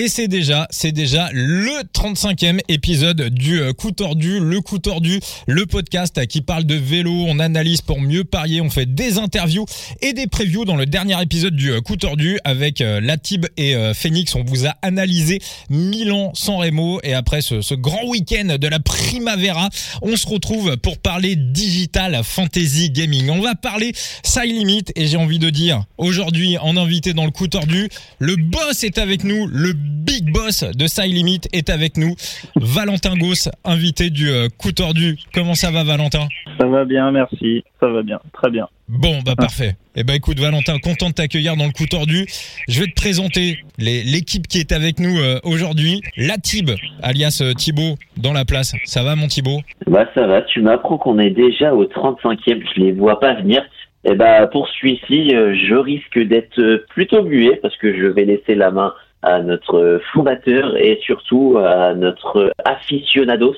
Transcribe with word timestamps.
Et 0.00 0.06
c'est 0.06 0.28
déjà, 0.28 0.68
c'est 0.70 0.92
déjà 0.92 1.28
le 1.32 1.82
35e 1.92 2.60
épisode 2.68 3.30
du 3.30 3.60
euh, 3.60 3.72
coup 3.72 3.90
tordu, 3.90 4.38
le 4.38 4.60
coup 4.60 4.78
tordu, 4.78 5.18
le 5.48 5.66
podcast 5.66 6.24
qui 6.28 6.40
parle 6.40 6.62
de 6.62 6.76
vélo, 6.76 7.10
on 7.26 7.40
analyse 7.40 7.80
pour 7.80 8.00
mieux 8.00 8.22
parier, 8.22 8.60
on 8.60 8.70
fait 8.70 8.86
des 8.86 9.18
interviews 9.18 9.66
et 10.00 10.12
des 10.12 10.28
previews 10.28 10.64
dans 10.64 10.76
le 10.76 10.86
dernier 10.86 11.20
épisode 11.20 11.56
du 11.56 11.72
euh, 11.72 11.80
coup 11.80 11.96
tordu 11.96 12.38
avec 12.44 12.80
euh, 12.80 13.00
Latib 13.00 13.46
et 13.56 13.74
Phoenix. 13.92 14.36
On 14.36 14.44
vous 14.44 14.68
a 14.68 14.76
analysé 14.82 15.40
Milan 15.68 16.30
San 16.32 16.60
Remo 16.60 17.00
et 17.02 17.14
après 17.14 17.42
ce, 17.42 17.60
ce 17.60 17.74
grand 17.74 18.06
week-end 18.06 18.56
de 18.56 18.68
la 18.68 18.78
Primavera, 18.78 19.68
on 20.02 20.14
se 20.14 20.28
retrouve 20.28 20.76
pour 20.76 20.98
parler 20.98 21.34
digital 21.34 22.20
fantasy 22.22 22.90
gaming. 22.90 23.30
On 23.30 23.40
va 23.40 23.56
parler 23.56 23.92
side 24.22 24.44
limit 24.44 24.84
et 24.94 25.08
j'ai 25.08 25.16
envie 25.16 25.40
de 25.40 25.50
dire 25.50 25.82
aujourd'hui 25.96 26.56
en 26.56 26.76
invité 26.76 27.14
dans 27.14 27.24
le 27.24 27.32
coup 27.32 27.48
tordu, 27.48 27.88
le 28.20 28.36
boss 28.36 28.84
est 28.84 28.98
avec 28.98 29.24
nous, 29.24 29.48
le 29.48 29.74
big 29.88 30.32
boss 30.32 30.64
de 30.64 30.86
Side 30.86 31.12
Limit 31.12 31.40
est 31.52 31.70
avec 31.70 31.96
nous, 31.96 32.14
Valentin 32.56 33.16
Goss, 33.16 33.48
invité 33.64 34.10
du 34.10 34.28
euh, 34.28 34.48
coup 34.56 34.72
tordu. 34.72 35.16
Comment 35.34 35.54
ça 35.54 35.70
va 35.70 35.84
Valentin? 35.84 36.28
Ça 36.58 36.66
va 36.66 36.84
bien, 36.84 37.10
merci. 37.10 37.64
Ça 37.80 37.88
va 37.88 38.02
bien, 38.02 38.20
très 38.32 38.50
bien. 38.50 38.68
Bon, 38.88 39.18
bah 39.24 39.34
parfait. 39.36 39.76
Eh 39.96 40.02
ben 40.02 40.14
écoute 40.14 40.40
Valentin, 40.40 40.78
content 40.78 41.10
de 41.10 41.14
t'accueillir 41.14 41.56
dans 41.56 41.66
le 41.66 41.72
coup 41.72 41.84
tordu. 41.84 42.24
Je 42.68 42.80
vais 42.80 42.86
te 42.86 42.94
présenter 42.94 43.58
l'équipe 43.78 44.46
qui 44.46 44.60
est 44.60 44.72
avec 44.72 44.98
nous 44.98 45.18
euh, 45.18 45.40
aujourd'hui. 45.44 46.00
La 46.16 46.38
Tib, 46.38 46.70
alias 47.02 47.40
euh, 47.42 47.52
Thibaut, 47.52 47.96
dans 48.16 48.32
la 48.32 48.46
place. 48.46 48.74
Ça 48.84 49.02
va 49.02 49.14
mon 49.14 49.26
Thibaut? 49.26 49.60
Bah 49.86 50.06
ça 50.14 50.26
va, 50.26 50.40
tu 50.40 50.62
m'apprends 50.62 50.96
qu'on 50.96 51.18
est 51.18 51.30
déjà 51.30 51.74
au 51.74 51.84
35e, 51.84 52.62
je 52.74 52.80
les 52.80 52.92
vois 52.92 53.20
pas 53.20 53.34
venir. 53.34 53.62
Eh 54.04 54.14
ben 54.14 54.46
pour 54.46 54.68
celui-ci, 54.68 55.34
euh, 55.34 55.54
je 55.54 55.74
risque 55.74 56.18
d'être 56.18 56.86
plutôt 56.88 57.22
muet 57.22 57.58
parce 57.60 57.76
que 57.76 57.94
je 57.94 58.06
vais 58.06 58.24
laisser 58.24 58.54
la 58.54 58.70
main 58.70 58.94
à 59.22 59.40
notre 59.40 60.00
fondateur 60.12 60.76
et 60.76 60.98
surtout 61.02 61.58
à 61.58 61.94
notre 61.94 62.52
aficionados 62.64 63.56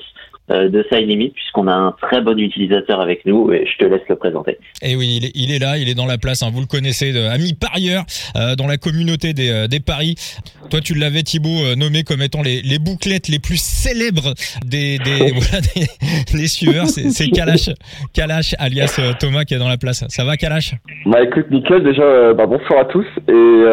de 0.51 0.85
Side 0.91 1.07
Limit 1.07 1.29
puisqu'on 1.29 1.67
a 1.67 1.73
un 1.73 1.91
très 2.01 2.21
bon 2.21 2.37
utilisateur 2.37 3.01
avec 3.01 3.25
nous 3.25 3.51
et 3.51 3.65
je 3.65 3.77
te 3.77 3.89
laisse 3.89 4.01
le 4.09 4.15
présenter. 4.15 4.57
Et 4.81 4.91
eh 4.91 4.95
oui, 4.95 5.17
il 5.17 5.25
est, 5.25 5.31
il 5.35 5.51
est 5.51 5.59
là, 5.59 5.77
il 5.77 5.89
est 5.89 5.95
dans 5.95 6.05
la 6.05 6.17
place, 6.17 6.43
hein, 6.43 6.49
vous 6.51 6.61
le 6.61 6.67
connaissez, 6.67 7.13
de, 7.13 7.19
ami 7.19 7.53
parieur 7.53 8.03
euh, 8.35 8.55
dans 8.55 8.67
la 8.67 8.77
communauté 8.77 9.33
des, 9.33 9.49
euh, 9.49 9.67
des 9.67 9.79
paris. 9.79 10.15
Toi, 10.69 10.79
tu 10.81 10.93
l'avais 10.93 11.23
Thibaut 11.23 11.75
nommé 11.75 12.03
comme 12.03 12.21
étant 12.21 12.41
les, 12.41 12.61
les 12.61 12.79
bouclettes 12.79 13.27
les 13.27 13.39
plus 13.39 13.61
célèbres 13.61 14.33
des, 14.65 14.97
des, 14.99 15.31
voilà, 15.35 15.61
des, 16.33 16.47
suiveurs. 16.47 16.87
C'est 16.87 17.29
Kalash, 17.29 17.69
Kalash 18.13 18.55
alias 18.57 18.99
Thomas 19.19 19.43
qui 19.43 19.53
est 19.53 19.59
dans 19.59 19.69
la 19.69 19.77
place. 19.77 20.05
Ça 20.07 20.23
va 20.23 20.37
Kalash? 20.37 20.75
Bah 21.05 21.21
écoute, 21.23 21.49
nickel. 21.51 21.83
Déjà, 21.83 22.33
bah, 22.33 22.45
bonsoir 22.45 22.81
à 22.81 22.85
tous 22.85 23.05
et 23.27 23.63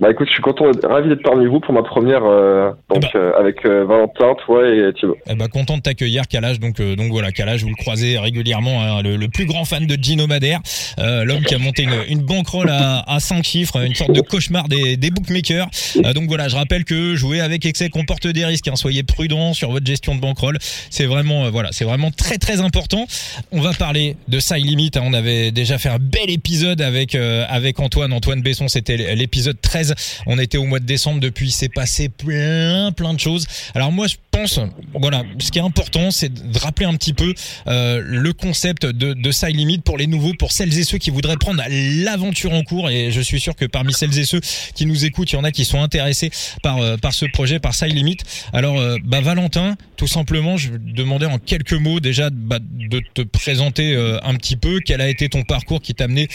bah 0.00 0.10
écoute, 0.10 0.28
je 0.28 0.32
suis 0.32 0.42
content, 0.42 0.66
ravi 0.84 1.08
d'être 1.08 1.22
parmi 1.22 1.46
vous 1.46 1.60
pour 1.60 1.74
ma 1.74 1.82
première 1.82 2.22
donc 2.22 3.04
eh 3.14 3.18
ben. 3.18 3.32
avec 3.38 3.66
Valentin, 3.66 4.34
toi 4.44 4.68
et 4.68 4.92
Thibaut. 4.94 5.16
Bah 5.36 5.48
content 5.48 5.76
de 5.76 5.82
accueillir 5.92 6.26
Kalash. 6.26 6.58
Donc, 6.58 6.80
euh, 6.80 6.96
donc 6.96 7.10
voilà, 7.10 7.32
Kalash, 7.32 7.62
vous 7.62 7.68
le 7.68 7.74
croisez 7.76 8.18
régulièrement, 8.18 8.82
hein, 8.82 9.02
le, 9.02 9.28
plus 9.28 9.46
grand 9.46 9.64
fan 9.64 9.86
de 9.86 9.96
Gino 10.02 10.26
Madère, 10.26 10.60
euh, 10.98 11.24
l'homme 11.24 11.44
qui 11.44 11.54
a 11.54 11.58
monté 11.58 11.84
une, 11.84 12.04
une 12.08 12.22
bankroll 12.22 12.68
à, 12.68 13.04
à 13.06 13.20
5 13.20 13.44
chiffres, 13.44 13.82
une 13.82 13.94
sorte 13.94 14.12
de 14.12 14.20
cauchemar 14.20 14.68
des, 14.68 14.96
des 14.96 15.10
bookmakers. 15.10 15.68
Euh, 16.04 16.12
donc 16.12 16.28
voilà, 16.28 16.48
je 16.48 16.56
rappelle 16.56 16.84
que 16.84 17.14
jouer 17.14 17.40
avec 17.40 17.64
excès 17.64 17.88
comporte 17.88 18.26
des 18.26 18.44
risques. 18.44 18.68
Hein, 18.68 18.76
soyez 18.76 19.02
prudents 19.02 19.54
sur 19.54 19.70
votre 19.70 19.86
gestion 19.86 20.14
de 20.14 20.20
bankroll. 20.20 20.58
C'est 20.90 21.06
vraiment, 21.06 21.50
voilà, 21.50 21.70
c'est 21.72 21.84
vraiment 21.84 22.10
très 22.10 22.38
très 22.38 22.60
important. 22.60 23.06
On 23.52 23.60
va 23.60 23.72
parler 23.72 24.16
de 24.28 24.40
Side 24.40 24.66
Limit. 24.66 24.90
Hein. 24.96 25.02
on 25.04 25.14
avait 25.14 25.52
déjà 25.52 25.78
fait 25.78 25.88
un 25.88 25.98
bel 25.98 26.30
épisode 26.30 26.80
avec 26.80 27.14
avec 27.14 27.80
Antoine, 27.80 28.12
Antoine 28.12 28.42
Besson. 28.42 28.68
C'était 28.68 29.14
l'épisode 29.14 29.60
13. 29.60 29.94
On 30.26 30.38
était 30.38 30.58
au 30.58 30.64
mois 30.64 30.80
de 30.80 30.86
décembre 30.86 31.20
depuis. 31.20 31.50
C'est 31.50 31.68
passé 31.72 32.08
plein 32.08 32.92
plein 32.92 33.14
de 33.14 33.20
choses. 33.20 33.46
Alors 33.74 33.92
moi, 33.92 34.06
je 34.06 34.16
pense, 34.32 34.58
voilà, 34.94 35.22
ce 35.38 35.50
qui 35.50 35.58
est 35.58 35.62
important 35.62 36.10
c'est 36.10 36.32
de 36.32 36.58
rappeler 36.58 36.86
un 36.86 36.94
petit 36.94 37.12
peu 37.12 37.34
euh, 37.66 38.02
le 38.04 38.32
concept 38.32 38.86
de, 38.86 39.12
de 39.12 39.30
Side 39.30 39.56
Limit 39.56 39.78
pour 39.78 39.98
les 39.98 40.06
nouveaux, 40.06 40.32
pour 40.34 40.50
celles 40.50 40.76
et 40.76 40.84
ceux 40.84 40.98
qui 40.98 41.10
voudraient 41.10 41.36
prendre 41.36 41.62
l'aventure 41.68 42.52
en 42.52 42.62
cours. 42.62 42.90
Et 42.90 43.12
je 43.12 43.20
suis 43.20 43.40
sûr 43.40 43.54
que 43.54 43.64
parmi 43.64 43.92
celles 43.92 44.18
et 44.18 44.24
ceux 44.24 44.40
qui 44.74 44.86
nous 44.86 45.04
écoutent, 45.04 45.30
il 45.32 45.36
y 45.36 45.38
en 45.38 45.44
a 45.44 45.52
qui 45.52 45.64
sont 45.64 45.80
intéressés 45.80 46.30
par 46.62 46.78
euh, 46.78 46.96
par 46.96 47.12
ce 47.14 47.26
projet, 47.26 47.60
par 47.60 47.74
Side 47.74 47.94
Limit. 47.94 48.18
Alors, 48.52 48.78
euh, 48.78 48.96
bah, 49.04 49.20
Valentin, 49.20 49.76
tout 49.96 50.08
simplement, 50.08 50.56
je 50.56 50.70
demandais 50.72 51.26
en 51.26 51.38
quelques 51.38 51.74
mots 51.74 52.00
déjà 52.00 52.30
bah, 52.30 52.58
de 52.60 53.00
te 53.14 53.22
présenter 53.22 53.94
un 54.22 54.34
petit 54.34 54.56
peu. 54.56 54.80
Quel 54.84 55.00
a 55.00 55.08
été 55.08 55.28
ton 55.28 55.42
parcours 55.42 55.80
qui 55.80 55.94
t'a 55.94 56.04
amené 56.04 56.28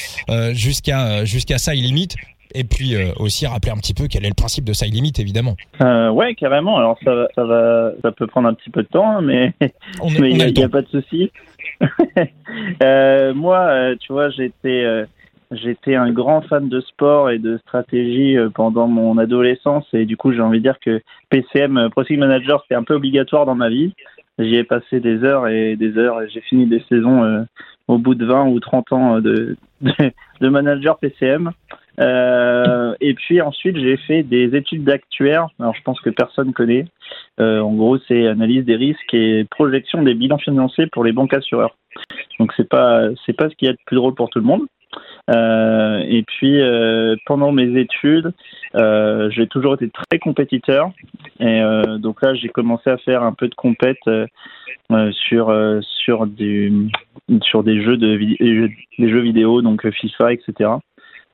jusqu'à 0.53 1.25
jusqu'à 1.25 1.57
Side 1.57 1.83
Limit 1.83 2.09
et 2.53 2.63
puis 2.63 2.95
euh, 2.95 3.11
aussi 3.17 3.45
rappeler 3.45 3.71
un 3.71 3.77
petit 3.77 3.93
peu 3.93 4.07
quel 4.09 4.25
est 4.25 4.29
le 4.29 4.33
principe 4.33 4.65
de 4.65 4.73
Side 4.73 4.93
Limit, 4.93 5.13
évidemment. 5.19 5.55
Euh, 5.81 6.09
ouais, 6.09 6.35
carrément. 6.35 6.77
Alors 6.77 6.97
ça, 7.03 7.27
ça 7.35 7.43
va, 7.43 7.91
ça 8.01 8.11
peut 8.11 8.27
prendre 8.27 8.47
un 8.47 8.53
petit 8.53 8.69
peu 8.69 8.83
de 8.83 8.87
temps, 8.87 9.17
hein, 9.17 9.21
mais 9.21 9.53
il 10.03 10.53
n'y 10.53 10.63
a, 10.63 10.69
pas 10.69 10.81
de 10.81 10.87
souci. 10.87 11.31
euh, 12.83 13.33
moi, 13.33 13.59
euh, 13.59 13.95
tu 13.99 14.13
vois, 14.13 14.29
j'étais 14.29 14.85
j'étais 15.51 15.95
un 15.95 16.11
grand 16.11 16.41
fan 16.41 16.67
de 16.67 16.81
sport 16.81 17.29
et 17.29 17.39
de 17.39 17.57
stratégie 17.59 18.35
pendant 18.53 18.87
mon 18.87 19.17
adolescence, 19.17 19.85
et 19.93 20.05
du 20.05 20.17
coup, 20.17 20.33
j'ai 20.33 20.41
envie 20.41 20.59
de 20.59 20.63
dire 20.63 20.79
que 20.79 21.01
PCM, 21.29 21.89
Proceed 21.91 22.19
Manager, 22.19 22.61
c'était 22.63 22.75
un 22.75 22.83
peu 22.83 22.95
obligatoire 22.95 23.45
dans 23.45 23.55
ma 23.55 23.69
vie. 23.69 23.93
J'y 24.39 24.55
ai 24.55 24.63
passé 24.63 24.99
des 24.99 25.23
heures 25.23 25.47
et 25.47 25.75
des 25.77 25.97
heures, 25.97 26.21
et 26.21 26.29
j'ai 26.29 26.41
fini 26.41 26.65
des 26.65 26.83
saisons 26.89 27.45
au 27.87 27.97
bout 27.97 28.15
de 28.15 28.25
20 28.25 28.47
ou 28.47 28.59
30 28.59 28.91
ans 28.91 29.21
de, 29.21 29.55
de, 29.81 29.93
de 30.41 30.49
manager 30.49 30.97
PCM. 30.97 31.51
Euh, 31.99 32.95
et 33.01 33.13
puis 33.13 33.41
ensuite, 33.41 33.77
j'ai 33.77 33.97
fait 33.97 34.23
des 34.23 34.55
études 34.55 34.83
d'actuaire. 34.83 35.47
Alors, 35.59 35.75
je 35.75 35.81
pense 35.81 35.99
que 36.01 36.09
personne 36.09 36.53
connaît. 36.53 36.85
Euh, 37.39 37.59
en 37.59 37.73
gros, 37.73 37.97
c'est 38.07 38.27
analyse 38.27 38.65
des 38.65 38.75
risques 38.75 39.13
et 39.13 39.45
projection 39.49 40.03
des 40.03 40.13
bilans 40.13 40.37
financiers 40.37 40.87
pour 40.87 41.03
les 41.03 41.11
banques 41.11 41.33
assureurs. 41.33 41.75
Donc, 42.39 42.53
c'est 42.55 42.69
pas 42.69 43.09
c'est 43.25 43.33
pas 43.33 43.49
ce 43.49 43.55
qui 43.55 43.65
est 43.65 43.71
le 43.71 43.77
plus 43.85 43.95
drôle 43.95 44.13
pour 44.13 44.29
tout 44.29 44.39
le 44.39 44.45
monde. 44.45 44.67
Euh, 45.29 46.03
et 46.07 46.23
puis 46.23 46.61
euh, 46.61 47.15
pendant 47.25 47.51
mes 47.51 47.79
études, 47.79 48.31
euh, 48.75 49.29
j'ai 49.31 49.47
toujours 49.47 49.73
été 49.73 49.89
très 49.89 50.19
compétiteur. 50.19 50.91
Et 51.39 51.61
euh, 51.61 51.97
donc 51.97 52.21
là, 52.21 52.33
j'ai 52.33 52.49
commencé 52.49 52.89
à 52.89 52.97
faire 52.97 53.23
un 53.23 53.33
peu 53.33 53.47
de 53.47 53.55
compète 53.55 53.97
sur 55.11 55.81
sur 55.81 56.27
du 56.27 56.89
sur 57.41 57.63
des 57.63 57.81
jeux 57.81 57.97
de 57.97 58.17
des 58.17 59.09
jeux 59.09 59.19
vidéo, 59.19 59.61
donc 59.61 59.89
FIFA, 59.89 60.33
etc. 60.33 60.69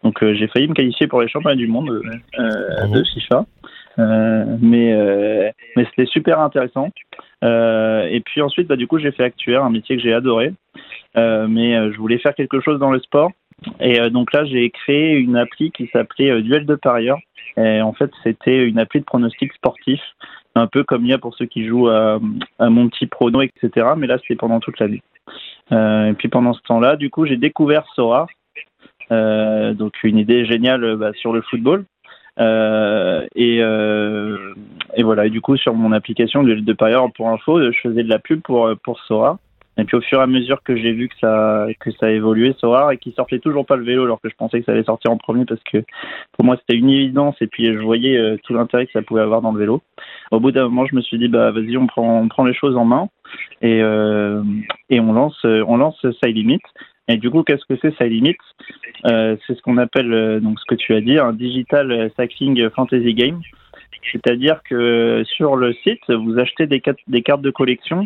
Donc 0.03 0.21
euh, 0.21 0.33
j'ai 0.33 0.47
failli 0.47 0.67
me 0.67 0.73
qualifier 0.73 1.07
pour 1.07 1.21
les 1.21 1.27
championnats 1.27 1.55
du 1.55 1.67
monde 1.67 1.89
euh, 1.89 2.87
de 2.87 3.03
FIFA. 3.03 3.45
Euh, 3.99 4.45
mais 4.59 5.53
mais 5.75 5.85
c'était 5.85 6.05
super 6.05 6.39
intéressant. 6.39 6.89
et 7.43 8.21
puis 8.25 8.41
ensuite, 8.41 8.67
bah, 8.67 8.75
du 8.75 8.87
coup, 8.87 8.99
j'ai 8.99 9.11
fait 9.11 9.23
actuaire, 9.23 9.63
un 9.63 9.69
métier 9.69 9.95
que 9.95 10.01
j'ai 10.01 10.13
adoré. 10.13 10.53
mais 11.15 11.91
je 11.91 11.97
voulais 11.97 12.17
faire 12.17 12.35
quelque 12.35 12.59
chose 12.59 12.79
dans 12.79 12.91
le 12.91 12.99
sport. 12.99 13.31
Et 13.79 14.09
donc 14.09 14.33
là, 14.33 14.45
j'ai 14.45 14.69
créé 14.71 15.13
une 15.13 15.37
appli 15.37 15.71
qui 15.71 15.87
s'appelait 15.93 16.41
Duel 16.41 16.65
de 16.65 16.75
parieurs. 16.75 17.19
Et 17.55 17.81
en 17.81 17.93
fait, 17.93 18.11
c'était 18.23 18.65
une 18.65 18.79
appli 18.79 18.99
de 18.99 19.05
pronostic 19.05 19.53
sportif, 19.53 20.01
un 20.55 20.65
peu 20.65 20.83
comme 20.83 21.05
il 21.05 21.11
y 21.11 21.13
a 21.13 21.19
pour 21.19 21.35
ceux 21.35 21.45
qui 21.45 21.67
jouent 21.67 21.87
à, 21.87 22.19
à 22.57 22.69
mon 22.69 22.89
petit 22.89 23.05
prono, 23.05 23.41
etc. 23.41 23.87
Mais 23.95 24.07
là, 24.07 24.17
c'était 24.17 24.35
pendant 24.35 24.59
toute 24.59 24.79
l'année. 24.79 25.03
Euh, 25.71 26.09
et 26.09 26.13
puis 26.13 26.27
pendant 26.27 26.53
ce 26.53 26.61
temps-là, 26.63 26.95
du 26.95 27.09
coup, 27.09 27.25
j'ai 27.25 27.37
découvert 27.37 27.85
Sora, 27.95 28.23
euh, 28.23 28.25
donc 29.09 29.93
une 30.03 30.17
idée 30.17 30.45
géniale 30.45 30.95
bah, 30.95 31.11
sur 31.13 31.33
le 31.33 31.41
football. 31.41 31.85
Euh, 32.39 33.25
et, 33.35 33.59
euh, 33.61 34.53
et, 34.95 35.03
voilà. 35.03 35.27
Et 35.27 35.29
du 35.29 35.41
coup, 35.41 35.57
sur 35.57 35.73
mon 35.73 35.91
application 35.91 36.43
de, 36.43 36.55
de 36.55 36.73
parieur 36.73 37.11
pour 37.13 37.29
info, 37.29 37.61
je 37.71 37.77
faisais 37.79 38.03
de 38.03 38.09
la 38.09 38.19
pub 38.19 38.41
pour 38.41 38.69
pour 38.83 38.99
Sora. 39.01 39.39
Et 39.75 39.85
puis 39.85 39.97
au 39.97 40.01
fur 40.01 40.19
et 40.19 40.21
à 40.21 40.27
mesure 40.27 40.61
que 40.61 40.75
j'ai 40.75 40.91
vu 40.91 41.09
que 41.09 41.15
ça 41.19 41.65
que 41.79 41.89
ça 41.93 42.11
évoluait 42.11 42.53
Sora 42.59 42.93
et 42.93 42.97
qu'il 42.97 43.11
sortait 43.13 43.39
toujours 43.39 43.65
pas 43.65 43.75
le 43.75 43.83
vélo 43.83 44.03
alors 44.03 44.21
que 44.21 44.29
je 44.29 44.35
pensais 44.35 44.59
que 44.59 44.65
ça 44.65 44.71
allait 44.71 44.83
sortir 44.83 45.09
en 45.09 45.17
premier 45.17 45.45
parce 45.45 45.63
que 45.63 45.79
pour 46.33 46.45
moi 46.45 46.57
c'était 46.57 46.77
une 46.77 46.91
évidence 46.91 47.35
et 47.41 47.47
puis 47.47 47.73
je 47.73 47.79
voyais 47.79 48.37
tout 48.43 48.53
l'intérêt 48.53 48.85
que 48.85 48.91
ça 48.91 49.01
pouvait 49.01 49.21
avoir 49.21 49.41
dans 49.41 49.51
le 49.51 49.57
vélo. 49.57 49.81
Au 50.29 50.39
bout 50.39 50.51
d'un 50.51 50.65
moment, 50.65 50.85
je 50.85 50.95
me 50.95 51.01
suis 51.01 51.17
dit 51.17 51.27
bah 51.27 51.49
vas-y 51.49 51.75
on 51.75 51.87
prend 51.87 52.21
on 52.21 52.27
prend 52.27 52.45
les 52.45 52.53
choses 52.53 52.77
en 52.77 52.85
main 52.85 53.07
et 53.63 53.79
et 54.91 54.99
on 54.99 55.11
lance 55.11 55.43
on 55.43 55.77
lance 55.77 55.99
Side 56.23 56.35
Limit. 56.35 56.61
Et 57.07 57.17
du 57.17 57.29
coup, 57.29 57.43
qu'est-ce 57.43 57.65
que 57.65 57.77
c'est 57.81 57.95
Side 57.97 58.11
Limit 58.11 58.37
euh, 59.05 59.35
C'est 59.45 59.55
ce 59.55 59.61
qu'on 59.61 59.77
appelle, 59.77 60.13
euh, 60.13 60.39
donc 60.39 60.59
ce 60.59 60.65
que 60.65 60.75
tu 60.75 60.93
as 60.93 61.01
dit, 61.01 61.17
un 61.17 61.33
digital 61.33 62.11
cycling 62.17 62.69
fantasy 62.69 63.13
game. 63.13 63.41
C'est-à-dire 64.11 64.61
que 64.63 65.23
sur 65.35 65.55
le 65.55 65.73
site, 65.73 66.09
vous 66.09 66.37
achetez 66.37 66.67
des, 66.67 66.81
des 67.07 67.21
cartes 67.21 67.41
de 67.41 67.51
collection 67.51 68.05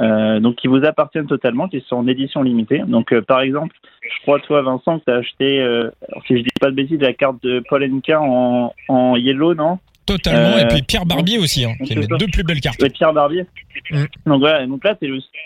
euh, 0.00 0.40
donc 0.40 0.56
qui 0.56 0.68
vous 0.68 0.84
appartiennent 0.84 1.26
totalement, 1.26 1.68
qui 1.68 1.84
sont 1.88 1.96
en 1.96 2.06
édition 2.06 2.42
limitée. 2.42 2.80
Donc 2.86 3.12
euh, 3.12 3.22
par 3.22 3.40
exemple, 3.40 3.74
je 4.02 4.22
crois 4.22 4.40
toi 4.40 4.62
Vincent 4.62 4.98
que 4.98 5.04
tu 5.04 5.10
as 5.10 5.16
acheté, 5.16 5.60
euh, 5.60 5.90
si 6.26 6.38
je 6.38 6.42
dis 6.42 6.48
pas 6.60 6.70
de 6.70 6.76
bêtises, 6.76 7.00
la 7.00 7.12
carte 7.12 7.42
de 7.42 7.62
Paul 7.68 7.84
Henka 7.84 8.20
en, 8.20 8.72
en 8.88 9.16
yellow, 9.16 9.54
non? 9.54 9.78
Totalement, 10.06 10.58
et 10.58 10.68
puis 10.68 10.82
Pierre 10.82 11.06
Barbier 11.06 11.38
aussi, 11.38 11.64
hein, 11.64 11.72
qui 11.82 11.96
mes 11.96 12.06
deux 12.06 12.26
plus 12.26 12.44
belles 12.44 12.60
cartes. 12.60 12.78
Oui, 12.82 12.90
Pierre 12.90 13.14
Barbier. 13.14 13.46
Mm. 13.90 14.04
Donc 14.26 14.40
voilà, 14.40 14.66
donc 14.66 14.84
là, 14.84 14.96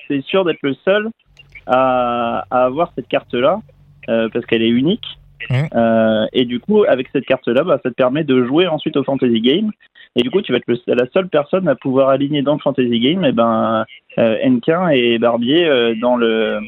c'est 0.08 0.20
sûr 0.22 0.44
d'être 0.44 0.62
le 0.62 0.74
seul 0.84 1.08
à, 1.68 2.44
à 2.50 2.64
avoir 2.64 2.92
cette 2.94 3.08
carte-là, 3.08 3.60
euh, 4.08 4.28
parce 4.32 4.46
qu'elle 4.46 4.62
est 4.62 4.68
unique. 4.68 5.04
Mmh. 5.50 6.26
et 6.32 6.44
du 6.46 6.58
coup, 6.58 6.82
avec 6.82 7.06
cette 7.12 7.24
carte-là, 7.24 7.62
bah, 7.62 7.78
ça 7.84 7.90
te 7.90 7.94
permet 7.94 8.24
de 8.24 8.44
jouer 8.44 8.66
ensuite 8.66 8.96
au 8.96 9.04
fantasy 9.04 9.40
game. 9.40 9.70
Et 10.16 10.22
du 10.22 10.30
coup, 10.30 10.42
tu 10.42 10.50
vas 10.50 10.58
être 10.58 10.82
la 10.88 11.06
seule 11.14 11.28
personne 11.28 11.68
à 11.68 11.76
pouvoir 11.76 12.08
aligner 12.08 12.42
dans 12.42 12.54
le 12.54 12.58
fantasy 12.58 12.98
game, 12.98 13.24
et 13.24 13.28
eh 13.28 13.32
ben, 13.32 13.84
Enquin 14.18 14.88
et 14.88 15.16
Barbier 15.18 15.94
dans 16.00 16.16
le 16.16 16.58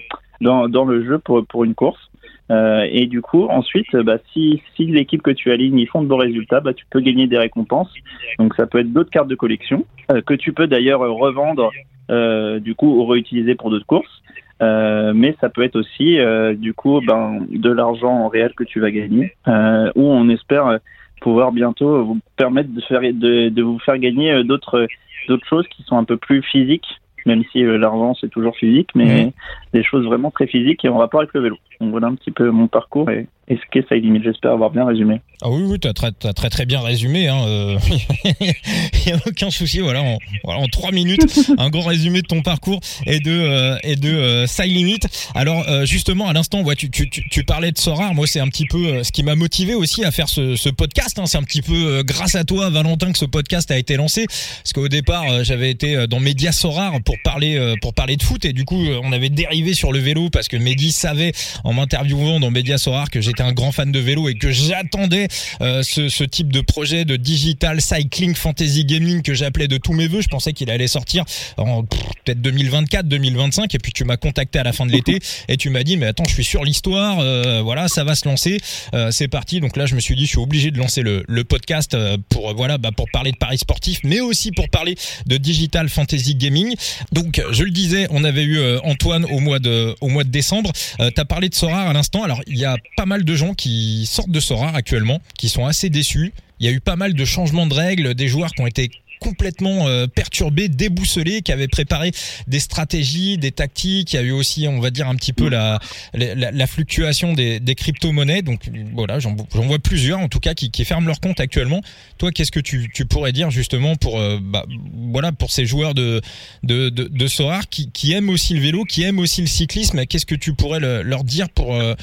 dans, 0.41 0.69
dans 0.69 0.85
le 0.85 1.05
jeu 1.05 1.19
pour 1.19 1.45
pour 1.45 1.65
une 1.65 1.75
course. 1.75 2.11
Euh, 2.51 2.87
et 2.91 3.07
du 3.07 3.23
coup, 3.23 3.47
ensuite, 3.49 3.95
bah, 3.97 4.19
si, 4.33 4.63
si 4.75 4.87
l'équipe 4.87 5.23
que 5.23 5.31
tu 5.31 5.53
alignes 5.53 5.79
ils 5.79 5.89
font 5.89 6.03
de 6.03 6.09
bons 6.09 6.17
résultats, 6.17 6.61
bah, 6.61 6.75
tu 6.75 6.85
peux 6.91 7.01
gagner 7.01 7.27
des 7.27 7.39
récompenses. 7.39 7.93
Donc 8.39 8.55
ça 8.55 8.67
peut 8.67 8.81
être 8.81 8.93
d'autres 8.93 9.11
cartes 9.11 9.29
de 9.29 9.37
collection 9.37 9.87
euh, 10.11 10.21
que 10.21 10.35
tu 10.35 10.53
peux 10.53 10.67
d'ailleurs 10.67 11.01
revendre, 11.01 11.71
euh, 12.11 12.59
du 12.59 12.75
coup, 12.75 12.89
ou 12.89 13.07
réutiliser 13.07 13.55
pour 13.55 13.71
d'autres 13.71 13.87
courses. 13.87 14.23
Euh, 14.63 15.13
mais 15.15 15.37
ça 15.41 15.49
peut 15.49 15.63
être 15.63 15.77
aussi, 15.77 16.19
euh, 16.19 16.55
du 16.55 16.75
coup, 16.75 17.01
ben, 17.01 17.47
de 17.49 17.71
l'argent 17.71 18.11
en 18.11 18.29
réel 18.29 18.53
que 18.55 18.65
tu 18.65 18.81
vas 18.81 18.91
gagner, 18.91 19.35
ou 19.47 20.03
on 20.03 20.29
espère 20.29 20.79
pouvoir 21.21 21.53
bientôt 21.53 22.05
vous 22.05 22.19
permettre 22.37 22.73
de, 22.73 22.81
faire, 22.83 23.01
de, 23.01 23.49
de 23.49 23.63
vous 23.63 23.79
faire 23.79 23.99
gagner 23.99 24.43
d'autres 24.45 24.87
d'autres 25.29 25.47
choses 25.47 25.69
qui 25.69 25.83
sont 25.83 25.99
un 25.99 26.05
peu 26.05 26.17
plus 26.17 26.43
physiques 26.43 26.87
même 27.27 27.45
si 27.53 27.63
l'argent 27.63 28.15
c'est 28.19 28.31
toujours 28.31 28.57
physique, 28.57 28.89
mais 28.95 29.33
des 29.75 29.83
choses 29.83 30.07
vraiment 30.07 30.31
très 30.31 30.47
physiques 30.47 30.85
et 30.85 30.89
en 30.89 30.97
rapport 30.97 31.21
avec 31.21 31.35
le 31.35 31.41
vélo. 31.41 31.57
Donc 31.81 31.91
voilà 31.91 32.09
un 32.09 32.15
petit 32.15 32.31
peu 32.31 32.51
mon 32.51 32.69
parcours 32.69 33.11
et, 33.11 33.27
et 33.51 33.57
ce 33.57 33.63
qu'est 33.73 33.95
limite 33.97 34.23
J'espère 34.23 34.53
avoir 34.53 34.71
bien 34.71 34.87
résumé. 34.87 35.21
Ah 35.43 35.49
oui, 35.51 35.63
oui, 35.67 35.79
tu 35.81 35.89
as 35.89 35.95
très, 35.95 36.51
très, 36.51 36.67
bien 36.67 36.81
résumé. 36.81 37.23
Il 37.23 37.29
hein, 37.29 37.45
n'y 37.47 39.13
euh, 39.13 39.17
a 39.17 39.29
aucun 39.29 39.51
souci. 39.51 39.81
Voilà, 39.81 40.03
en, 40.45 40.67
trois 40.69 40.93
minutes, 40.93 41.23
un 41.59 41.71
grand 41.71 41.87
résumé 41.87 42.21
de 42.23 42.27
ton 42.27 42.43
parcours 42.43 42.79
et 43.07 43.21
de, 43.21 43.31
euh, 43.31 43.77
euh, 44.05 44.47
Side 44.47 44.71
Limit. 44.71 45.01
Alors, 45.35 45.67
euh, 45.69 45.87
justement, 45.87 46.29
à 46.29 46.33
l'instant, 46.33 46.63
tu, 46.77 47.45
parlais 47.45 47.73
de 47.73 47.79
Sora. 47.79 48.13
Moi, 48.13 48.27
c'est 48.27 48.39
un 48.39 48.49
petit 48.49 48.67
peu 48.67 49.03
ce 49.03 49.11
qui 49.11 49.23
m'a 49.23 49.35
motivé 49.35 49.75
aussi 49.75 50.05
à 50.05 50.11
faire 50.11 50.29
ce, 50.29 50.71
podcast. 50.71 51.19
Hein. 51.19 51.27
C'est 51.27 51.39
un 51.39 51.43
petit 51.43 51.63
peu 51.63 52.03
grâce 52.05 52.37
à 52.37 52.45
toi, 52.45 52.71
Valentin, 52.71 53.11
que 53.11 53.19
ce 53.19 53.25
podcast 53.25 53.71
a 53.71 53.79
été 53.79 53.97
lancé. 53.97 54.27
Parce 54.27 54.73
qu'au 54.75 54.89
départ, 54.89 55.43
j'avais 55.43 55.71
été 55.71 56.07
dans 56.07 56.21
Média 56.21 56.53
Sora 56.53 56.93
pour 57.05 57.17
parler, 57.25 57.75
pour 57.81 57.95
parler 57.95 58.17
de 58.17 58.23
foot. 58.23 58.45
Et 58.45 58.53
du 58.53 58.65
coup, 58.65 58.85
on 59.03 59.11
avait 59.11 59.31
dérivé 59.31 59.73
sur 59.73 59.91
le 59.91 59.99
vélo 59.99 60.29
parce 60.31 60.47
que 60.47 60.57
Mehdi 60.57 60.93
savait, 60.93 61.33
m'interviewant 61.73 62.41
dans 62.41 62.51
Média 62.51 62.79
Sora, 62.79 63.07
que 63.07 63.21
j'étais 63.21 63.43
un 63.43 63.53
grand 63.53 63.73
fan 63.73 63.93
de 63.93 63.99
vélo 63.99 64.29
et 64.29 64.35
que 64.35 64.51
j'attendais 64.51 65.29
euh, 65.61 65.83
ce, 65.83 66.09
ce, 66.09 66.25
type 66.25 66.53
de 66.53 66.61
projet 66.61 67.05
de 67.05 67.17
digital 67.17 67.81
cycling 67.81 68.35
fantasy 68.35 68.85
gaming 68.85 69.23
que 69.23 69.35
j'appelais 69.35 69.69
de 69.69 69.77
tous 69.77 69.93
mes 69.93 70.07
voeux. 70.07 70.21
Je 70.21 70.29
pensais 70.29 70.53
qu'il 70.53 70.71
allait 70.71 70.89
sortir 70.89 71.25
en 71.57 71.83
peut-être 71.83 72.41
2024, 72.41 73.07
2025 73.09 73.75
et 73.75 73.79
puis 73.79 73.93
tu 73.93 74.05
m'as 74.05 74.17
contacté 74.17 74.59
à 74.59 74.63
la 74.63 74.73
fin 74.73 74.87
de 74.87 74.93
l'été 74.93 75.19
et 75.49 75.57
tu 75.57 75.71
m'as 75.71 75.83
dit 75.83 75.97
mais 75.97 76.07
attends 76.07 76.25
je 76.29 76.35
suis 76.35 76.45
sur 76.45 76.65
l'histoire, 76.65 77.19
euh, 77.21 77.61
voilà 77.63 77.89
ça 77.89 78.05
va 78.05 78.15
se 78.15 78.29
lancer, 78.29 78.59
euh, 78.95 79.11
c'est 79.11 79.29
parti. 79.29 79.61
Donc 79.61 79.77
là 79.77 79.87
je 79.87 79.95
me 79.95 80.01
suis 80.01 80.17
dit 80.17 80.25
je 80.25 80.31
suis 80.31 80.39
obligé 80.39 80.71
de 80.71 80.79
lancer 80.79 81.03
le, 81.03 81.25
le 81.27 81.45
podcast 81.45 81.97
pour 82.29 82.55
voilà 82.55 82.79
bah, 82.79 82.91
pour 82.97 83.07
parler 83.13 83.33
de 83.33 83.37
paris 83.37 83.59
sportifs 83.59 84.01
mais 84.05 84.21
aussi 84.21 84.53
pour 84.53 84.69
parler 84.69 84.97
de 85.27 85.37
digital 85.37 85.89
fantasy 85.89 86.35
gaming. 86.35 86.75
Donc 87.13 87.43
je 87.51 87.65
le 87.65 87.71
disais, 87.71 88.07
on 88.11 88.25
avait 88.25 88.45
eu 88.45 88.61
Antoine 88.85 89.25
au 89.25 89.41
mois 89.41 89.59
de 89.59 89.95
au 90.01 90.09
mois 90.09 90.25
de 90.25 90.31
décembre. 90.31 90.73
Euh, 91.01 91.11
tu 91.15 91.21
as 91.21 91.25
parlé 91.25 91.49
de 91.49 91.55
Sora 91.61 91.83
à 91.83 91.93
l'instant. 91.93 92.23
Alors 92.23 92.41
il 92.47 92.57
y 92.57 92.65
a 92.65 92.79
pas 92.97 93.05
mal 93.05 93.23
de 93.23 93.35
gens 93.35 93.53
qui 93.53 94.07
sortent 94.07 94.31
de 94.31 94.41
Sora 94.41 94.71
actuellement, 94.75 95.21
qui 95.37 95.51
sont 95.51 95.67
assez 95.67 95.91
déçus. 95.91 96.33
Il 96.59 96.65
y 96.65 96.71
a 96.71 96.73
eu 96.73 96.81
pas 96.81 96.97
mal 96.97 97.13
de 97.13 97.25
changements 97.27 97.67
de 97.67 97.75
règles, 97.75 98.15
des 98.15 98.29
joueurs 98.29 98.51
qui 98.53 98.63
ont 98.63 98.67
été 98.67 98.91
complètement 99.21 99.87
euh, 99.87 100.07
perturbés, 100.07 100.69
déboussolés, 100.69 101.43
qui 101.43 101.53
avaient 101.53 101.69
préparé 101.69 102.11
des 102.49 102.59
stratégies, 102.59 103.39
des 103.39 103.53
tactiques. 103.53 104.13
Il 104.13 104.17
y 104.17 104.19
a 104.19 104.23
eu 104.23 104.33
aussi, 104.33 104.67
on 104.67 104.81
va 104.81 104.91
dire, 104.91 105.09
un 105.09 105.15
petit 105.15 105.33
peu 105.33 105.49
la, 105.49 105.79
la, 106.15 106.67
fluctuation 106.67 107.35
des, 107.35 107.61
des 107.61 107.75
crypto-monnaies. 107.75 108.43
Donc 108.43 108.71
voilà, 108.95 109.21
j'en 109.21 109.37
vois 109.37 109.79
plusieurs, 109.79 110.19
en 110.19 110.29
tout 110.29 110.41
cas, 110.41 110.55
qui, 110.55 110.71
qui 110.71 110.85
ferment 110.85 111.07
leur 111.07 111.21
compte 111.21 111.39
actuellement. 111.39 111.83
Toi, 112.19 112.33
qu'est-ce 112.33 112.51
que 112.51 112.61
tu, 112.61 112.91
tu, 112.93 113.05
pourrais 113.05 113.33
dire 113.33 113.51
justement 113.51 113.95
pour, 113.97 114.19
euh, 114.19 114.39
bah, 114.43 114.65
voilà, 115.13 115.33
pour 115.33 115.51
ces 115.51 115.67
joueurs 115.67 115.95
de, 115.95 116.21
de, 116.63 116.89
de, 116.89 117.05
de 117.05 117.67
qui, 117.69 117.91
qui, 117.91 118.13
aiment 118.13 118.31
aussi 118.31 118.55
le 118.55 118.61
vélo, 118.61 118.85
qui 118.85 119.03
aiment 119.03 119.19
aussi 119.19 119.43
le 119.43 119.47
cyclisme 119.47 120.05
Qu'est-ce 120.07 120.27
que 120.27 120.35
tu 120.35 120.55
pourrais 120.55 120.81
leur 120.81 121.25
dire 121.25 121.49
pour 121.51 121.75
euh, 121.75 121.95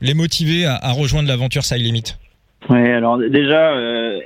les 0.00 0.14
motiver 0.14 0.66
à, 0.66 0.76
à 0.76 0.92
rejoindre 0.92 1.28
l'aventure 1.28 1.64
Side 1.64 1.78
Limit? 1.78 2.14
Ouais, 2.68 2.92
alors 2.92 3.18
déjà, 3.18 3.72
euh, 3.72 4.20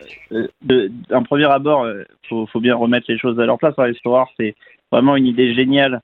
d'un 0.62 1.22
premier 1.22 1.44
abord, 1.44 1.84
euh, 1.84 2.02
faut, 2.28 2.46
faut 2.46 2.60
bien 2.60 2.74
remettre 2.74 3.06
les 3.08 3.18
choses 3.18 3.38
à 3.38 3.46
leur 3.46 3.58
place. 3.58 3.74
L'histoire, 3.78 4.28
c'est 4.38 4.54
vraiment 4.90 5.16
une 5.16 5.26
idée 5.26 5.54
géniale. 5.54 6.00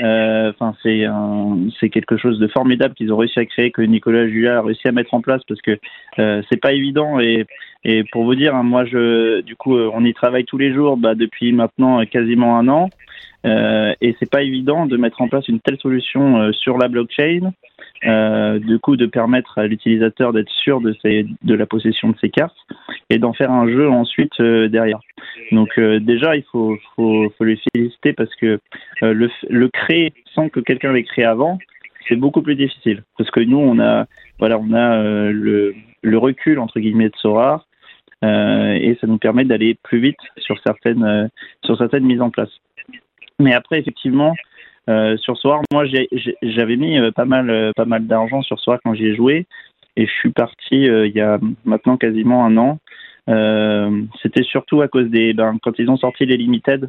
Euh, 0.00 0.50
enfin, 0.50 0.74
c'est 0.82 1.88
quelque 1.90 2.16
chose 2.16 2.38
de 2.38 2.48
formidable 2.48 2.94
qu'ils 2.94 3.12
ont 3.12 3.16
réussi 3.16 3.38
à 3.38 3.44
créer, 3.44 3.70
que 3.70 3.82
Nicolas 3.82 4.26
Julia 4.26 4.58
a 4.58 4.62
réussi 4.62 4.88
à 4.88 4.92
mettre 4.92 5.12
en 5.14 5.20
place, 5.20 5.42
parce 5.46 5.60
que 5.60 5.78
euh, 6.18 6.42
c'est 6.48 6.60
pas 6.60 6.72
évident. 6.72 7.18
Et, 7.20 7.46
pour 8.12 8.24
vous 8.24 8.34
dire, 8.34 8.54
hein, 8.54 8.62
moi, 8.62 8.84
je, 8.84 9.40
du 9.42 9.56
coup, 9.56 9.76
euh, 9.76 9.90
on 9.92 10.04
y 10.04 10.14
travaille 10.14 10.44
tous 10.44 10.58
les 10.58 10.72
jours, 10.72 10.96
bah, 10.96 11.14
depuis 11.14 11.52
maintenant 11.52 12.04
quasiment 12.06 12.58
un 12.58 12.68
an. 12.68 12.88
Euh, 13.44 13.92
et 14.00 14.14
c'est 14.18 14.30
pas 14.30 14.42
évident 14.42 14.86
de 14.86 14.96
mettre 14.96 15.20
en 15.20 15.28
place 15.28 15.48
une 15.48 15.60
telle 15.60 15.78
solution 15.78 16.40
euh, 16.40 16.52
sur 16.52 16.78
la 16.78 16.88
blockchain, 16.88 17.52
euh, 18.04 18.58
du 18.58 18.78
coup 18.78 18.96
de 18.96 19.06
permettre 19.06 19.58
à 19.58 19.66
l'utilisateur 19.66 20.32
d'être 20.32 20.50
sûr 20.50 20.80
de, 20.80 20.94
ses, 21.02 21.26
de 21.42 21.54
la 21.54 21.66
possession 21.66 22.10
de 22.10 22.16
ses 22.20 22.30
cartes 22.30 22.56
et 23.10 23.18
d'en 23.18 23.32
faire 23.32 23.50
un 23.50 23.68
jeu 23.68 23.88
ensuite 23.88 24.38
euh, 24.40 24.68
derrière. 24.68 25.00
Donc 25.50 25.78
déjà 25.78 26.36
il 26.36 26.44
faut, 26.44 26.76
faut, 26.94 27.32
faut 27.36 27.44
les 27.44 27.58
féliciter 27.72 28.12
parce 28.12 28.34
que 28.36 28.58
le, 29.02 29.30
le 29.48 29.68
créer 29.68 30.12
sans 30.34 30.48
que 30.48 30.60
quelqu'un 30.60 30.92
l'ait 30.92 31.04
créé 31.04 31.24
avant, 31.24 31.58
c'est 32.08 32.16
beaucoup 32.16 32.42
plus 32.42 32.54
difficile 32.54 33.02
parce 33.18 33.30
que 33.30 33.40
nous 33.40 33.58
on 33.58 33.78
a 33.78 34.06
voilà 34.38 34.58
on 34.58 34.72
a 34.72 35.02
le, 35.30 35.74
le 36.02 36.18
recul 36.18 36.58
entre 36.58 36.80
guillemets 36.80 37.08
de 37.08 37.16
Sora 37.16 37.64
euh, 38.24 38.72
et 38.74 38.96
ça 39.00 39.06
nous 39.06 39.18
permet 39.18 39.44
d'aller 39.44 39.76
plus 39.82 40.00
vite 40.00 40.18
sur 40.38 40.56
certaines 40.64 41.30
sur 41.64 41.76
certaines 41.76 42.04
mises 42.04 42.20
en 42.20 42.30
place. 42.30 42.50
Mais 43.38 43.52
après, 43.54 43.80
effectivement, 43.80 44.30
euh, 44.30 44.34
sur 44.88 45.36
Soir, 45.38 45.62
moi, 45.72 45.84
j'avais 46.42 46.76
mis 46.76 46.98
euh, 46.98 47.10
pas 47.10 47.24
mal, 47.24 47.50
euh, 47.50 47.72
pas 47.74 47.84
mal 47.84 48.06
d'argent 48.06 48.42
sur 48.42 48.58
Soir 48.60 48.78
quand 48.84 48.94
j'y 48.94 49.06
ai 49.06 49.14
joué. 49.14 49.46
Et 49.96 50.06
je 50.06 50.12
suis 50.12 50.30
parti 50.30 50.86
il 50.86 51.12
y 51.14 51.20
a 51.20 51.38
maintenant 51.66 51.98
quasiment 51.98 52.46
un 52.46 52.56
an. 52.56 52.78
C'était 54.22 54.42
surtout 54.42 54.80
à 54.80 54.88
cause 54.88 55.10
des. 55.10 55.34
Ben, 55.34 55.58
quand 55.62 55.78
ils 55.78 55.90
ont 55.90 55.98
sorti 55.98 56.24
les 56.24 56.38
Limited, 56.38 56.88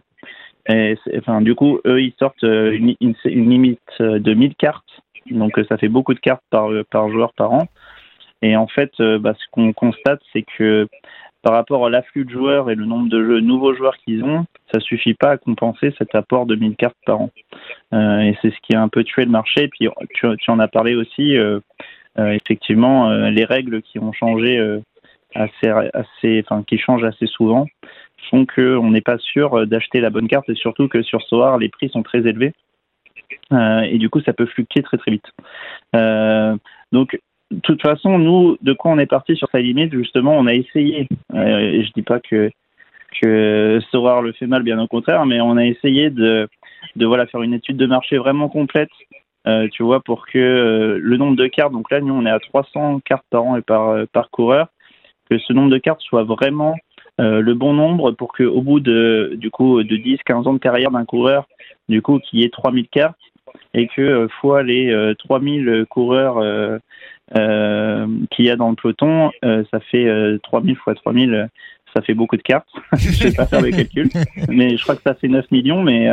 enfin, 0.70 1.42
du 1.42 1.54
coup, 1.54 1.80
eux, 1.86 2.02
ils 2.02 2.14
sortent 2.18 2.44
une, 2.44 2.96
limite 3.26 3.80
de 4.00 4.34
1000 4.34 4.56
cartes. 4.56 4.86
Donc, 5.32 5.60
ça 5.68 5.78
fait 5.78 5.90
beaucoup 5.90 6.14
de 6.14 6.20
cartes 6.20 6.44
par, 6.50 6.70
par 6.90 7.10
joueur 7.10 7.34
par 7.34 7.52
an. 7.52 7.68
Et 8.42 8.56
en 8.56 8.68
fait, 8.68 8.92
bah, 9.20 9.34
ce 9.38 9.46
qu'on 9.52 9.74
constate, 9.74 10.22
c'est 10.32 10.46
que 10.58 10.88
par 11.44 11.54
rapport 11.54 11.86
à 11.86 11.90
l'afflux 11.90 12.24
de 12.24 12.32
joueurs 12.32 12.72
et 12.72 12.76
le 12.76 12.86
nombre 12.86 13.10
de 13.10 13.40
nouveaux 13.42 13.76
joueurs 13.76 13.98
qu'ils 13.98 14.24
ont, 14.24 14.46
ça 14.74 14.80
suffit 14.80 15.14
pas 15.14 15.32
à 15.32 15.38
compenser 15.38 15.94
cet 15.98 16.16
apport 16.16 16.46
de 16.46 16.56
1000 16.56 16.78
cartes 16.78 16.98
par 17.06 17.22
an. 17.22 17.32
Euh, 17.94 18.20
et 18.22 18.38
c'est 18.42 18.50
ce 18.50 18.60
qui 18.64 18.76
a 18.76 18.82
un 18.82 18.88
peu 18.88 19.04
tué 19.04 19.26
le 19.26 19.32
marché. 19.32 19.64
Et 19.64 19.68
puis 19.68 19.90
tu, 20.14 20.50
en 20.52 20.60
as 20.60 20.70
parlé 20.70 20.96
aussi, 20.96 21.38
euh, 21.38 21.60
euh, 22.18 22.32
effectivement, 22.32 23.12
les 23.28 23.44
règles 23.44 23.82
qui 23.82 24.00
ont 24.00 24.14
changé 24.14 24.58
assez, 25.36 26.44
enfin 26.48 26.64
qui 26.64 26.78
changent 26.78 27.04
assez 27.04 27.28
souvent, 27.28 27.66
font 28.30 28.46
qu'on 28.46 28.90
n'est 28.92 29.02
pas 29.02 29.18
sûr 29.18 29.68
d'acheter 29.68 30.00
la 30.00 30.10
bonne 30.10 30.30
carte 30.30 30.48
et 30.48 30.56
surtout 30.56 30.88
que 30.88 31.02
sur 31.02 31.22
Soar 31.24 31.58
les 31.58 31.68
prix 31.68 31.90
sont 31.90 32.04
très 32.04 32.20
élevés. 32.20 32.54
et 33.52 33.98
du 33.98 34.10
coup, 34.10 34.22
ça 34.22 34.32
peut 34.32 34.46
fluctuer 34.46 34.82
très 34.82 34.98
très 34.98 35.12
vite. 35.12 35.30
donc 36.94 37.20
de 37.54 37.60
toute 37.60 37.82
façon, 37.82 38.18
nous, 38.18 38.58
de 38.62 38.74
quoi 38.74 38.92
on 38.92 38.98
est 38.98 39.06
parti 39.06 39.36
sur 39.36 39.48
sa 39.52 39.60
limite, 39.60 39.94
justement, 39.94 40.36
on 40.38 40.48
a 40.48 40.54
essayé, 40.54 41.08
euh, 41.34 41.60
et 41.60 41.84
je 41.84 41.92
dis 41.94 42.02
pas 42.02 42.20
que, 42.20 42.50
que 43.22 43.80
le 43.80 44.32
fait 44.34 44.48
mal, 44.48 44.64
bien 44.64 44.80
au 44.80 44.88
contraire, 44.88 45.26
mais 45.26 45.40
on 45.40 45.58
a 45.58 45.66
essayé 45.66 46.10
de, 46.10 46.50
voilà, 47.00 47.28
faire 47.28 47.44
une 47.44 47.54
étude 47.54 47.78
de 47.78 47.86
marché 47.86 48.18
vraiment 48.18 48.50
complète, 48.50 48.90
euh, 49.48 49.68
tu 49.72 49.84
vois, 49.84 50.02
pour 50.02 50.26
que 50.26 50.40
euh, 50.40 51.00
le 51.02 51.18
nombre 51.18 51.36
de 51.36 51.48
cartes, 51.48 51.74
donc 51.74 51.92
là, 51.92 52.02
nous, 52.02 52.14
on 52.14 52.26
est 52.26 52.32
à 52.32 52.40
300 52.40 53.02
cartes 53.06 53.26
par 53.30 53.44
an 53.44 53.56
et 53.56 53.62
par, 53.62 54.08
par 54.12 54.30
coureur, 54.32 54.68
que 55.30 55.38
ce 55.38 55.54
nombre 55.54 55.70
de 55.70 55.78
cartes 55.78 56.02
soit 56.02 56.24
vraiment 56.24 56.76
le 57.20 57.54
bon 57.54 57.74
nombre 57.74 58.12
pour 58.12 58.34
qu'au 58.34 58.62
bout 58.62 58.80
de, 58.80 59.34
du 59.36 59.52
coup, 59.52 59.84
de 59.84 59.96
10, 59.96 60.18
15 60.26 60.48
ans 60.48 60.54
de 60.54 60.58
carrière 60.58 60.90
d'un 60.90 61.06
coureur, 61.06 61.48
du 61.88 62.02
coup, 62.02 62.18
qu'il 62.18 62.40
y 62.40 62.44
ait 62.44 62.50
3000 62.50 62.88
cartes, 62.88 63.16
et 63.76 63.88
que 63.88 64.28
fois 64.42 64.64
les 64.64 65.14
3000 65.20 65.86
coureurs 65.90 66.42
euh, 67.36 68.08
qu'il 68.32 68.46
y 68.46 68.50
a 68.50 68.56
dans 68.56 68.70
le 68.70 68.76
peloton, 68.76 69.32
euh, 69.44 69.64
ça 69.72 69.80
fait 69.80 70.40
3000 70.44 70.72
euh, 70.72 70.76
fois 70.76 70.94
3000, 70.96 71.50
ça 71.94 72.02
fait 72.02 72.14
beaucoup 72.14 72.38
de 72.38 72.42
cartes. 72.42 72.68
je 72.94 73.24
vais 73.24 73.32
pas 73.34 73.48
faire 73.48 73.62
le 73.62 73.72
calcul, 73.72 74.10
mais 74.50 74.78
je 74.78 74.84
crois 74.84 74.96
que 74.96 75.02
ça 75.02 75.16
fait 75.16 75.28
9 75.28 75.50
millions, 75.52 75.82
mais 75.82 76.10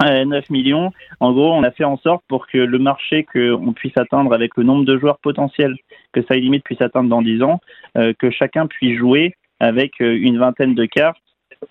9 0.00 0.50
millions. 0.50 0.92
En 1.18 1.32
gros, 1.32 1.52
on 1.52 1.62
a 1.62 1.70
fait 1.70 1.84
en 1.84 1.96
sorte 1.98 2.22
pour 2.28 2.46
que 2.46 2.58
le 2.58 2.78
marché 2.78 3.24
qu'on 3.24 3.72
puisse 3.72 3.96
atteindre 3.96 4.32
avec 4.32 4.56
le 4.56 4.62
nombre 4.62 4.84
de 4.84 4.98
joueurs 4.98 5.18
potentiels 5.18 5.76
que 6.12 6.22
ça 6.22 6.34
limite 6.36 6.64
puisse 6.64 6.80
atteindre 6.80 7.08
dans 7.08 7.22
10 7.22 7.42
ans, 7.42 7.60
que 7.94 8.30
chacun 8.30 8.66
puisse 8.66 8.98
jouer 8.98 9.34
avec 9.58 10.00
une 10.00 10.38
vingtaine 10.38 10.74
de 10.74 10.86
cartes 10.86 11.18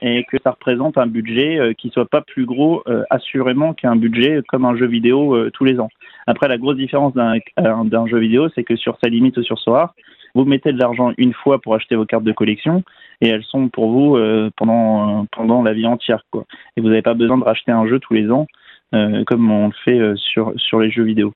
et 0.01 0.23
que 0.25 0.37
ça 0.43 0.51
représente 0.51 0.97
un 0.97 1.07
budget 1.07 1.59
euh, 1.59 1.73
qui 1.73 1.89
soit 1.89 2.05
pas 2.05 2.21
plus 2.21 2.45
gros 2.45 2.83
assurément 3.09 3.73
qu'un 3.73 3.95
budget 3.95 4.41
comme 4.47 4.65
un 4.65 4.75
jeu 4.75 4.87
vidéo 4.87 5.49
tous 5.51 5.65
les 5.65 5.79
ans. 5.79 5.89
Après, 6.27 6.47
la 6.47 6.57
grosse 6.57 6.77
différence 6.77 7.13
d'un 7.13 8.07
jeu 8.07 8.19
vidéo, 8.19 8.49
c'est 8.53 8.63
que 8.63 8.75
sur 8.75 8.97
sa 9.01 9.09
limite 9.09 9.37
ou 9.37 9.43
sur 9.43 9.57
Soar, 9.59 9.93
vous 10.35 10.45
mettez 10.45 10.71
de 10.71 10.79
l'argent 10.79 11.11
une 11.17 11.33
fois 11.33 11.59
pour 11.59 11.73
acheter 11.75 11.95
vos 11.95 12.05
cartes 12.05 12.23
de 12.23 12.31
collection 12.31 12.83
et 13.21 13.29
elles 13.29 13.43
sont 13.43 13.69
pour 13.69 13.89
vous 13.89 14.17
pendant 14.55 15.63
la 15.63 15.73
vie 15.73 15.87
entière 15.87 16.23
quoi. 16.31 16.45
Et 16.77 16.81
vous 16.81 16.89
n'avez 16.89 17.01
pas 17.01 17.15
besoin 17.15 17.37
de 17.37 17.43
racheter 17.43 17.71
un 17.71 17.87
jeu 17.87 17.99
tous 17.99 18.13
les 18.13 18.29
ans 18.29 18.47
comme 18.91 19.51
on 19.51 19.67
le 19.67 19.73
fait 19.83 19.99
sur 20.15 20.79
les 20.79 20.91
jeux 20.91 21.03
vidéo. 21.03 21.33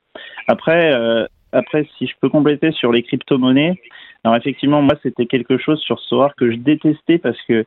Après 0.48 1.28
après, 1.54 1.88
si 1.98 2.08
je 2.08 2.14
peux 2.20 2.30
compléter 2.30 2.72
sur 2.72 2.92
les 2.92 3.04
crypto-monnaies, 3.04 3.80
alors 4.24 4.38
effectivement, 4.38 4.82
moi, 4.82 4.96
c'était 5.04 5.26
quelque 5.26 5.58
chose 5.58 5.80
sur 5.82 6.00
Soar 6.00 6.36
que 6.36 6.52
je 6.52 6.58
détestais 6.58 7.18
parce 7.18 7.42
que 7.48 7.66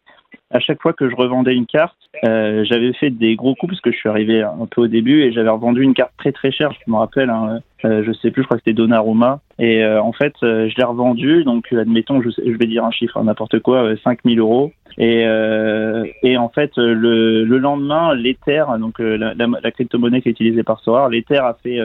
à 0.50 0.60
chaque 0.60 0.80
fois 0.80 0.92
que 0.92 1.10
je 1.10 1.16
revendais 1.16 1.54
une 1.54 1.66
carte, 1.66 1.96
euh, 2.24 2.64
j'avais 2.64 2.92
fait 2.92 3.10
des 3.10 3.34
gros 3.34 3.54
coups 3.54 3.72
parce 3.72 3.80
que 3.80 3.90
je 3.90 3.96
suis 3.96 4.08
arrivé 4.08 4.42
un 4.42 4.66
peu 4.70 4.82
au 4.82 4.86
début 4.86 5.22
et 5.22 5.32
j'avais 5.32 5.48
revendu 5.48 5.82
une 5.82 5.92
carte 5.92 6.12
très 6.18 6.32
très 6.32 6.52
chère. 6.52 6.72
Je 6.72 6.90
me 6.90 6.96
rappelle, 6.96 7.30
hein, 7.30 7.60
euh, 7.84 8.04
je 8.06 8.12
sais 8.12 8.30
plus, 8.30 8.42
je 8.42 8.46
crois 8.46 8.56
que 8.56 8.62
c'était 8.64 8.74
Donnarumma. 8.74 9.40
Et 9.58 9.82
euh, 9.82 10.00
en 10.00 10.12
fait, 10.12 10.34
je 10.42 10.74
l'ai 10.76 10.84
revendu. 10.84 11.44
Donc, 11.44 11.72
admettons, 11.72 12.22
je, 12.22 12.28
vais 12.56 12.66
dire 12.66 12.84
un 12.84 12.90
chiffre, 12.90 13.20
n'importe 13.22 13.58
quoi, 13.60 13.96
5000 14.02 14.38
euros. 14.38 14.72
Et, 14.98 15.26
en 15.26 16.48
fait, 16.48 16.72
le, 16.76 17.44
le 17.44 17.58
lendemain, 17.58 18.14
l'Ether, 18.14 18.64
donc 18.78 18.98
la, 18.98 19.34
la, 19.34 19.46
la 19.62 19.70
crypto-monnaie 19.70 20.22
qui 20.22 20.28
est 20.28 20.32
utilisée 20.32 20.62
par 20.62 20.80
Soar, 20.80 21.10
l'Ether 21.10 21.38
a 21.38 21.56
fait 21.62 21.80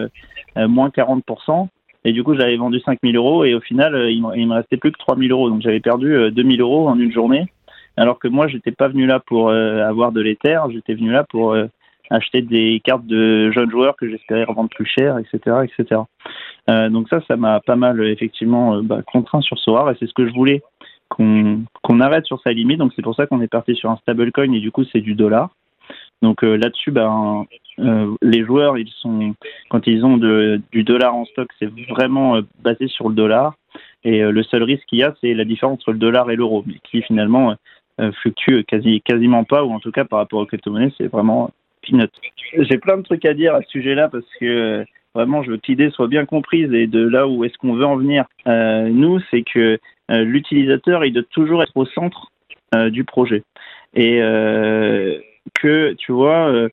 moins 0.56 0.90
40%. 0.90 1.68
Et 2.04 2.14
du 2.14 2.24
coup, 2.24 2.36
j'avais 2.36 2.58
vendu 2.58 2.80
5000 2.80 3.16
euros 3.16 3.46
et 3.46 3.54
au 3.54 3.62
final, 3.62 3.94
euh, 3.94 4.12
il, 4.12 4.22
me 4.22 4.54
restait 4.54 4.78
plus 4.78 4.92
que 4.92 4.98
3000 5.00 5.32
euros. 5.32 5.50
Donc, 5.50 5.62
j'avais 5.62 5.80
perdu 5.80 6.32
2000 6.32 6.60
euh, 6.60 6.64
euros 6.64 6.90
en 6.90 7.00
une 7.00 7.12
journée. 7.12 7.46
Alors 7.98 8.20
que 8.20 8.28
moi, 8.28 8.48
j'étais 8.48 8.72
pas 8.72 8.88
venu 8.88 9.06
là 9.06 9.20
pour 9.20 9.50
euh, 9.50 9.84
avoir 9.88 10.12
de 10.12 10.22
l'éther, 10.22 10.70
j'étais 10.72 10.94
venu 10.94 11.12
là 11.12 11.26
pour 11.30 11.56
acheter 12.10 12.42
des 12.42 12.82
cartes 12.84 13.06
de 13.06 13.52
jeunes 13.52 13.72
joueurs 13.72 13.96
que 13.96 14.10
j'espérais 14.10 14.44
revendre 14.44 14.70
plus 14.70 14.86
cher, 14.86 15.18
etc., 15.18 15.58
etc. 15.64 16.02
Euh, 16.70 16.90
donc 16.90 17.08
ça, 17.10 17.22
ça 17.28 17.38
m'a 17.38 17.60
pas 17.62 17.76
mal 17.76 18.04
effectivement 18.06 18.82
bah, 18.84 19.02
contraint 19.06 19.42
sur 19.42 19.58
Soar 19.58 19.90
et 19.90 19.96
c'est 20.00 20.08
ce 20.08 20.14
que 20.14 20.28
je 20.28 20.34
voulais 20.34 20.62
qu'on 21.10 22.00
arrête 22.00 22.26
sur 22.26 22.42
sa 22.42 22.52
limite. 22.52 22.80
Donc 22.80 22.94
c'est 22.96 23.02
pour 23.02 23.16
ça 23.16 23.26
qu'on 23.26 23.42
est 23.42 23.48
parti 23.48 23.76
sur 23.76 23.90
un 23.90 23.98
stablecoin 23.98 24.54
et 24.54 24.60
du 24.60 24.72
coup 24.72 24.84
c'est 24.92 25.02
du 25.02 25.16
dollar. 25.16 25.50
Donc 26.22 26.44
euh, 26.44 26.56
là-dessus, 26.56 26.92
ben, 26.92 27.46
euh, 27.80 28.14
les 28.22 28.44
joueurs, 28.46 28.78
ils 28.78 28.90
sont 29.00 29.34
quand 29.70 29.88
ils 29.88 30.06
ont 30.06 30.18
de, 30.18 30.62
du 30.72 30.84
dollar 30.84 31.16
en 31.16 31.26
stock, 31.26 31.50
c'est 31.60 31.70
vraiment 31.90 32.36
euh, 32.36 32.42
basé 32.62 32.88
sur 32.88 33.10
le 33.10 33.16
dollar. 33.16 33.56
Et 34.04 34.22
le 34.22 34.42
seul 34.42 34.64
risque 34.64 34.86
qu'il 34.88 34.98
y 34.98 35.04
a, 35.04 35.14
c'est 35.22 35.36
la 35.36 35.46
différence 35.46 35.76
entre 35.76 35.92
le 35.92 36.00
dollar 36.00 36.32
et 36.32 36.36
l'euro, 36.36 36.66
qui 36.84 37.04
finalement 37.04 37.56
fluctue 38.24 38.64
quasi, 38.64 39.00
quasiment 39.02 39.44
pas, 39.44 39.64
ou 39.64 39.72
en 39.72 39.80
tout 39.80 39.92
cas 39.92 40.06
par 40.06 40.18
rapport 40.18 40.40
aux 40.40 40.48
crypto-monnaies, 40.48 40.92
c'est 40.98 41.06
vraiment 41.06 41.52
peanut. 41.84 42.10
J'ai 42.58 42.80
plein 42.80 42.98
de 42.98 43.04
trucs 43.04 43.24
à 43.26 43.36
dire 43.36 43.54
à 43.54 43.62
ce 43.62 43.70
sujet-là 43.70 44.10
parce 44.10 44.26
que 44.40 44.84
vraiment, 45.14 45.44
je 45.44 45.52
veux 45.52 45.58
que 45.58 45.68
l'idée 45.68 45.92
soit 45.92 46.08
bien 46.08 46.26
comprise 46.26 46.74
et 46.74 46.88
de 46.88 47.08
là 47.08 47.28
où 47.28 47.46
est-ce 47.46 47.56
qu'on 47.60 47.76
veut 47.76 47.86
en 47.86 47.96
venir. 47.96 48.26
nous, 48.48 49.20
c'est 49.30 49.44
que 49.44 49.78
l'utilisateur, 50.10 51.06
il 51.06 51.14
doit 51.14 51.22
toujours 51.30 51.62
être 51.62 51.78
au 51.78 51.86
centre 51.86 52.32
du 52.90 53.04
projet. 53.04 53.44
Et 53.94 54.20
que, 55.54 55.94
tu 55.94 56.12
vois, 56.12 56.50
euh, 56.50 56.70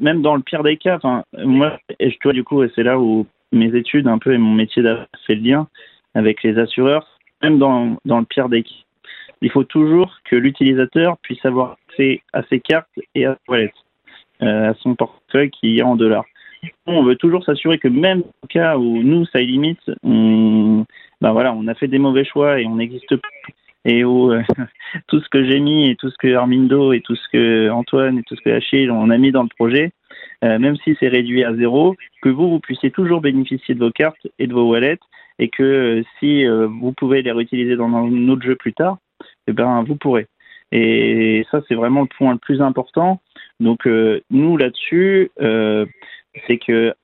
même 0.00 0.22
dans 0.22 0.36
le 0.36 0.42
pire 0.42 0.62
des 0.62 0.76
cas, 0.76 0.98
moi, 1.44 1.78
et 1.98 2.10
je 2.10 2.18
vois 2.22 2.32
du 2.32 2.44
coup, 2.44 2.62
c'est 2.74 2.82
là 2.82 2.98
où 2.98 3.26
mes 3.52 3.74
études 3.74 4.08
un 4.08 4.18
peu 4.18 4.32
et 4.32 4.38
mon 4.38 4.52
métier 4.52 4.82
fait 5.26 5.34
le 5.34 5.42
lien 5.42 5.68
avec 6.14 6.42
les 6.42 6.58
assureurs, 6.58 7.18
même 7.42 7.58
dans, 7.58 7.96
dans 8.04 8.20
le 8.20 8.24
pire 8.24 8.48
des 8.48 8.62
cas, 8.62 8.74
il 9.40 9.50
faut 9.50 9.64
toujours 9.64 10.18
que 10.24 10.36
l'utilisateur 10.36 11.18
puisse 11.18 11.44
avoir 11.44 11.76
accès 11.88 12.22
à 12.32 12.42
ses 12.44 12.60
cartes 12.60 12.88
et 13.14 13.26
à 13.26 13.34
sa 13.34 13.52
wallet, 13.52 13.72
euh, 14.42 14.70
à 14.70 14.74
son 14.74 14.94
portefeuille 14.94 15.50
qui 15.50 15.78
est 15.78 15.82
en 15.82 15.96
dollars. 15.96 16.24
On 16.86 17.02
veut 17.02 17.16
toujours 17.16 17.44
s'assurer 17.44 17.78
que 17.78 17.88
même 17.88 18.22
au 18.42 18.46
cas 18.46 18.76
où 18.76 19.02
nous, 19.02 19.26
ça 19.26 19.40
limite, 19.40 19.80
ben 20.04 21.32
voilà, 21.32 21.52
on 21.52 21.66
a 21.66 21.74
fait 21.74 21.88
des 21.88 21.98
mauvais 21.98 22.24
choix 22.24 22.60
et 22.60 22.66
on 22.66 22.76
n'existe 22.76 23.16
plus 23.16 23.54
et 23.84 24.04
où 24.04 24.32
euh, 24.32 24.42
tout 25.08 25.20
ce 25.20 25.28
que 25.28 25.44
j'ai 25.44 25.60
mis 25.60 25.90
et 25.90 25.96
tout 25.96 26.10
ce 26.10 26.16
que 26.18 26.34
Armindo 26.34 26.92
et 26.92 27.00
tout 27.00 27.16
ce 27.16 27.28
que 27.32 27.70
Antoine 27.70 28.18
et 28.18 28.22
tout 28.22 28.36
ce 28.36 28.42
que 28.42 28.50
Achille 28.50 28.90
on 28.90 29.10
a 29.10 29.18
mis 29.18 29.32
dans 29.32 29.42
le 29.42 29.48
projet, 29.48 29.92
euh, 30.44 30.58
même 30.58 30.76
si 30.76 30.96
c'est 31.00 31.08
réduit 31.08 31.44
à 31.44 31.54
zéro, 31.54 31.96
que 32.22 32.28
vous, 32.28 32.48
vous 32.48 32.60
puissiez 32.60 32.90
toujours 32.90 33.20
bénéficier 33.20 33.74
de 33.74 33.80
vos 33.80 33.90
cartes 33.90 34.26
et 34.38 34.46
de 34.46 34.52
vos 34.52 34.70
wallets 34.70 35.00
et 35.38 35.48
que 35.48 35.62
euh, 35.62 36.02
si 36.18 36.46
vous 36.46 36.92
pouvez 36.92 37.22
les 37.22 37.32
réutiliser 37.32 37.76
dans 37.76 37.88
un 37.88 38.28
autre 38.28 38.42
jeu 38.42 38.56
plus 38.56 38.72
tard, 38.72 38.98
eh 39.46 39.52
ben, 39.52 39.84
vous 39.86 39.96
pourrez. 39.96 40.26
Et 40.74 41.44
ça, 41.50 41.60
c'est 41.68 41.74
vraiment 41.74 42.02
le 42.02 42.06
point 42.06 42.32
le 42.32 42.38
plus 42.38 42.62
important. 42.62 43.20
Donc, 43.60 43.86
nous, 44.30 44.56
là-dessus, 44.56 45.30
c'est 45.36 46.56
que 46.56 46.94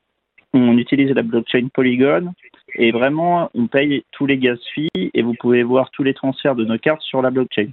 on 0.54 0.78
utilise 0.78 1.10
la 1.10 1.22
blockchain 1.22 1.68
Polygon 1.72 2.32
et 2.74 2.92
vraiment, 2.92 3.50
on 3.54 3.66
paye 3.66 4.04
tous 4.12 4.26
les 4.26 4.38
gas 4.38 4.56
fees 4.74 4.88
et 4.94 5.22
vous 5.22 5.34
pouvez 5.34 5.62
voir 5.62 5.90
tous 5.90 6.02
les 6.02 6.14
transferts 6.14 6.54
de 6.54 6.64
nos 6.64 6.78
cartes 6.78 7.02
sur 7.02 7.22
la 7.22 7.30
blockchain. 7.30 7.70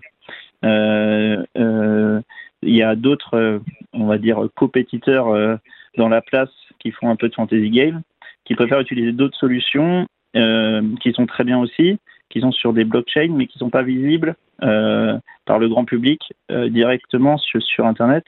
Euh, 0.64 1.44
euh, 1.58 2.22
il 2.62 2.76
y 2.76 2.82
a 2.82 2.96
d'autres, 2.96 3.36
euh, 3.36 3.60
on 3.94 4.06
va 4.06 4.18
dire, 4.18 4.48
compétiteurs 4.56 5.60
dans 5.98 6.10
la 6.10 6.22
place 6.22 6.52
qui 6.80 6.92
font 6.92 7.10
un 7.10 7.16
peu 7.16 7.30
de 7.30 7.36
fantasy 7.36 7.70
game, 7.70 8.02
qui 8.46 8.56
préfèrent 8.56 8.80
utiliser 8.80 9.12
d'autres 9.12 9.38
solutions 9.38 10.08
qui 10.34 11.14
sont 11.14 11.26
très 11.26 11.46
bien 11.46 11.58
aussi, 11.60 11.98
qui 12.30 12.42
sont 12.42 12.52
sur 12.52 12.74
des 12.74 12.84
blockchains 12.84 13.32
mais 13.32 13.48
qui 13.48 13.58
ne 13.58 13.60
sont 13.60 13.70
pas 13.70 13.84
visibles 13.84 14.36
par 14.60 15.60
le 15.60 15.70
grand 15.70 15.86
public 15.86 16.34
directement 16.50 17.38
sur, 17.38 17.62
sur 17.62 17.86
Internet. 17.86 18.26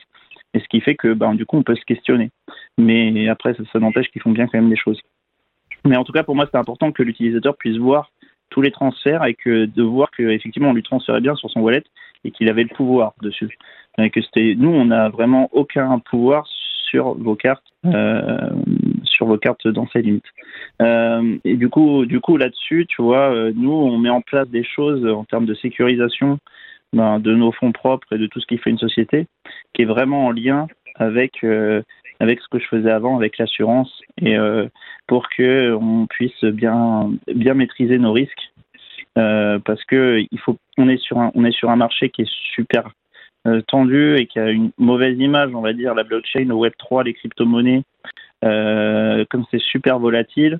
Et 0.53 0.59
ce 0.59 0.67
qui 0.69 0.79
fait 0.79 0.95
que, 0.95 1.13
ben, 1.13 1.35
du 1.35 1.45
coup, 1.45 1.57
on 1.57 1.63
peut 1.63 1.75
se 1.75 1.83
questionner. 1.83 2.31
Mais 2.77 3.27
après, 3.27 3.53
ça, 3.55 3.63
ça 3.73 3.79
n'empêche 3.79 4.07
qu'ils 4.07 4.21
font 4.21 4.31
bien 4.31 4.47
quand 4.47 4.57
même 4.57 4.69
des 4.69 4.77
choses. 4.77 5.01
Mais 5.87 5.95
en 5.95 6.03
tout 6.03 6.11
cas, 6.11 6.23
pour 6.23 6.35
moi, 6.35 6.47
c'est 6.51 6.57
important 6.57 6.91
que 6.91 7.03
l'utilisateur 7.03 7.55
puisse 7.57 7.77
voir 7.77 8.11
tous 8.49 8.61
les 8.61 8.71
transferts 8.71 9.25
et 9.25 9.33
que 9.33 9.65
de 9.65 9.83
voir 9.83 10.09
qu'effectivement 10.11 10.69
on 10.69 10.73
lui 10.73 10.83
transférait 10.83 11.21
bien 11.21 11.35
sur 11.35 11.49
son 11.49 11.61
wallet 11.61 11.83
et 12.23 12.31
qu'il 12.31 12.49
avait 12.49 12.63
le 12.63 12.69
pouvoir 12.69 13.13
dessus. 13.21 13.57
Et 13.97 14.09
que 14.09 14.21
c'était 14.21 14.55
nous, 14.57 14.69
on 14.69 14.85
n'a 14.85 15.09
vraiment 15.09 15.49
aucun 15.51 15.99
pouvoir 15.99 16.47
sur 16.89 17.15
vos 17.15 17.35
cartes, 17.35 17.65
euh, 17.85 18.49
sur 19.03 19.25
vos 19.25 19.37
cartes 19.37 19.67
dans 19.67 19.87
ces 19.87 20.01
limites. 20.01 20.25
Euh, 20.81 21.37
et 21.43 21.55
du 21.55 21.69
coup, 21.69 22.05
du 22.05 22.19
coup 22.19 22.37
là-dessus, 22.37 22.85
tu 22.87 23.01
vois, 23.01 23.33
euh, 23.33 23.51
nous, 23.55 23.71
on 23.71 23.97
met 23.97 24.09
en 24.09 24.21
place 24.21 24.47
des 24.49 24.63
choses 24.63 25.05
en 25.05 25.25
termes 25.25 25.45
de 25.45 25.55
sécurisation 25.55 26.39
ben, 26.93 27.19
de 27.19 27.35
nos 27.35 27.51
fonds 27.51 27.73
propres 27.73 28.13
et 28.13 28.17
de 28.17 28.27
tout 28.27 28.39
ce 28.39 28.45
qui 28.45 28.57
fait 28.57 28.69
une 28.69 28.77
société, 28.77 29.27
qui 29.73 29.81
est 29.81 29.85
vraiment 29.85 30.27
en 30.27 30.31
lien 30.31 30.67
avec 30.95 31.45
avec 32.19 32.39
ce 32.41 32.47
que 32.47 32.59
je 32.59 32.67
faisais 32.67 32.91
avant 32.91 33.17
avec 33.17 33.37
l'assurance 33.37 34.01
et 34.21 34.37
euh, 34.37 34.67
pour 35.07 35.29
que 35.29 35.73
on 35.73 36.07
puisse 36.07 36.43
bien 36.43 37.11
bien 37.27 37.53
maîtriser 37.53 37.97
nos 37.97 38.13
risques. 38.13 38.51
Euh, 39.17 39.57
parce 39.59 39.83
que 39.85 40.23
il 40.29 40.39
faut 40.39 40.57
on 40.77 40.87
est 40.89 40.97
sur 40.97 41.17
un 41.19 41.31
on 41.33 41.43
est 41.43 41.51
sur 41.51 41.69
un 41.69 41.75
marché 41.75 42.09
qui 42.09 42.23
est 42.23 42.31
super 42.55 42.91
euh, 43.47 43.61
tendu 43.61 44.15
et 44.15 44.27
qui 44.27 44.39
a 44.39 44.51
une 44.51 44.71
mauvaise 44.77 45.17
image 45.19 45.51
on 45.55 45.61
va 45.61 45.73
dire 45.73 45.95
la 45.95 46.03
blockchain 46.03 46.45
le 46.45 46.53
web 46.53 46.73
3 46.77 47.03
les 47.03 47.13
crypto-monnaies. 47.13 47.83
Comme 48.41 49.45
c'est 49.51 49.61
super 49.61 49.99
volatile 49.99 50.59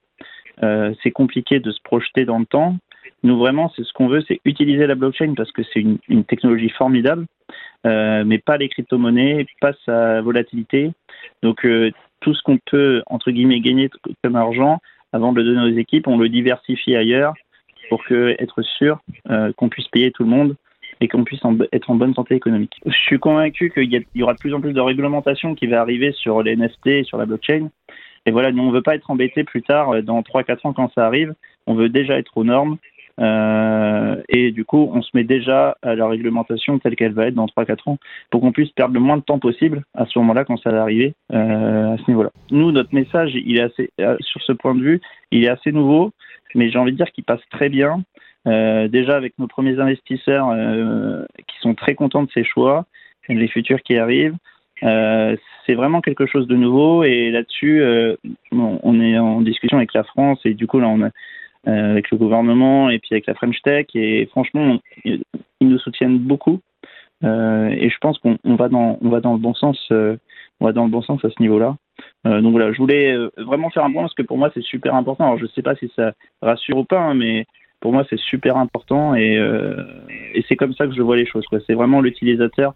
c'est 0.60 1.12
compliqué 1.12 1.60
de 1.60 1.72
se 1.72 1.80
projeter 1.84 2.26
dans 2.26 2.40
le 2.40 2.46
temps. 2.46 2.78
Nous 3.24 3.38
vraiment 3.38 3.72
c'est 3.76 3.84
ce 3.84 3.94
qu'on 3.94 4.08
veut 4.08 4.24
c'est 4.28 4.40
utiliser 4.46 4.88
la 4.88 4.96
blockchain 4.96 5.34
parce 5.36 5.52
que 5.52 5.62
c'est 5.64 5.82
une, 5.82 6.00
une 6.08 6.24
technologie 6.24 6.70
formidable. 6.70 7.26
euh, 7.26 7.37
mais 7.86 8.40
pas 8.40 8.58
les 8.58 8.70
crypto-monnaies, 8.70 9.46
pas 9.62 9.74
sa 9.86 10.22
volatilité. 10.22 10.92
Donc 11.44 11.66
euh, 11.66 11.92
tout 12.20 12.34
ce 12.34 12.42
qu'on 12.44 12.58
peut, 12.58 13.04
entre 13.08 13.32
guillemets, 13.32 13.60
gagner 13.60 13.90
comme 14.24 14.36
argent, 14.36 14.80
avant 15.14 15.32
de 15.32 15.42
le 15.42 15.46
donner 15.46 15.74
aux 15.74 15.78
équipes, 15.78 16.08
on 16.08 16.18
le 16.18 16.30
diversifie 16.30 16.96
ailleurs 16.96 17.34
pour 17.90 18.04
être 18.12 18.62
sûr 18.62 19.00
euh, 19.30 19.54
qu'on 19.54 19.70
puisse 19.70 19.88
payer 19.88 20.12
tout 20.12 20.24
le 20.24 20.30
monde 20.30 20.56
et 21.00 21.08
qu'on 21.08 21.24
puisse 21.24 21.42
être 21.72 21.90
en 21.90 21.96
bonne 21.96 22.14
santé 22.14 22.36
économique. 22.36 22.74
Je 22.86 22.98
suis 22.98 23.20
convaincu 23.20 23.72
qu'il 23.72 24.06
y, 24.16 24.24
aura 24.24 24.34
de 24.34 24.40
plus 24.40 24.54
en 24.54 24.60
plus 24.60 24.74
de 24.74 24.82
réglementation 24.82 25.56
qui 25.56 25.68
va 25.68 25.80
arriver 25.80 26.12
sur 26.12 26.42
les 26.42 26.56
NFT 26.56 26.88
et 26.88 27.04
sur 27.04 27.18
la 27.18 27.26
blockchain. 27.26 27.70
Et 28.26 28.32
voilà, 28.32 28.52
nous, 28.52 28.64
on 28.64 28.72
ne 28.72 28.74
veut 28.74 28.82
pas 28.82 28.96
être 28.96 29.10
embêté 29.10 29.44
plus 29.44 29.62
tard, 29.62 30.02
dans 30.04 30.22
3-4 30.22 30.68
ans 30.68 30.74
quand 30.74 30.92
ça 30.94 31.06
arrive. 31.06 31.34
On 31.66 31.76
veut 31.76 31.88
déjà 31.88 32.18
être 32.18 32.36
aux 32.36 32.44
normes 32.44 32.78
euh, 33.20 34.22
et 34.30 34.52
du 34.52 34.64
coup, 34.66 34.90
on 34.94 35.02
se 35.02 35.10
met 35.14 35.24
déjà 35.24 35.78
à 35.82 35.96
la 35.96 36.08
réglementation 36.08 36.78
telle 36.80 36.96
qu'elle 36.96 37.14
va 37.14 37.28
être 37.28 37.34
dans 37.34 37.48
3-4 37.48 37.90
ans 37.90 37.98
pour 38.30 38.42
qu'on 38.42 38.52
puisse 38.52 38.70
perdre 38.72 38.94
le 38.94 39.00
moins 39.00 39.18
de 39.18 39.24
temps 39.24 39.40
possible 39.40 39.84
à 39.96 40.06
ce 40.06 40.20
moment-là 40.20 40.46
quand 40.46 40.58
ça 40.58 40.72
va 40.72 40.82
arriver 40.82 41.14
euh, 41.34 41.94
à 41.94 41.98
ce 41.98 42.04
niveau-là. 42.08 42.32
Nous, 42.52 42.72
notre 42.72 42.94
message, 42.94 43.32
il 43.34 43.58
est 43.58 43.62
assez, 43.62 43.90
euh, 44.02 44.18
sur 44.20 44.42
ce 44.44 44.52
point 44.52 44.76
de 44.76 44.82
vue, 44.82 45.02
il 45.32 45.44
est 45.44 45.50
assez 45.50 45.72
nouveau, 45.72 46.12
mais 46.56 46.70
j'ai 46.70 46.78
envie 46.78 46.92
de 46.92 46.98
dire 46.98 47.12
qu'il 47.12 47.24
passe 47.24 47.42
très 47.50 47.70
bien. 47.70 48.04
Déjà 48.46 49.18
avec 49.18 49.38
nos 49.40 49.48
premiers 49.48 49.78
investisseurs 49.78 50.56
qui 51.50 51.58
sont 51.60 51.76
très 51.76 51.96
contents 51.96 52.24
de 52.24 52.30
ces 52.34 52.46
choix, 52.46 52.86
les 53.28 53.50
futurs 53.50 53.82
qui 53.82 53.98
arrivent. 53.98 54.38
C'est 54.80 55.74
vraiment 55.76 56.00
quelque 56.00 56.26
chose 56.26 56.48
de 56.48 56.56
nouveau 56.56 57.04
et 57.04 57.30
là-dessus, 57.30 57.84
on 58.54 59.02
est 59.02 59.20
en 59.20 59.42
discussion 59.42 59.76
avec 59.76 59.94
la 59.94 60.06
France 60.06 60.40
et 60.46 60.54
du 60.54 60.66
coup 60.66 60.80
là 60.80 60.88
on 60.88 61.02
a 61.02 61.10
avec 61.68 62.12
le 62.12 62.18
gouvernement 62.18 62.90
et 62.90 63.00
puis 63.00 63.10
avec 63.12 63.28
la 63.28 63.34
French 63.34 63.62
Tech. 63.62 63.88
Et 63.94 64.26
franchement, 64.28 64.80
ils 65.06 65.22
nous 65.62 65.80
soutiennent 65.80 66.20
beaucoup. 66.20 66.60
et 67.24 67.90
je 67.90 67.98
pense 68.00 68.18
qu'on 68.20 68.38
va 68.56 68.70
dans 68.70 68.98
on 69.02 69.10
va 69.10 69.20
dans 69.20 69.34
le 69.34 69.40
bon 69.40 69.54
sens 69.54 69.78
on 70.60 70.66
va 70.66 70.72
dans 70.72 70.86
le 70.86 70.92
bon 70.92 71.02
sens 71.02 71.24
à 71.24 71.30
ce 71.30 71.42
niveau-là. 71.42 71.76
donc 72.26 72.52
voilà, 72.52 72.72
je 72.72 72.78
voulais 72.78 73.16
vraiment 73.38 73.70
faire 73.70 73.84
un 73.84 73.92
point 73.92 74.04
parce 74.04 74.14
que 74.14 74.24
pour 74.24 74.38
moi 74.38 74.50
c'est 74.54 74.64
super 74.64 74.96
important. 74.96 75.26
Alors 75.26 75.40
je 75.40 75.46
sais 75.48 75.62
pas 75.62 75.76
si 75.76 75.92
ça 75.96 76.14
rassure 76.42 76.78
ou 76.78 76.86
pas, 76.86 77.02
hein, 77.02 77.14
mais 77.14 77.46
pour 77.80 77.92
moi 77.92 78.06
c'est 78.10 78.20
super 78.20 78.58
important 78.58 79.14
et, 79.14 79.38
c'est 80.48 80.56
comme 80.56 80.74
ça 80.74 80.88
que 80.88 80.94
je 80.94 81.02
vois 81.02 81.18
les 81.18 81.26
choses. 81.26 81.46
C'est 81.68 81.74
vraiment 81.74 82.02
l'utilisateur 82.02 82.74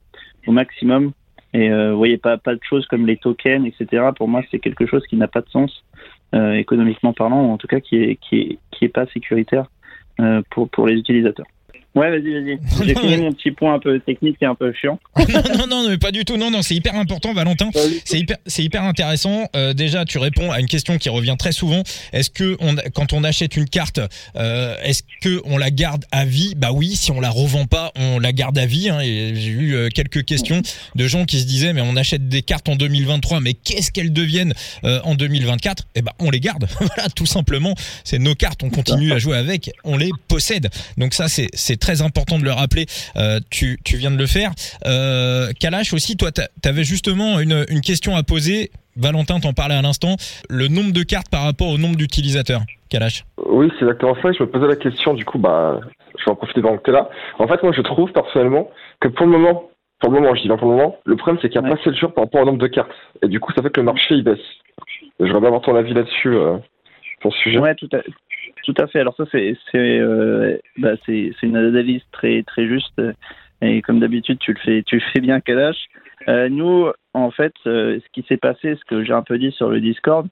au 0.48 0.51
maximum 0.51 1.13
et 1.53 1.69
euh, 1.69 1.91
vous 1.91 1.98
voyez, 1.98 2.17
pas, 2.17 2.38
pas 2.38 2.55
de 2.55 2.63
choses 2.63 2.86
comme 2.88 3.05
les 3.05 3.17
tokens, 3.17 3.65
etc. 3.65 4.10
Pour 4.15 4.27
moi, 4.27 4.41
c'est 4.50 4.60
quelque 4.60 4.86
chose 4.86 5.05
qui 5.07 5.17
n'a 5.17 5.27
pas 5.27 5.41
de 5.41 5.50
sens, 5.50 5.83
euh, 5.90 5.90
économiquement 6.33 7.13
parlant, 7.13 7.45
ou 7.45 7.51
en 7.51 7.57
tout 7.57 7.67
cas 7.67 7.79
qui 7.79 7.97
est, 7.97 8.15
qui 8.15 8.35
est, 8.38 8.59
qui 8.71 8.85
est 8.85 8.89
pas 8.89 9.05
sécuritaire 9.07 9.65
euh, 10.19 10.41
pour, 10.50 10.69
pour 10.69 10.88
les 10.88 10.95
utilisateurs. 10.95 11.47
Ouais, 11.93 12.10
vas-y, 12.10 12.31
vas-y. 12.31 12.57
J'ai 12.86 12.95
fini 12.95 13.17
mon 13.17 13.33
petit 13.33 13.51
point 13.51 13.74
un 13.74 13.79
peu 13.79 14.00
technique 14.00 14.38
et 14.41 14.45
un 14.45 14.55
peu 14.55 14.71
chiant. 14.74 14.98
non, 15.17 15.57
non, 15.57 15.67
non, 15.67 15.89
mais 15.89 15.98
pas 15.98 16.12
du 16.12 16.24
tout. 16.24 16.38
Non, 16.38 16.50
non, 16.50 16.62
c'est 16.62 16.75
hyper 16.75 16.95
important, 16.95 17.33
Valentin. 17.33 17.69
C'est 18.05 18.17
hyper, 18.17 18.38
c'est 18.45 18.63
hyper 18.63 18.83
intéressant. 18.83 19.50
Euh, 19.57 19.74
déjà, 19.74 20.05
tu 20.05 20.17
réponds 20.17 20.51
à 20.51 20.62
une 20.62 20.67
question 20.67 20.98
qui 20.98 21.10
revient 21.10 21.36
très 21.38 21.51
souvent. 21.51 21.83
Est-ce 22.13 22.29
que 22.29 22.55
on, 22.62 22.75
quand 22.93 23.12
on 23.12 23.25
achète 23.25 23.57
une 23.57 23.67
carte, 23.67 24.00
euh, 24.38 24.75
est-ce 24.83 25.03
que 25.21 25.41
on 25.43 25.57
la 25.57 25.69
garde 25.69 26.05
à 26.13 26.24
vie? 26.24 26.53
Bah 26.55 26.71
oui. 26.71 26.95
Si 26.95 27.12
on 27.12 27.19
la 27.19 27.29
revend 27.29 27.65
pas, 27.65 27.91
on 27.95 28.19
la 28.19 28.31
garde 28.31 28.57
à 28.57 28.65
vie. 28.65 28.89
Hein, 28.89 29.01
et 29.01 29.33
j'ai 29.36 29.51
eu 29.51 29.75
euh, 29.75 29.89
quelques 29.93 30.24
questions 30.24 30.62
de 30.95 31.07
gens 31.07 31.25
qui 31.25 31.41
se 31.41 31.45
disaient, 31.45 31.74
mais 31.74 31.81
on 31.81 31.98
achète 31.98 32.29
des 32.29 32.41
cartes 32.41 32.69
en 32.69 32.77
2023, 32.77 33.41
mais 33.41 33.53
qu'est-ce 33.53 33.91
qu'elles 33.91 34.13
deviennent 34.13 34.53
euh, 34.86 35.01
en 35.03 35.15
2024 35.15 35.88
Eh 35.95 36.01
ben, 36.01 36.13
on 36.19 36.29
les 36.29 36.39
garde. 36.39 36.67
voilà, 36.79 37.10
tout 37.10 37.25
simplement. 37.25 37.75
C'est 38.05 38.19
nos 38.19 38.36
cartes. 38.36 38.63
On 38.63 38.69
continue 38.69 39.12
à 39.12 39.19
jouer 39.19 39.36
avec. 39.36 39.71
On 39.83 39.98
les 39.98 40.12
possède. 40.29 40.69
Donc 40.98 41.13
ça, 41.13 41.27
c'est, 41.27 41.50
c'est 41.53 41.80
très 41.81 42.01
important 42.01 42.39
de 42.39 42.45
le 42.45 42.51
rappeler. 42.51 42.85
Euh, 43.17 43.39
tu, 43.50 43.77
tu, 43.83 43.97
viens 43.97 44.11
de 44.11 44.17
le 44.17 44.27
faire. 44.27 44.51
Euh, 44.85 45.50
Kalash 45.59 45.93
aussi, 45.93 46.15
toi, 46.15 46.29
tu 46.31 46.69
avais 46.69 46.83
justement 46.83 47.39
une, 47.39 47.65
une, 47.69 47.81
question 47.81 48.15
à 48.15 48.23
poser. 48.23 48.71
Valentin 48.95 49.39
t'en 49.39 49.53
parlait 49.53 49.75
à 49.75 49.81
l'instant. 49.81 50.15
Le 50.50 50.67
nombre 50.67 50.93
de 50.93 51.03
cartes 51.03 51.29
par 51.29 51.43
rapport 51.43 51.67
au 51.67 51.77
nombre 51.77 51.95
d'utilisateurs. 51.95 52.61
Kalash? 52.89 53.25
Oui, 53.45 53.69
c'est 53.77 53.85
exactement 53.85 54.15
ça. 54.21 54.31
Je 54.31 54.43
me 54.43 54.50
posais 54.50 54.67
la 54.67 54.75
question. 54.75 55.13
Du 55.13 55.25
coup, 55.25 55.39
bah, 55.39 55.79
je 56.17 56.25
vais 56.25 56.31
en 56.31 56.35
profiter 56.35 56.61
pendant 56.61 56.77
que 56.77 56.83
tu 56.83 56.91
es 56.91 56.93
là. 56.93 57.09
En 57.39 57.47
fait, 57.47 57.61
moi, 57.63 57.73
je 57.75 57.81
trouve 57.81 58.11
personnellement 58.11 58.69
que 59.00 59.07
pour 59.07 59.25
le 59.25 59.31
moment, 59.31 59.69
pour 60.00 60.11
le 60.11 60.19
moment, 60.19 60.35
je 60.35 60.41
dis 60.41 60.47
bien 60.47 60.57
pour 60.57 60.69
le 60.69 60.75
moment, 60.75 60.97
le 61.05 61.15
problème 61.15 61.39
c'est 61.41 61.50
qu'il 61.50 61.61
n'y 61.61 61.67
a 61.67 61.69
pas 61.69 61.79
assez 61.79 61.91
de 61.91 61.95
joueurs 61.95 62.13
par 62.13 62.25
rapport 62.25 62.41
au 62.41 62.45
nombre 62.45 62.57
de 62.57 62.67
cartes. 62.67 62.91
Et 63.21 63.27
du 63.27 63.39
coup, 63.39 63.51
ça 63.53 63.61
fait 63.61 63.69
que 63.69 63.79
le 63.79 63.85
marché 63.85 64.15
il 64.15 64.23
baisse. 64.23 64.39
J'aimerais 65.19 65.39
bien 65.39 65.47
avoir 65.47 65.61
ton 65.61 65.75
avis 65.75 65.93
là-dessus, 65.93 66.29
euh, 66.29 66.57
sur 67.21 67.31
ce 67.31 67.39
sujet. 67.39 67.59
Ouais, 67.59 67.75
tout 67.75 67.89
à, 67.93 68.00
tout 68.63 68.75
à 68.77 68.88
fait. 68.88 69.00
Alors 69.00 69.15
ça, 69.15 69.25
c'est 69.32 69.56
euh, 69.75 70.58
bah, 70.77 70.94
une 71.08 71.56
analyse 71.56 72.01
très 72.12 72.44
très 72.44 72.68
juste. 72.68 73.01
Et 73.62 73.82
comme 73.82 74.00
d'habitude, 74.00 74.39
tu 74.39 74.53
le 74.53 74.60
fais 74.60 74.84
tu 74.84 74.96
le 74.96 75.03
fais 75.13 75.20
bien, 75.20 75.39
Kalash. 75.39 75.77
Euh, 76.27 76.50
nous, 76.50 76.88
en 77.13 77.32
fait, 77.32 77.53
euh, 77.65 78.00
ce 78.00 78.10
qui 78.13 78.25
s'est 78.27 78.38
passé, 78.38 78.75
ce 78.75 78.86
que 78.86 79.03
j'ai 79.03 79.13
un 79.13 79.24
peu 79.24 79.38
dit 79.38 79.51
sur 79.51 79.70
le 79.70 79.80
Discord, 79.80 80.27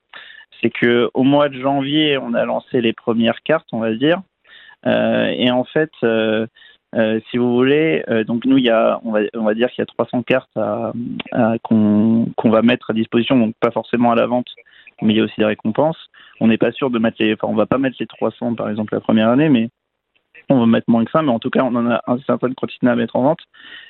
c'est 0.61 0.69
que 0.69 1.09
au 1.13 1.23
mois 1.23 1.49
de 1.49 1.59
janvier, 1.59 2.17
on 2.17 2.33
a 2.33 2.45
lancé 2.45 2.81
les 2.81 2.93
premières 2.93 3.41
cartes, 3.43 3.67
on 3.71 3.79
va 3.79 3.93
dire. 3.93 4.21
Et 4.85 5.51
en 5.51 5.63
fait, 5.65 5.91
si 6.01 7.37
vous 7.37 7.53
voulez, 7.53 8.03
donc 8.25 8.45
nous, 8.45 8.57
il 8.57 8.65
y 8.65 8.69
a, 8.69 8.99
on 9.03 9.11
va, 9.11 9.21
on 9.33 9.43
va 9.43 9.53
dire 9.53 9.69
qu'il 9.69 9.81
y 9.81 9.83
a 9.83 9.85
300 9.85 10.23
cartes 10.23 10.49
à, 10.55 10.91
qu'on 11.63 12.25
va 12.45 12.61
mettre 12.61 12.91
à 12.91 12.93
disposition, 12.93 13.37
donc 13.37 13.55
pas 13.59 13.71
forcément 13.71 14.11
à 14.11 14.15
la 14.15 14.25
vente, 14.25 14.47
mais 15.01 15.13
il 15.13 15.17
y 15.17 15.19
a 15.19 15.23
aussi 15.23 15.39
des 15.39 15.45
récompenses. 15.45 16.09
On 16.39 16.47
n'est 16.47 16.57
pas 16.57 16.71
sûr 16.71 16.89
de 16.89 16.99
mettre 16.99 17.17
les, 17.19 17.33
enfin, 17.33 17.47
on 17.47 17.55
va 17.55 17.65
pas 17.65 17.77
mettre 17.77 17.97
les 17.99 18.07
300 18.07 18.55
par 18.55 18.69
exemple 18.69 18.93
la 18.93 19.01
première 19.01 19.29
année, 19.29 19.49
mais 19.49 19.69
on 20.49 20.59
va 20.59 20.65
mettre 20.65 20.89
moins 20.89 21.05
que 21.05 21.11
ça, 21.11 21.21
mais 21.21 21.31
en 21.31 21.39
tout 21.39 21.49
cas, 21.49 21.63
on 21.63 21.75
en 21.75 21.89
a 21.89 22.01
un 22.07 22.17
certain 22.19 22.51
quantité 22.53 22.87
à 22.87 22.95
mettre 22.95 23.15
en 23.15 23.23
vente 23.23 23.41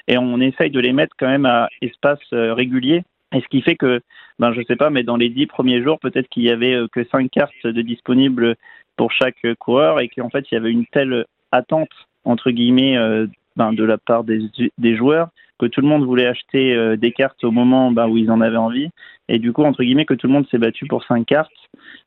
et 0.08 0.18
on 0.18 0.40
essaye 0.42 0.72
de 0.72 0.80
les 0.80 0.94
mettre 0.94 1.16
quand 1.18 1.28
même 1.28 1.46
à 1.46 1.70
espace 1.82 2.20
euh, 2.34 2.54
régulier. 2.54 3.04
Et 3.34 3.42
ce 3.42 3.48
qui 3.48 3.62
fait 3.62 3.76
que, 3.76 4.02
ben, 4.40 4.54
je 4.54 4.62
sais 4.64 4.76
pas, 4.76 4.90
mais 4.90 5.04
dans 5.04 5.16
les 5.16 5.30
dix 5.30 5.46
premiers 5.46 5.84
jours, 5.84 6.00
peut-être 6.00 6.28
qu'il 6.30 6.44
y 6.44 6.50
avait 6.50 6.74
euh, 6.74 6.88
que 6.92 7.06
cinq 7.06 7.30
cartes 7.32 7.54
de 7.66 7.82
disponibles 7.82 8.56
pour 8.98 9.12
chaque 9.12 9.46
coureur 9.60 10.00
et 10.00 10.10
qu'en 10.10 10.30
fait, 10.30 10.46
il 10.52 10.56
y 10.56 10.58
avait 10.58 10.72
une 10.72 10.88
telle 10.88 11.26
attente, 11.52 11.92
entre 12.26 12.52
guillemets, 12.52 12.98
euh, 12.98 13.28
ben, 13.56 13.72
de 13.72 13.84
la 13.84 13.98
part 13.98 14.24
des 14.24 14.96
joueurs 14.96 15.30
que 15.60 15.66
tout 15.66 15.82
le 15.82 15.88
monde 15.88 16.06
voulait 16.06 16.26
acheter 16.26 16.74
euh, 16.74 16.96
des 16.96 17.12
cartes 17.12 17.44
au 17.44 17.52
moment 17.52 17.92
bah, 17.92 18.08
où 18.08 18.18
ils 18.18 18.32
en 18.32 18.42
avaient 18.42 18.58
envie, 18.58 18.90
et 19.28 19.38
du 19.38 19.54
coup 19.54 19.64
entre 19.64 19.84
guillemets 19.84 20.06
que 20.06 20.14
tout 20.14 20.28
le 20.28 20.34
monde 20.34 20.48
s'est 20.50 20.58
battu 20.58 20.86
pour 20.88 21.04
cinq 21.04 21.26
cartes, 21.28 21.52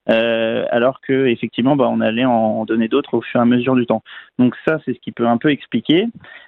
euh, 0.08 0.64
alors 0.70 1.00
que 1.00 1.26
effectivement 1.26 1.76
bah, 1.76 1.88
on 1.88 2.00
allait 2.00 2.24
en 2.24 2.64
donner 2.64 2.88
d'autres 2.88 3.14
au 3.14 3.20
fur 3.20 3.38
et 3.38 3.42
à 3.42 3.46
mesure 3.46 3.76
du 3.76 3.86
temps. 3.86 4.02
Donc 4.38 4.56
ça 4.66 4.80
c'est 4.84 4.94
ce 4.94 4.98
qui 5.00 5.12
peut 5.12 5.26
un 5.26 5.36
peu 5.36 5.50
expliquer, 5.50 6.06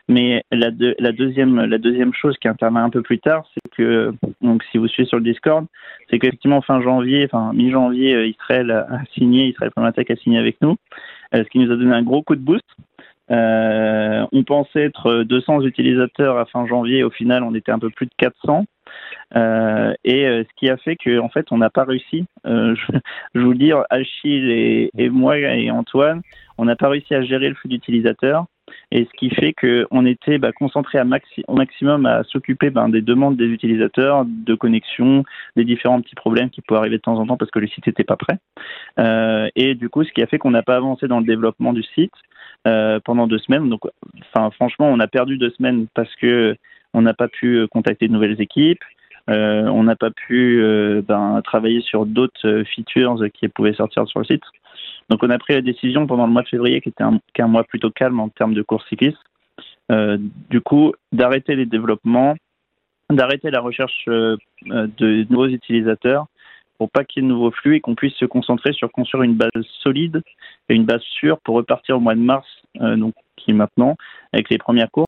mais 0.09 0.43
la, 0.51 0.71
deuxième 0.71 2.15
chose 2.15 2.37
qui 2.39 2.49
intervient 2.49 2.85
un 2.85 2.91
peu 2.91 3.03
plus 3.03 3.21
tard, 3.21 3.45
c'est 3.53 3.71
que 3.77 4.15
donc 4.41 4.65
si 4.73 4.79
vous 4.79 4.89
suivez 4.89 5.07
sur 5.07 5.19
le 5.19 5.25
Discord, 5.25 5.67
c'est 6.11 6.19
qu'effectivement 6.19 6.63
fin 6.63 6.81
janvier, 6.81 7.29
enfin 7.31 7.53
mi-janvier, 7.53 8.15
euh, 8.15 8.27
Israël 8.27 8.71
a 8.71 9.01
signé, 9.15 9.49
Israël 9.49 9.71
Attack 9.77 10.11
a 10.11 10.17
signé 10.17 10.39
avec 10.39 10.57
nous, 10.63 10.77
ce 11.35 11.43
qui 11.51 11.59
nous 11.59 11.71
a 11.71 11.77
donné 11.77 11.95
un 11.95 12.03
gros 12.03 12.23
coup 12.23 12.35
de 12.35 12.41
boost. 12.41 12.65
Euh, 13.31 14.27
on 14.33 14.45
pensait 14.45 14.85
être 14.85 15.23
200 15.23 15.63
utilisateurs 15.63 16.39
à 16.39 16.45
fin 16.45 16.67
janvier, 16.67 17.03
au 17.03 17.11
final 17.11 17.43
on 17.43 17.55
était 17.55 17.73
un 17.73 17.79
peu 17.79 17.91
plus 17.91 18.07
de 18.07 18.13
400. 18.19 18.67
Euh, 19.35 19.95
et 20.05 20.27
euh, 20.27 20.45
ce 20.45 20.55
qui 20.57 20.69
a 20.69 20.77
fait 20.77 20.97
qu'en 20.97 21.25
en 21.25 21.29
fait 21.29 21.47
on 21.51 21.59
n'a 21.59 21.71
pas 21.71 21.85
réussi. 21.85 22.27
Euh, 22.47 22.75
je, 22.77 22.99
je, 23.35 23.41
vous 23.41 23.53
le 23.53 23.59
dire, 23.59 23.85
Achille 23.91 24.51
et, 24.51 24.91
et, 24.97 25.09
moi 25.09 25.39
et 25.39 25.71
Antoine, 25.71 26.23
on 26.59 26.65
n'a 26.65 26.77
pas 26.77 26.89
réussi 26.89 27.15
à 27.15 27.23
gérer 27.23 27.49
le 27.49 27.55
flux 27.55 27.69
d'utilisateurs. 27.69 28.47
Et 28.91 29.05
ce 29.05 29.19
qui 29.19 29.31
fait 29.31 29.53
qu'on 29.53 30.07
était 30.07 30.39
bah, 30.39 30.53
concentré 30.53 31.01
au 31.49 31.55
maximum 31.55 32.07
à 32.07 32.23
s'occuper 32.25 32.71
ben, 32.71 32.89
des 32.89 33.03
demandes 33.03 33.37
des 33.37 33.47
utilisateurs, 33.47 34.25
de 34.27 34.55
connexion, 34.55 35.25
des 35.57 35.65
différents 35.65 36.01
petits 36.01 36.15
problèmes 36.15 36.51
qui 36.51 36.61
pouvaient 36.61 36.81
arriver 36.81 36.97
de 36.97 37.03
temps 37.03 37.19
en 37.19 37.27
temps 37.27 37.37
parce 37.37 37.51
que 37.51 37.59
le 37.59 37.67
site 37.67 37.87
n'était 37.87 38.05
pas 38.05 38.17
prêt. 38.17 38.39
Euh, 38.99 39.49
et 39.57 39.75
du 39.75 39.89
coup, 39.89 40.05
ce 40.05 40.13
qui 40.13 40.23
a 40.23 40.27
fait 40.27 40.39
qu'on 40.39 40.51
n'a 40.51 40.63
pas 40.63 40.77
avancé 40.77 41.09
dans 41.09 41.19
le 41.19 41.27
développement 41.27 41.73
du 41.73 41.83
site 41.83 42.15
euh, 42.67 43.01
pendant 43.05 43.27
deux 43.27 43.39
semaines. 43.39 43.69
Donc, 43.69 43.83
franchement, 44.55 44.87
on 44.87 45.01
a 45.01 45.07
perdu 45.07 45.37
deux 45.39 45.51
semaines 45.51 45.87
parce 45.95 46.15
que 46.17 46.57
on 46.95 47.03
n'a 47.03 47.15
pas 47.15 47.29
pu 47.29 47.67
contacter 47.69 48.09
de 48.09 48.13
nouvelles 48.13 48.41
équipes. 48.41 48.83
Euh, 49.31 49.65
on 49.69 49.85
n'a 49.85 49.97
pas 49.97 50.11
pu 50.11 50.63
euh, 50.63 51.03
ben, 51.03 51.41
travailler 51.43 51.81
sur 51.81 52.05
d'autres 52.07 52.63
features 52.75 53.23
qui 53.33 53.49
pouvaient 53.49 53.75
sortir 53.75 54.07
sur 54.07 54.21
le 54.21 54.27
site. 54.27 54.43
Donc 55.11 55.23
on 55.23 55.31
a 55.31 55.39
pris 55.39 55.55
la 55.55 55.61
décision 55.61 56.07
pendant 56.07 56.27
le 56.27 56.33
mois 56.33 56.43
de 56.43 56.49
février, 56.49 56.81
qui 56.81 56.89
était 56.89 57.05
un, 57.05 57.47
mois 57.47 57.65
plutôt 57.65 57.91
calme 57.91 58.21
en 58.21 58.29
termes 58.29 58.55
de 58.55 58.63
course 58.63 58.87
cycliste, 58.89 59.19
euh, 59.93 60.19
du 60.51 60.61
coup 60.61 60.93
d'arrêter 61.13 61.57
les 61.57 61.67
développements, 61.67 62.35
d'arrêter 63.11 63.51
la 63.51 63.61
recherche 63.61 64.05
euh, 64.09 64.37
de 64.67 65.27
nouveaux 65.31 65.49
utilisateurs 65.49 66.27
pour 66.79 66.91
pas 66.91 67.05
qu'il 67.05 67.23
y 67.23 67.27
ait 67.27 67.29
de 67.29 67.33
nouveaux 67.33 67.51
flux 67.51 67.77
et 67.77 67.81
qu'on 67.81 67.95
puisse 67.95 68.15
se 68.15 68.25
concentrer 68.25 68.73
sur 68.73 68.91
construire 68.91 69.23
une 69.23 69.35
base 69.35 69.51
solide 69.83 70.23
et 70.69 70.75
une 70.75 70.85
base 70.85 71.03
sûre 71.03 71.39
pour 71.41 71.57
repartir 71.57 71.97
au 71.97 72.01
mois 72.01 72.15
de 72.15 72.21
mars, 72.21 72.47
euh, 72.81 72.97
donc 72.97 73.15
qui 73.37 73.51
est 73.51 73.55
maintenant, 73.55 73.97
avec 74.33 74.51
les 74.51 74.59
premières 74.59 74.91
courses, 74.91 75.07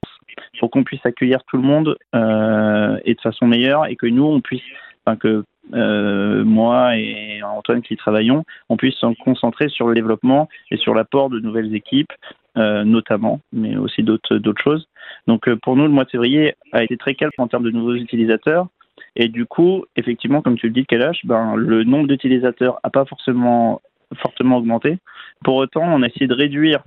pour 0.59 0.71
qu'on 0.71 0.85
puisse 0.85 1.05
accueillir 1.05 1.43
tout 1.45 1.57
le 1.57 1.63
monde 1.63 1.97
euh, 2.15 2.99
et 3.05 3.15
de 3.15 3.21
façon 3.21 3.47
meilleure 3.47 3.87
et 3.87 3.97
que 3.97 4.07
nous 4.07 4.25
on 4.25 4.41
puisse, 4.41 4.63
enfin 5.05 5.17
que 5.17 5.45
euh, 5.75 6.45
moi 6.45 6.97
et 6.97 7.43
Antoine 7.43 7.83
qui 7.83 7.97
travaillons, 7.97 8.45
on 8.69 8.77
puisse 8.77 8.95
se 8.97 9.07
concentrer 9.23 9.69
sur 9.69 9.89
le 9.89 9.95
développement 9.95 10.49
et 10.71 10.77
sur 10.77 10.95
l'apport 10.95 11.31
de 11.31 11.41
nouvelles 11.41 11.75
équipes, 11.75 12.13
euh, 12.57 12.85
notamment, 12.85 13.41
mais 13.53 13.77
aussi 13.77 14.03
d'autres 14.03 14.63
choses. 14.63 14.89
Donc 15.27 15.49
euh, 15.49 15.57
pour 15.57 15.77
nous, 15.77 15.85
le 15.85 15.91
mois 15.91 16.05
de 16.05 16.11
février 16.11 16.55
a 16.73 16.83
été 16.83 16.97
très 16.97 17.15
calme 17.15 17.33
en 17.39 17.49
termes 17.49 17.65
de 17.65 17.71
nouveaux 17.71 17.95
utilisateurs. 17.95 18.69
Et 19.15 19.29
du 19.29 19.47
coup, 19.47 19.85
effectivement, 19.97 20.43
comme 20.43 20.57
tu 20.57 20.67
le 20.67 20.73
dis, 20.73 20.87
Kalash, 20.87 21.25
ben, 21.25 21.57
le 21.57 21.85
nombre 21.85 22.09
d'utilisateurs 22.09 22.79
n'a 22.85 22.91
pas 22.91 23.05
forcément 23.05 23.81
fortement 24.15 24.59
augmenté. 24.59 24.99
Pour 25.45 25.57
autant, 25.57 25.83
on 25.83 26.03
a 26.03 26.07
essayé 26.07 26.27
de 26.27 26.35
réduire 26.35 26.83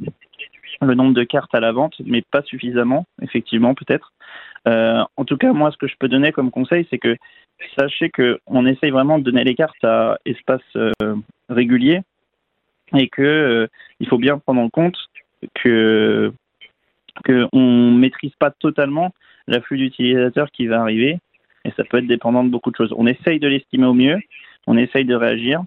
le 0.82 0.96
nombre 0.96 1.13
de 1.13 1.24
cartes 1.24 1.54
à 1.54 1.60
la 1.60 1.72
vente, 1.72 1.96
mais 2.06 2.22
pas 2.22 2.42
suffisamment, 2.44 3.06
effectivement, 3.22 3.74
peut-être. 3.74 4.13
Euh, 4.67 5.04
en 5.17 5.26
tout 5.26 5.38
cas, 5.38 5.54
moi, 5.54 5.72
ce 5.72 5.78
que 5.78 5.88
je 5.88 5.95
peux 6.00 6.08
donner 6.08 6.32
comme 6.32 6.52
conseil, 6.52 6.88
c'est 6.89 6.98
que 6.98 7.15
sachez 7.78 8.10
qu'on 8.10 8.65
essaye 8.65 8.91
vraiment 8.91 9.19
de 9.19 9.24
donner 9.24 9.43
les 9.43 9.56
cartes 9.56 9.84
à 9.84 10.17
espace 10.26 10.62
euh, 10.76 10.91
régulier 11.50 12.02
et 12.95 13.10
que 13.10 13.22
euh, 13.22 13.67
il 14.00 14.08
faut 14.08 14.17
bien 14.17 14.38
prendre 14.38 14.62
en 14.62 14.69
compte 14.69 14.98
que 15.54 16.32
qu'on 17.26 17.91
maîtrise 17.91 18.34
pas 18.39 18.52
totalement 18.52 19.13
l'afflux 19.48 19.78
d'utilisateurs 19.78 20.52
qui 20.52 20.67
va 20.67 20.80
arriver 20.80 21.19
et 21.65 21.72
ça 21.72 21.84
peut 21.84 21.98
être 21.98 22.08
dépendant 22.08 22.43
de 22.43 22.50
beaucoup 22.50 22.72
de 22.72 22.76
choses. 22.76 22.93
On 22.95 23.08
essaye 23.08 23.39
de 23.39 23.48
l'estimer 23.48 23.86
au 23.86 23.93
mieux, 23.93 24.19
on 24.67 24.78
essaye 24.78 25.06
de 25.06 25.15
réagir, 25.15 25.63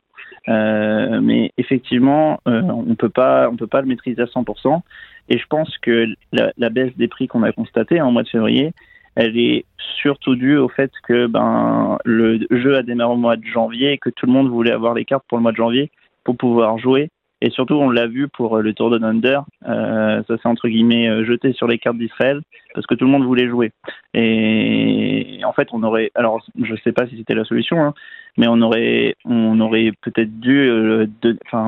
euh, 0.48 1.20
mais 1.20 1.52
effectivement, 1.59 2.40
euh, 2.48 2.62
on 2.62 2.94
peut 2.94 3.09
pas, 3.09 3.48
on 3.50 3.57
peut 3.57 3.66
pas 3.66 3.81
le 3.81 3.87
maîtriser 3.87 4.22
à 4.22 4.26
100%. 4.26 4.83
Et 5.28 5.38
je 5.38 5.46
pense 5.46 5.76
que 5.78 6.07
la, 6.33 6.52
la 6.57 6.68
baisse 6.68 6.96
des 6.96 7.09
prix 7.09 7.28
qu'on 7.28 7.42
a 7.42 7.52
constatée 7.52 8.00
en 8.00 8.11
mois 8.11 8.22
de 8.22 8.28
février, 8.28 8.72
elle 9.14 9.38
est 9.38 9.64
surtout 10.00 10.37
due 10.37 10.57
au 10.57 10.68
fait 10.68 10.90
que 11.07 11.26
ben 11.26 11.98
le 12.05 12.40
jeu 12.50 12.76
a 12.76 12.83
démarré 12.83 13.12
au 13.12 13.16
mois 13.16 13.37
de 13.37 13.44
janvier 13.44 13.92
et 13.92 13.98
que 13.98 14.11
tout 14.11 14.26
le 14.26 14.33
monde 14.33 14.48
voulait 14.48 14.72
avoir 14.72 14.94
les 14.94 15.05
cartes 15.05 15.24
pour 15.28 15.38
le 15.38 15.42
mois 15.42 15.52
de 15.52 15.57
janvier 15.57 15.90
pour 16.24 16.37
pouvoir 16.37 16.78
jouer 16.78 17.11
Et 17.44 17.50
surtout, 17.50 17.74
on 17.74 17.90
l'a 17.90 18.07
vu 18.07 18.28
pour 18.28 18.59
le 18.59 18.72
Tour 18.72 18.90
de 18.90 19.02
Under. 19.02 19.44
ça 19.64 20.22
s'est 20.24 20.46
entre 20.46 20.68
guillemets 20.68 21.24
jeté 21.24 21.52
sur 21.52 21.66
les 21.66 21.78
cartes 21.78 21.98
d'Israël 21.98 22.40
parce 22.72 22.87
que 22.87 22.94
tout 22.94 23.05
le 23.05 23.11
monde 23.11 23.24
voulait 23.24 23.48
jouer. 23.48 23.72
Et 24.14 25.40
en 25.44 25.52
fait, 25.52 25.68
on 25.72 25.83
aurait, 25.83 26.12
alors 26.14 26.44
je 26.62 26.74
sais 26.85 26.92
pas 26.92 27.07
si 27.09 27.16
c'était 27.16 27.35
la 27.35 27.44
solution, 27.44 27.83
hein, 27.83 27.94
mais 28.38 28.46
on 28.48 28.61
aurait, 28.62 29.16
on 29.24 29.59
aurait 29.61 29.90
peut-être 30.02 30.38
dû, 30.38 30.70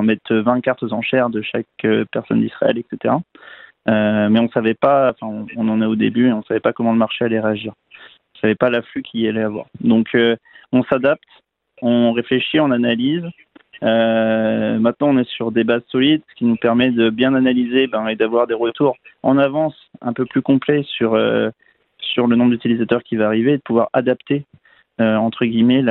mettre 0.03 0.35
20 0.35 0.61
cartes 0.61 0.85
aux 0.85 0.93
enchères 0.93 1.29
de 1.29 1.43
chaque 1.43 1.67
personne 2.13 2.41
d'Israël, 2.41 2.79
etc. 2.79 3.17
Euh, 3.89 4.29
mais 4.31 4.41
on 4.41 4.49
savait 4.51 4.75
pas, 4.75 5.11
enfin, 5.11 5.47
on, 5.57 5.69
en 5.69 5.83
est 5.83 5.87
au 5.87 5.97
début 5.97 6.29
et 6.29 6.33
on 6.33 6.43
savait 6.45 6.61
pas 6.61 6.73
comment 6.73 6.93
le 6.93 6.99
marché 6.99 7.25
allait 7.25 7.41
réagir. 7.41 7.73
On 8.37 8.41
savait 8.41 8.55
pas 8.55 8.71
l'afflux 8.71 9.03
qu'il 9.03 9.27
allait 9.27 9.43
avoir. 9.43 9.67
Donc, 9.81 10.15
euh, 10.15 10.37
on 10.73 10.83
s'adapte, 10.85 11.23
on 11.83 12.13
réfléchit, 12.13 12.61
on 12.61 12.71
analyse. 12.71 13.25
Euh, 13.83 14.79
maintenant, 14.79 15.09
on 15.09 15.19
est 15.19 15.29
sur 15.29 15.53
des 15.53 15.65
bases 15.65 15.83
solides, 15.89 16.23
ce 16.31 16.35
qui 16.37 16.45
nous 16.45 16.57
permet 16.57 16.91
de 16.91 17.11
bien 17.11 17.35
analyser 17.35 17.87
ben, 17.87 18.07
et 18.09 18.17
d'avoir 18.17 18.47
des 18.47 18.55
retours 18.55 18.97
en 19.23 19.39
avance 19.39 19.75
un 20.01 20.13
peu 20.13 20.25
plus 20.25 20.43
complets 20.43 20.85
sur, 20.85 21.19
sur 21.99 22.27
le 22.27 22.37
nombre 22.37 22.51
d'utilisateurs 22.51 23.03
qui 23.03 23.17
va 23.17 23.27
arriver 23.27 23.53
et 23.53 23.57
de 23.57 23.63
pouvoir 23.63 23.89
adapter, 23.93 24.45
entre 24.99 25.45
guillemets, 25.45 25.83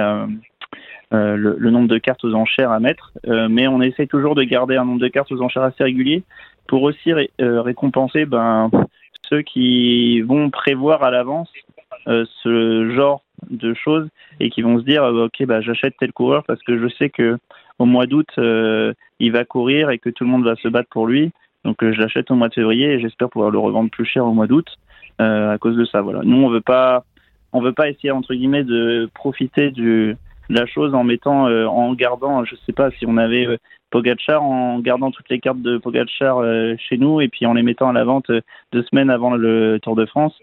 le, 1.12 1.69
nombre 1.69 1.88
de 1.88 1.98
cartes 1.98 2.24
aux 2.24 2.34
enchères 2.34 2.72
à 2.72 2.80
mettre. 2.80 3.12
mais 3.28 3.67
on 3.67 3.82
essaie 3.82 4.08
toujours 4.08 4.36
de 4.36 4.43
garder 4.43 4.76
un 4.76 4.86
nombre 4.86 5.02
de 5.02 5.08
cartes 5.08 5.32
aux 5.32 5.41
enchères 5.41 5.63
assez 5.63 5.84
régulier 5.84 6.24
pour 6.67 6.84
aussi 6.84 7.12
euh, 7.12 7.62
récompenser 7.62 8.26
ben, 8.26 8.69
ceux 9.30 9.41
qui 9.41 10.22
vont 10.22 10.50
prévoir 10.50 11.04
à 11.04 11.12
l'avance 11.12 11.52
euh, 12.08 12.26
ce 12.41 12.91
genre 12.91 13.24
de 13.50 13.74
choses 13.74 14.08
et 14.39 14.50
qui 14.50 14.62
vont 14.62 14.80
se 14.80 14.84
dire 14.84 15.04
euh, 15.04 15.26
ok 15.26 15.46
bah 15.46 15.62
j'achète 15.62 15.96
tel 16.00 16.13
coureur 16.13 16.43
parce 16.46 16.62
que 16.63 16.80
je 16.80 16.88
sais 16.96 17.10
que 17.10 17.38
au 17.80 17.86
mois 17.86 18.06
d'août 18.06 18.30
il 18.38 19.32
va 19.32 19.46
courir 19.46 19.90
et 19.90 20.00
que 20.00 20.10
tout 20.10 20.24
le 20.24 20.30
monde 20.30 20.46
va 20.46 20.56
se 20.56 20.68
battre 20.68 20.90
pour 20.90 21.08
lui 21.08 21.32
donc 21.66 21.78
je 21.82 22.00
l'achète 22.00 22.30
au 22.32 22.36
mois 22.36 22.50
de 22.50 22.54
février 22.54 22.94
et 22.94 23.00
j'espère 23.00 23.30
pouvoir 23.30 23.52
le 23.52 23.60
revendre 23.60 23.90
plus 23.90 24.06
cher 24.06 24.26
au 24.26 24.34
mois 24.34 24.48
d'août 24.48 24.68
à 25.20 25.58
cause 25.60 25.76
de 25.76 25.86
ça 25.86 26.02
voilà 26.02 26.22
nous 26.24 26.38
on 26.38 26.50
veut 26.50 26.62
pas 26.62 27.04
on 27.52 27.62
veut 27.62 27.74
pas 27.74 27.90
essayer 27.90 28.12
entre 28.12 28.34
guillemets 28.34 28.64
de 28.64 29.10
profiter 29.14 29.72
du 29.72 30.16
de 30.50 30.56
la 30.56 30.66
chose 30.66 30.94
en 30.94 31.04
mettant 31.04 31.46
en 31.46 31.94
gardant 31.94 32.46
je 32.46 32.56
sais 32.66 32.74
pas 32.74 32.92
si 32.92 33.06
on 33.08 33.18
avait 33.18 33.58
Pogachar 33.94 34.42
en 34.42 34.80
gardant 34.80 35.12
toutes 35.12 35.30
les 35.30 35.40
cartes 35.40 35.62
de 35.62 35.78
Pogachar 35.78 36.40
euh, 36.40 36.74
chez 36.80 36.98
nous 36.98 37.22
et 37.22 37.28
puis 37.28 37.46
en 37.46 37.54
les 37.54 37.62
mettant 37.62 37.90
à 37.90 37.94
la 37.94 38.04
vente 38.04 38.28
euh, 38.32 38.42
deux 38.72 38.82
semaines 38.90 39.12
avant 39.12 39.36
le 39.36 39.78
Tour 39.84 39.96
de 39.96 40.08
France 40.08 40.34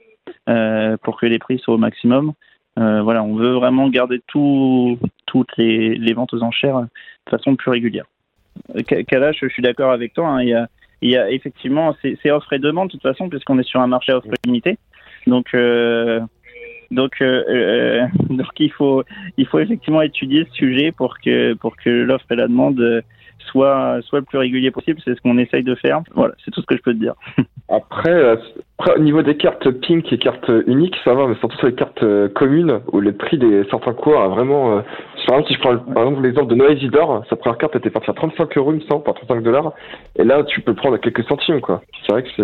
euh, 0.48 0.96
pour 1.02 1.18
que 1.18 1.26
les 1.26 1.40
prix 1.40 1.58
soient 1.58 1.74
au 1.74 1.78
maximum. 1.78 2.32
Voilà, 2.76 3.22
on 3.22 3.34
veut 3.34 3.52
vraiment 3.52 3.88
garder 3.88 4.20
tout, 4.26 4.98
toutes 5.26 5.56
les, 5.56 6.12
ventes 6.14 6.32
aux 6.32 6.42
enchères 6.42 6.80
de 6.80 7.30
façon 7.30 7.56
plus 7.56 7.70
régulière. 7.70 8.06
Kalash, 9.08 9.38
je 9.42 9.48
suis 9.48 9.62
d'accord 9.62 9.92
avec 9.92 10.14
toi. 10.14 10.28
Hein, 10.28 10.42
il, 10.42 10.48
y 10.48 10.54
a, 10.54 10.68
il 11.02 11.10
y 11.10 11.16
a 11.16 11.30
effectivement, 11.30 11.94
c'est 12.02 12.30
offre 12.30 12.52
et 12.52 12.58
demande 12.58 12.88
de 12.88 12.92
toute 12.92 13.02
façon, 13.02 13.28
puisqu'on 13.28 13.58
est 13.58 13.68
sur 13.68 13.80
un 13.80 13.86
marché 13.86 14.12
offre 14.12 14.28
limitée. 14.44 14.78
Donc, 15.26 15.54
donc, 16.90 17.22
donc 18.30 18.50
il 18.58 18.72
faut, 18.72 19.04
il 19.36 19.46
faut 19.46 19.58
effectivement 19.58 20.02
étudier 20.02 20.46
ce 20.50 20.54
sujet 20.54 20.92
pour 20.92 21.18
que, 21.18 21.54
pour 21.54 21.76
que 21.76 21.90
l'offre 21.90 22.26
et 22.30 22.36
la 22.36 22.48
demande 22.48 23.02
soit, 23.46 24.00
soit 24.02 24.20
le 24.20 24.24
plus 24.24 24.38
régulier 24.38 24.70
possible. 24.70 25.00
C'est 25.04 25.14
ce 25.14 25.20
qu'on 25.20 25.38
essaye 25.38 25.62
de 25.62 25.74
faire. 25.74 26.00
Voilà, 26.14 26.34
c'est 26.44 26.50
tout 26.50 26.60
ce 26.60 26.66
que 26.66 26.76
je 26.76 26.82
peux 26.82 26.92
te 26.92 26.98
dire. 26.98 27.14
Après, 27.68 28.12
euh, 28.12 28.36
au 28.96 29.00
niveau 29.00 29.22
des 29.22 29.36
cartes 29.36 29.70
pink 29.70 30.12
et 30.12 30.18
cartes 30.18 30.50
uniques, 30.66 30.96
ça 31.04 31.14
va, 31.14 31.26
mais 31.26 31.34
surtout 31.36 31.56
sur 31.58 31.66
les 31.68 31.74
cartes 31.74 32.02
euh, 32.02 32.28
communes, 32.28 32.80
où 32.92 33.00
le 33.00 33.12
prix 33.12 33.38
des 33.38 33.64
certains 33.70 33.94
cours 33.94 34.20
a 34.20 34.28
vraiment. 34.28 34.82
Euh, 35.20 35.26
par 35.26 35.38
exemple, 35.38 35.48
si 35.48 35.54
je 35.54 35.60
prends 35.60 35.76
par 35.94 36.04
exemple 36.04 36.22
l'exemple 36.22 36.50
de 36.50 36.54
Noé 36.54 36.74
Isidore, 36.76 37.24
sa 37.28 37.36
première 37.36 37.58
carte 37.58 37.76
était 37.76 37.90
partie 37.90 38.10
à 38.10 38.14
35 38.14 38.56
euros, 38.56 38.72
il 38.72 38.80
me 38.80 38.86
semble, 38.88 39.02
par 39.04 39.14
35 39.14 39.42
dollars. 39.42 39.72
Et 40.18 40.24
là, 40.24 40.42
tu 40.44 40.60
peux 40.60 40.72
le 40.72 40.76
prendre 40.76 40.96
à 40.96 40.98
quelques 40.98 41.26
centimes, 41.28 41.60
quoi. 41.60 41.82
C'est 42.06 42.12
vrai 42.12 42.22
que 42.22 42.28
c'est. 42.36 42.42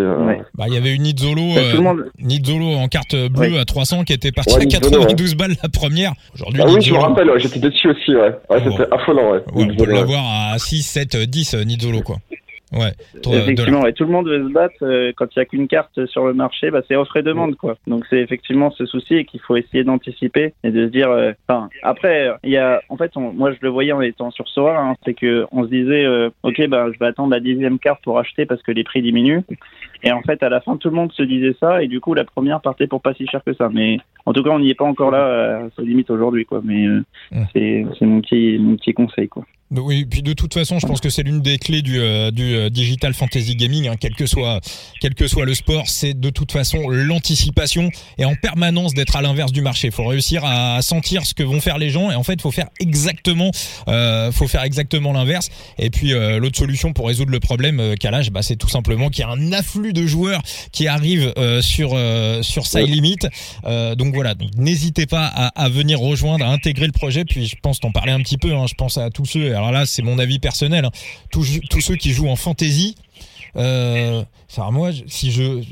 Bah, 0.55 0.65
il 0.67 0.73
y 0.73 0.77
avait 0.77 0.95
une 0.95 1.03
Nizzolo, 1.03 1.41
euh, 1.41 2.75
en 2.77 2.87
carte 2.87 3.15
bleue 3.29 3.59
à 3.59 3.65
300 3.65 4.03
qui 4.03 4.13
était 4.13 4.31
partie 4.31 4.55
à 4.55 4.65
92 4.65 5.35
balles 5.35 5.55
la 5.61 5.69
première. 5.69 6.13
Aujourd'hui, 6.33 6.61
ah 6.63 6.69
oui, 6.69 6.81
je 6.81 6.93
me 6.93 6.99
rappelle, 6.99 7.31
j'étais 7.37 7.59
dessus 7.59 7.89
aussi, 7.89 8.15
ouais. 8.15 8.31
Ouais, 8.49 8.61
c'était 8.63 8.93
affolant, 8.93 9.31
ouais. 9.31 9.39
on 9.53 9.67
peut 9.67 9.85
l'avoir 9.85 10.23
à 10.53 10.57
6, 10.57 10.81
7, 10.81 11.17
10 11.17 11.55
Nizzolo, 11.65 12.01
quoi. 12.01 12.17
Ouais. 12.73 12.91
Effectivement, 13.33 13.85
et 13.85 13.93
tout 13.93 14.03
le 14.03 14.11
monde 14.11 14.27
veut 14.27 14.45
se 14.45 14.51
battre 14.51 14.75
euh, 14.81 15.13
quand 15.15 15.25
il 15.33 15.39
n'y 15.39 15.41
a 15.41 15.45
qu'une 15.45 15.67
carte 15.69 16.05
sur 16.07 16.25
le 16.25 16.33
marché, 16.33 16.69
bah, 16.69 16.81
c'est 16.85 16.97
offre 16.97 17.15
et 17.15 17.23
demande 17.23 17.55
quoi. 17.55 17.77
Donc 17.87 18.05
c'est 18.09 18.19
effectivement 18.19 18.71
ce 18.71 18.85
souci 18.85 19.23
qu'il 19.25 19.39
faut 19.39 19.55
essayer 19.55 19.85
d'anticiper 19.85 20.53
et 20.63 20.71
de 20.71 20.85
se 20.85 20.91
dire. 20.91 21.09
Euh, 21.09 21.31
après, 21.81 22.29
il 22.43 22.49
y 22.49 22.57
a, 22.57 22.81
en 22.89 22.97
fait, 22.97 23.15
moi 23.15 23.53
je 23.53 23.57
le 23.61 23.69
voyais 23.69 23.93
en 23.93 24.01
étant 24.01 24.31
sur 24.31 24.49
Sora, 24.49 24.77
hein, 24.77 24.95
c'est 25.05 25.13
que 25.13 25.45
on 25.53 25.63
se 25.63 25.69
disait, 25.69 26.03
euh, 26.05 26.29
ok, 26.43 26.67
bah 26.67 26.87
je 26.93 26.99
vais 26.99 27.05
attendre 27.05 27.31
la 27.31 27.39
dixième 27.39 27.79
carte 27.79 28.03
pour 28.03 28.19
acheter 28.19 28.45
parce 28.45 28.61
que 28.61 28.71
les 28.73 28.83
prix 28.83 29.01
diminuent. 29.01 29.43
Et 30.03 30.11
en 30.11 30.21
fait, 30.21 30.43
à 30.43 30.49
la 30.49 30.59
fin, 30.59 30.75
tout 30.75 30.89
le 30.89 30.95
monde 30.95 31.13
se 31.13 31.23
disait 31.23 31.55
ça 31.59 31.81
et 31.81 31.87
du 31.87 32.01
coup, 32.01 32.13
la 32.13 32.25
première 32.25 32.59
partait 32.59 32.87
pour 32.87 33.01
pas 33.01 33.13
si 33.13 33.25
cher 33.27 33.41
que 33.45 33.53
ça. 33.53 33.69
Mais 33.71 33.97
en 34.25 34.33
tout 34.33 34.43
cas, 34.43 34.49
on 34.49 34.59
n'y 34.59 34.69
est 34.69 34.75
pas 34.75 34.85
encore 34.85 35.11
là, 35.11 35.61
ça 35.75 35.81
limite 35.83 36.09
aujourd'hui 36.09 36.45
quoi. 36.45 36.61
Mais 36.65 36.85
c'est 37.53 37.85
mon 38.01 38.19
petit 38.19 38.57
mon 38.59 38.75
petit 38.75 38.93
conseil 38.93 39.29
quoi. 39.29 39.45
Oui, 39.71 40.05
puis 40.05 40.21
de 40.21 40.31
toute 40.31 40.53
façon, 40.53 40.79
je 40.79 40.87
pense 40.87 41.01
que 41.01 41.09
c'est 41.09 41.23
l'une 41.23 41.41
des 41.41 41.57
clés 41.57 41.81
du, 41.81 41.99
euh, 41.99 42.31
du 42.31 42.55
euh, 42.55 42.69
digital 42.69 43.13
fantasy 43.13 43.55
gaming, 43.55 43.89
hein, 43.89 43.95
quel 43.99 44.15
que 44.15 44.25
soit 44.25 44.61
quel 45.01 45.13
que 45.13 45.27
soit 45.27 45.45
le 45.45 45.53
sport, 45.53 45.87
c'est 45.87 46.17
de 46.17 46.29
toute 46.29 46.53
façon 46.53 46.87
l'anticipation 46.89 47.89
et 48.17 48.23
en 48.23 48.35
permanence 48.35 48.93
d'être 48.93 49.17
à 49.17 49.21
l'inverse 49.21 49.51
du 49.51 49.61
marché. 49.61 49.87
Il 49.87 49.93
faut 49.93 50.05
réussir 50.05 50.45
à 50.45 50.81
sentir 50.81 51.25
ce 51.25 51.33
que 51.33 51.43
vont 51.43 51.59
faire 51.59 51.77
les 51.77 51.89
gens 51.89 52.09
et 52.11 52.15
en 52.15 52.23
fait, 52.23 52.41
faut 52.41 52.51
faire 52.51 52.69
exactement, 52.79 53.51
euh, 53.89 54.31
faut 54.31 54.47
faire 54.47 54.63
exactement 54.63 55.11
l'inverse. 55.11 55.49
Et 55.77 55.89
puis 55.89 56.13
euh, 56.13 56.39
l'autre 56.39 56.57
solution 56.57 56.93
pour 56.93 57.07
résoudre 57.07 57.31
le 57.31 57.39
problème, 57.41 57.81
euh, 57.81 57.95
Calage, 57.95 58.31
bah, 58.31 58.43
c'est 58.43 58.55
tout 58.55 58.69
simplement 58.69 59.09
qu'il 59.09 59.25
y 59.25 59.27
a 59.27 59.31
un 59.31 59.51
afflux 59.51 59.91
de 59.91 60.05
joueurs 60.07 60.41
qui 60.71 60.87
arrivent 60.87 61.33
sur 61.61 61.97
sur 62.41 62.65
Side 62.65 62.87
Limit. 62.87 63.17
donc 63.97 64.13
voilà, 64.13 64.33
donc 64.33 64.51
n'hésitez 64.55 65.05
pas 65.05 65.25
à, 65.25 65.47
à, 65.47 65.69
venir 65.69 65.99
rejoindre, 65.99 66.45
à 66.45 66.49
intégrer 66.49 66.85
le 66.85 66.91
projet. 66.91 67.25
Puis 67.25 67.47
je 67.47 67.55
pense 67.61 67.79
t'en 67.79 67.91
parler 67.91 68.11
un 68.11 68.21
petit 68.21 68.37
peu. 68.37 68.53
Hein, 68.53 68.65
je 68.67 68.75
pense 68.75 68.97
à 68.97 69.09
tous 69.09 69.25
ceux 69.25 69.56
alors 69.57 69.71
là 69.71 69.85
c'est 69.85 70.01
mon 70.01 70.19
avis 70.19 70.39
personnel, 70.39 70.85
hein. 70.85 70.91
tous, 71.31 71.81
ceux 71.81 71.95
qui 71.95 72.11
jouent 72.11 72.29
en 72.29 72.35
fantasy, 72.35 72.95
euh, 73.55 74.23
moi, 74.71 74.91
si 75.07 75.31
je 75.31 75.63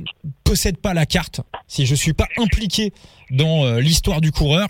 possède 0.43 0.77
pas 0.77 0.93
la 0.93 1.05
carte, 1.05 1.41
si 1.67 1.85
je 1.85 1.95
suis 1.95 2.13
pas 2.13 2.27
impliqué 2.37 2.93
dans 3.31 3.63
euh, 3.63 3.79
l'histoire 3.79 4.21
du 4.21 4.31
coureur, 4.31 4.67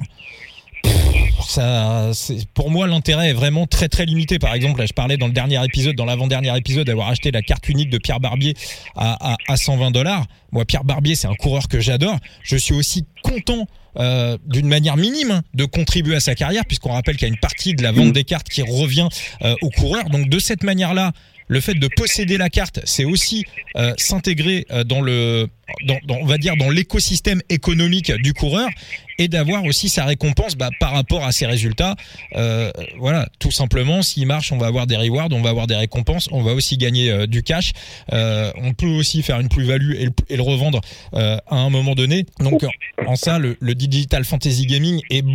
ça, 1.47 2.11
pour 2.53 2.71
moi, 2.71 2.87
l'intérêt 2.87 3.29
est 3.29 3.33
vraiment 3.33 3.67
très 3.67 3.87
très 3.87 4.05
limité. 4.05 4.39
Par 4.39 4.53
exemple, 4.53 4.79
là, 4.79 4.85
je 4.85 4.93
parlais 4.93 5.17
dans 5.17 5.27
le 5.27 5.33
dernier 5.33 5.63
épisode, 5.63 5.95
dans 5.95 6.05
l'avant-dernier 6.05 6.55
épisode, 6.57 6.87
d'avoir 6.87 7.09
acheté 7.09 7.31
la 7.31 7.41
carte 7.41 7.67
unique 7.69 7.89
de 7.89 7.97
Pierre 7.97 8.19
Barbier 8.19 8.55
à, 8.95 9.33
à, 9.33 9.37
à 9.47 9.57
120 9.57 9.91
dollars. 9.91 10.25
Moi, 10.51 10.65
Pierre 10.65 10.83
Barbier, 10.83 11.15
c'est 11.15 11.27
un 11.27 11.35
coureur 11.35 11.67
que 11.67 11.79
j'adore. 11.79 12.17
Je 12.43 12.57
suis 12.57 12.73
aussi 12.73 13.05
content 13.23 13.67
euh, 13.97 14.37
d'une 14.45 14.67
manière 14.67 14.97
minime 14.97 15.41
de 15.53 15.63
contribuer 15.63 16.15
à 16.15 16.19
sa 16.19 16.35
carrière, 16.35 16.65
puisqu'on 16.65 16.91
rappelle 16.91 17.15
qu'il 17.15 17.27
y 17.27 17.31
a 17.31 17.33
une 17.33 17.39
partie 17.39 17.73
de 17.73 17.81
la 17.81 17.93
vente 17.93 18.11
des 18.11 18.25
cartes 18.25 18.49
qui 18.49 18.61
revient 18.61 19.07
euh, 19.43 19.55
au 19.61 19.69
coureur. 19.69 20.09
Donc 20.09 20.27
de 20.27 20.39
cette 20.39 20.63
manière-là, 20.63 21.13
le 21.47 21.62
fait 21.62 21.75
de 21.75 21.88
posséder 21.88 22.38
la 22.38 22.49
carte, 22.49 22.79
c'est 22.86 23.05
aussi 23.05 23.43
euh, 23.75 23.93
s'intégrer 23.97 24.65
euh, 24.71 24.84
dans 24.84 25.01
le, 25.01 25.47
dans, 25.86 25.97
on 26.10 26.25
va 26.25 26.38
dire 26.38 26.55
dans 26.58 26.69
l'écosystème 26.69 27.41
économique 27.49 28.12
du 28.12 28.34
coureur 28.34 28.69
et 29.17 29.27
d'avoir 29.27 29.63
aussi 29.63 29.89
sa 29.89 30.05
récompense 30.05 30.55
bah, 30.55 30.69
par 30.79 30.91
rapport 30.91 31.23
à 31.25 31.31
ses 31.31 31.45
résultats. 31.45 31.95
Euh, 32.36 32.71
voilà, 32.97 33.27
tout 33.39 33.51
simplement, 33.51 34.01
s'il 34.01 34.27
marche, 34.27 34.51
on 34.51 34.58
va 34.58 34.67
avoir 34.67 34.88
des 34.88 34.97
rewards, 34.97 35.29
on 35.31 35.41
va 35.41 35.49
avoir 35.49 35.67
des 35.67 35.75
récompenses, 35.75 36.27
on 36.31 36.43
va 36.43 36.53
aussi 36.53 36.77
gagner 36.77 37.10
euh, 37.10 37.27
du 37.27 37.43
cash. 37.43 37.71
Euh, 38.13 38.51
on 38.62 38.73
peut 38.73 38.88
aussi 38.88 39.23
faire 39.23 39.39
une 39.39 39.49
plus-value 39.49 39.93
et, 39.93 40.10
et, 40.29 40.36
le 40.36 40.41
revendre 40.41 40.81
à 41.13 41.41
un 41.49 41.69
moment 41.69 41.95
donné. 41.95 42.25
Donc 42.39 42.65
en 43.05 43.15
ça, 43.15 43.39
le, 43.39 43.58
le 43.60 43.75
digital 43.75 44.25
fantasy 44.25 44.65
gaming 44.65 45.01
est 45.10 45.25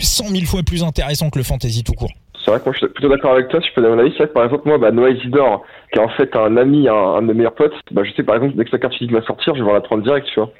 100 0.00 0.28
000 0.28 0.44
fois 0.44 0.62
plus 0.62 0.82
intéressant 0.82 1.30
que 1.30 1.38
le 1.38 1.44
fantasy 1.44 1.82
tout 1.82 1.94
court 1.94 2.12
c'est 2.48 2.52
vrai 2.52 2.60
que 2.60 2.64
moi 2.64 2.72
je 2.72 2.78
suis 2.78 2.88
plutôt 2.88 3.08
d'accord 3.10 3.32
avec 3.32 3.48
toi, 3.48 3.60
si 3.60 3.68
je 3.68 3.74
peux 3.74 3.82
donner 3.82 3.94
mon 3.94 4.00
avis. 4.00 4.10
C'est 4.12 4.18
vrai 4.18 4.28
que 4.28 4.32
par 4.32 4.44
exemple, 4.44 4.66
moi, 4.66 4.78
bah, 4.78 4.90
Noah 4.90 5.10
Isidore, 5.10 5.66
qui 5.92 5.98
est 5.98 6.02
en 6.02 6.08
fait 6.08 6.34
un 6.34 6.56
ami, 6.56 6.88
un, 6.88 7.20
de 7.20 7.26
mes 7.26 7.34
meilleurs 7.34 7.54
potes, 7.54 7.74
bah, 7.90 8.02
je 8.04 8.12
sais 8.12 8.22
par 8.22 8.36
exemple, 8.36 8.56
dès 8.56 8.64
que 8.64 8.70
sa 8.70 8.78
carte 8.78 8.94
physique 8.94 9.12
va 9.12 9.20
sortir, 9.22 9.54
je 9.54 9.62
vais 9.62 9.72
la 9.72 9.82
prendre 9.82 10.02
direct, 10.02 10.26
tu 10.32 10.40
vois. 10.40 10.50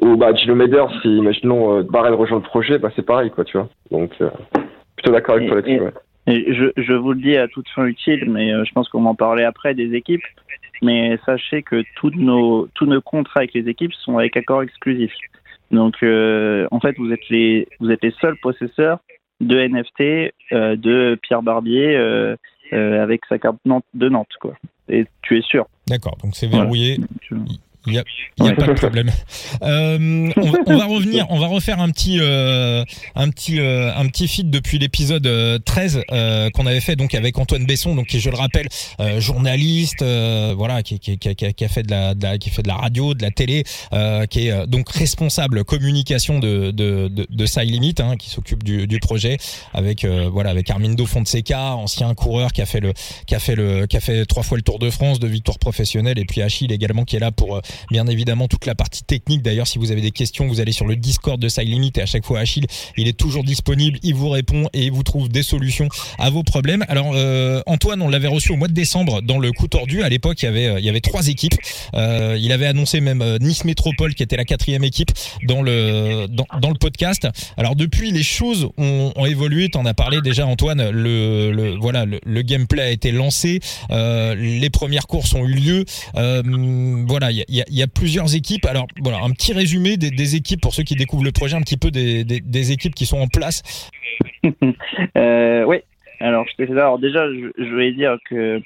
Ou 0.00 0.16
bah, 0.16 0.34
Gino 0.34 0.54
Meder, 0.54 0.84
si 1.00 1.08
imaginons 1.08 1.78
euh, 1.78 1.82
Barrel 1.82 2.12
rejoint 2.12 2.38
le 2.38 2.44
projet, 2.44 2.78
bah, 2.78 2.90
c'est 2.94 3.06
pareil, 3.06 3.30
quoi, 3.30 3.44
tu 3.44 3.56
vois. 3.56 3.68
Donc, 3.90 4.10
euh, 4.20 4.28
plutôt 4.96 5.12
d'accord 5.12 5.36
avec 5.36 5.48
toi 5.48 5.56
là-dessus, 5.56 5.80
ouais. 5.80 5.92
Et 6.26 6.52
je, 6.52 6.66
je, 6.76 6.92
vous 6.92 7.14
le 7.14 7.20
dis 7.20 7.36
à 7.38 7.48
toute 7.48 7.68
fin 7.70 7.86
utile, 7.86 8.26
mais 8.28 8.52
euh, 8.52 8.64
je 8.64 8.72
pense 8.72 8.90
qu'on 8.90 9.02
va 9.02 9.10
en 9.10 9.14
parler 9.14 9.44
après 9.44 9.74
des 9.74 9.94
équipes. 9.94 10.24
Mais 10.82 11.18
sachez 11.24 11.62
que 11.62 11.82
tous 11.96 12.10
nos, 12.16 12.68
tous 12.74 12.86
nos 12.86 13.00
contrats 13.00 13.40
avec 13.40 13.54
les 13.54 13.66
équipes 13.68 13.94
sont 13.94 14.18
avec 14.18 14.36
accord 14.36 14.62
exclusif. 14.62 15.12
Donc, 15.70 15.96
euh, 16.02 16.66
en 16.70 16.80
fait, 16.80 16.96
vous 16.98 17.12
êtes 17.12 17.28
les, 17.30 17.66
vous 17.80 17.90
êtes 17.90 18.02
les 18.02 18.12
seuls 18.20 18.36
possesseurs 18.42 18.98
de 19.40 19.58
NFT 19.58 20.32
euh, 20.52 20.76
de 20.76 21.18
Pierre 21.22 21.42
Barbier 21.42 21.96
euh, 21.96 22.36
euh, 22.72 23.02
avec 23.02 23.22
sa 23.28 23.38
carte 23.38 23.56
de 23.94 24.08
Nantes, 24.08 24.28
quoi. 24.40 24.54
Et 24.88 25.06
tu 25.22 25.38
es 25.38 25.42
sûr. 25.42 25.66
D'accord, 25.88 26.16
donc 26.22 26.34
c'est 26.34 26.46
verrouillé. 26.46 26.98
Il 27.86 27.92
n'y 27.92 27.98
a, 27.98 28.04
y 28.38 28.48
a 28.48 28.54
pas 28.54 28.66
de 28.66 28.72
problème. 28.72 29.10
Euh, 29.62 30.30
on, 30.36 30.76
va 30.76 30.86
revenir, 30.86 31.26
on 31.28 31.38
va 31.38 31.46
refaire 31.46 31.80
un 31.80 31.90
petit, 31.90 32.18
euh, 32.20 32.84
un 33.14 33.28
petit, 33.30 33.58
euh, 33.58 33.92
un 33.94 34.06
petit 34.06 34.28
feed 34.28 34.48
depuis 34.48 34.78
l'épisode 34.78 35.28
13 35.64 36.04
qu'on 36.54 36.66
avait 36.66 36.80
fait 36.80 36.96
donc 36.96 37.14
avec 37.14 37.36
Antoine 37.36 37.66
Besson, 37.66 37.94
donc 37.94 38.06
qui 38.06 38.20
je 38.20 38.30
le 38.30 38.36
rappelle, 38.36 38.68
journaliste, 39.18 40.02
voilà, 40.02 40.82
qui, 40.82 40.98
qui, 40.98 41.18
qui, 41.18 41.34
qui, 41.34 41.64
a 41.64 41.68
fait 41.68 41.82
de 41.82 41.90
la, 41.90 42.14
de 42.14 42.22
la, 42.22 42.38
qui 42.38 42.50
fait 42.50 42.62
de 42.62 42.68
la 42.68 42.76
radio, 42.76 43.12
de 43.12 43.22
la 43.22 43.30
télé, 43.30 43.64
qui 44.30 44.48
est 44.48 44.66
donc 44.66 44.90
responsable 44.90 45.64
communication 45.64 46.38
de 46.38 46.70
de 46.70 47.08
de, 47.08 47.26
de 47.28 47.60
Limit, 47.60 47.96
hein, 47.98 48.16
qui 48.16 48.30
s'occupe 48.30 48.62
du, 48.62 48.86
du 48.86 49.00
projet 49.00 49.36
avec 49.74 50.04
voilà 50.04 50.50
avec 50.50 50.70
Armindo 50.70 51.06
Fonseca, 51.06 51.74
ancien 51.74 52.14
coureur 52.14 52.52
qui 52.52 52.62
a 52.62 52.66
fait 52.66 52.80
le, 52.80 52.92
qui 53.26 53.34
a 53.34 53.40
fait 53.40 53.56
le, 53.56 53.86
qui 53.86 53.96
a 53.96 54.00
fait 54.00 54.24
trois 54.26 54.42
fois 54.42 54.56
le 54.56 54.62
Tour 54.62 54.78
de 54.78 54.90
France 54.90 55.18
de 55.18 55.28
victoire 55.28 55.58
professionnelle 55.58 56.18
et 56.18 56.24
puis 56.24 56.40
Achille 56.40 56.72
également 56.72 57.04
qui 57.04 57.16
est 57.16 57.20
là 57.20 57.32
pour 57.32 57.60
bien 57.90 58.06
évidemment 58.06 58.48
toute 58.48 58.66
la 58.66 58.74
partie 58.74 59.02
technique. 59.04 59.42
D'ailleurs, 59.42 59.66
si 59.66 59.78
vous 59.78 59.90
avez 59.90 60.00
des 60.00 60.10
questions, 60.10 60.46
vous 60.46 60.60
allez 60.60 60.72
sur 60.72 60.86
le 60.86 60.96
Discord 60.96 61.40
de 61.40 61.48
Side 61.48 61.68
Limit 61.68 61.92
et 61.96 62.02
à 62.02 62.06
chaque 62.06 62.24
fois 62.24 62.40
Achille, 62.40 62.66
il 62.96 63.08
est 63.08 63.16
toujours 63.16 63.44
disponible, 63.44 63.98
il 64.02 64.14
vous 64.14 64.28
répond 64.28 64.68
et 64.72 64.84
il 64.84 64.92
vous 64.92 65.02
trouve 65.02 65.28
des 65.28 65.42
solutions 65.42 65.88
à 66.18 66.30
vos 66.30 66.42
problèmes. 66.42 66.84
Alors 66.88 67.12
euh, 67.14 67.62
Antoine, 67.66 68.02
on 68.02 68.08
l'avait 68.08 68.28
reçu 68.28 68.52
au 68.52 68.56
mois 68.56 68.68
de 68.68 68.72
décembre 68.72 69.22
dans 69.22 69.38
le 69.38 69.52
coup 69.52 69.68
tordu. 69.68 70.02
À 70.02 70.08
l'époque, 70.08 70.42
il 70.42 70.46
y 70.46 70.48
avait 70.48 70.66
euh, 70.66 70.80
il 70.80 70.84
y 70.84 70.88
avait 70.88 71.00
trois 71.00 71.28
équipes. 71.28 71.54
Euh, 71.94 72.36
il 72.40 72.52
avait 72.52 72.66
annoncé 72.66 73.00
même 73.00 73.24
Nice 73.40 73.64
Métropole 73.64 74.14
qui 74.14 74.22
était 74.22 74.36
la 74.36 74.44
quatrième 74.44 74.84
équipe 74.84 75.10
dans 75.44 75.62
le 75.62 76.26
dans, 76.28 76.70
le 76.70 76.78
podcast. 76.78 77.28
Alors 77.56 77.76
depuis, 77.76 78.10
les 78.10 78.22
choses 78.22 78.68
ont, 78.76 79.12
ont 79.14 79.26
évolué. 79.26 79.68
T'en 79.68 79.84
as 79.86 79.94
parlé 79.94 80.20
déjà, 80.20 80.46
Antoine. 80.46 80.90
Le, 80.90 81.50
le 81.52 81.76
voilà, 81.76 82.04
le, 82.04 82.42
gameplay 82.42 82.82
a 82.82 82.90
été 82.90 83.12
lancé. 83.12 83.60
les 83.90 84.70
premières 84.70 85.06
courses 85.06 85.34
ont 85.34 85.46
eu 85.46 85.54
lieu. 85.54 85.84
voilà, 86.14 87.30
y 87.32 87.59
a, 87.59 87.59
y 87.68 87.82
a 87.82 87.86
plusieurs 87.86 88.34
équipes. 88.34 88.66
Alors 88.66 88.86
voilà, 89.02 89.18
un 89.22 89.30
petit 89.30 89.52
résumé 89.52 89.96
des, 89.96 90.36
équipes 90.36 90.60
pour 90.60 90.74
ceux 90.74 90.82
qui 90.82 90.94
découvrent 90.94 91.24
le 91.24 91.32
projet, 91.32 91.56
un 91.56 91.62
petit 91.62 91.76
peu 91.76 91.90
des, 91.90 92.72
équipes 92.72 92.94
qui 92.94 93.06
sont 93.06 93.18
en 93.18 93.28
place. 93.28 93.90
euh, 95.16 95.64
oui, 95.64 95.78
alors 96.20 96.46
je 96.46 96.64
déjà, 97.00 97.28
je, 97.32 97.50
je 97.58 97.70
voulais 97.70 97.92
dire 97.92 98.16
que 98.28 98.60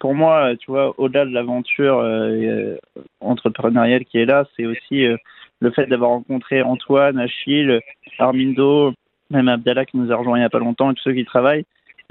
pour 0.00 0.14
moi, 0.14 0.54
tu 0.60 0.70
vois, 0.70 0.94
au-delà 0.98 1.24
de 1.24 1.32
l'aventure 1.32 1.98
euh, 1.98 2.76
entrepreneuriale 3.20 4.04
qui 4.04 4.18
est 4.18 4.26
là, 4.26 4.44
c'est 4.56 4.66
aussi 4.66 5.04
euh, 5.04 5.16
le 5.60 5.70
fait 5.70 5.86
d'avoir 5.86 6.10
rencontré 6.10 6.62
Antoine, 6.62 7.18
Achille, 7.18 7.80
Armindo, 8.18 8.92
même 9.30 9.48
Abdallah 9.48 9.86
qui 9.86 9.96
nous 9.96 10.12
a 10.12 10.16
rejoint 10.16 10.36
il 10.36 10.40
n'y 10.40 10.46
a 10.46 10.50
pas 10.50 10.58
longtemps 10.58 10.90
et 10.90 10.94
tous 10.94 11.02
ceux 11.04 11.14
qui 11.14 11.24
travaillent 11.24 11.64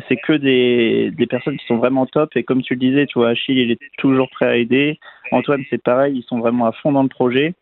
c'est 0.08 0.17
que 0.17 0.34
des, 0.34 1.12
des 1.12 1.27
personnes 1.27 1.58
qui 1.58 1.65
sont 1.65 1.77
vraiment 1.77 2.05
top. 2.05 2.36
Et 2.36 2.43
comme 2.43 2.62
tu 2.62 2.73
le 2.73 2.79
disais, 2.79 3.05
tu 3.05 3.19
vois, 3.19 3.29
Achille, 3.29 3.58
il 3.58 3.71
est 3.71 3.79
toujours 3.97 4.29
prêt 4.29 4.45
à 4.45 4.58
aider. 4.58 4.99
Antoine, 5.31 5.63
c'est 5.69 5.81
pareil, 5.81 6.17
ils 6.17 6.23
sont 6.23 6.39
vraiment 6.39 6.65
à 6.65 6.71
fond 6.71 6.91
dans 6.91 7.03
le 7.03 7.09
projet. 7.09 7.53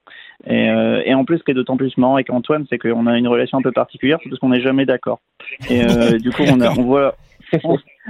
Et, 0.45 0.69
euh, 0.69 1.01
et 1.05 1.13
en 1.13 1.25
plus, 1.25 1.39
ce 1.39 1.43
qui 1.43 1.51
est 1.51 1.55
d'autant 1.55 1.77
plus 1.77 1.95
marrant 1.97 2.15
avec 2.15 2.29
Antoine, 2.29 2.65
c'est 2.69 2.77
qu'on 2.77 3.07
a 3.07 3.17
une 3.17 3.27
relation 3.27 3.57
un 3.57 3.61
peu 3.61 3.71
particulière, 3.71 4.19
c'est 4.21 4.29
parce 4.29 4.39
qu'on 4.39 4.49
n'est 4.49 4.61
jamais 4.61 4.85
d'accord. 4.85 5.19
Et 5.69 5.83
euh, 5.83 6.17
du 6.19 6.31
coup, 6.31 6.43
on, 6.47 6.59
a, 6.61 6.71
on 6.77 6.83
voit. 6.83 7.15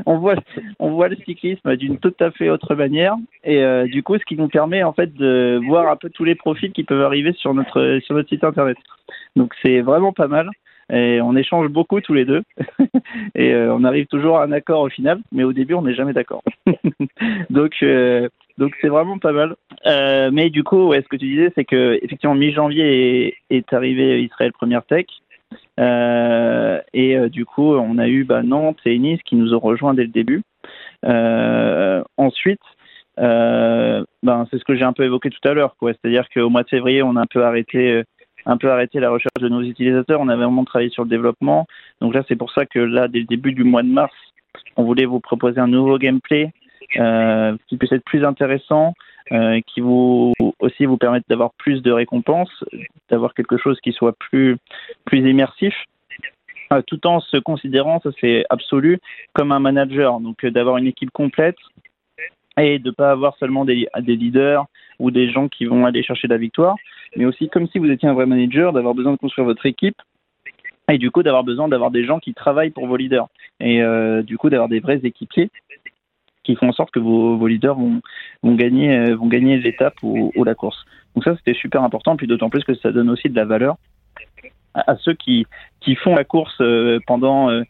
On, 0.05 0.17
voit 0.19 0.35
on 0.79 0.91
voit 0.91 1.09
le 1.09 1.17
cyclisme 1.17 1.75
d'une 1.75 1.97
tout 1.97 2.13
à 2.21 2.31
fait 2.31 2.49
autre 2.49 2.75
manière 2.75 3.15
et 3.43 3.57
euh, 3.57 3.85
du 3.87 4.01
coup 4.01 4.17
ce 4.17 4.23
qui 4.23 4.37
nous 4.37 4.47
permet 4.47 4.83
en 4.83 4.93
fait 4.93 5.13
de 5.13 5.59
voir 5.67 5.91
un 5.91 5.97
peu 5.97 6.09
tous 6.09 6.23
les 6.23 6.35
profils 6.35 6.71
qui 6.71 6.85
peuvent 6.85 7.01
arriver 7.01 7.33
sur 7.33 7.53
notre 7.53 7.99
sur 8.05 8.15
notre 8.15 8.29
site 8.29 8.45
internet 8.45 8.77
donc 9.35 9.53
c'est 9.61 9.81
vraiment 9.81 10.13
pas 10.13 10.29
mal 10.29 10.49
et 10.93 11.19
on 11.21 11.35
échange 11.35 11.67
beaucoup 11.67 11.99
tous 11.99 12.13
les 12.13 12.23
deux 12.23 12.43
et 13.35 13.53
euh, 13.53 13.73
on 13.73 13.83
arrive 13.83 14.05
toujours 14.07 14.37
à 14.37 14.45
un 14.45 14.53
accord 14.53 14.79
au 14.79 14.89
final 14.89 15.19
mais 15.33 15.43
au 15.43 15.51
début 15.51 15.73
on 15.73 15.81
n'est 15.81 15.93
jamais 15.93 16.13
d'accord 16.13 16.43
donc 17.49 17.73
euh, 17.83 18.29
donc 18.57 18.73
c'est 18.81 18.87
vraiment 18.87 19.17
pas 19.17 19.31
mal 19.31 19.55
euh, 19.85 20.29
mais 20.31 20.49
du 20.49 20.63
coup 20.63 20.87
ouais, 20.87 21.01
ce 21.01 21.07
que 21.07 21.15
tu 21.15 21.27
disais 21.27 21.51
c'est 21.55 21.65
que 21.65 21.99
effectivement 22.01 22.35
mi-janvier 22.35 23.35
est, 23.49 23.73
arrivé 23.73 24.23
Israël 24.23 24.51
Première 24.53 24.85
Tech 24.85 25.05
et 25.77 27.17
du 27.29 27.45
coup 27.45 27.73
on 27.75 27.97
a 27.97 28.07
eu 28.07 28.23
bah, 28.23 28.43
Nantes 28.43 28.79
et 28.85 28.97
Nice 28.99 29.21
qui 29.23 29.35
nous 29.35 29.53
ont 29.53 29.59
rejoints 29.59 29.93
dès 29.93 30.03
le 30.03 30.09
début 30.09 30.43
ensuite 32.17 32.61
ben, 33.17 34.47
c'est 34.49 34.57
ce 34.57 34.63
que 34.63 34.75
j'ai 34.75 34.83
un 34.83 34.93
peu 34.93 35.03
évoqué 35.03 35.29
tout 35.29 35.47
à 35.47 35.53
l'heure. 35.53 35.75
C'est-à-dire 35.79 36.27
qu'au 36.33 36.49
mois 36.49 36.63
de 36.63 36.69
février, 36.69 37.03
on 37.03 37.15
a 37.15 37.21
un 37.21 37.27
peu 37.27 37.43
arrêté 37.43 38.03
un 38.45 38.57
peu 38.57 38.71
arrêté 38.71 38.99
la 38.99 39.09
recherche 39.09 39.41
de 39.41 39.49
nos 39.49 39.61
utilisateurs. 39.61 40.21
On 40.21 40.27
avait 40.29 40.43
vraiment 40.43 40.65
travaillé 40.65 40.89
sur 40.89 41.03
le 41.03 41.09
développement. 41.09 41.65
Donc 42.01 42.13
là, 42.13 42.23
c'est 42.27 42.35
pour 42.35 42.51
ça 42.51 42.65
que 42.65 42.79
là, 42.79 43.07
dès 43.07 43.19
le 43.19 43.25
début 43.25 43.53
du 43.53 43.63
mois 43.63 43.83
de 43.83 43.87
mars, 43.87 44.13
on 44.75 44.83
voulait 44.83 45.05
vous 45.05 45.19
proposer 45.19 45.59
un 45.59 45.67
nouveau 45.67 45.97
gameplay 45.97 46.51
euh, 46.97 47.57
qui 47.67 47.77
puisse 47.77 47.91
être 47.91 48.03
plus 48.03 48.23
intéressant, 48.23 48.93
euh, 49.31 49.61
qui 49.65 49.81
vous 49.81 50.33
aussi 50.59 50.85
vous 50.85 50.97
permette 50.97 51.23
d'avoir 51.27 51.51
plus 51.53 51.81
de 51.81 51.91
récompenses, 51.91 52.63
d'avoir 53.09 53.33
quelque 53.33 53.57
chose 53.57 53.79
qui 53.81 53.93
soit 53.93 54.15
plus 54.17 54.57
plus 55.05 55.27
immersif. 55.27 55.73
Euh, 56.71 56.81
tout 56.85 57.05
en 57.07 57.19
se 57.19 57.37
considérant, 57.37 57.99
ça 58.01 58.11
c'est 58.21 58.45
absolu, 58.49 58.99
comme 59.33 59.51
un 59.51 59.59
manager, 59.59 60.19
donc 60.19 60.45
d'avoir 60.45 60.77
une 60.77 60.87
équipe 60.87 61.11
complète 61.11 61.57
et 62.57 62.77
de 62.77 62.89
ne 62.89 62.93
pas 62.93 63.11
avoir 63.11 63.35
seulement 63.37 63.65
des, 63.65 63.87
leaders 63.99 64.65
ou 64.99 65.09
des 65.09 65.31
gens 65.31 65.47
qui 65.47 65.65
vont 65.65 65.85
aller 65.85 66.03
chercher 66.03 66.27
la 66.27 66.37
victoire, 66.37 66.75
mais 67.15 67.25
aussi 67.25 67.49
comme 67.49 67.67
si 67.67 67.79
vous 67.79 67.89
étiez 67.89 68.07
un 68.07 68.13
vrai 68.13 68.27
manager, 68.27 68.71
d'avoir 68.71 68.93
besoin 68.93 69.13
de 69.13 69.17
construire 69.17 69.45
votre 69.45 69.65
équipe 69.65 69.99
et 70.91 70.97
du 70.99 71.09
coup 71.09 71.23
d'avoir 71.23 71.43
besoin 71.43 71.67
d'avoir 71.67 71.89
des 71.89 72.05
gens 72.05 72.19
qui 72.19 72.33
travaillent 72.33 72.69
pour 72.69 72.85
vos 72.85 72.97
leaders 72.97 73.27
et 73.59 73.81
du 74.23 74.37
coup 74.37 74.49
d'avoir 74.49 74.69
des 74.69 74.79
vrais 74.79 74.99
équipiers 75.03 75.49
qui 76.43 76.55
font 76.55 76.69
en 76.69 76.73
sorte 76.73 76.91
que 76.91 76.99
vos, 76.99 77.47
leaders 77.47 77.75
vont, 77.75 78.55
gagner 78.55 78.95
euh, 78.95 79.15
vont 79.15 79.27
gagner 79.27 79.57
l'étape 79.57 79.95
ou, 80.03 80.31
la 80.43 80.55
course. 80.55 80.85
Donc 81.15 81.23
ça 81.23 81.35
c'était 81.37 81.57
super 81.57 81.83
important, 81.83 82.15
puis 82.15 82.27
d'autant 82.27 82.49
plus 82.49 82.63
que 82.63 82.75
ça 82.75 82.91
donne 82.91 83.09
aussi 83.09 83.29
de 83.29 83.35
la 83.35 83.45
valeur 83.45 83.77
à, 84.73 84.95
ceux 84.97 85.13
qui 85.13 85.45
font 86.03 86.15
la 86.15 86.23
course 86.23 86.55
euh, 86.61 86.99
pendant 87.05 87.49
euh, 87.49 87.63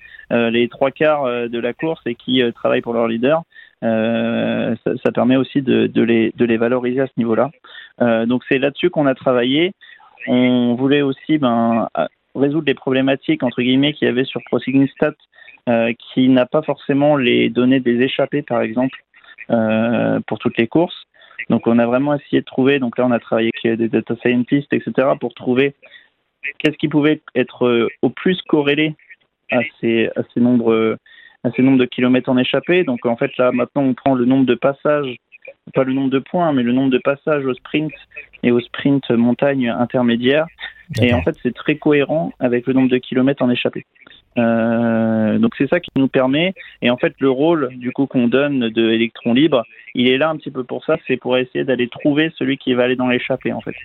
les 0.50 0.68
trois 0.70 0.92
quarts 0.92 1.26
de 1.26 1.60
la 1.60 1.74
course 1.74 2.02
et 2.06 2.16
qui 2.16 2.42
travaillent 2.56 2.82
pour 2.82 2.94
leur 2.94 3.08
leader. 3.08 3.44
Euh, 3.84 4.76
ça, 5.04 5.12
permet 5.12 5.36
aussi 5.36 5.62
de, 5.62 6.02
les, 6.02 6.58
valoriser 6.58 7.02
à 7.02 7.08
ce 7.08 7.14
niveau-là. 7.18 7.52
Donc 8.26 8.44
c'est 8.48 8.58
là-dessus 8.58 8.90
qu'on 8.90 9.06
a 9.06 9.16
travaillé. 9.16 9.74
On 10.28 10.76
voulait 10.76 11.02
aussi 11.02 11.38
ben, 11.38 11.90
résoudre 12.34 12.66
les 12.68 12.74
problématiques 12.74 13.44
entre 13.44 13.62
guillemets 13.62 13.94
qu'il 13.94 14.08
y 14.08 14.12
avait 14.12 14.24
sur 14.24 14.42
ProSignistat, 14.46 15.14
qui 16.14 16.30
n'a 16.30 16.46
pas 16.46 16.62
forcément 16.62 17.16
les 17.16 17.50
données 17.50 17.80
des 17.80 18.02
échappés 18.02 18.42
par 18.42 18.62
exemple 18.62 19.04
euh, 19.50 20.20
pour 20.28 20.40
toutes 20.40 20.58
les 20.58 20.68
courses. 20.68 21.06
Donc 21.50 21.68
on 21.68 21.80
a 21.80 21.86
vraiment 21.86 22.14
essayé 22.14 22.40
de 22.42 22.46
trouver. 22.46 22.80
Donc 22.80 22.98
là 22.98 23.06
on 23.06 23.12
a 23.12 23.20
travaillé 23.20 23.52
avec 23.64 23.78
des 23.78 23.90
data 23.90 24.16
scientists 24.22 24.72
etc 24.72 25.10
pour 25.20 25.34
trouver 25.34 25.76
qu'est-ce 26.60 26.78
qui 26.78 26.88
pouvait 26.88 27.22
être 27.36 27.66
euh, 27.66 27.88
au 28.02 28.10
plus 28.10 28.42
corrélé 28.44 28.96
à 29.52 29.60
ces, 29.80 30.10
à 30.16 30.22
ces 30.34 30.40
nombres 30.40 30.98
à 31.44 31.52
ces 31.52 31.62
nombres 31.62 31.80
de 31.80 31.86
kilomètres 31.86 32.30
en 32.30 32.38
échappée. 32.38 32.84
Donc 32.84 33.06
en 33.06 33.18
fait 33.18 33.36
là 33.38 33.52
maintenant 33.52 33.84
on 33.84 33.94
prend 33.94 34.16
le 34.16 34.26
nombre 34.26 34.46
de 34.46 34.56
passages, 34.56 35.18
pas 35.74 35.84
le 35.84 35.94
nombre 35.94 36.10
de 36.10 36.20
points, 36.20 36.54
mais 36.54 36.64
le 36.64 36.72
nombre 36.72 36.92
de 36.92 37.00
passages 37.00 37.46
au 37.46 37.54
sprint 37.54 37.92
et 38.44 38.52
au 38.52 38.62
sprint 38.62 39.10
montagne 39.12 39.68
intermédiaire. 39.70 40.46
Et 41.02 41.14
en 41.14 41.22
fait 41.22 41.36
c'est 41.44 41.54
très 41.54 41.76
cohérent 41.76 42.32
avec 42.40 42.68
le 42.68 42.74
nombre 42.74 42.90
de 42.90 42.98
kilomètres 42.98 43.44
en 43.44 43.50
échappée. 43.50 43.86
Euh, 44.38 45.38
donc 45.38 45.54
c'est 45.58 45.68
ça 45.70 45.80
qui 45.80 45.92
nous 45.96 46.08
permet. 46.08 46.54
Et 46.82 46.90
en 46.90 46.98
fait, 46.98 47.14
le 47.20 47.30
rôle 47.30 47.70
du 47.76 47.92
coup 47.92 48.08
qu'on 48.08 48.28
donne 48.28 48.70
de 48.70 48.90
électron 48.90 49.34
libre, 49.34 49.64
il 49.94 50.08
est 50.08 50.18
là 50.18 50.30
un 50.30 50.38
petit 50.38 50.52
peu 50.52 50.64
pour 50.64 50.84
ça. 50.86 50.98
C'est 51.08 51.18
pour 51.18 51.38
essayer 51.38 51.64
d'aller 51.64 51.88
trouver 51.88 52.32
celui 52.38 52.58
qui 52.58 52.74
va 52.74 52.84
aller 52.84 52.96
dans 52.96 53.08
l'échappée. 53.08 53.54
En 53.54 53.62
fait, 53.62 53.76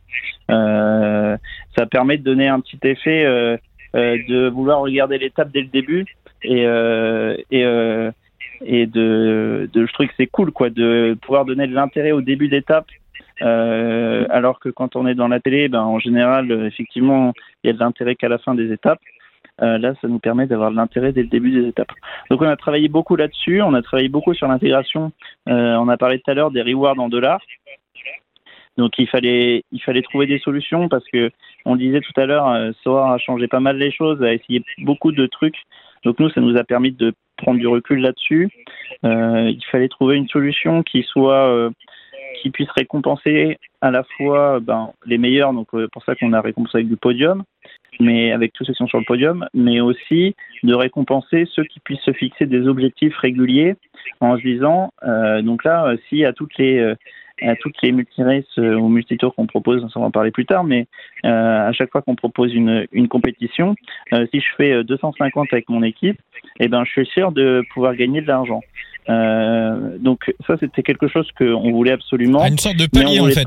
euh, 0.51 1.37
ça 1.77 1.87
permet 1.87 2.17
de 2.19 2.23
donner 2.23 2.49
un 2.49 2.61
petit 2.61 2.79
effet 2.83 3.25
euh, 3.25 3.57
euh 3.95 4.17
de 4.29 4.49
vouloir 4.49 4.81
regarder 4.81 5.19
l'étape 5.19 5.51
dès 5.53 5.63
le 5.63 5.69
début 5.69 6.05
et 6.43 6.67
euh, 6.67 7.37
et 7.51 7.65
et 8.65 8.87
de, 8.87 9.71
de 9.73 9.87
je 9.87 9.93
trouve 9.93 10.07
que 10.07 10.13
c'est 10.17 10.27
cool 10.27 10.51
quoi 10.51 10.69
de 10.69 11.17
pouvoir 11.23 11.45
donner 11.45 11.67
de 11.67 11.75
l'intérêt 11.75 12.13
au 12.13 12.21
début 12.21 12.49
d'étape 12.49 12.87
alors 13.41 14.59
que 14.59 14.69
quand 14.69 14.97
on 14.97 15.07
est 15.07 15.15
dans 15.15 15.29
la 15.29 15.41
télé 15.41 15.69
ben 15.69 15.83
en 15.83 15.99
général 15.99 16.51
effectivement 16.67 17.33
il 17.63 17.69
y 17.69 17.71
a 17.71 17.73
de 17.73 17.79
l'intérêt 17.79 18.15
qu'à 18.15 18.29
la 18.29 18.39
fin 18.39 18.55
des 18.55 18.73
étapes 18.73 19.01
euh, 19.63 19.79
là, 19.79 19.95
ça 20.01 20.09
nous 20.09 20.19
permet 20.19 20.47
d'avoir 20.47 20.71
l'intérêt 20.71 21.13
dès 21.13 21.23
le 21.23 21.29
début 21.29 21.51
des 21.51 21.69
étapes. 21.69 21.93
Donc, 22.31 22.43
on 22.43 22.49
a 22.49 22.57
travaillé 22.57 22.89
beaucoup 22.89 23.17
là-dessus. 23.17 23.63
On 23.63 23.75
a 23.75 23.83
travaillé 23.83 24.09
beaucoup 24.09 24.35
sur 24.35 24.49
l'intégration. 24.49 25.13
Euh, 25.49 25.75
on 25.77 25.89
a 25.89 25.97
parlé 25.97 26.21
tout 26.21 26.31
à 26.31 26.35
l'heure 26.35 26.51
des 26.51 26.63
rewards 26.63 26.99
en 26.99 27.09
dollars. 27.09 27.41
Donc 28.77 28.93
il 28.97 29.09
fallait 29.09 29.65
il 29.73 29.83
fallait 29.83 30.03
trouver 30.03 30.27
des 30.27 30.39
solutions 30.39 30.89
parce 30.89 31.03
que 31.13 31.33
on 31.65 31.75
disait 31.75 32.01
tout 32.01 32.13
à 32.15 32.27
l'heure, 32.27 32.47
euh, 32.47 32.71
Soar 32.85 33.11
a 33.11 33.19
changé 33.19 33.49
pas 33.49 33.59
mal 33.59 33.77
les 33.77 33.91
choses, 33.91 34.23
a 34.23 34.33
essayé 34.33 34.63
beaucoup 34.79 35.11
de 35.11 35.27
trucs. 35.27 35.57
Donc 36.05 36.21
nous, 36.21 36.31
ça 36.31 36.41
nous 36.41 36.57
a 36.57 36.63
permis 36.63 36.93
de 36.93 37.13
prendre 37.37 37.59
du 37.59 37.67
recul 37.67 37.99
là-dessus. 37.99 38.49
Euh, 39.05 39.51
il 39.51 39.65
fallait 39.73 39.89
trouver 39.89 40.15
une 40.15 40.29
solution 40.29 40.85
qui 40.85 41.03
soit 41.03 41.73
qui 42.43 42.51
puisse 42.51 42.71
récompenser 42.71 43.59
à 43.81 43.91
la 43.91 44.05
fois 44.17 44.61
ben, 44.61 44.93
les 45.07 45.19
meilleurs, 45.19 45.53
donc 45.53 45.69
euh, 45.75 45.89
pour 45.93 46.05
ça 46.05 46.15
qu'on 46.15 46.33
a 46.33 46.41
récompensé 46.41 46.79
avec 46.79 46.89
du 46.89 46.97
podium, 46.97 47.45
mais 48.01 48.33
avec 48.33 48.53
tous 48.53 48.65
ceux 48.65 48.73
qui 48.73 48.79
sont 48.79 48.87
sur 48.87 48.99
le 48.99 49.05
podium, 49.05 49.47
mais 49.55 49.81
aussi 49.81 50.35
de 50.63 50.75
récompenser 50.75 51.47
ceux 51.53 51.65
qui 51.65 51.81
puissent 51.81 52.01
se 52.01 52.13
fixer 52.13 52.47
des 52.47 52.67
objectifs 52.67 53.17
réguliers 53.17 53.77
en 54.21 54.37
se 54.37 54.43
disant, 54.43 54.93
euh, 55.05 55.43
donc 55.43 55.65
là, 55.65 55.95
si 56.09 56.25
à 56.25 56.33
toutes 56.33 56.57
les 56.59 56.95
à 57.41 57.55
toutes 57.55 57.81
les 57.83 57.93
multiraces 57.93 58.57
ou 58.57 58.89
multitours 58.89 59.33
qu'on 59.33 59.47
propose, 59.47 59.87
on 59.95 60.01
va 60.01 60.07
en 60.07 60.11
parler 60.11 60.33
plus 60.33 60.45
tard, 60.45 60.65
mais 60.65 60.89
à 61.23 61.71
chaque 61.71 61.93
fois 61.93 62.03
qu'on 62.03 62.17
propose 62.17 62.53
une, 62.53 62.89
une 62.91 63.07
compétition, 63.07 63.77
si 64.11 64.41
je 64.41 64.47
fais 64.57 64.83
250 64.83 65.47
avec 65.53 65.69
mon 65.69 65.85
équipe, 65.85 66.21
eh 66.59 66.67
ben, 66.67 66.85
je 66.85 66.91
suis 66.91 67.07
sûr 67.07 67.31
de 67.31 67.63
pouvoir 67.73 67.95
gagner 67.95 68.23
de 68.23 68.27
l'argent. 68.27 68.61
Donc 69.09 70.33
ça, 70.47 70.57
c'était 70.61 70.83
quelque 70.83 71.09
chose 71.09 71.29
qu'on 71.39 71.71
voulait 71.71 71.93
absolument. 71.93 72.47
une 72.47 72.59
sorte 72.59 72.77
de 72.77 72.87
palier 72.87 73.21
en 73.21 73.27
fait. 73.27 73.47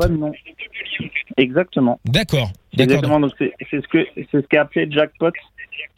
Exactement. 1.38 2.00
D'accord. 2.06 2.50
Exactement. 2.78 3.20
Donc 3.20 3.32
c'est 3.38 3.54
ce 3.72 3.88
que 3.88 4.06
c'est 4.16 4.28
ce 4.32 4.48
qu'a 4.48 4.62
appelé 4.62 4.90
jackpot. 4.90 5.32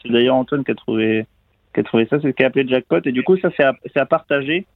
C'est 0.02 0.12
d'ailleurs 0.12 0.36
Antoine 0.36 0.64
qui 0.64 0.70
a 0.70 0.74
trouvé 0.74 1.26
qui 1.72 1.80
a 1.80 1.82
trouvé 1.82 2.06
ça, 2.08 2.18
c'est 2.20 2.28
ce 2.28 2.32
qu'a 2.32 2.46
appelé 2.46 2.68
jackpot. 2.68 3.00
Et 3.04 3.12
du 3.12 3.22
coup, 3.22 3.36
ça 3.38 3.50
c'est 3.56 3.64
à, 3.64 3.74
à, 3.96 4.06
partager. 4.06 4.66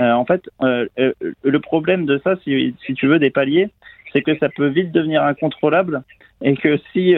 Euh, 0.00 0.12
en 0.12 0.24
fait, 0.24 0.48
euh, 0.62 0.86
euh, 0.98 1.12
le 1.42 1.60
problème 1.60 2.06
de 2.06 2.20
ça, 2.22 2.36
si, 2.44 2.74
si 2.86 2.94
tu 2.94 3.06
veux 3.06 3.18
des 3.18 3.30
paliers, 3.30 3.68
c'est 4.12 4.22
que 4.22 4.36
ça 4.38 4.48
peut 4.48 4.68
vite 4.68 4.92
devenir 4.92 5.22
incontrôlable 5.22 6.02
et 6.40 6.54
que 6.54 6.78
si 6.92 7.14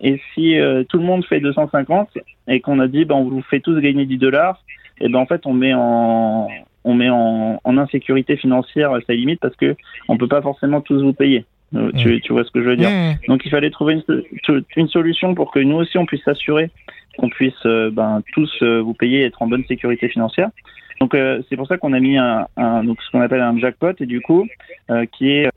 et 0.00 0.20
si 0.34 0.56
tout 0.88 0.98
le 0.98 1.04
monde 1.04 1.24
fait 1.24 1.40
250 1.40 2.10
et 2.46 2.60
qu'on 2.60 2.78
a 2.80 2.86
dit 2.86 3.04
ben 3.04 3.16
on 3.16 3.24
vous 3.24 3.42
fait 3.42 3.60
tous 3.60 3.80
gagner 3.80 4.04
10 4.04 4.18
dollars, 4.18 4.62
et 5.00 5.08
ben 5.08 5.18
en 5.18 5.26
fait 5.26 5.46
on 5.46 5.52
met 5.52 5.74
en 5.74 6.48
on 6.84 6.94
met 6.94 7.10
en, 7.10 7.60
en 7.62 7.78
insécurité 7.78 8.36
financière 8.36 8.96
sa 9.06 9.12
limite 9.12 9.40
parce 9.40 9.56
que 9.56 9.76
on 10.08 10.16
peut 10.16 10.28
pas 10.28 10.42
forcément 10.42 10.80
tous 10.80 11.02
vous 11.02 11.12
payer. 11.12 11.44
Euh, 11.74 11.90
tu, 11.96 12.20
tu, 12.20 12.32
vois 12.32 12.44
ce 12.44 12.50
que 12.50 12.62
je 12.62 12.68
veux 12.68 12.76
dire? 12.76 12.90
Donc 13.28 13.46
il 13.46 13.50
fallait 13.50 13.70
trouver 13.70 13.94
une, 13.94 14.62
une, 14.76 14.88
solution 14.88 15.34
pour 15.34 15.50
que 15.50 15.58
nous 15.58 15.76
aussi 15.76 15.96
on 15.96 16.04
puisse 16.04 16.22
s'assurer 16.22 16.70
qu'on 17.18 17.30
puisse 17.30 17.54
euh, 17.64 17.90
ben, 17.90 18.22
tous 18.34 18.50
euh, 18.62 18.80
vous 18.80 18.94
payer 18.94 19.20
et 19.20 19.24
être 19.24 19.40
en 19.40 19.46
bonne 19.46 19.64
sécurité 19.64 20.08
financière. 20.08 20.50
Donc 21.00 21.16
c'est 21.48 21.56
pour 21.56 21.66
ça 21.66 21.78
qu'on 21.78 21.94
a 21.94 21.98
mis 21.98 22.16
un, 22.16 22.46
un 22.56 22.84
donc 22.84 23.02
ce 23.02 23.10
qu'on 23.10 23.22
appelle 23.22 23.40
un 23.40 23.58
jackpot 23.58 23.92
et 23.98 24.06
du 24.06 24.20
coup 24.20 24.46
qui 25.10 25.30
est 25.30 25.50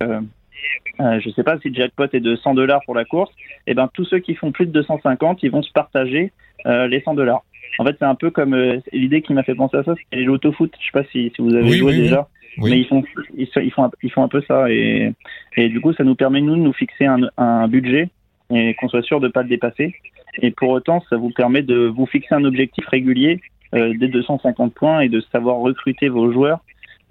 je 0.99 1.29
sais 1.35 1.43
pas 1.43 1.59
si 1.59 1.69
le 1.69 1.75
jackpot 1.75 2.07
est 2.13 2.19
de 2.19 2.35
100 2.35 2.55
dollars 2.55 2.81
pour 2.85 2.95
la 2.95 3.05
course, 3.05 3.31
et 3.67 3.75
ben 3.75 3.87
tous 3.93 4.05
ceux 4.05 4.17
qui 4.17 4.33
font 4.33 4.51
plus 4.51 4.65
de 4.65 4.71
250, 4.71 5.43
ils 5.43 5.51
vont 5.51 5.61
se 5.61 5.71
partager 5.71 6.31
les 6.65 6.99
100 6.99 7.13
dollars. 7.13 7.43
En 7.79 7.85
fait, 7.85 7.95
c'est 7.99 8.05
un 8.05 8.15
peu 8.15 8.31
comme 8.31 8.55
l'idée 8.91 9.21
qui 9.21 9.33
m'a 9.33 9.43
fait 9.43 9.55
penser 9.55 9.77
à 9.77 9.83
ça, 9.83 9.93
c'est 10.11 10.19
l'autofoot. 10.19 10.71
Je 10.79 10.85
sais 10.85 10.91
pas 10.91 11.03
si, 11.11 11.31
si 11.35 11.41
vous 11.41 11.53
avez 11.53 11.77
joué 11.77 11.97
déjà. 11.97 12.27
Mais 12.57 12.79
ils 12.79 12.87
font, 12.87 13.03
ils, 13.35 13.47
font, 13.71 13.91
ils 14.01 14.11
font 14.11 14.23
un 14.23 14.27
peu 14.29 14.41
ça. 14.47 14.71
Et, 14.71 15.11
et 15.57 15.69
du 15.69 15.81
coup, 15.81 15.93
ça 15.93 16.03
nous 16.03 16.15
permet, 16.15 16.41
nous, 16.41 16.55
de 16.55 16.61
nous 16.61 16.73
fixer 16.73 17.05
un, 17.05 17.19
un 17.37 17.67
budget 17.67 18.09
et 18.53 18.75
qu'on 18.75 18.87
soit 18.87 19.01
sûr 19.01 19.19
de 19.19 19.27
ne 19.27 19.31
pas 19.31 19.43
le 19.43 19.49
dépasser. 19.49 19.93
Et 20.41 20.51
pour 20.51 20.69
autant, 20.69 21.03
ça 21.09 21.17
vous 21.17 21.31
permet 21.31 21.61
de 21.61 21.87
vous 21.87 22.05
fixer 22.05 22.35
un 22.35 22.43
objectif 22.43 22.85
régulier 22.87 23.41
euh, 23.73 23.93
des 23.97 24.07
250 24.07 24.73
points 24.73 25.01
et 25.01 25.09
de 25.09 25.21
savoir 25.31 25.57
recruter 25.57 26.07
vos 26.07 26.31
joueurs 26.31 26.59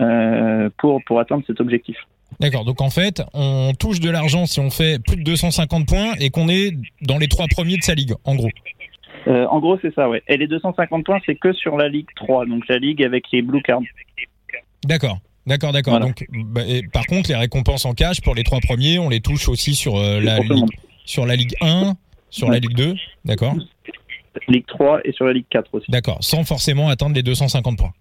euh, 0.01 0.71
pour, 0.79 1.03
pour 1.05 1.21
atteindre 1.21 1.45
cet 1.47 1.61
objectif. 1.61 1.97
D'accord, 2.41 2.65
donc 2.65 2.81
en 2.81 2.91
fait, 2.91 3.23
on 3.33 3.73
touche 3.79 4.01
de 4.01 4.11
l'argent 4.11 4.47
si 4.47 4.61
on 4.61 4.71
fait 4.71 5.01
plus 5.03 5.17
de 5.17 5.23
250 5.23 5.87
points 5.87 6.15
et 6.19 6.31
qu'on 6.31 6.49
est 6.49 6.73
dans 7.03 7.19
les 7.19 7.29
trois 7.29 7.47
premiers 7.49 7.77
de 7.77 7.83
sa 7.83 7.95
ligue, 7.95 8.15
en 8.25 8.35
gros. 8.35 8.51
Euh, 9.27 9.47
en 9.47 9.61
gros, 9.61 9.79
c'est 9.81 9.95
ça, 9.95 10.09
ouais. 10.09 10.23
Et 10.29 10.37
les 10.37 10.47
250 10.47 11.05
points, 11.05 11.21
c'est 11.25 11.35
que 11.35 11.53
sur 11.53 11.77
la 11.77 11.89
Ligue 11.89 12.09
3, 12.17 12.47
donc 12.47 12.67
la 12.69 12.79
Ligue 12.79 13.03
avec 13.03 13.25
les 13.33 13.43
Blue 13.43 13.63
Cards. 13.63 13.83
D'accord. 14.85 15.19
D'accord, 15.47 15.73
d'accord. 15.73 16.01
Donc, 16.01 16.27
bah, 16.31 16.63
par 16.93 17.07
contre, 17.07 17.29
les 17.29 17.37
récompenses 17.37 17.85
en 17.85 17.93
cash 17.93 18.21
pour 18.23 18.35
les 18.35 18.45
trois 18.45 18.61
premiers, 18.61 18.99
on 18.99 19.11
les 19.11 19.21
touche 19.21 19.49
aussi 19.49 19.75
sur 19.75 19.97
euh, 19.97 20.21
la 20.21 20.39
Ligue, 20.39 20.65
sur 21.05 21.27
la 21.27 21.37
Ligue 21.37 21.55
1, 21.61 21.95
sur 22.31 22.51
la 22.51 22.59
Ligue 22.59 22.75
2, 22.75 22.95
d'accord. 23.25 23.55
Ligue 24.49 24.67
3 24.67 25.01
et 25.05 25.13
sur 25.13 25.27
la 25.27 25.33
Ligue 25.33 25.47
4 25.51 25.69
aussi. 25.75 25.91
D'accord, 25.91 26.19
sans 26.21 26.45
forcément 26.45 26.89
atteindre 26.89 27.15
les 27.15 27.23
250 27.23 27.79
points. 27.79 27.93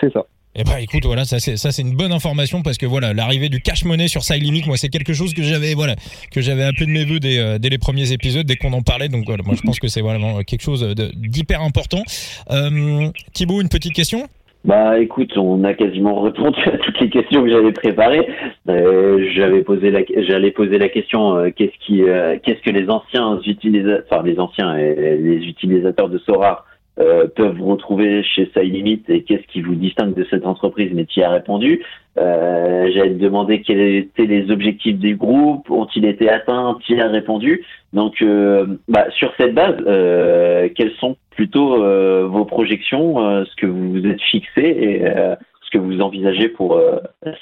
C'est 0.00 0.12
ça. 0.12 0.24
Eh 0.54 0.64
ben 0.64 0.78
écoute 0.80 1.04
voilà 1.04 1.24
ça 1.24 1.38
c'est 1.38 1.56
ça 1.56 1.70
c'est 1.70 1.82
une 1.82 1.94
bonne 1.94 2.12
information 2.12 2.62
parce 2.62 2.78
que 2.78 2.86
voilà 2.86 3.12
l'arrivée 3.12 3.48
du 3.48 3.60
cash 3.60 3.84
money 3.84 4.08
sur 4.08 4.22
Limit 4.30 4.64
moi 4.66 4.76
c'est 4.76 4.88
quelque 4.88 5.12
chose 5.12 5.34
que 5.34 5.42
j'avais 5.42 5.74
voilà 5.74 5.94
que 6.32 6.40
j'avais 6.40 6.64
appelé 6.64 6.86
de 6.86 6.90
mes 6.90 7.04
voeux 7.04 7.20
dès, 7.20 7.38
euh, 7.38 7.58
dès 7.58 7.68
les 7.68 7.78
premiers 7.78 8.12
épisodes 8.12 8.46
dès 8.46 8.56
qu'on 8.56 8.72
en 8.72 8.82
parlait 8.82 9.08
donc 9.08 9.26
voilà 9.26 9.42
moi 9.44 9.54
je 9.54 9.62
pense 9.62 9.78
que 9.78 9.88
c'est 9.88 10.00
vraiment 10.00 10.42
quelque 10.42 10.62
chose 10.62 10.94
d'hyper 11.14 11.62
important. 11.62 12.02
Euh, 12.50 13.08
Thibaut 13.32 13.60
une 13.60 13.68
petite 13.68 13.92
question? 13.92 14.28
Bah 14.64 14.98
écoute, 14.98 15.36
on 15.38 15.62
a 15.62 15.72
quasiment 15.72 16.20
répondu 16.20 16.60
à 16.66 16.76
toutes 16.78 17.00
les 17.00 17.10
questions 17.10 17.44
que 17.44 17.50
j'avais 17.50 17.72
préparées. 17.72 18.28
Euh, 18.68 19.30
j'avais 19.34 19.62
posé 19.62 19.90
la, 19.90 20.00
j'allais 20.26 20.50
poser 20.50 20.78
la 20.78 20.88
question 20.88 21.36
euh, 21.36 21.50
qu'est-ce 21.54 21.78
qui, 21.86 22.02
euh, 22.02 22.36
qu'est-ce 22.42 22.60
que 22.62 22.70
les 22.70 22.90
anciens 22.90 23.40
utilisateurs, 23.46 24.04
enfin 24.10 24.22
les 24.24 24.38
anciens 24.40 24.76
les 24.76 25.46
utilisateurs 25.46 26.08
de 26.08 26.18
Sora 26.18 26.64
euh, 27.00 27.28
peuvent 27.28 27.60
retrouver 27.60 28.24
chez 28.24 28.50
Limit 28.56 29.02
et 29.08 29.22
qu'est-ce 29.22 29.46
qui 29.46 29.62
vous 29.62 29.76
distingue 29.76 30.14
de 30.14 30.26
cette 30.30 30.44
entreprise, 30.44 30.90
mais 30.92 31.04
tu 31.04 31.20
y 31.20 31.22
as 31.22 31.30
répondu. 31.30 31.84
Euh, 32.18 32.90
J'allais 32.92 33.14
demander 33.14 33.62
quels 33.62 33.80
étaient 33.80 34.26
les 34.26 34.50
objectifs 34.50 34.98
du 34.98 35.14
groupe, 35.14 35.70
ont-ils 35.70 36.04
été 36.04 36.28
atteints, 36.28 36.76
tu 36.84 36.96
y 36.96 37.00
as 37.00 37.08
répondu. 37.08 37.64
Donc, 37.92 38.20
euh, 38.20 38.78
bah, 38.88 39.06
sur 39.10 39.32
cette 39.38 39.54
base, 39.54 39.76
euh, 39.86 40.68
quelles 40.74 40.94
sont 40.94 41.16
plutôt 41.30 41.84
euh, 41.84 42.26
vos 42.26 42.44
projections, 42.44 43.44
ce 43.44 43.54
que 43.56 43.66
vous 43.66 43.92
vous 43.92 44.06
êtes 44.06 44.22
fixé 44.22 44.62
et 44.62 45.04
ce 45.04 45.70
que 45.70 45.78
vous 45.78 46.00
envisagez 46.00 46.48
pour 46.48 46.80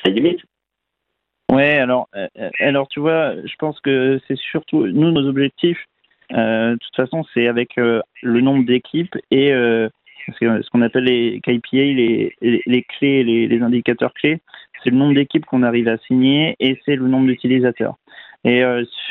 Limit 0.05 0.37
Ouais, 1.51 1.79
alors, 1.79 2.09
alors 2.61 2.88
tu 2.88 3.01
vois, 3.01 3.35
je 3.37 3.55
pense 3.59 3.81
que 3.81 4.21
c'est 4.29 4.37
surtout 4.37 4.87
nous 4.87 5.12
nos 5.12 5.27
objectifs 5.27 5.83
de 6.31 6.79
toute 6.79 6.97
façon, 6.97 7.25
c'est 7.35 7.47
avec 7.47 7.79
euh, 7.79 8.01
le 8.23 8.41
nombre 8.41 8.65
d'équipes 8.65 9.17
et 9.31 9.53
euh, 9.53 9.89
ce 10.39 10.71
qu'on 10.71 10.83
appelle 10.83 11.05
les 11.05 11.41
KPI, 11.41 11.95
les, 11.95 12.35
les, 12.41 12.83
clés, 12.83 13.23
les, 13.23 13.47
les, 13.47 13.62
indicateurs 13.62 14.12
clés, 14.12 14.41
c'est 14.83 14.91
le 14.91 14.97
nombre 14.97 15.15
d'équipes 15.15 15.47
qu'on 15.47 15.62
arrive 15.62 15.89
à 15.89 15.99
signer 15.99 16.57
et 16.59 16.81
c'est 16.85 16.97
le 16.97 17.07
nombre 17.07 17.27
d'utilisateurs. 17.27 17.95
Et 18.45 18.62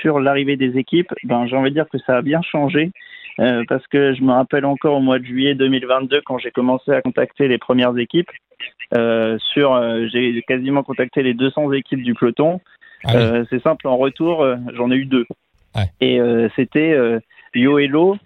sur 0.02 0.22
l'arrivée 0.22 0.56
des 0.56 0.78
équipes, 0.78 1.14
ben, 1.24 1.46
j'ai 1.46 1.58
envie 1.58 1.70
de 1.70 1.76
dire 1.76 1.90
que 1.90 1.98
ça 2.00 2.18
a 2.18 2.22
bien 2.22 2.42
changé 2.42 2.92
parce 3.38 3.86
que 3.88 4.14
je 4.14 4.22
me 4.22 4.32
rappelle 4.32 4.64
encore 4.64 4.98
au 4.98 5.02
mois 5.02 5.20
de 5.20 5.26
juillet 5.26 5.56
2022 5.56 6.22
quand 6.26 6.38
j'ai 6.38 6.52
commencé 6.52 6.92
à 6.92 7.02
contacter 7.02 7.50
les 7.50 7.58
premières 7.58 7.98
équipes. 7.98 8.32
sur, 8.94 10.10
j'ai 10.10 10.42
quasiment 10.48 10.84
contacté 10.84 11.22
les 11.22 11.34
200 11.34 11.74
équipes 11.74 12.04
du 12.04 12.14
peloton. 12.14 12.62
Ah 13.06 13.44
c'est 13.50 13.62
simple, 13.62 13.88
en 13.88 13.98
retour, 13.98 14.46
j'en 14.74 14.90
ai 14.92 14.96
eu 14.96 15.06
deux. 15.06 15.26
Et 16.02 16.20
euh, 16.20 16.50
c'était 16.56 16.94
euh, 16.94 17.20
Yoelo, 17.54 18.18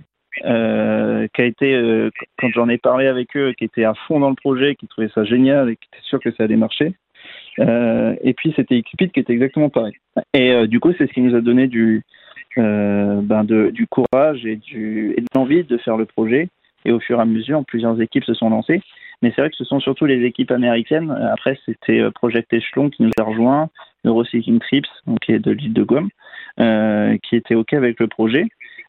euh, 0.45 1.27
qui 1.33 1.41
a 1.41 1.45
été, 1.45 2.09
quand 2.39 2.49
j'en 2.49 2.69
ai 2.69 2.77
parlé 2.77 3.07
avec 3.07 3.35
eux, 3.35 3.53
qui 3.57 3.65
était 3.65 3.83
à 3.83 3.93
fond 4.07 4.19
dans 4.19 4.29
le 4.29 4.35
projet, 4.35 4.75
qui 4.75 4.87
trouvait 4.87 5.09
ça 5.13 5.23
génial 5.23 5.69
et 5.69 5.75
qui 5.75 5.87
était 5.91 6.03
sûr 6.03 6.19
que 6.19 6.31
ça 6.31 6.43
allait 6.43 6.55
marcher. 6.55 6.93
Et 7.57 8.33
puis 8.37 8.53
c'était 8.55 8.81
Cupid 8.81 9.11
qui 9.11 9.19
était 9.19 9.33
exactement 9.33 9.69
pareil. 9.69 9.93
Et 10.33 10.67
du 10.67 10.79
coup, 10.79 10.93
c'est 10.97 11.07
ce 11.07 11.13
qui 11.13 11.21
nous 11.21 11.35
a 11.35 11.41
donné 11.41 11.67
du, 11.67 12.03
ben 12.55 13.43
de, 13.43 13.69
du 13.71 13.85
courage 13.87 14.45
et, 14.45 14.59
et 14.71 15.21
de 15.21 15.27
l'envie 15.35 15.63
de 15.63 15.77
faire 15.77 15.97
le 15.97 16.05
projet. 16.05 16.47
Et 16.85 16.91
au 16.91 17.01
fur 17.01 17.19
et 17.19 17.21
à 17.21 17.25
mesure, 17.25 17.65
plusieurs 17.65 17.99
équipes 17.99 18.23
se 18.23 18.33
sont 18.33 18.49
lancées. 18.49 18.81
Mais 19.21 19.33
c'est 19.35 19.41
vrai 19.41 19.49
que 19.49 19.57
ce 19.57 19.65
sont 19.65 19.81
surtout 19.81 20.05
les 20.05 20.23
équipes 20.23 20.51
américaines. 20.51 21.11
Après, 21.33 21.59
c'était 21.65 22.01
Project 22.11 22.53
Echelon 22.53 22.89
qui 22.89 23.03
nous 23.03 23.11
a 23.19 23.23
rejoint, 23.23 23.69
Neuroseeking 24.03 24.59
Trips, 24.59 24.87
qui 25.21 25.33
est 25.33 25.39
de 25.39 25.51
l'île 25.51 25.73
de 25.73 25.83
Guam, 25.83 26.09
euh, 26.59 27.17
qui 27.23 27.35
était 27.35 27.55
OK 27.55 27.73
avec 27.73 27.99
le 27.99 28.07
projet. 28.07 28.45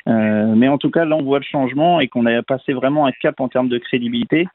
Euh, 0.08 0.54
mais 0.56 0.68
en 0.68 0.78
tout 0.78 0.90
cas, 0.90 1.04
là, 1.04 1.16
on 1.16 1.22
voit 1.22 1.38
le 1.38 1.44
changement 1.44 2.00
et 2.00 2.08
qu'on 2.08 2.26
a 2.26 2.42
passé 2.42 2.72
vraiment 2.72 3.06
un 3.06 3.12
cap 3.12 3.40
en 3.40 3.48
termes 3.48 3.68
de 3.68 3.78
crédibilité. 3.78 4.46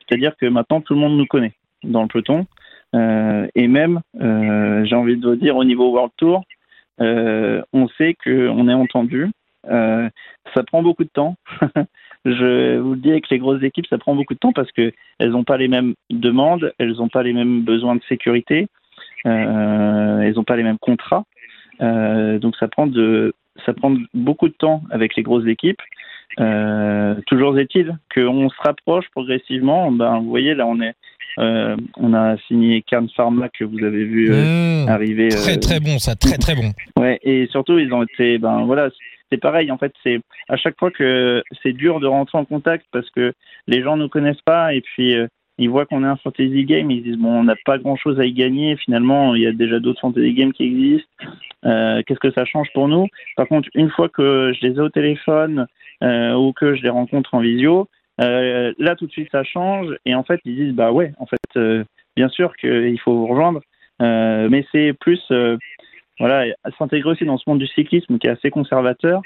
C'est-à-dire 0.00 0.36
que 0.36 0.46
maintenant, 0.46 0.80
tout 0.80 0.94
le 0.94 1.00
monde 1.00 1.16
nous 1.16 1.26
connaît 1.26 1.52
dans 1.82 2.02
le 2.02 2.08
peloton. 2.08 2.46
Euh, 2.94 3.46
et 3.54 3.68
même, 3.68 4.00
j'ai 4.14 4.94
envie 4.94 5.16
de 5.16 5.28
vous 5.28 5.36
dire, 5.36 5.56
au 5.56 5.64
niveau 5.64 5.90
World 5.90 6.12
Tour, 6.16 6.44
on 6.98 7.88
sait 7.98 8.14
qu'on 8.22 8.68
est 8.68 8.74
entendu. 8.74 9.30
ça 9.64 10.62
prend 10.66 10.82
beaucoup 10.82 11.04
de 11.04 11.10
temps. 11.10 11.36
je 12.24 12.78
vous 12.78 12.94
le 12.94 13.00
dis, 13.00 13.10
avec 13.10 13.28
les 13.30 13.38
grosses 13.38 13.62
équipes, 13.62 13.86
ça 13.86 13.98
prend 13.98 14.14
beaucoup 14.14 14.34
de 14.34 14.38
temps 14.38 14.52
parce 14.52 14.70
qu'elles 14.72 14.92
n'ont 15.20 15.44
pas 15.44 15.56
les 15.56 15.68
mêmes 15.68 15.94
demandes, 16.10 16.72
elles 16.78 16.94
n'ont 16.94 17.08
pas 17.08 17.22
les 17.22 17.32
mêmes 17.32 17.62
besoins 17.62 17.94
de 17.96 18.02
sécurité, 18.08 18.68
elles 19.30 20.34
n'ont 20.34 20.44
pas 20.44 20.56
les 20.56 20.62
mêmes 20.62 20.78
contrats. 20.78 21.24
Euh, 21.82 22.38
donc 22.38 22.56
ça 22.56 22.68
prend 22.68 22.86
de 22.86 23.34
ça 23.64 23.72
prend 23.72 23.94
beaucoup 24.14 24.48
de 24.48 24.54
temps 24.54 24.82
avec 24.90 25.16
les 25.16 25.22
grosses 25.22 25.46
équipes. 25.46 25.80
Euh, 26.38 27.14
toujours 27.26 27.58
est-il 27.58 27.96
qu'on 28.14 28.48
se 28.50 28.56
rapproche 28.58 29.06
progressivement. 29.10 29.90
Ben, 29.90 30.18
vous 30.18 30.28
voyez, 30.28 30.54
là, 30.54 30.66
on 30.66 30.80
est, 30.80 30.94
euh, 31.38 31.76
on 31.96 32.12
a 32.12 32.36
signé 32.48 32.82
Kern 32.82 33.08
Pharma 33.16 33.48
que 33.48 33.64
vous 33.64 33.82
avez 33.82 34.04
vu 34.04 34.30
euh, 34.30 34.84
mmh. 34.84 34.88
arriver. 34.88 35.28
Très 35.28 35.56
très 35.56 35.80
bon, 35.80 35.98
ça, 35.98 36.14
très 36.14 36.36
très 36.36 36.54
bon. 36.54 36.72
Ouais, 36.98 37.18
et 37.22 37.46
surtout 37.50 37.78
ils 37.78 37.92
ont 37.92 38.02
été, 38.02 38.38
ben 38.38 38.64
voilà, 38.64 38.90
c'est 39.30 39.38
pareil. 39.38 39.70
En 39.70 39.78
fait, 39.78 39.92
c'est 40.02 40.20
à 40.48 40.56
chaque 40.56 40.78
fois 40.78 40.90
que 40.90 41.42
c'est 41.62 41.72
dur 41.72 42.00
de 42.00 42.06
rentrer 42.06 42.38
en 42.38 42.44
contact 42.44 42.84
parce 42.92 43.08
que 43.10 43.32
les 43.66 43.82
gens 43.82 43.96
nous 43.96 44.08
connaissent 44.08 44.42
pas 44.44 44.74
et 44.74 44.82
puis 44.82 45.16
ils 45.58 45.70
voient 45.70 45.86
qu'on 45.86 46.04
est 46.04 46.08
un 46.08 46.16
fantasy 46.16 46.64
game, 46.64 46.90
ils 46.90 47.02
disent 47.02 47.16
bon, 47.16 47.40
on 47.40 47.44
n'a 47.44 47.56
pas 47.64 47.78
grand 47.78 47.96
chose 47.96 48.20
à 48.20 48.24
y 48.24 48.32
gagner. 48.32 48.76
Finalement, 48.76 49.34
il 49.34 49.42
y 49.42 49.46
a 49.46 49.52
déjà 49.52 49.80
d'autres 49.80 50.00
fantasy 50.00 50.34
games 50.34 50.52
qui 50.52 50.64
existent. 50.64 51.08
Euh, 51.64 52.02
Qu'est-ce 52.06 52.20
que 52.20 52.32
ça 52.32 52.44
change 52.44 52.68
pour 52.74 52.88
nous? 52.88 53.06
Par 53.36 53.48
contre, 53.48 53.68
une 53.74 53.90
fois 53.90 54.08
que 54.08 54.52
je 54.54 54.66
les 54.66 54.74
ai 54.74 54.80
au 54.80 54.90
téléphone 54.90 55.66
euh, 56.02 56.34
ou 56.34 56.52
que 56.52 56.74
je 56.74 56.82
les 56.82 56.90
rencontre 56.90 57.34
en 57.34 57.40
visio, 57.40 57.88
euh, 58.20 58.72
là 58.78 58.96
tout 58.96 59.06
de 59.06 59.12
suite 59.12 59.28
ça 59.30 59.44
change 59.44 59.94
et 60.06 60.14
en 60.14 60.22
fait 60.24 60.40
ils 60.46 60.56
disent 60.56 60.74
bah 60.74 60.90
ouais, 60.90 61.12
en 61.18 61.26
fait 61.26 61.38
euh, 61.56 61.84
bien 62.16 62.30
sûr 62.30 62.56
qu'il 62.56 62.98
faut 63.00 63.14
vous 63.14 63.26
rejoindre 63.26 63.60
mais 64.00 64.64
c'est 64.72 64.94
plus 64.94 65.20
voilà 66.18 66.46
s'intégrer 66.78 67.10
aussi 67.10 67.26
dans 67.26 67.36
ce 67.36 67.44
monde 67.46 67.58
du 67.58 67.66
cyclisme 67.66 68.18
qui 68.18 68.26
est 68.26 68.30
assez 68.30 68.50
conservateur 68.50 69.20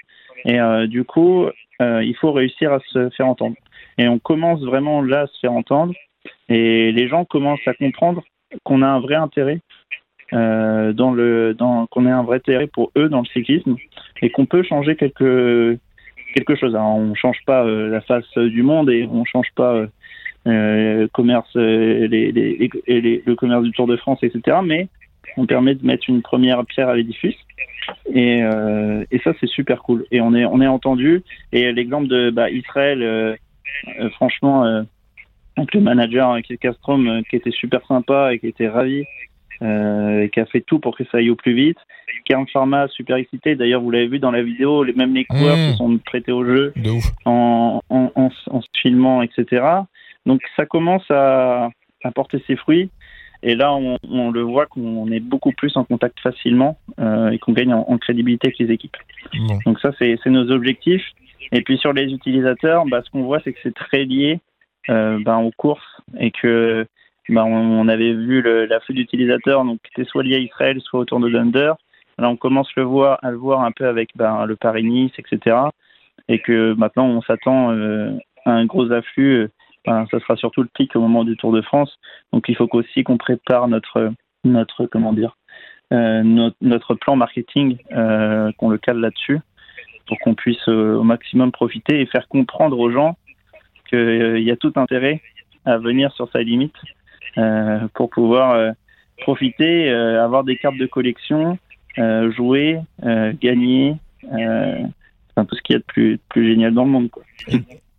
et 0.45 0.59
du 0.89 1.05
coup 1.05 1.47
il 1.81 2.17
faut 2.21 2.33
réussir 2.33 2.73
à 2.73 2.81
se 2.81 3.11
faire 3.11 3.27
entendre. 3.27 3.57
Et 3.99 4.09
on 4.09 4.19
commence 4.19 4.61
vraiment 4.63 5.03
là 5.03 5.23
à 5.23 5.27
se 5.27 5.39
faire 5.41 5.53
entendre 5.53 5.95
et 6.49 6.93
les 6.93 7.09
gens 7.09 7.25
commencent 7.25 7.67
à 7.67 7.75
comprendre 7.75 8.23
qu'on 8.65 8.83
a 8.83 8.87
un 8.87 9.01
vrai 9.01 9.15
intérêt 9.15 9.61
euh, 10.33 10.93
dans 10.93 11.11
le 11.13 11.57
qu'on 11.91 12.07
ait 12.07 12.11
un 12.11 12.23
vrai 12.23 12.37
intérêt 12.37 12.69
pour 12.69 12.93
eux 12.97 13.09
dans 13.09 13.21
le 13.21 13.27
cyclisme 13.27 13.77
et 14.23 14.31
qu'on 14.31 14.47
peut 14.47 14.63
changer 14.63 14.95
quelque 14.95 15.77
quelque 16.35 16.55
chose. 16.55 16.77
Alors, 16.77 16.97
on 16.97 17.15
change 17.15 17.39
pas 17.47 17.65
euh, 17.65 17.89
la 17.89 18.01
face 18.01 18.33
du 18.37 18.63
monde 18.63 18.91
et 18.91 19.09
on 19.11 19.25
change 19.25 19.49
pas 19.57 19.87
euh, 20.47 21.09
commerce 21.13 21.51
le 21.57 23.35
commerce 23.35 23.65
du 23.65 23.73
Tour 23.73 23.89
de 23.89 23.97
France 23.97 24.21
etc. 24.23 24.59
Mais 24.65 24.89
on 25.37 25.47
permet 25.47 25.75
de 25.75 25.85
mettre 25.85 26.09
une 26.09 26.23
première 26.23 26.65
pierre 26.65 26.89
à 26.89 26.95
l'édifice 26.95 27.37
et, 28.15 28.43
ça 29.25 29.33
c'est 29.41 29.49
super 29.49 29.83
cool 29.83 30.07
et 30.13 30.21
on 30.21 30.35
est 30.35 30.45
on 30.45 30.61
est 30.61 30.67
entendu 30.67 31.23
et 31.53 31.73
l'exemple 31.73 32.07
de 32.07 32.31
bah, 32.31 32.51
Israël 32.51 33.37
franchement 34.13 34.85
donc 35.57 35.75
le 35.75 35.81
manager 35.81 36.41
qui 36.43 36.57
Castrom 36.59 37.07
euh, 37.07 37.23
qui 37.29 37.37
était 37.37 37.51
super 37.51 37.85
sympa 37.87 38.33
et 38.33 38.39
qui 38.39 38.47
était 38.47 38.69
ravi 38.69 39.05
euh, 39.63 40.23
et 40.23 40.31
qui 40.31 40.41
a 40.41 40.47
fait 40.47 40.61
tout 40.61 40.79
pour 40.79 40.97
que 40.97 41.05
ça 41.05 41.19
aille 41.19 41.31
au 41.31 41.37
plus 41.37 41.55
vite. 41.55 41.79
Kern 42.25 42.47
Pharma 42.49 42.89
super 42.89 43.17
excité. 43.17 43.57
D'ailleurs, 43.57 43.83
vous 43.83 43.91
l'avez 43.91 44.09
vu 44.09 44.19
dans 44.19 44.31
la 44.31 44.43
vidéo, 44.43 44.85
les 44.85 44.93
mêmes 44.93 45.15
les 45.15 45.25
coureurs 45.25 45.57
mmh. 45.57 45.71
se 45.73 45.77
sont 45.77 45.99
prêtés 45.99 46.33
au 46.33 46.45
jeu 46.45 46.73
en, 47.25 47.81
en, 47.89 48.13
en, 48.15 48.31
en, 48.47 48.61
se 48.61 48.69
filmant, 48.81 49.23
etc. 49.23 49.65
Donc 50.27 50.41
ça 50.57 50.67
commence 50.67 51.09
à, 51.11 51.71
à 52.05 52.11
porter 52.11 52.43
ses 52.47 52.57
fruits. 52.57 52.91
Et 53.43 53.55
là, 53.55 53.73
on, 53.73 53.97
on 54.09 54.31
le 54.31 54.43
voit 54.43 54.67
qu'on 54.67 55.11
est 55.11 55.21
beaucoup 55.21 55.53
plus 55.53 55.77
en 55.77 55.85
contact 55.85 56.21
facilement 56.21 56.79
euh, 56.99 57.31
et 57.31 57.39
qu'on 57.39 57.53
gagne 57.53 57.73
en, 57.73 57.99
crédibilité 57.99 58.49
avec 58.49 58.59
les 58.59 58.71
équipes. 58.71 58.97
Donc 59.65 59.81
ça, 59.81 59.93
c'est 59.99 60.19
nos 60.27 60.51
objectifs. 60.51 61.05
Et 61.53 61.63
puis 61.63 61.79
sur 61.79 61.93
les 61.93 62.13
utilisateurs, 62.13 62.85
bah, 62.87 63.01
ce 63.05 63.11
qu'on 63.11 63.23
voit, 63.23 63.41
c'est 63.43 63.53
que 63.53 63.59
c'est 63.63 63.75
très 63.75 64.05
lié 64.05 64.35
euh, 64.35 64.39
ben, 64.91 65.39
aux 65.39 65.53
courses 65.57 66.01
et 66.19 66.31
que 66.31 66.87
ben, 67.29 67.45
on, 67.45 67.87
avait 67.89 68.13
vu 68.13 68.43
l'afflux 68.67 68.95
d'utilisateurs 68.95 69.65
donc 69.65 69.79
qui 69.83 69.91
était 70.01 70.09
soit 70.09 70.25
lié 70.25 70.37
à 70.37 70.39
Israël, 70.39 70.81
soit 70.81 71.01
autour 71.01 71.21
de 71.21 71.29
Dunder. 71.29 71.73
Là, 72.19 72.29
on 72.29 72.37
commence 72.37 72.69
le 72.77 72.83
voir, 72.83 73.19
à 73.23 73.31
le 73.31 73.37
voir 73.37 73.61
un 73.63 73.73
peu 73.73 73.87
avec 73.87 74.11
ben, 74.17 74.45
le 74.47 74.57
Paris-Nice, 74.57 75.13
etc. 75.19 75.57
Et 76.29 76.41
que 76.41 76.75
maintenant, 76.75 77.07
on 77.07 77.23
s'attend 77.23 77.73
euh, 77.73 78.11
à 78.45 78.53
un 78.53 78.67
gros 78.67 78.91
afflux. 78.93 79.49
Ben, 79.87 80.07
ça 80.11 80.21
sera 80.21 80.37
surtout 80.37 80.63
le 80.63 80.69
pic 80.75 80.95
au 80.97 81.01
moment 81.01 81.25
du 81.25 81.37
Tour 81.37 81.53
de 81.53 81.63
France. 81.63 81.99
Donc, 82.33 82.49
il 82.49 82.57
faut 82.57 82.69
aussi 82.73 83.05
qu'on 83.05 83.17
prépare 83.17 83.69
notre, 83.69 84.13
notre, 84.45 84.87
comment 84.87 85.13
dire, 85.13 85.37
euh, 85.93 86.51
notre, 86.61 86.95
plan 86.95 87.17
marketing, 87.17 87.79
euh, 87.93 88.53
qu'on 88.59 88.69
le 88.69 88.79
cale 88.79 88.99
là-dessus, 88.99 89.41
pour 90.07 90.19
qu'on 90.19 90.35
puisse 90.35 90.69
euh, 90.69 90.97
au 90.97 91.03
maximum 91.03 91.51
profiter 91.51 92.01
et 92.01 92.07
faire 92.07 92.29
comprendre 92.29 92.79
aux 92.79 92.91
gens 92.91 93.17
qu'il 93.91 93.99
euh, 93.99 94.41
y 94.41 94.51
a 94.51 94.57
tout 94.57 94.73
intérêt 94.77 95.21
à 95.65 95.77
venir 95.79 96.13
sur 96.15 96.31
sa 96.33 96.43
limite 96.43 96.75
euh, 97.39 97.81
pour 97.95 98.11
pouvoir 98.11 98.53
euh, 98.53 98.71
profiter, 99.19 99.91
avoir 99.91 100.45
des 100.45 100.57
cartes 100.57 100.79
de 100.79 100.87
collection, 100.87 101.59
jouer, 101.99 102.79
gagner. 103.43 103.97
un 104.33 105.45
peu 105.45 105.57
ce 105.57 105.61
qu'il 105.63 105.75
y 105.75 105.77
a 105.77 105.79
de 105.81 105.85
plus, 105.85 106.19
génial 106.35 106.73
dans 106.73 106.85
le 106.85 106.91
monde. 106.91 107.11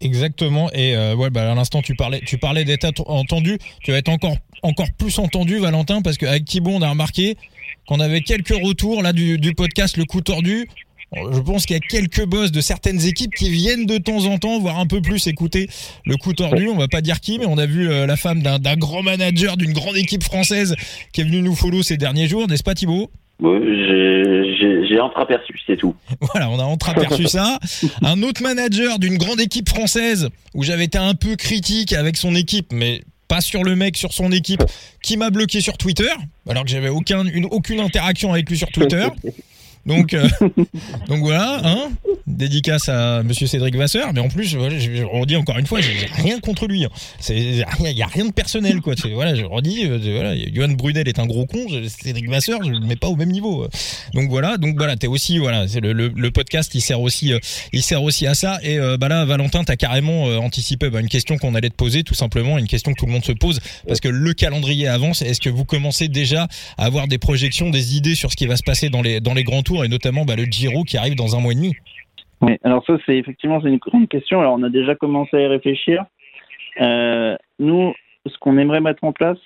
Exactement. 0.01 0.71
Et 0.73 0.95
bah, 1.31 1.51
à 1.51 1.53
l'instant, 1.53 1.83
tu 1.83 1.93
parlais, 1.93 2.21
tu 2.21 2.39
parlais 2.39 2.65
d'être 2.65 3.03
entendu. 3.05 3.59
Tu 3.83 3.91
vas 3.91 3.97
être 3.97 4.09
encore, 4.09 4.35
encore 4.63 4.87
plus 4.97 5.19
entendu, 5.19 5.59
Valentin, 5.59 6.01
parce 6.01 6.17
qu'avec 6.17 6.45
Thibaut, 6.45 6.71
on 6.71 6.81
a 6.81 6.89
remarqué 6.89 7.35
qu'on 7.87 7.99
avait 7.99 8.21
quelques 8.21 8.57
retours 8.63 9.03
là 9.03 9.13
du 9.13 9.53
podcast 9.55 9.97
Le 9.97 10.05
Coup 10.05 10.21
Tordu 10.21 10.67
je 11.14 11.39
pense 11.39 11.66
qu'il 11.66 11.76
y 11.76 11.78
a 11.78 11.82
quelques 11.82 12.26
boss 12.26 12.51
de 12.51 12.62
certaines 12.62 13.05
équipes 13.05 13.34
qui 13.34 13.49
viennent 13.49 13.86
de 13.86 13.97
temps 13.97 14.26
en 14.26 14.38
temps, 14.38 14.59
voir 14.59 14.80
un 14.80 14.88
peu 14.88 15.01
plus 15.01 15.28
écouter 15.28 15.70
le 16.05 16.16
coup 16.16 16.34
tordu. 16.34 16.70
On 16.70 16.78
va 16.78 16.88
pas 16.88 17.01
dire 17.01 17.20
qui, 17.20 17.38
mais 17.38 17.45
on 17.45 17.57
a 17.57 17.66
vu 17.66 17.89
euh, 17.89 18.05
la 18.05 18.16
femme 18.16 18.41
d'un 18.41 18.76
grand 18.78 19.03
manager 19.03 19.57
d'une 19.57 19.74
grande 19.74 19.97
équipe 19.97 20.24
française 20.24 20.76
qui 21.12 21.22
est 21.22 21.24
venue 21.26 21.41
nous 21.41 21.55
follow 21.55 21.84
ces 21.84 21.97
derniers 21.97 22.28
jours, 22.28 22.47
n'est-ce 22.47 22.64
pas 22.64 22.76
Thibaut? 22.76 23.12
J'ai 23.41 24.99
entreaperçu, 24.99 25.59
c'est 25.66 25.78
tout. 25.78 25.95
Voilà, 26.22 26.49
on 26.49 26.59
a 26.59 26.64
entreaperçu 26.64 27.28
ça. 27.28 27.59
Un 28.01 28.22
autre 28.24 28.41
manager 28.41 28.99
d'une 28.99 29.18
grande 29.18 29.41
équipe 29.41 29.68
française, 29.68 30.30
où 30.53 30.64
j'avais 30.64 30.86
été 30.86 30.97
un 30.97 31.16
peu 31.16 31.36
critique 31.36 31.93
avec 31.93 32.18
son 32.18 32.36
équipe, 32.36 32.72
mais 32.72 33.01
pas 33.28 33.41
sur 33.41 33.64
le 33.64 33.76
mec, 33.76 33.97
sur 33.97 34.14
son 34.14 34.32
équipe, 34.32 34.64
qui 35.01 35.18
m'a 35.18 35.30
bloqué 35.30 35.59
sur 35.62 35.78
Twitter, 35.78 36.09
alors 36.47 36.64
que 36.64 36.70
j'avais 36.70 36.89
aucun, 36.89 37.26
aucune 37.49 37.80
interaction 37.80 38.32
avec 38.32 38.49
lui 38.49 38.57
sur 38.57 38.70
Twitter. 38.70 39.07
Donc, 39.86 40.13
euh, 40.13 40.27
donc 41.07 41.19
voilà, 41.19 41.61
hein, 41.63 41.89
dédicace 42.27 42.88
à 42.89 43.23
Monsieur 43.23 43.47
Cédric 43.47 43.75
Vasseur. 43.75 44.13
Mais 44.13 44.19
en 44.19 44.29
plus, 44.29 44.55
voilà, 44.55 44.77
je, 44.77 45.03
redis 45.03 45.36
encore 45.36 45.57
une 45.57 45.65
fois, 45.65 45.82
j'ai 45.82 46.05
rien 46.21 46.39
contre 46.39 46.67
lui. 46.67 46.86
Hein. 46.86 46.89
Il 47.29 47.65
n'y 47.95 48.03
a 48.03 48.07
rien 48.07 48.25
de 48.25 48.32
personnel, 48.32 48.82
quoi. 48.82 48.93
Voilà, 49.13 49.36
je 49.36 49.43
redis, 49.43 49.86
euh, 49.86 49.97
voilà, 50.15 50.36
Johan 50.53 50.69
Brunel 50.69 51.07
est 51.07 51.19
un 51.19 51.25
gros 51.25 51.45
con. 51.45 51.65
Cédric 51.88 52.29
Vasseur, 52.29 52.63
je 52.63 52.69
le 52.69 52.79
mets 52.79 52.95
pas 52.95 53.07
au 53.07 53.15
même 53.15 53.32
niveau. 53.32 53.67
Donc 54.13 54.29
voilà, 54.29 54.57
donc 54.57 54.77
voilà, 54.77 54.95
t'es 54.95 55.07
aussi, 55.07 55.39
voilà, 55.39 55.67
c'est 55.67 55.82
le, 55.82 55.93
le, 55.93 56.32
podcast, 56.32 56.73
il 56.75 56.82
sert 56.82 57.01
aussi, 57.01 57.34
euh, 57.34 57.39
il 57.73 57.82
sert 57.82 58.03
aussi 58.03 58.27
à 58.27 58.36
ça. 58.36 58.59
Et 58.63 58.77
bah 58.99 59.07
là, 59.07 59.25
Valentin, 59.25 59.63
t'as 59.63 59.75
carrément 59.75 60.25
anticipé 60.25 60.89
bah, 60.89 60.99
une 60.99 61.09
question 61.09 61.38
qu'on 61.38 61.55
allait 61.55 61.69
te 61.69 61.75
poser, 61.75 62.03
tout 62.03 62.13
simplement, 62.13 62.57
une 62.57 62.67
question 62.67 62.93
que 62.93 62.99
tout 62.99 63.05
le 63.05 63.11
monde 63.11 63.25
se 63.25 63.32
pose, 63.32 63.59
parce 63.88 63.99
que 63.99 64.07
le 64.07 64.34
calendrier 64.34 64.88
avance. 64.88 65.21
Est-ce 65.21 65.41
que 65.41 65.49
vous 65.49 65.65
commencez 65.65 66.07
déjà 66.07 66.47
à 66.77 66.86
avoir 66.86 67.07
des 67.07 67.17
projections, 67.17 67.69
des 67.69 67.95
idées 67.95 68.15
sur 68.15 68.32
ce 68.32 68.36
qui 68.36 68.45
va 68.45 68.57
se 68.57 68.63
passer 68.63 68.89
dans 68.89 69.01
les 69.01 69.19
dans 69.19 69.34
les 69.34 69.43
grands 69.43 69.63
tours? 69.63 69.70
Et 69.84 69.88
notamment 69.88 70.26
bah, 70.26 70.36
le 70.36 70.43
Giro 70.43 70.84
qui 70.84 70.97
arrive 70.97 71.15
dans 71.15 71.36
un 71.36 71.39
mois 71.39 71.53
et 71.53 71.55
demi 71.55 71.76
Oui, 72.41 72.57
alors 72.63 72.84
ça 72.86 72.97
c'est 73.05 73.17
effectivement 73.17 73.61
c'est 73.61 73.69
une 73.69 73.78
grande 73.78 74.09
question. 74.09 74.39
Alors 74.39 74.55
on 74.57 74.63
a 74.63 74.69
déjà 74.69 74.95
commencé 74.95 75.38
à 75.38 75.41
y 75.41 75.47
réfléchir. 75.47 76.05
Euh, 76.82 77.36
nous, 77.59 77.93
ce 78.26 78.38
qu'on 78.39 78.57
aimerait 78.57 78.82
mettre 78.82 79.03
en 79.03 79.13
place, 79.13 79.38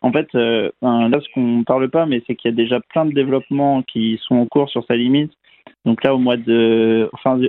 en 0.00 0.12
fait, 0.12 0.28
euh, 0.34 0.70
là 0.82 1.20
ce 1.20 1.32
qu'on 1.32 1.58
ne 1.58 1.64
parle 1.64 1.88
pas, 1.90 2.06
mais 2.06 2.22
c'est 2.26 2.34
qu'il 2.34 2.50
y 2.50 2.54
a 2.54 2.56
déjà 2.56 2.80
plein 2.80 3.04
de 3.04 3.12
développements 3.12 3.82
qui 3.82 4.20
sont 4.26 4.36
en 4.36 4.46
cours 4.46 4.68
sur 4.68 4.84
sa 4.86 4.96
limite. 4.96 5.32
Donc 5.84 6.02
là, 6.04 6.14
au 6.14 6.18
mois 6.18 6.36
de, 6.36 7.08
enfin, 7.12 7.40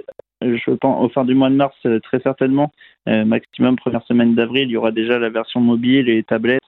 je 0.41 0.71
pense, 0.71 1.03
au 1.03 1.09
fin 1.09 1.25
du 1.25 1.35
mois 1.35 1.49
de 1.49 1.55
mars, 1.55 1.75
euh, 1.85 1.99
très 1.99 2.19
certainement, 2.19 2.71
maximum 3.05 3.75
première 3.75 4.03
semaine 4.03 4.35
d'avril, 4.35 4.69
il 4.69 4.71
y 4.71 4.77
aura 4.77 4.91
déjà 4.91 5.17
la 5.17 5.29
version 5.29 5.61
mobile 5.61 6.09
et 6.09 6.21
tablette. 6.23 6.61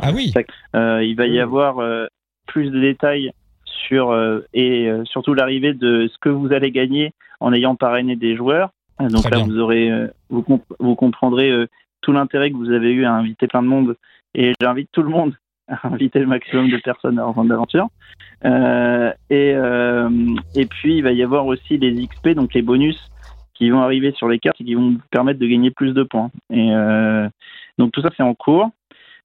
Ah 0.00 0.12
oui. 0.14 0.32
il 0.74 1.14
va 1.14 1.26
y 1.26 1.38
avoir 1.38 1.76
plus 2.46 2.70
de 2.70 2.80
détails 2.80 3.32
sur 3.86 4.10
euh, 4.10 4.40
et 4.52 4.88
euh, 4.88 5.04
surtout 5.04 5.34
l'arrivée 5.34 5.74
de 5.74 6.08
ce 6.12 6.18
que 6.18 6.28
vous 6.28 6.52
allez 6.52 6.70
gagner 6.70 7.12
en 7.40 7.52
ayant 7.52 7.74
parrainé 7.76 8.16
des 8.16 8.36
joueurs. 8.36 8.70
Donc 9.00 9.28
là, 9.28 9.38
vous 9.38 9.58
aurez, 9.58 9.90
euh, 9.90 10.06
vous, 10.30 10.44
vous 10.78 10.94
comprendrez 10.94 11.52
tout 12.00 12.12
l'intérêt 12.12 12.50
que 12.50 12.56
vous 12.56 12.70
avez 12.70 12.92
eu 12.92 13.04
à 13.04 13.12
inviter 13.12 13.48
plein 13.48 13.62
de 13.62 13.68
monde. 13.68 13.96
Et 14.34 14.52
j'invite 14.60 14.88
tout 14.92 15.02
le 15.02 15.08
monde 15.08 15.34
à 15.68 15.88
inviter 15.92 16.20
le 16.20 16.26
maximum 16.26 16.70
de 16.70 16.76
personnes 16.78 17.18
à 17.18 17.24
rejoindre 17.24 17.50
l'aventure. 17.50 17.88
Euh, 18.44 19.12
et, 19.30 19.54
et 20.54 20.66
puis, 20.66 20.98
il 20.98 21.02
va 21.02 21.12
y 21.12 21.22
avoir 21.22 21.46
aussi 21.46 21.76
les 21.76 22.06
XP, 22.06 22.30
donc 22.30 22.54
les 22.54 22.62
bonus 22.62 23.10
qui 23.54 23.70
vont 23.70 23.80
arriver 23.80 24.12
sur 24.12 24.28
les 24.28 24.38
cartes 24.38 24.60
et 24.60 24.64
qui 24.64 24.74
vont 24.74 24.92
vous 24.92 25.00
permettre 25.10 25.40
de 25.40 25.46
gagner 25.46 25.70
plus 25.70 25.92
de 25.92 26.04
points. 26.04 26.30
Et 26.50 26.70
donc, 27.78 27.90
tout 27.90 28.00
ça, 28.00 28.10
c'est 28.16 28.22
en 28.22 28.34
cours. 28.34 28.70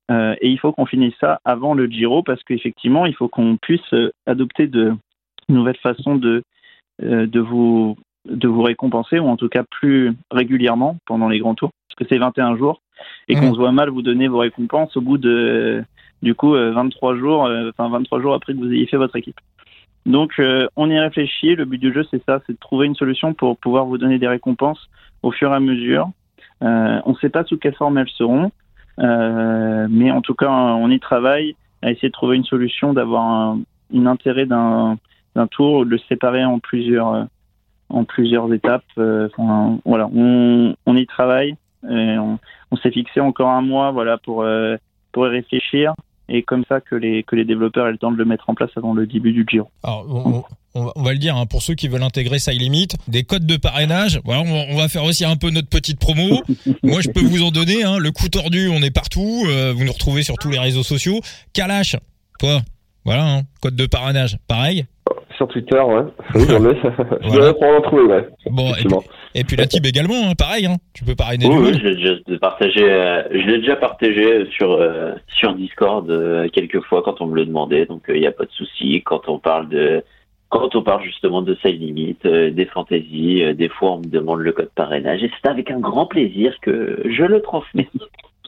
Euh, 0.10 0.36
et 0.42 0.50
il 0.50 0.60
faut 0.60 0.72
qu'on 0.72 0.86
finisse 0.86 1.14
ça 1.20 1.40
avant 1.46 1.74
le 1.74 1.88
Giro 1.88 2.24
parce 2.24 2.44
qu'effectivement, 2.44 3.06
il 3.06 3.14
faut 3.14 3.28
qu'on 3.28 3.58
puisse 3.58 3.94
euh, 3.94 4.12
adopter 4.26 4.68
de 4.68 4.94
nouvelles 5.50 5.78
façons 5.78 6.16
de, 6.16 6.44
euh, 7.04 7.28
de, 7.28 7.40
vous, 7.40 7.96
de 8.26 8.48
vous 8.48 8.64
récompenser, 8.64 9.20
ou 9.20 9.28
en 9.28 9.38
tout 9.38 9.50
cas 9.50 9.64
plus 9.70 10.14
régulièrement 10.32 10.98
pendant 11.06 11.30
les 11.30 11.40
grands 11.40 11.56
tours, 11.56 11.72
parce 11.88 11.98
que 11.98 12.06
c'est 12.10 12.20
21 12.20 12.58
jours, 12.58 12.82
et 13.28 13.36
qu'on 13.36 13.52
mmh. 13.52 13.54
se 13.54 13.60
voit 13.60 13.72
mal 13.72 13.90
vous 13.90 14.02
donner 14.02 14.28
vos 14.28 14.40
récompenses 14.40 14.96
au 14.98 15.02
bout 15.02 15.18
de, 15.18 15.84
du 16.24 16.34
coup, 16.34 16.54
23 16.54 17.16
jours, 17.18 17.50
enfin 17.70 17.90
23 17.90 18.22
jours 18.22 18.34
après 18.34 18.54
que 18.54 18.60
vous 18.60 18.72
ayez 18.72 18.88
fait 18.88 18.98
votre 18.98 19.16
équipe. 19.16 19.40
Donc, 20.06 20.42
on 20.76 20.90
y 20.90 21.00
réfléchit. 21.00 21.56
Le 21.56 21.66
but 21.66 21.78
du 21.78 21.94
jeu, 21.94 22.06
c'est 22.10 22.24
ça, 22.26 22.42
c'est 22.46 22.54
de 22.54 22.60
trouver 22.60 22.88
une 22.88 22.96
solution 22.96 23.34
pour 23.34 23.58
pouvoir 23.58 23.86
vous 23.86 23.98
donner 23.98 24.18
des 24.18 24.28
récompenses 24.28 24.90
au 25.24 25.32
fur 25.32 25.52
et 25.52 25.56
à 25.56 25.60
mesure. 25.60 26.10
on 26.62 27.12
ne 27.12 27.20
sait 27.22 27.30
pas 27.30 27.44
sous 27.46 27.58
quelle 27.58 27.76
forme 27.76 27.98
elles 27.98 28.10
seront. 28.10 28.52
Euh, 29.00 29.88
mais 29.90 30.12
en 30.12 30.22
tout 30.22 30.36
cas, 30.36 30.50
on 30.50 30.90
y 30.90 31.00
travaille 31.00 31.56
à 31.82 31.92
essayer 31.92 32.10
de 32.10 32.14
trouver 32.14 32.36
une 32.36 32.44
solution, 32.44 32.94
d'avoir 32.94 33.24
un, 33.24 34.06
intérêt 34.06 34.46
d'un 34.46 34.98
tour, 35.52 35.86
de 35.86 35.92
le 35.92 35.98
séparer 36.10 36.44
en 36.44 36.60
plusieurs, 36.60 37.28
en 37.90 38.04
plusieurs 38.04 38.52
étapes. 38.54 38.84
Euh, 38.98 39.30
voilà, 39.86 40.10
on, 40.14 40.76
on, 40.86 40.96
y 40.96 41.06
travaille. 41.06 41.56
on, 41.84 42.38
on 42.72 42.76
s'est 42.78 42.92
fixé 42.92 43.20
encore 43.20 43.50
un 43.50 43.62
mois, 43.62 43.92
voilà, 43.92 44.18
pour 44.18 44.44
euh, 44.44 44.78
pour 45.12 45.28
y 45.28 45.30
réfléchir 45.30 45.94
et 46.30 46.44
comme 46.44 46.64
ça 46.70 46.80
que 46.80 46.96
les, 46.96 47.24
que 47.24 47.36
les 47.36 47.46
développeurs 47.46 47.88
aient 47.88 47.92
le 47.92 47.98
temps 47.98 48.12
de 48.12 48.18
le 48.18 48.26
mettre 48.26 48.50
en 48.50 48.56
place 48.56 48.70
avant 48.76 48.94
le 48.94 49.08
début 49.08 49.34
du 49.34 49.46
Giro. 49.50 49.70
Alors, 49.84 50.46
on, 50.76 51.02
va, 51.02 51.12
le 51.12 51.18
dire, 51.18 51.36
hein, 51.36 51.46
pour 51.46 51.62
ceux 51.62 51.74
qui 51.74 51.88
veulent 51.88 52.04
intégrer 52.04 52.38
Limit, 52.48 52.90
des 53.08 53.24
codes 53.24 53.46
de 53.46 53.58
parrainage, 53.58 54.22
voilà, 54.24 54.42
on, 54.42 54.78
va 54.78 54.88
faire 54.88 55.04
aussi 55.04 55.26
un 55.26 55.36
peu 55.36 55.50
notre 55.50 55.70
petite 55.70 56.00
promo. 56.00 56.42
Moi, 56.84 57.02
je 57.02 57.10
peux 57.10 57.22
vous 57.22 57.44
en 57.44 57.52
donner, 57.52 57.84
hein, 57.84 57.98
le 57.98 58.12
coup 58.12 58.30
tordu, 58.30 58.70
on 58.70 58.82
est 58.82 58.92
partout, 58.92 59.44
euh, 59.48 59.74
vous 59.76 59.84
nous 59.84 59.92
retrouvez 59.92 60.24
sur 60.24 60.36
tous 60.36 60.50
les 60.50 60.60
réseaux 60.60 60.84
sociaux. 60.84 61.20
Kalash, 61.54 61.96
Toi, 62.40 62.62
voilà, 63.04 63.38
hein, 63.38 63.42
code 63.62 63.76
de 63.76 63.88
parrainage, 63.88 64.38
pareil 64.48 64.86
sur 65.40 65.48
Twitter, 65.48 65.80
ouais. 65.80 66.04
Oui, 66.36 66.44
j'en 66.50 66.70
ai. 66.70 66.76
Je 67.22 67.30
voilà. 67.30 67.78
en 67.78 67.82
trouver, 67.82 68.04
ouais. 68.04 68.28
Bon, 68.52 68.72
et 69.34 69.44
puis, 69.46 69.56
la 69.56 69.68
Tib 69.68 69.86
également, 69.86 70.16
hein, 70.16 70.34
pareil, 70.38 70.66
hein. 70.66 70.76
Tu 70.94 71.06
peux 71.06 71.16
parrainer 71.16 71.46
oui, 71.48 71.56
oui, 71.58 71.80
je 71.82 71.88
l'ai 71.88 71.96
déjà 71.96 72.40
partagé, 72.42 72.84
euh, 72.84 73.24
je 73.32 73.48
l'ai 73.48 73.60
déjà 73.60 73.78
partagé 73.78 74.46
sur, 74.52 74.74
euh, 74.74 75.14
sur 75.28 75.54
Discord 75.54 76.10
euh, 76.10 76.50
quelques 76.52 76.82
fois 76.82 77.02
quand 77.04 77.22
on 77.22 77.28
me 77.28 77.36
le 77.36 77.46
demandait, 77.46 77.86
donc 77.86 78.04
il 78.10 78.20
n'y 78.20 78.28
a 78.28 78.34
pas 78.34 78.44
de 78.44 78.52
souci. 78.52 79.02
Quand 79.06 79.30
on 79.30 79.40
parle 79.40 79.70
de, 79.70 80.04
quand 80.50 80.76
on 80.76 80.84
parle 80.84 81.04
justement 81.04 81.42
de 81.42 81.56
side 81.64 81.80
limit, 81.80 82.18
des 82.24 82.66
fantaisies, 82.66 83.54
des 83.56 83.70
fois 83.70 83.94
on 83.94 84.00
me 84.00 84.08
demande 84.08 84.40
le 84.40 84.52
code 84.52 84.72
parrainage 84.76 85.24
et 85.24 85.32
c'est 85.42 85.50
avec 85.50 85.72
un 85.72 85.80
grand 85.80 86.06
plaisir 86.06 86.54
que 86.62 87.02
je 87.06 87.24
le 87.24 87.42
transmets. 87.42 87.88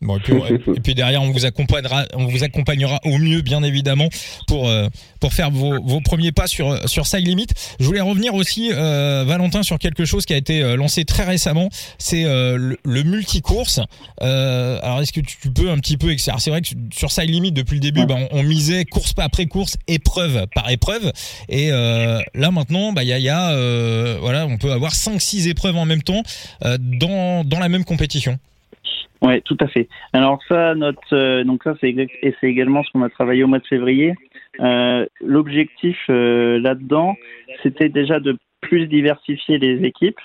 Bon, 0.02 0.18
et, 0.76 0.80
puis, 0.80 0.95
derrière, 0.95 1.22
on 1.22 1.30
vous 1.30 1.45
accompagnera, 1.45 2.06
on 2.16 2.26
vous 2.26 2.43
accompagnera 2.43 2.99
au 3.06 3.20
mieux, 3.20 3.41
bien 3.41 3.62
évidemment, 3.62 4.10
pour 4.47 4.68
euh, 4.68 4.88
pour 5.20 5.34
faire 5.34 5.52
vos, 5.52 5.80
vos 5.84 6.02
premiers 6.02 6.32
pas 6.32 6.47
sur 6.47 6.89
sur 6.89 7.06
Side 7.06 7.28
Limit. 7.28 7.47
Je 7.80 7.86
voulais 7.86 8.02
revenir 8.02 8.34
aussi, 8.34 8.72
euh, 8.74 9.24
Valentin, 9.28 9.62
sur 9.62 9.78
quelque 9.78 10.06
chose 10.06 10.26
qui 10.26 10.34
a 10.34 10.38
été 10.38 10.64
euh, 10.64 10.76
lancé 10.76 11.06
très 11.06 11.24
récemment, 11.24 11.70
c'est 11.99 12.24
le, 12.24 12.78
le 12.84 13.04
multicourse. 13.04 13.80
alors, 14.20 15.02
est-ce 15.02 15.14
que 15.14 15.22
tu 15.22 15.52
peux 15.52 15.70
un 15.70 15.78
petit 15.78 15.97
peu 15.97 16.16
C'est 16.18 16.49
vrai 16.49 16.62
que 16.62 16.70
sur 16.91 17.12
Side 17.12 17.30
Limit, 17.30 17.52
depuis 17.52 17.76
le 17.76 17.82
début, 17.82 18.06
bah, 18.06 18.18
on, 18.32 18.41
misait 18.41 18.86
course 18.86 19.14
après 19.18 19.45
course, 19.45 19.78
épreuve 19.88 20.47
par 20.56 20.70
épreuve, 20.72 21.12
et 21.47 21.70
là 21.70 22.52
maintenant, 22.52 22.91
bah 22.91 23.04
il 23.04 23.10
y 23.10 23.14
a, 23.14 23.20
y 23.20 23.30
a 23.30 24.18
voilà, 24.20 24.47
on 24.47 24.58
peut 24.58 24.72
avoir 24.72 24.93
5-6 24.93 25.47
épreuves 25.47 25.78
en 25.78 25.86
même 25.86 26.02
temps 26.02 26.24
dans 26.62 27.43
dans 27.43 27.60
la 27.60 27.70
même 27.70 27.84
compétition. 27.84 28.39
Oui, 29.22 29.42
tout 29.44 29.58
à 29.60 29.68
fait. 29.68 29.88
Alors 30.14 30.40
ça, 30.48 30.74
notre, 30.74 31.14
euh, 31.14 31.44
donc 31.44 31.64
ça, 31.64 31.76
c'est 31.80 31.90
et 31.90 32.36
c'est 32.40 32.48
également 32.48 32.84
ce 32.84 32.92
qu'on 32.92 33.04
a 33.04 33.10
travaillé 33.10 33.44
au 33.44 33.48
mois 33.48 33.60
de 33.60 33.68
février. 33.68 34.16
Euh, 34.60 35.06
L'objectif 35.22 35.98
euh, 36.10 36.60
là-dedans, 36.60 37.16
c'était 37.62 37.90
déjà 37.90 38.20
de 38.20 38.38
plus 38.62 38.88
diversifier 38.88 39.58
les 39.58 39.84
équipes, 39.86 40.20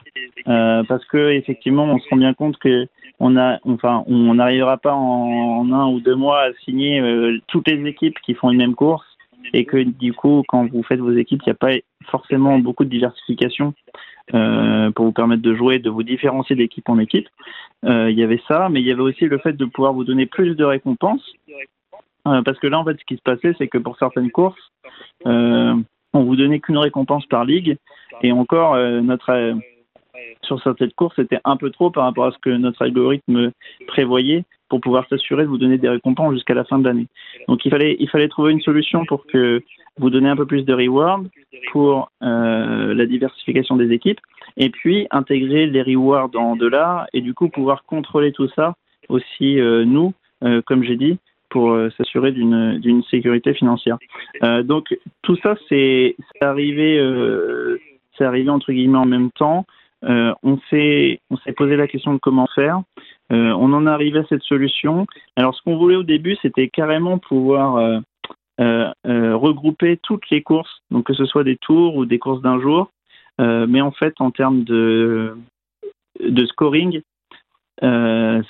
euh, 0.48 0.82
parce 0.84 1.04
que 1.06 1.30
effectivement, 1.30 1.84
on 1.84 1.98
se 1.98 2.08
rend 2.08 2.16
bien 2.16 2.34
compte 2.34 2.58
que 2.58 2.86
on 3.18 3.36
a, 3.36 3.58
enfin, 3.64 4.04
on 4.06 4.34
n'arrivera 4.34 4.76
pas 4.76 4.92
en, 4.92 5.60
en, 5.60 5.72
un 5.72 5.86
ou 5.88 6.00
deux 6.00 6.14
mois 6.14 6.42
à 6.42 6.52
signer 6.64 7.02
toutes 7.48 7.68
les 7.68 7.82
équipes 7.88 8.18
qui 8.20 8.34
font 8.34 8.50
une 8.50 8.58
même 8.58 8.74
course, 8.74 9.06
et 9.54 9.64
que 9.64 9.78
du 9.78 10.12
coup, 10.12 10.42
quand 10.48 10.70
vous 10.70 10.82
faites 10.82 11.00
vos 11.00 11.12
équipes, 11.12 11.42
il 11.46 11.50
n'y 11.50 11.52
a 11.52 11.54
pas 11.54 11.72
forcément 12.10 12.58
beaucoup 12.58 12.84
de 12.84 12.90
diversification. 12.90 13.74
Euh, 14.34 14.90
pour 14.90 15.04
vous 15.04 15.12
permettre 15.12 15.42
de 15.42 15.54
jouer, 15.54 15.78
de 15.78 15.88
vous 15.88 16.02
différencier 16.02 16.56
d'équipe 16.56 16.88
en 16.88 16.98
équipe. 16.98 17.28
Euh, 17.84 18.10
il 18.10 18.18
y 18.18 18.24
avait 18.24 18.40
ça, 18.48 18.68
mais 18.68 18.80
il 18.80 18.86
y 18.86 18.90
avait 18.90 19.02
aussi 19.02 19.26
le 19.26 19.38
fait 19.38 19.52
de 19.52 19.64
pouvoir 19.64 19.92
vous 19.92 20.02
donner 20.02 20.26
plus 20.26 20.56
de 20.56 20.64
récompenses. 20.64 21.32
Euh, 22.26 22.42
parce 22.42 22.58
que 22.58 22.66
là, 22.66 22.80
en 22.80 22.84
fait, 22.84 22.98
ce 22.98 23.04
qui 23.04 23.16
se 23.16 23.22
passait, 23.22 23.54
c'est 23.56 23.68
que 23.68 23.78
pour 23.78 23.96
certaines 23.98 24.32
courses, 24.32 24.72
on 25.24 26.24
vous 26.24 26.34
donnait 26.34 26.60
qu'une 26.60 26.78
récompense 26.78 27.26
par 27.26 27.44
ligue. 27.44 27.76
Et 28.22 28.32
encore, 28.32 28.76
notre 29.02 29.54
sur 30.42 30.60
certaines 30.62 30.92
courses, 30.92 31.14
c'était 31.16 31.40
un 31.44 31.56
peu 31.56 31.70
trop 31.70 31.90
par 31.90 32.04
rapport 32.04 32.24
à 32.24 32.32
ce 32.32 32.38
que 32.38 32.50
notre 32.50 32.82
algorithme 32.82 33.52
prévoyait 33.86 34.44
pour 34.68 34.80
pouvoir 34.80 35.06
s'assurer 35.08 35.44
de 35.44 35.48
vous 35.48 35.58
donner 35.58 35.78
des 35.78 35.88
récompenses 35.88 36.34
jusqu'à 36.34 36.54
la 36.54 36.64
fin 36.64 36.78
de 36.78 36.84
l'année. 36.84 37.06
Donc 37.48 37.64
il 37.64 37.70
fallait, 37.70 37.96
il 37.98 38.08
fallait 38.08 38.28
trouver 38.28 38.52
une 38.52 38.60
solution 38.60 39.04
pour 39.06 39.26
que 39.26 39.62
vous 39.98 40.10
donniez 40.10 40.28
un 40.28 40.36
peu 40.36 40.46
plus 40.46 40.64
de 40.64 40.74
rewards 40.74 41.22
pour 41.72 42.10
euh, 42.22 42.94
la 42.94 43.06
diversification 43.06 43.76
des 43.76 43.92
équipes 43.92 44.20
et 44.56 44.70
puis 44.70 45.06
intégrer 45.10 45.66
les 45.66 45.82
rewards 45.82 46.30
en 46.34 46.56
dollars 46.56 47.06
et 47.12 47.20
du 47.20 47.34
coup 47.34 47.48
pouvoir 47.48 47.84
contrôler 47.84 48.32
tout 48.32 48.48
ça 48.54 48.74
aussi 49.08 49.58
euh, 49.58 49.84
nous, 49.84 50.12
euh, 50.44 50.60
comme 50.62 50.82
j'ai 50.82 50.96
dit, 50.96 51.18
pour 51.48 51.78
s'assurer 51.96 52.32
d'une 52.32 53.02
sécurité 53.08 53.54
financière. 53.54 53.96
donc 54.64 54.94
tout 55.22 55.36
ça 55.36 55.54
c'est 55.68 56.16
arrivé, 56.42 57.00
c'est 58.18 58.24
arrivé 58.24 58.50
entre 58.50 58.72
guillemets 58.72 58.98
en 58.98 59.06
même 59.06 59.30
temps. 59.30 59.64
On 60.02 60.58
s'est 60.70 61.20
on 61.30 61.36
s'est 61.38 61.52
posé 61.52 61.76
la 61.76 61.88
question 61.88 62.14
de 62.14 62.18
comment 62.18 62.48
faire. 62.54 62.82
Euh, 63.32 63.52
on 63.58 63.72
en 63.72 63.86
est 63.86 63.90
arrivé 63.90 64.20
à 64.20 64.24
cette 64.28 64.42
solution. 64.42 65.06
Alors, 65.36 65.54
ce 65.54 65.62
qu'on 65.62 65.76
voulait 65.76 65.96
au 65.96 66.02
début, 66.02 66.36
c'était 66.42 66.68
carrément 66.68 67.18
pouvoir 67.18 67.76
euh, 67.76 67.98
euh, 68.60 69.36
regrouper 69.36 69.98
toutes 70.02 70.30
les 70.30 70.42
courses, 70.42 70.82
donc 70.90 71.06
que 71.06 71.14
ce 71.14 71.24
soit 71.24 71.44
des 71.44 71.56
tours 71.56 71.96
ou 71.96 72.06
des 72.06 72.18
courses 72.18 72.42
d'un 72.42 72.60
jour. 72.60 72.90
mais 73.38 73.80
en 73.80 73.92
fait, 73.92 74.14
en 74.20 74.30
termes 74.30 74.64
de, 74.64 75.36
scoring, 76.46 77.02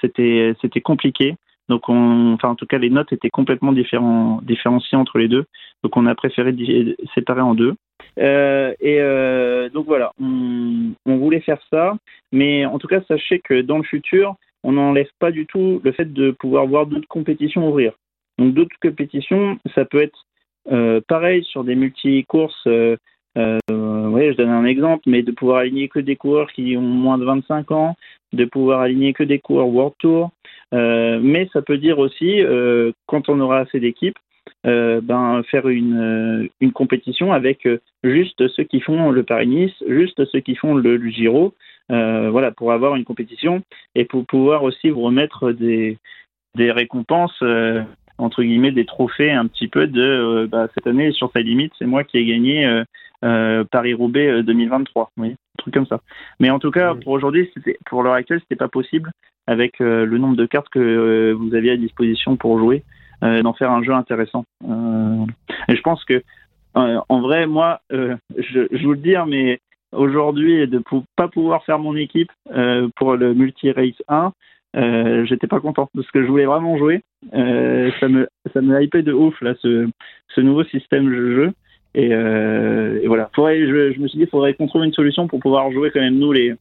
c'était 0.01 0.81
compliqué. 0.85 1.37
Donc, 1.69 1.89
en 1.89 2.55
tout 2.57 2.67
cas, 2.67 2.79
les 2.79 2.91
notes 2.91 3.13
étaient 3.13 3.31
complètement 3.31 3.73
différenciées 3.73 4.99
entre 4.99 5.19
les 5.19 5.29
deux. 5.29 5.47
Donc, 5.83 5.97
on 5.97 6.07
a 6.07 6.15
préféré 6.15 6.55
séparer 7.15 7.41
en 7.41 7.55
deux. 7.55 7.75
Et 8.17 9.69
donc 9.73 9.87
voilà, 9.87 10.13
on, 10.21 10.93
on, 11.05 11.17
voulait 11.17 11.41
faire 11.41 11.61
ça, 11.71 11.97
mais 12.33 12.65
en 12.65 12.79
tout 12.79 12.89
cas, 12.89 13.01
sachez 13.09 13.41
que 13.41 13.61
dans 13.61 13.79
le 13.79 13.85
futur, 13.85 14.37
on 14.63 14.73
n'enlève 14.73 15.09
pas 15.19 15.31
du 15.31 15.47
tout 15.47 15.81
le 15.85 15.93
fait 15.93 16.13
de 16.13 16.33
pouvoir 16.33 16.67
voir 16.67 16.87
d'autres 16.87 17.09
compétitions 17.09 17.69
ouvrir. 17.69 17.93
Donc 18.39 18.55
d'autres 18.55 18.77
compétitions, 18.83 19.59
ça 19.75 19.85
peut 19.85 20.03
être 20.03 20.27
euh, 20.71 21.01
pareil 21.07 21.45
sur 21.45 21.65
des 21.65 21.75
multi-courses. 21.75 22.67
Euh, 22.67 22.97
euh, 23.37 23.61
je 23.71 24.37
donne 24.37 24.49
un 24.49 24.65
exemple, 24.65 25.05
mais 25.07 25.23
de 25.23 25.31
pouvoir 25.31 25.59
aligner 25.59 25.89
que 25.89 25.99
des 26.01 26.17
coureurs 26.17 26.51
qui 26.53 26.77
ont 26.77 26.81
moins 26.81 27.19
de 27.19 27.25
25 27.25 27.71
ans, 27.71 27.95
de 28.33 28.45
pouvoir 28.45 28.81
aligner 28.81 29.13
que 29.13 29.23
des 29.23 29.39
coureurs 29.39 29.69
World 29.69 29.95
Tour. 29.99 30.31
mais 30.73 31.49
ça 31.53 31.63
peut 31.63 31.79
dire 31.79 31.99
aussi, 31.99 32.41
quand 33.07 33.29
on 33.29 33.41
aura 33.41 33.61
assez 33.61 33.79
d'équipes, 33.79 34.19
ben, 34.67 35.43
faire 35.51 35.69
une, 35.69 36.49
une 36.61 36.73
compétition 36.73 37.33
avec 37.33 37.69
juste 38.03 38.49
ceux 38.49 38.65
qui 38.65 38.81
font 38.81 39.11
le 39.11 39.23
Paris-Nice, 39.23 39.73
juste 39.89 40.25
ceux 40.27 40.41
qui 40.41 40.57
font 40.57 40.75
le 40.75 40.99
Giro, 41.09 41.55
euh, 41.93 42.31
voilà, 42.31 42.51
pour 42.51 42.73
avoir 42.73 42.97
une 42.97 43.05
compétition 43.05 43.63
et 43.95 44.05
pour 44.05 44.27
pouvoir 44.27 44.65
aussi 44.65 44.91
vous 44.91 45.03
remettre 45.03 45.53
des, 45.53 45.99
des 46.57 46.73
récompenses, 46.73 47.39
euh, 47.43 47.83
entre 48.19 48.43
guillemets, 48.43 48.73
des 48.73 48.87
trophées 48.87 49.31
un 49.31 49.47
petit 49.47 49.69
peu 49.69 49.87
de 49.87 50.03
euh, 50.03 50.47
bah, 50.49 50.67
cette 50.75 50.87
année 50.89 51.13
sur 51.13 51.31
sa 51.33 51.41
limite, 51.41 51.73
c'est 51.79 51.87
moi 51.87 52.03
qui 52.03 52.19
ai 52.19 52.27
gagné 52.27 52.83
Paris-Roubaix 53.71 54.43
2023. 54.43 55.11
Oui, 55.17 55.31
un 55.31 55.59
truc 55.59 55.75
comme 55.75 55.87
ça. 55.87 56.01
Mais 56.41 56.51
en 56.51 56.59
tout 56.59 56.71
cas, 56.71 56.95
pour 56.95 57.13
aujourd'hui, 57.13 57.51
pour 57.87 58.03
l'heure 58.03 58.15
actuelle, 58.15 58.41
c'était 58.41 58.57
pas 58.57 58.69
possible 58.69 59.11
avec 59.47 59.79
le 59.79 60.19
nombre 60.19 60.37
de 60.37 60.47
cartes 60.47 60.69
que 60.69 61.33
vous 61.33 61.55
aviez 61.55 61.73
à 61.73 61.77
disposition 61.77 62.37
pour 62.37 62.59
jouer, 62.59 62.85
d'en 63.23 63.53
faire 63.55 63.71
un 63.71 63.83
jeu 63.83 63.93
intéressant. 63.93 64.45
et 64.65 65.77
je 65.77 65.81
pense 65.83 66.05
que 66.05 66.23
en 66.75 67.21
vrai, 67.21 67.47
moi, 67.47 67.81
je, 67.91 68.67
je, 68.71 68.85
vous 68.85 68.93
le 68.93 68.99
dis, 68.99 69.17
hein, 69.17 69.27
mais 69.27 69.61
aujourd'hui 69.93 70.67
de 70.67 70.79
ne 70.79 71.01
pas 71.17 71.29
pouvoir 71.29 71.65
faire 71.65 71.79
mon 71.79 71.97
équipe 71.97 72.31
euh, 72.55 72.89
pour 72.97 73.17
le 73.17 73.35
multi-race 73.35 74.03
1, 74.09 74.33
euh, 74.77 75.25
j'étais 75.25 75.47
pas 75.47 75.61
content 75.61 75.89
parce 75.95 76.11
que 76.11 76.23
je 76.23 76.29
voulais 76.29 76.45
vraiment 76.45 76.77
jouer. 76.77 77.03
Euh, 77.35 77.91
ça 77.99 78.09
me 78.09 78.29
ça 78.53 78.61
me 78.61 78.83
hypait 78.83 79.03
de 79.03 79.13
ouf 79.13 79.41
là 79.41 79.55
ce, 79.63 79.89
ce 80.35 80.41
nouveau 80.41 80.65
système 80.65 81.09
de 81.09 81.35
jeu. 81.35 81.53
Et, 81.95 82.13
euh, 82.13 83.01
et 83.03 83.07
voilà. 83.07 83.31
Faudrait, 83.35 83.61
je, 83.61 83.93
je, 83.95 84.01
me 84.01 84.07
suis 84.07 84.19
dit, 84.19 84.25
il 84.25 84.31
faudrait 84.31 84.53
qu'on 84.53 84.67
trouve 84.67 84.85
une 84.85 84.93
solution 84.93 85.29
pour 85.29 85.41
pouvoir 85.41 85.71
jouer 85.73 85.91
quand 85.91 86.01
même 86.01 86.19
nous 86.19 86.33
les 86.33 86.55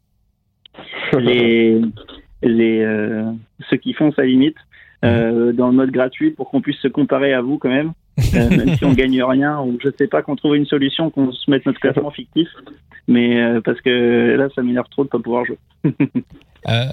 les 1.19 1.81
les 2.41 2.81
euh, 2.81 3.31
ceux 3.69 3.77
qui 3.77 3.93
font 3.93 4.13
sa 4.13 4.23
limite 4.23 4.57
euh, 5.03 5.51
dans 5.51 5.67
le 5.67 5.73
mode 5.73 5.91
gratuit 5.91 6.31
pour 6.31 6.49
qu'on 6.49 6.61
puisse 6.61 6.77
se 6.77 6.87
comparer 6.87 7.33
à 7.33 7.41
vous 7.41 7.57
quand 7.57 7.69
même. 7.69 7.93
Euh, 8.33 8.49
même 8.57 8.77
si 8.77 8.85
on 8.85 8.93
gagne 8.93 9.21
rien 9.23 9.59
ou 9.61 9.77
je 9.83 9.89
sais 9.97 10.07
pas 10.07 10.21
qu'on 10.21 10.35
trouve 10.35 10.55
une 10.55 10.65
solution 10.65 11.09
qu'on 11.09 11.31
se 11.31 11.49
mette 11.49 11.65
notre 11.65 11.79
classement 11.79 12.11
fictif. 12.15 12.47
Mais 13.07 13.41
euh, 13.41 13.61
parce 13.61 13.79
que 13.81 14.35
là 14.37 14.47
ça 14.55 14.61
m'énerve 14.61 14.87
trop 14.89 15.03
de 15.03 15.09
pas 15.09 15.19
pouvoir 15.19 15.45
jouer. 15.45 15.57
Euh, 16.67 16.85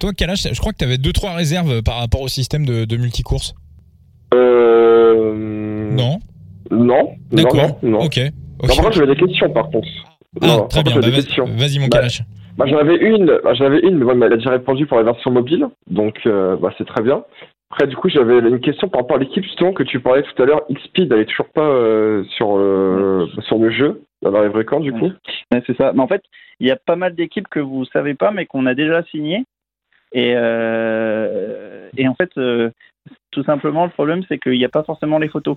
toi, 0.00 0.12
Kalash 0.12 0.52
je 0.52 0.58
crois 0.58 0.72
que 0.72 0.78
tu 0.78 0.84
avais 0.84 0.98
deux 0.98 1.12
trois 1.12 1.32
réserves 1.32 1.80
par 1.84 2.00
rapport 2.00 2.22
au 2.22 2.26
système 2.26 2.66
de, 2.66 2.84
de 2.84 2.96
multicourse. 2.96 3.54
Euh... 4.34 5.92
non. 5.92 6.18
non. 6.72 7.14
D'accord. 7.30 7.78
non, 7.84 8.00
ok, 8.00 8.18
okay. 8.58 8.80
moi 8.82 8.90
j'avais 8.90 9.14
des 9.14 9.20
questions 9.24 9.48
par 9.50 9.70
contre 9.70 9.86
ah, 10.42 10.66
très 10.68 10.82
bien 10.82 10.94
bah, 10.94 11.00
vas-y 11.00 11.78
mon 11.78 11.88
bah, 11.88 11.98
Kalash 11.98 12.22
bah, 12.56 12.64
j'en 12.66 12.78
avais 12.78 12.96
une, 12.96 13.38
bah, 13.44 13.52
j'en 13.54 13.66
avais 13.66 13.80
une, 13.80 13.98
mais 13.98 14.26
elle 14.26 14.32
a 14.32 14.36
déjà 14.36 14.50
répondu 14.50 14.86
pour 14.86 14.96
la 14.96 15.04
version 15.04 15.30
mobile, 15.30 15.68
donc 15.88 16.26
bah, 16.26 16.72
c'est 16.78 16.86
très 16.86 17.02
bien. 17.02 17.22
Après, 17.70 17.86
du 17.88 17.96
coup, 17.96 18.08
j'avais 18.08 18.38
une 18.38 18.60
question 18.60 18.88
par 18.88 19.02
rapport 19.02 19.16
à 19.16 19.20
l'équipe, 19.20 19.42
justement, 19.42 19.72
que 19.72 19.82
tu 19.82 19.98
parlais 20.00 20.22
tout 20.22 20.40
à 20.40 20.46
l'heure. 20.46 20.62
Xpeed 20.70 21.12
n'est 21.12 21.24
toujours 21.24 21.48
pas 21.48 21.68
euh, 21.68 22.24
sur, 22.36 22.56
euh, 22.56 23.26
sur 23.40 23.58
le 23.58 23.70
jeu. 23.70 24.02
Ça 24.22 24.30
arriverait 24.30 24.64
quand, 24.64 24.80
du 24.80 24.92
coup 24.92 25.10
C'est 25.52 25.76
ça. 25.76 25.92
Mais 25.92 26.00
en 26.00 26.06
fait, 26.06 26.22
il 26.60 26.66
y 26.66 26.70
a 26.70 26.76
pas 26.76 26.96
mal 26.96 27.14
d'équipes 27.14 27.48
que 27.48 27.60
vous 27.60 27.84
savez 27.86 28.14
pas, 28.14 28.30
mais 28.30 28.46
qu'on 28.46 28.66
a 28.66 28.74
déjà 28.74 29.02
signées. 29.04 29.44
Et, 30.12 30.34
euh, 30.36 31.88
et 31.96 32.06
en 32.06 32.14
fait, 32.14 32.30
tout 33.32 33.42
simplement, 33.42 33.84
le 33.84 33.90
problème, 33.90 34.22
c'est 34.28 34.38
qu'il 34.38 34.52
n'y 34.52 34.64
a 34.64 34.70
pas 34.70 34.84
forcément 34.84 35.18
les 35.18 35.28
photos. 35.28 35.56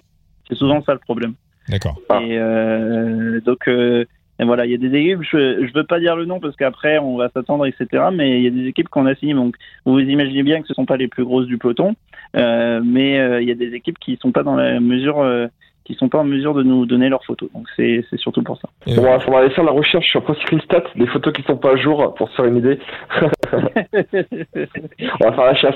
C'est 0.50 0.56
souvent 0.56 0.82
ça 0.82 0.94
le 0.94 1.00
problème. 1.00 1.36
D'accord. 1.70 2.00
Et 2.22 2.40
donc, 3.46 3.70
voilà, 4.46 4.66
il 4.66 4.72
y 4.72 4.76
a 4.76 4.78
des 4.78 4.94
équipes, 4.98 5.22
je 5.24 5.62
ne 5.62 5.74
veux 5.74 5.84
pas 5.84 6.00
dire 6.00 6.16
le 6.16 6.26
nom 6.26 6.40
parce 6.40 6.56
qu'après 6.56 6.98
on 6.98 7.18
va 7.18 7.30
s'attendre, 7.30 7.66
etc. 7.66 8.06
Mais 8.14 8.40
il 8.40 8.44
y 8.44 8.48
a 8.48 8.52
des 8.52 8.68
équipes 8.68 8.90
qu'on 8.90 9.06
a 9.06 9.16
signées, 9.16 9.34
donc 9.34 9.56
vous 9.86 10.00
imaginez 10.00 10.44
bien 10.44 10.62
que 10.62 10.68
ce 10.68 10.74
ne 10.74 10.76
sont 10.76 10.86
pas 10.86 10.98
les 10.98 11.08
plus 11.08 11.26
grosses 11.26 11.48
du 11.48 11.58
peloton, 11.58 11.96
euh, 12.36 12.82
mais 12.84 13.20
euh, 13.20 13.42
il 13.42 13.48
y 13.48 13.52
a 13.52 13.56
des 13.56 13.74
équipes 13.74 14.00
qui 14.00 14.12
ne 14.12 14.18
sont 14.18 14.32
pas 14.32 14.44
dans 14.44 14.56
la 14.56 14.80
mesure 14.80 15.20
euh, 15.20 15.48
qui 15.86 15.96
sont 15.96 16.10
pas 16.10 16.20
en 16.20 16.24
mesure 16.24 16.54
de 16.54 16.62
nous 16.64 16.86
donner 16.86 17.10
leurs 17.10 17.24
photos. 17.26 17.50
Donc 17.54 17.66
c'est 17.76 18.04
surtout 18.18 18.44
pour 18.44 18.60
ça. 18.60 18.70
Bon, 18.86 19.20
on 19.28 19.32
va 19.32 19.40
aller 19.40 19.50
faire 19.50 19.64
la 19.64 19.72
recherche 19.72 20.08
sur 20.08 20.24
PostScreenStat 20.24 20.84
des 20.96 21.08
photos 21.08 21.34
qui 21.34 21.42
sont 21.44 21.58
pas 21.58 21.74
à 21.74 21.78
jour 21.78 22.14
pour 22.16 22.30
se 22.30 22.36
faire 22.36 22.46
une 22.46 22.58
idée. 22.58 22.80
on 23.52 25.26
va 25.26 25.34
faire 25.34 25.46
la 25.46 25.56
chasse. 25.56 25.76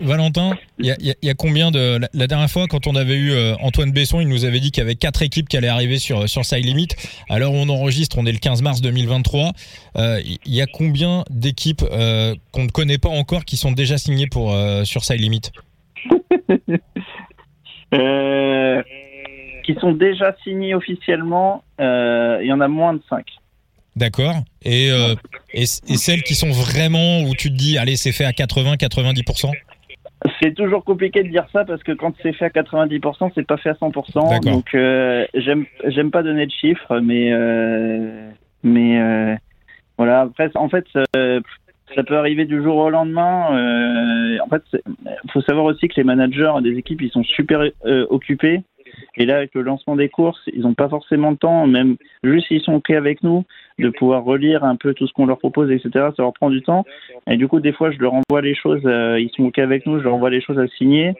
Valentin, 0.00 0.52
il 0.78 0.94
y 1.22 1.30
a, 1.30 1.34
combien 1.34 1.70
de 1.70 1.98
la, 2.12 2.26
dernière 2.26 2.50
fois 2.50 2.66
quand 2.68 2.86
on 2.86 2.94
avait 2.94 3.16
eu 3.16 3.32
euh, 3.32 3.54
Antoine 3.62 3.92
Besson, 3.92 4.20
il 4.20 4.28
nous 4.28 4.44
avait 4.44 4.60
dit 4.60 4.70
qu'il 4.70 4.82
y 4.82 4.86
avait 4.86 4.96
quatre 4.96 5.22
équipes 5.22 5.48
qui 5.48 5.56
allaient 5.56 5.68
arriver 5.68 5.98
sur 5.98 6.28
sur 6.28 6.44
Side 6.44 6.64
Limit. 6.64 6.88
Alors 7.30 7.54
on 7.54 7.68
enregistre, 7.68 8.18
on 8.18 8.26
est 8.26 8.32
le 8.32 8.38
15 8.38 8.62
mars 8.62 8.82
2023. 8.82 9.52
Euh, 9.96 10.20
il 10.24 10.54
y 10.54 10.60
a 10.60 10.66
combien 10.66 11.24
d'équipes 11.30 11.84
euh, 11.90 12.34
qu'on 12.52 12.64
ne 12.64 12.70
connaît 12.70 12.98
pas 12.98 13.08
encore 13.08 13.44
qui 13.44 13.56
sont 13.56 13.72
déjà 13.72 13.96
signées 13.96 14.28
pour 14.30 14.54
sur 14.84 15.04
Side 15.04 15.20
Limit? 15.20 15.52
Euh, 17.98 18.82
qui 19.64 19.74
sont 19.80 19.92
déjà 19.92 20.34
signés 20.44 20.74
officiellement, 20.74 21.64
euh, 21.80 22.38
il 22.40 22.46
y 22.46 22.52
en 22.52 22.60
a 22.60 22.68
moins 22.68 22.94
de 22.94 23.02
5. 23.08 23.24
D'accord. 23.96 24.36
Et, 24.62 24.90
euh, 24.92 25.14
et, 25.52 25.62
et, 25.62 25.64
celles 25.64 26.22
qui 26.22 26.34
sont 26.34 26.50
vraiment 26.50 27.22
où 27.22 27.34
tu 27.34 27.50
te 27.50 27.56
dis, 27.56 27.76
allez, 27.78 27.96
c'est 27.96 28.12
fait 28.12 28.24
à 28.24 28.30
80-90% 28.30 29.52
c'est 30.42 30.54
toujours 30.54 30.82
compliqué 30.82 31.22
de 31.22 31.28
dire 31.28 31.46
ça 31.52 31.64
parce 31.64 31.82
que 31.82 31.92
quand 31.92 32.12
c'est 32.22 32.32
fait 32.32 32.46
à 32.46 32.48
90%, 32.48 33.30
c'est 33.34 33.46
pas 33.46 33.58
fait 33.58 33.68
à 33.68 33.74
100%. 33.74 34.42
Donc 34.42 34.64
j'aime 35.34 35.66
j'aime 35.84 36.10
pas 36.10 36.22
donner 36.22 36.46
de 36.46 36.50
chiffres, 36.50 36.98
mais 37.00 37.30
mais 38.64 39.38
voilà. 39.98 40.22
Après, 40.22 40.50
en 40.54 40.68
fait, 40.68 40.86
ça 41.96 42.04
peut 42.04 42.16
arriver 42.16 42.44
du 42.44 42.62
jour 42.62 42.76
au 42.76 42.90
lendemain. 42.90 43.56
Euh, 43.56 44.38
en 44.44 44.48
fait, 44.48 44.62
il 44.72 45.30
faut 45.32 45.40
savoir 45.40 45.64
aussi 45.64 45.88
que 45.88 45.94
les 45.96 46.04
managers 46.04 46.52
des 46.62 46.76
équipes, 46.76 47.00
ils 47.00 47.10
sont 47.10 47.24
super 47.24 47.62
euh, 47.86 48.06
occupés. 48.10 48.60
Et 49.16 49.24
là, 49.24 49.36
avec 49.36 49.54
le 49.54 49.62
lancement 49.62 49.96
des 49.96 50.08
courses, 50.08 50.40
ils 50.52 50.60
n'ont 50.60 50.74
pas 50.74 50.88
forcément 50.88 51.30
le 51.30 51.36
temps, 51.36 51.66
même 51.66 51.96
juste 52.22 52.48
s'ils 52.48 52.60
sont 52.60 52.74
OK 52.74 52.90
avec 52.90 53.22
nous, 53.22 53.44
de 53.78 53.88
pouvoir 53.88 54.24
relire 54.24 54.62
un 54.62 54.76
peu 54.76 54.94
tout 54.94 55.06
ce 55.06 55.12
qu'on 55.12 55.26
leur 55.26 55.38
propose, 55.38 55.70
etc. 55.70 55.90
Ça 56.16 56.22
leur 56.22 56.34
prend 56.34 56.50
du 56.50 56.62
temps. 56.62 56.84
Et 57.26 57.36
du 57.36 57.48
coup, 57.48 57.60
des 57.60 57.72
fois, 57.72 57.90
je 57.90 57.98
leur 57.98 58.14
envoie 58.14 58.42
les 58.42 58.54
choses, 58.54 58.82
euh, 58.84 59.18
ils 59.18 59.30
sont 59.30 59.44
OK 59.44 59.58
avec 59.58 59.86
nous, 59.86 59.98
je 59.98 60.04
leur 60.04 60.14
envoie 60.14 60.30
les 60.30 60.40
choses 60.40 60.58
à 60.58 60.68
signer. 60.68 61.14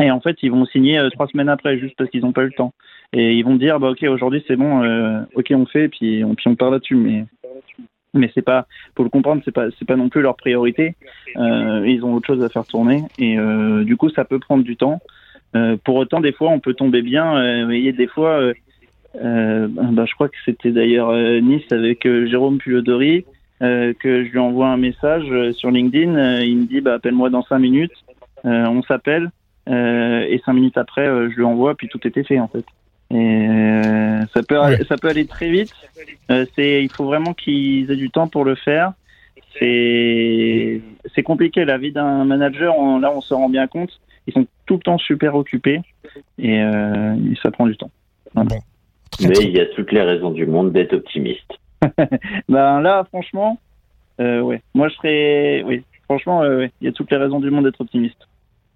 Et 0.00 0.10
en 0.10 0.20
fait, 0.20 0.36
ils 0.42 0.50
vont 0.50 0.64
signer 0.66 1.00
trois 1.12 1.26
semaines 1.26 1.48
après, 1.48 1.78
juste 1.78 1.94
parce 1.96 2.10
qu'ils 2.10 2.22
n'ont 2.22 2.32
pas 2.32 2.42
eu 2.42 2.46
le 2.46 2.52
temps. 2.52 2.72
Et 3.12 3.34
ils 3.34 3.44
vont 3.44 3.56
dire, 3.56 3.80
bah, 3.80 3.90
OK, 3.90 4.02
aujourd'hui, 4.04 4.44
c'est 4.46 4.56
bon, 4.56 5.24
OK, 5.34 5.46
on 5.50 5.66
fait, 5.66 5.88
puis 5.88 6.22
on, 6.24 6.34
puis 6.34 6.48
on 6.48 6.56
part 6.56 6.70
là-dessus. 6.70 7.24
Mais 8.14 8.30
c'est 8.34 8.42
pas 8.42 8.66
pour 8.94 9.04
le 9.04 9.10
comprendre 9.10 9.42
c'est 9.44 9.52
pas 9.52 9.66
c'est 9.78 9.84
pas 9.84 9.96
non 9.96 10.08
plus 10.08 10.22
leur 10.22 10.36
priorité. 10.36 10.96
Euh, 11.36 11.84
ils 11.86 12.04
ont 12.04 12.14
autre 12.14 12.26
chose 12.26 12.42
à 12.42 12.48
faire 12.48 12.66
tourner. 12.66 13.02
Et 13.18 13.38
euh, 13.38 13.84
du 13.84 13.96
coup 13.96 14.10
ça 14.10 14.24
peut 14.24 14.38
prendre 14.38 14.64
du 14.64 14.76
temps. 14.76 15.00
Euh, 15.56 15.76
pour 15.82 15.96
autant 15.96 16.20
des 16.20 16.32
fois 16.32 16.50
on 16.50 16.60
peut 16.60 16.74
tomber 16.74 17.02
bien. 17.02 17.36
Euh, 17.36 17.60
vous 17.60 17.66
voyez 17.66 17.92
des 17.92 18.06
fois 18.06 18.40
euh, 18.40 18.54
euh, 19.22 19.68
bah, 19.70 20.04
je 20.06 20.14
crois 20.14 20.28
que 20.28 20.36
c'était 20.44 20.70
d'ailleurs 20.70 21.12
Nice 21.42 21.70
avec 21.70 22.04
Jérôme 22.04 22.58
Pulodori 22.58 23.24
que 23.60 24.24
je 24.24 24.30
lui 24.30 24.38
envoie 24.38 24.68
un 24.68 24.76
message 24.76 25.52
sur 25.52 25.70
LinkedIn. 25.70 26.42
Il 26.42 26.58
me 26.58 26.66
dit 26.66 26.80
bah 26.80 26.94
appelle-moi 26.94 27.30
dans 27.30 27.42
cinq 27.42 27.58
minutes. 27.58 27.92
On 28.44 28.82
s'appelle. 28.82 29.30
Et 29.66 30.40
cinq 30.46 30.54
minutes 30.54 30.78
après 30.78 31.06
je 31.06 31.36
lui 31.36 31.44
envoie 31.44 31.74
puis 31.74 31.88
tout 31.88 32.06
était 32.06 32.24
fait 32.24 32.40
en 32.40 32.48
fait 32.48 32.64
et 33.10 33.16
euh, 33.16 34.26
ça 34.34 34.42
peut 34.42 34.56
ça 34.86 34.96
peut 34.96 35.08
aller 35.08 35.26
très 35.26 35.48
vite. 35.50 35.72
Euh, 36.30 36.44
c'est 36.54 36.82
il 36.82 36.90
faut 36.90 37.06
vraiment 37.06 37.32
qu'ils 37.32 37.90
aient 37.90 37.96
du 37.96 38.10
temps 38.10 38.28
pour 38.28 38.44
le 38.44 38.54
faire. 38.54 38.92
C'est 39.58 40.82
c'est 41.14 41.22
compliqué 41.22 41.64
la 41.64 41.78
vie 41.78 41.92
d'un 41.92 42.24
manager. 42.24 42.74
là, 43.00 43.10
on 43.14 43.20
se 43.20 43.32
rend 43.32 43.48
bien 43.48 43.66
compte. 43.66 43.98
Ils 44.26 44.34
sont 44.34 44.46
tout 44.66 44.74
le 44.74 44.80
temps 44.80 44.98
super 44.98 45.34
occupés 45.34 45.80
et, 46.38 46.60
euh, 46.62 47.16
ça 47.42 47.50
prend 47.50 47.66
du 47.66 47.76
temps. 47.76 47.90
Mais 48.34 49.34
il 49.40 49.50
y 49.50 49.60
a 49.60 49.66
toutes 49.66 49.90
les 49.90 50.02
raisons 50.02 50.30
du 50.30 50.44
monde 50.44 50.72
d'être 50.72 50.92
optimiste. 50.92 51.50
ben 52.48 52.80
là, 52.82 53.04
franchement, 53.04 53.58
euh, 54.20 54.40
ouais. 54.40 54.60
Moi, 54.74 54.88
je 54.88 54.94
serais, 54.96 55.62
oui, 55.64 55.82
franchement, 56.04 56.44
il 56.44 56.70
y 56.82 56.88
a 56.88 56.92
toutes 56.92 57.10
les 57.10 57.16
raisons 57.16 57.40
du 57.40 57.50
monde 57.50 57.64
d'être 57.64 57.80
optimiste. 57.80 58.28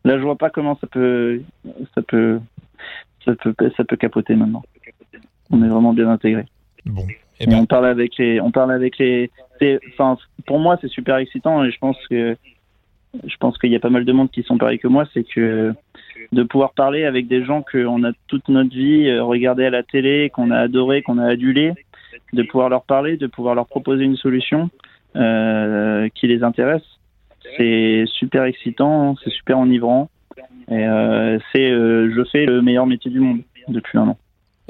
Là, 0.05 0.17
je 0.19 0.23
vois 0.23 0.37
pas 0.37 0.49
comment 0.49 0.77
ça 0.81 0.87
peut, 0.87 1.43
ça 1.95 2.01
peut 2.01 2.41
ça 3.25 3.35
peut, 3.35 3.55
ça 3.77 3.85
peut 3.85 3.97
capoter 3.97 4.35
maintenant. 4.35 4.63
On 5.51 5.63
est 5.63 5.69
vraiment 5.69 5.93
bien 5.93 6.09
intégré. 6.09 6.45
Bon. 6.87 7.03
Et, 7.03 7.17
eh 7.41 7.47
ben. 7.47 7.59
on 7.59 7.67
parle 7.67 7.87
avec 7.87 8.17
les, 8.19 8.41
on 8.41 8.51
parle 8.51 8.73
avec 8.73 8.99
les, 8.99 9.31
enfin, 9.93 10.17
pour 10.47 10.59
moi, 10.59 10.79
c'est 10.81 10.89
super 10.89 11.17
excitant 11.17 11.65
et 11.65 11.71
je 11.71 11.79
pense 11.79 11.97
que, 12.09 12.37
je 13.25 13.37
pense 13.39 13.59
qu'il 13.59 13.71
y 13.71 13.77
a 13.77 13.81
pas 13.81 13.91
mal 13.91 14.05
de 14.05 14.13
monde 14.13 14.31
qui 14.31 14.43
sont 14.43 14.59
pareils 14.59 14.79
que 14.79 14.89
moi, 14.89 15.05
c'est 15.13 15.25
que 15.25 15.75
de 16.31 16.43
pouvoir 16.45 16.73
parler 16.73 17.05
avec 17.05 17.27
des 17.29 17.45
gens 17.45 17.63
qu'on 17.63 18.05
a 18.05 18.13
toute 18.29 18.49
notre 18.49 18.75
vie 18.75 19.09
euh, 19.09 19.23
regardé 19.23 19.67
à 19.67 19.71
la 19.71 19.83
télé, 19.83 20.31
qu'on 20.31 20.51
a 20.51 20.59
adoré, 20.59 21.03
qu'on 21.03 21.19
a 21.19 21.27
adulé, 21.27 21.73
de 22.33 22.43
pouvoir 22.43 22.69
leur 22.69 22.85
parler, 22.85 23.17
de 23.17 23.27
pouvoir 23.27 23.55
leur 23.55 23.67
proposer 23.67 24.05
une 24.05 24.17
solution 24.17 24.71
euh, 25.17 26.09
qui 26.15 26.27
les 26.27 26.43
intéresse, 26.43 26.83
c'est 27.57 28.05
super 28.07 28.45
excitant, 28.45 29.17
c'est 29.23 29.31
super 29.31 29.59
enivrant. 29.59 30.09
Et 30.69 30.87
euh, 30.87 31.39
c'est, 31.53 31.71
euh, 31.71 32.13
je 32.15 32.25
fais 32.31 32.47
le 32.47 32.63
meilleur 32.63 32.87
métier 32.87 33.11
du 33.11 33.21
monde 33.21 33.43
depuis 33.69 33.99
un 33.99 34.09
an. 34.09 34.19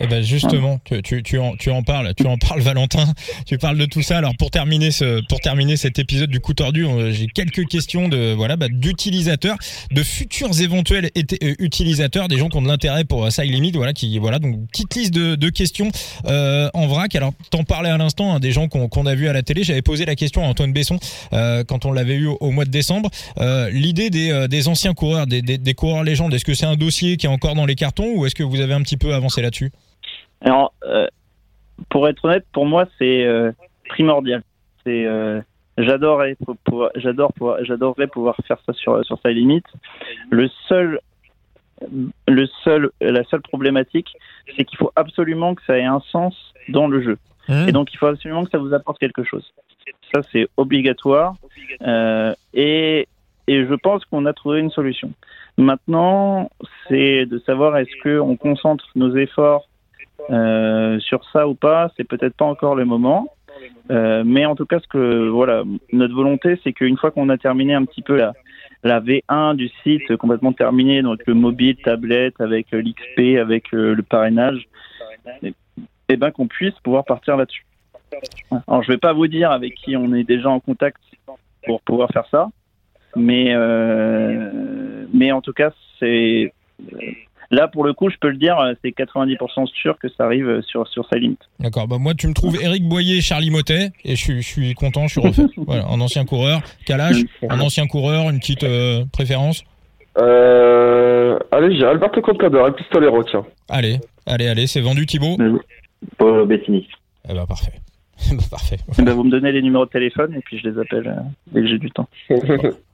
Eh 0.04 0.08
ben 0.08 0.22
justement, 0.22 0.80
tu, 0.84 1.00
tu, 1.02 1.22
tu, 1.22 1.38
en, 1.38 1.54
tu 1.56 1.70
en 1.70 1.82
parles, 1.82 2.12
tu 2.16 2.26
en 2.26 2.36
parles 2.36 2.60
Valentin, 2.62 3.12
tu 3.46 3.56
parles 3.56 3.78
de 3.78 3.86
tout 3.86 4.02
ça. 4.02 4.18
Alors 4.18 4.36
pour 4.36 4.50
terminer 4.50 4.90
ce, 4.90 5.24
pour 5.28 5.40
terminer 5.40 5.76
cet 5.76 5.98
épisode 5.98 6.28
du 6.28 6.40
coup 6.40 6.54
tordu, 6.54 6.84
j'ai 7.10 7.26
quelques 7.28 7.66
questions 7.68 8.08
de 8.08 8.32
voilà 8.32 8.56
bah, 8.56 8.66
d'utilisateurs, 8.68 9.56
de 9.90 10.02
futurs 10.02 10.60
éventuels 10.60 11.10
euh, 11.16 11.54
utilisateurs, 11.58 12.28
des 12.28 12.36
gens 12.36 12.48
qui 12.48 12.56
ont 12.56 12.62
de 12.62 12.68
l'intérêt 12.68 13.04
pour 13.04 13.30
Side 13.30 13.50
Limit, 13.50 13.72
voilà 13.72 13.92
qui 13.92 14.18
voilà 14.18 14.38
donc 14.38 14.66
petite 14.68 14.94
liste 14.96 15.14
de, 15.14 15.36
de 15.36 15.48
questions 15.50 15.90
euh, 16.26 16.68
en 16.74 16.86
vrac. 16.86 17.14
Alors 17.14 17.32
t'en 17.50 17.64
parlais 17.64 17.90
à 17.90 17.96
l'instant, 17.96 18.34
hein, 18.34 18.40
des 18.40 18.52
gens 18.52 18.68
qu'on 18.68 18.88
qu'on 18.88 19.06
a 19.06 19.14
vu 19.14 19.28
à 19.28 19.32
la 19.32 19.42
télé. 19.42 19.64
J'avais 19.64 19.82
posé 19.82 20.04
la 20.04 20.16
question 20.16 20.42
à 20.44 20.46
Antoine 20.46 20.72
Besson 20.72 20.98
euh, 21.32 21.64
quand 21.64 21.84
on 21.84 21.92
l'avait 21.92 22.16
eu 22.16 22.26
au, 22.26 22.50
mois 22.50 22.64
de 22.64 22.70
décembre. 22.70 23.10
Euh, 23.38 23.70
L'idée 23.70 24.10
des, 24.10 24.30
euh, 24.30 24.48
des 24.48 24.68
anciens 24.68 24.94
coureurs, 24.94 25.26
des, 25.26 25.42
des, 25.42 25.58
des 25.58 25.74
coureurs 25.74 26.04
légendes, 26.04 26.34
est-ce 26.34 26.44
que 26.44 26.54
c'est 26.54 26.66
un 26.66 26.76
dossier 26.76 27.16
qui 27.16 27.26
est 27.26 27.30
encore 27.30 27.54
dans 27.54 27.66
les 27.66 27.74
cartons 27.74 28.12
ou 28.16 28.26
est-ce 28.26 28.34
que 28.34 28.42
vous 28.42 28.60
avez 28.60 28.74
un 28.74 28.82
petit 28.82 28.96
peu 28.96 29.14
avancé 29.14 29.42
là-dessus? 29.42 29.70
Alors, 30.44 30.72
euh, 30.84 31.06
pour 31.88 32.08
être 32.08 32.24
honnête, 32.24 32.46
pour 32.52 32.66
moi, 32.66 32.86
c'est 32.98 33.24
euh, 33.24 33.52
primordial. 33.88 34.42
C'est 34.84 35.06
euh, 35.06 35.40
j'adorerais 35.78 36.36
pouvoir, 36.64 36.90
j'adore 36.96 37.32
pouvoir, 37.32 37.64
j'adorerais 37.64 38.08
pouvoir 38.08 38.36
faire 38.46 38.58
ça 38.66 38.72
sur 38.72 39.04
sur 39.04 39.18
sa 39.20 39.30
limite. 39.30 39.66
Le 40.30 40.48
seul 40.68 41.00
le 42.28 42.46
seul 42.64 42.90
la 43.00 43.24
seule 43.24 43.42
problématique, 43.42 44.12
c'est 44.56 44.64
qu'il 44.64 44.78
faut 44.78 44.92
absolument 44.96 45.54
que 45.54 45.62
ça 45.64 45.78
ait 45.78 45.84
un 45.84 46.00
sens 46.00 46.34
dans 46.68 46.88
le 46.88 47.02
jeu. 47.02 47.18
Mmh. 47.48 47.68
Et 47.68 47.72
donc, 47.72 47.92
il 47.92 47.96
faut 47.96 48.06
absolument 48.06 48.44
que 48.44 48.50
ça 48.50 48.58
vous 48.58 48.72
apporte 48.72 48.98
quelque 48.98 49.24
chose. 49.24 49.52
Ça, 50.14 50.20
c'est 50.30 50.48
obligatoire. 50.56 51.34
Euh, 51.82 52.34
et, 52.54 53.08
et 53.46 53.66
je 53.66 53.74
pense 53.74 54.04
qu'on 54.04 54.26
a 54.26 54.32
trouvé 54.32 54.60
une 54.60 54.70
solution. 54.70 55.12
Maintenant, 55.56 56.50
c'est 56.88 57.26
de 57.26 57.38
savoir 57.40 57.76
est-ce 57.76 57.90
qu'on 58.02 58.36
concentre 58.36 58.86
nos 58.94 59.16
efforts 59.16 59.66
euh, 60.30 60.98
sur 61.00 61.24
ça 61.32 61.48
ou 61.48 61.54
pas, 61.54 61.90
c'est 61.96 62.04
peut-être 62.04 62.36
pas 62.36 62.44
encore 62.44 62.74
le 62.74 62.84
moment. 62.84 63.28
Euh, 63.90 64.22
mais 64.24 64.46
en 64.46 64.54
tout 64.54 64.66
cas, 64.66 64.80
ce 64.80 64.88
que 64.88 65.28
voilà, 65.28 65.62
notre 65.92 66.14
volonté, 66.14 66.58
c'est 66.62 66.72
qu'une 66.72 66.96
fois 66.96 67.10
qu'on 67.10 67.28
a 67.28 67.38
terminé 67.38 67.74
un 67.74 67.84
petit 67.84 68.02
peu 68.02 68.16
la, 68.16 68.32
la 68.82 69.00
V1 69.00 69.56
du 69.56 69.68
site 69.82 70.16
complètement 70.16 70.52
terminé, 70.52 71.02
donc 71.02 71.20
le 71.26 71.34
mobile, 71.34 71.76
tablette, 71.76 72.40
avec 72.40 72.68
l'XP, 72.72 73.38
avec 73.40 73.70
le 73.72 74.02
parrainage, 74.02 74.68
et, 75.42 75.54
eh 76.08 76.16
ben 76.16 76.30
qu'on 76.30 76.46
puisse 76.46 76.74
pouvoir 76.82 77.04
partir 77.04 77.36
là-dessus. 77.36 77.64
Alors, 78.66 78.82
je 78.82 78.92
vais 78.92 78.98
pas 78.98 79.12
vous 79.12 79.26
dire 79.26 79.50
avec 79.50 79.74
qui 79.74 79.96
on 79.96 80.12
est 80.14 80.24
déjà 80.24 80.50
en 80.50 80.60
contact 80.60 81.00
pour 81.64 81.80
pouvoir 81.82 82.10
faire 82.10 82.26
ça, 82.30 82.48
mais 83.16 83.54
euh, 83.54 85.06
mais 85.12 85.32
en 85.32 85.40
tout 85.40 85.52
cas, 85.52 85.72
c'est 85.98 86.52
Là, 87.52 87.68
pour 87.68 87.84
le 87.84 87.92
coup, 87.92 88.08
je 88.08 88.16
peux 88.18 88.30
le 88.30 88.38
dire, 88.38 88.58
euh, 88.58 88.72
c'est 88.82 88.90
90% 88.90 89.66
sûr 89.66 89.98
que 89.98 90.08
ça 90.08 90.24
arrive 90.24 90.48
euh, 90.48 90.62
sur, 90.62 90.88
sur 90.88 91.06
sa 91.06 91.18
limite. 91.18 91.42
D'accord. 91.60 91.86
Bah, 91.86 91.98
moi, 92.00 92.14
tu 92.14 92.26
me 92.26 92.32
trouves 92.32 92.56
Eric 92.60 92.88
Boyer, 92.88 93.20
Charlie 93.20 93.50
Motet, 93.50 93.90
et 94.06 94.16
je, 94.16 94.36
je 94.36 94.40
suis 94.40 94.72
content, 94.72 95.06
je 95.06 95.12
suis 95.12 95.20
refait. 95.20 95.42
voilà, 95.58 95.86
un 95.86 96.00
ancien 96.00 96.24
coureur. 96.24 96.62
Quel 96.86 96.98
âge 97.02 97.22
Un 97.50 97.60
ancien 97.60 97.86
coureur, 97.86 98.30
une 98.30 98.38
petite 98.38 98.64
euh, 98.64 99.04
préférence? 99.12 99.64
Euh, 100.18 101.38
Allez, 101.50 101.76
j'ai 101.78 101.84
Alberto 101.84 102.22
Contador, 102.22 102.66
un 102.66 102.72
pistolero, 102.72 103.22
tiens. 103.24 103.44
Allez, 103.68 103.98
allez, 104.24 104.48
allez, 104.48 104.66
c'est 104.66 104.80
vendu, 104.80 105.04
Thibaut? 105.04 105.36
Paul 106.16 106.46
Bettini. 106.46 106.88
Eh 107.28 107.34
ben, 107.34 107.44
parfait. 107.44 107.72
bah, 108.30 108.42
parfait. 108.50 108.78
Eh 108.98 109.02
ben, 109.02 109.12
vous 109.12 109.24
me 109.24 109.30
donnez 109.30 109.52
les 109.52 109.60
numéros 109.60 109.84
de 109.84 109.90
téléphone 109.90 110.34
et 110.34 110.40
puis 110.40 110.58
je 110.58 110.70
les 110.70 110.78
appelle 110.80 111.22
dès 111.52 111.60
que 111.60 111.66
j'ai 111.66 111.78
du 111.78 111.90
temps. 111.90 112.08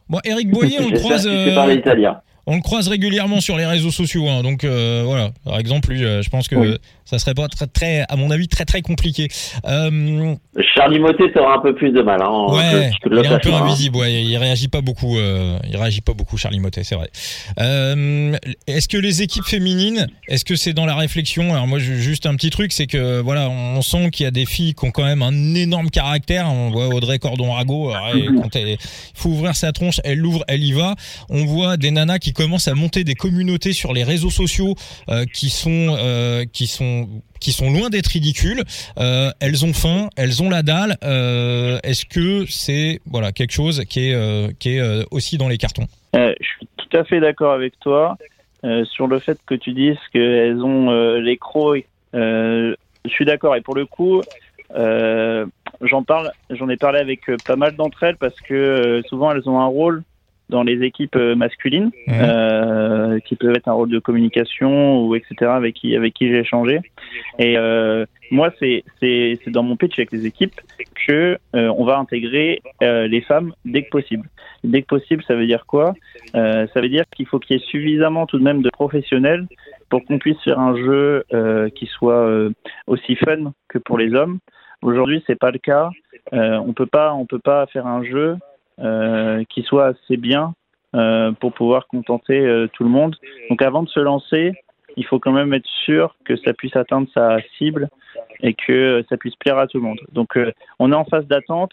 bon, 0.09 0.18
Eric 0.24 0.50
Boyer, 0.50 0.78
on 0.80 0.90
croise. 0.90 1.28
Euh... 1.28 1.54
par 1.54 1.68
l'italien. 1.68 2.20
On 2.49 2.57
le 2.57 2.62
croise 2.62 2.88
régulièrement 2.88 3.40
sur 3.40 3.57
les 3.57 3.66
réseaux 3.66 3.90
sociaux, 3.90 4.26
hein, 4.28 4.42
donc 4.42 4.64
voilà. 4.64 5.30
Par 5.44 5.59
exemple, 5.59 5.94
je 5.94 6.28
pense 6.30 6.49
que 6.49 6.78
ça 7.05 7.18
serait 7.18 7.34
pas 7.34 7.49
très, 7.49 7.66
très, 7.66 8.05
à 8.09 8.16
mon 8.16 8.30
avis, 8.30 8.49
très 8.49 8.64
très 8.64 8.82
compliqué. 8.82 9.28
Charlie 9.64 10.99
Motet 10.99 11.38
aura 11.38 11.57
un 11.57 11.61
peu 11.61 11.74
plus 11.74 11.90
de 11.90 12.03
mal. 12.03 12.20
Hein, 12.22 12.46
ouais, 12.51 12.90
il 13.11 13.18
est 13.18 13.26
un 13.26 13.38
peu 13.38 13.53
hein. 13.53 13.62
invisible. 13.62 13.96
Ouais, 13.96 14.22
il 14.22 14.36
réagit 14.36 14.68
pas 14.68 14.80
beaucoup. 14.80 15.16
il 15.16 15.76
réagit 15.76 16.01
pas 16.01 16.14
beaucoup, 16.14 16.36
Charlie 16.36 16.61
Motet, 16.61 16.84
c'est 16.84 16.94
vrai. 16.94 17.11
est-ce 18.66 18.88
que 18.88 18.96
les 18.96 19.22
équipes 19.22 19.44
féminines, 19.44 20.07
est-ce 20.28 20.44
que 20.44 20.57
c'est 20.57 20.72
dans 20.72 20.86
la 20.86 20.94
réflexion? 20.94 21.53
Alors 21.53 21.66
moi, 21.66 21.78
juste 21.78 22.26
un 22.26 22.34
petit 22.34 22.51
truc, 22.51 22.72
c'est 22.72 22.86
que 22.86 23.20
voilà, 23.20 23.49
on 23.51 23.82
sent 23.82 24.11
qu'il 24.11 24.24
y 24.24 24.26
a 24.26 24.30
des 24.30 24.46
filles 24.46 24.74
qui 24.74 24.86
ont 24.86 24.90
quand 24.90 25.05
même 25.05 25.22
un 25.22 25.55
énorme 25.55 25.90
caractère. 25.90 26.46
On 26.51 26.70
voit 26.70 26.88
Audrey 26.88 27.18
Cordon-Rago, 27.18 27.92
quand 28.42 28.55
il 28.55 28.76
faut 29.14 29.30
ouvrir 29.30 29.55
sa 29.55 29.72
tronche, 29.72 30.01
elle 30.05 30.18
l'ouvre, 30.18 30.44
elle 30.49 30.64
y 30.64 30.72
va. 30.72 30.94
On 31.28 31.44
voit 31.44 31.76
des 31.76 31.90
nanas 31.90 32.18
qui 32.18 32.32
commencent 32.39 32.68
à 32.68 32.74
monter 32.74 33.03
des 33.03 33.16
communautés 33.16 33.72
sur 33.72 33.93
les 33.93 34.05
réseaux 34.05 34.30
sociaux 34.30 34.76
euh, 35.09 35.24
qui 35.24 35.51
sont 35.51 35.97
euh, 35.99 36.45
qui 36.45 36.68
sont 36.68 37.09
qui 37.41 37.51
sont 37.51 37.70
loin 37.70 37.91
d'être 37.91 38.07
ridicules. 38.07 38.62
Euh, 38.99 39.30
elles 39.41 39.64
ont 39.64 39.72
faim, 39.72 40.09
elles 40.16 40.41
ont 40.43 40.49
la 40.49 40.62
dalle. 40.62 40.97
Est-ce 41.82 42.07
que 42.07 42.47
c'est 42.49 43.01
voilà 43.07 43.32
quelque 43.32 43.53
chose 43.53 43.84
qui 43.91 44.11
est 44.11 44.59
qui 44.59 44.76
est 44.76 45.05
aussi 45.11 45.36
dans 45.36 45.49
les 45.49 45.59
cartons? 45.59 45.86
Je 46.14 46.34
suis 46.41 46.68
tout 46.76 46.97
à 46.97 47.05
fait 47.05 47.20
d'accord 47.20 47.53
avec 47.53 47.78
toi 47.80 48.16
sur 48.84 49.09
le 49.09 49.18
fait 49.18 49.39
que 49.45 49.55
tu 49.55 49.72
dises 49.72 49.99
qu'elles 50.12 50.62
ont 50.62 50.91
les 51.18 51.36
crocs. 51.36 51.86
je 52.12 52.74
suis 53.09 53.24
d'accord 53.24 53.57
et 53.57 53.62
pour 53.62 53.74
le 53.74 53.86
coup, 53.86 54.22
j'en 54.74 56.03
parle, 56.05 56.30
j'en 56.51 56.68
ai 56.68 56.76
parlé 56.76 57.01
avec 57.01 57.20
pas 57.45 57.57
mal 57.57 57.74
d'entre 57.74 58.05
elles 58.05 58.16
parce 58.16 58.41
que 58.41 59.03
souvent 59.09 59.32
elles 59.32 59.49
ont 59.49 59.59
un 59.59 59.66
rôle 59.66 60.05
dans 60.49 60.62
les 60.62 60.82
équipes 60.82 61.16
masculines, 61.16 61.90
euh, 62.09 63.18
qui 63.20 63.36
peuvent 63.36 63.55
être 63.55 63.68
un 63.68 63.72
rôle 63.72 63.90
de 63.90 63.99
communication 63.99 65.05
ou 65.05 65.14
etc. 65.14 65.51
avec 65.51 65.74
qui 65.74 65.94
avec 65.96 66.14
qui 66.14 66.28
j'ai 66.28 66.38
échangé. 66.38 66.80
Et 67.38 67.57
euh, 67.59 68.07
moi, 68.30 68.51
c'est 68.59 68.84
c'est 69.01 69.38
c'est 69.44 69.51
dans 69.51 69.62
mon 69.62 69.76
pitch 69.76 69.99
avec 69.99 70.12
les 70.12 70.26
équipes 70.26 70.61
que 71.07 71.38
euh, 71.55 71.72
on 71.76 71.84
va 71.84 71.99
intégrer 71.99 72.62
les 72.80 73.20
femmes 73.22 73.53
dès 73.64 73.82
que 73.82 73.90
possible. 73.90 74.28
Dès 74.64 74.82
que 74.82 74.86
possible, 74.86 75.22
ça 75.26 75.34
veut 75.34 75.46
dire 75.46 75.66
quoi? 75.66 75.94
Ça 76.32 76.80
veut 76.80 76.88
dire 76.88 77.05
qu'il 77.14 77.26
faut 77.26 77.38
qu'il 77.38 77.57
y 77.57 77.61
ait 77.61 77.64
suffisamment 77.64 78.26
tout 78.26 78.38
de 78.38 78.44
même 78.44 78.62
de 78.62 78.70
professionnels 78.70 79.46
pour 79.88 80.05
qu'on 80.05 80.18
puisse 80.18 80.40
faire 80.42 80.59
un 80.59 80.76
jeu 80.76 81.24
qui 81.74 81.86
soit 81.86 82.51
aussi 82.86 83.16
fun 83.16 83.53
que 83.68 83.78
pour 83.78 83.99
les 83.99 84.14
hommes. 84.14 84.38
Aujourd'hui, 84.82 85.22
c'est 85.26 85.38
pas 85.38 85.51
le 85.51 85.59
cas. 85.59 85.90
Euh, 86.32 86.59
on 86.59 86.72
peut 86.72 86.86
pas, 86.86 87.14
on 87.14 87.26
peut 87.26 87.38
pas 87.38 87.66
faire 87.66 87.86
un 87.86 88.05
jeu 88.05 88.36
euh, 88.36 88.36
qui 89.49 89.62
soit 89.62 89.87
assez 89.87 90.16
bien 90.16 90.55
euh, 90.97 91.33
pour 91.33 91.53
pouvoir 91.53 91.87
contenter 91.87 92.39
euh, 92.39 92.66
tout 92.72 92.83
le 92.83 92.89
monde. 92.89 93.14
Donc, 93.51 93.61
avant 93.61 93.83
de 93.83 93.91
se 93.91 94.01
lancer, 94.01 94.53
il 94.97 95.05
faut 95.05 95.18
quand 95.18 95.33
même 95.33 95.53
être 95.53 95.68
sûr 95.85 96.16
que 96.24 96.35
ça 96.37 96.55
puisse 96.55 96.74
atteindre 96.76 97.07
sa 97.12 97.43
cible 97.59 97.91
et 98.41 98.55
que 98.55 99.05
ça 99.11 99.18
puisse 99.18 99.37
plaire 99.37 99.59
à 99.59 99.66
tout 99.66 99.76
le 99.76 99.83
monde. 99.83 100.01
Donc, 100.12 100.39
euh, 100.39 100.51
on 100.79 100.91
est 100.91 100.95
en 100.95 101.05
phase 101.05 101.26
d'attente. 101.26 101.72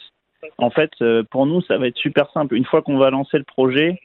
En 0.58 0.70
fait, 0.70 0.92
pour 1.32 1.46
nous, 1.46 1.62
ça 1.62 1.78
va 1.78 1.88
être 1.88 1.98
super 1.98 2.30
simple. 2.34 2.56
Une 2.56 2.66
fois 2.66 2.82
qu'on 2.82 2.98
va 2.98 3.10
lancer 3.10 3.38
le 3.38 3.46
projet, 3.46 4.02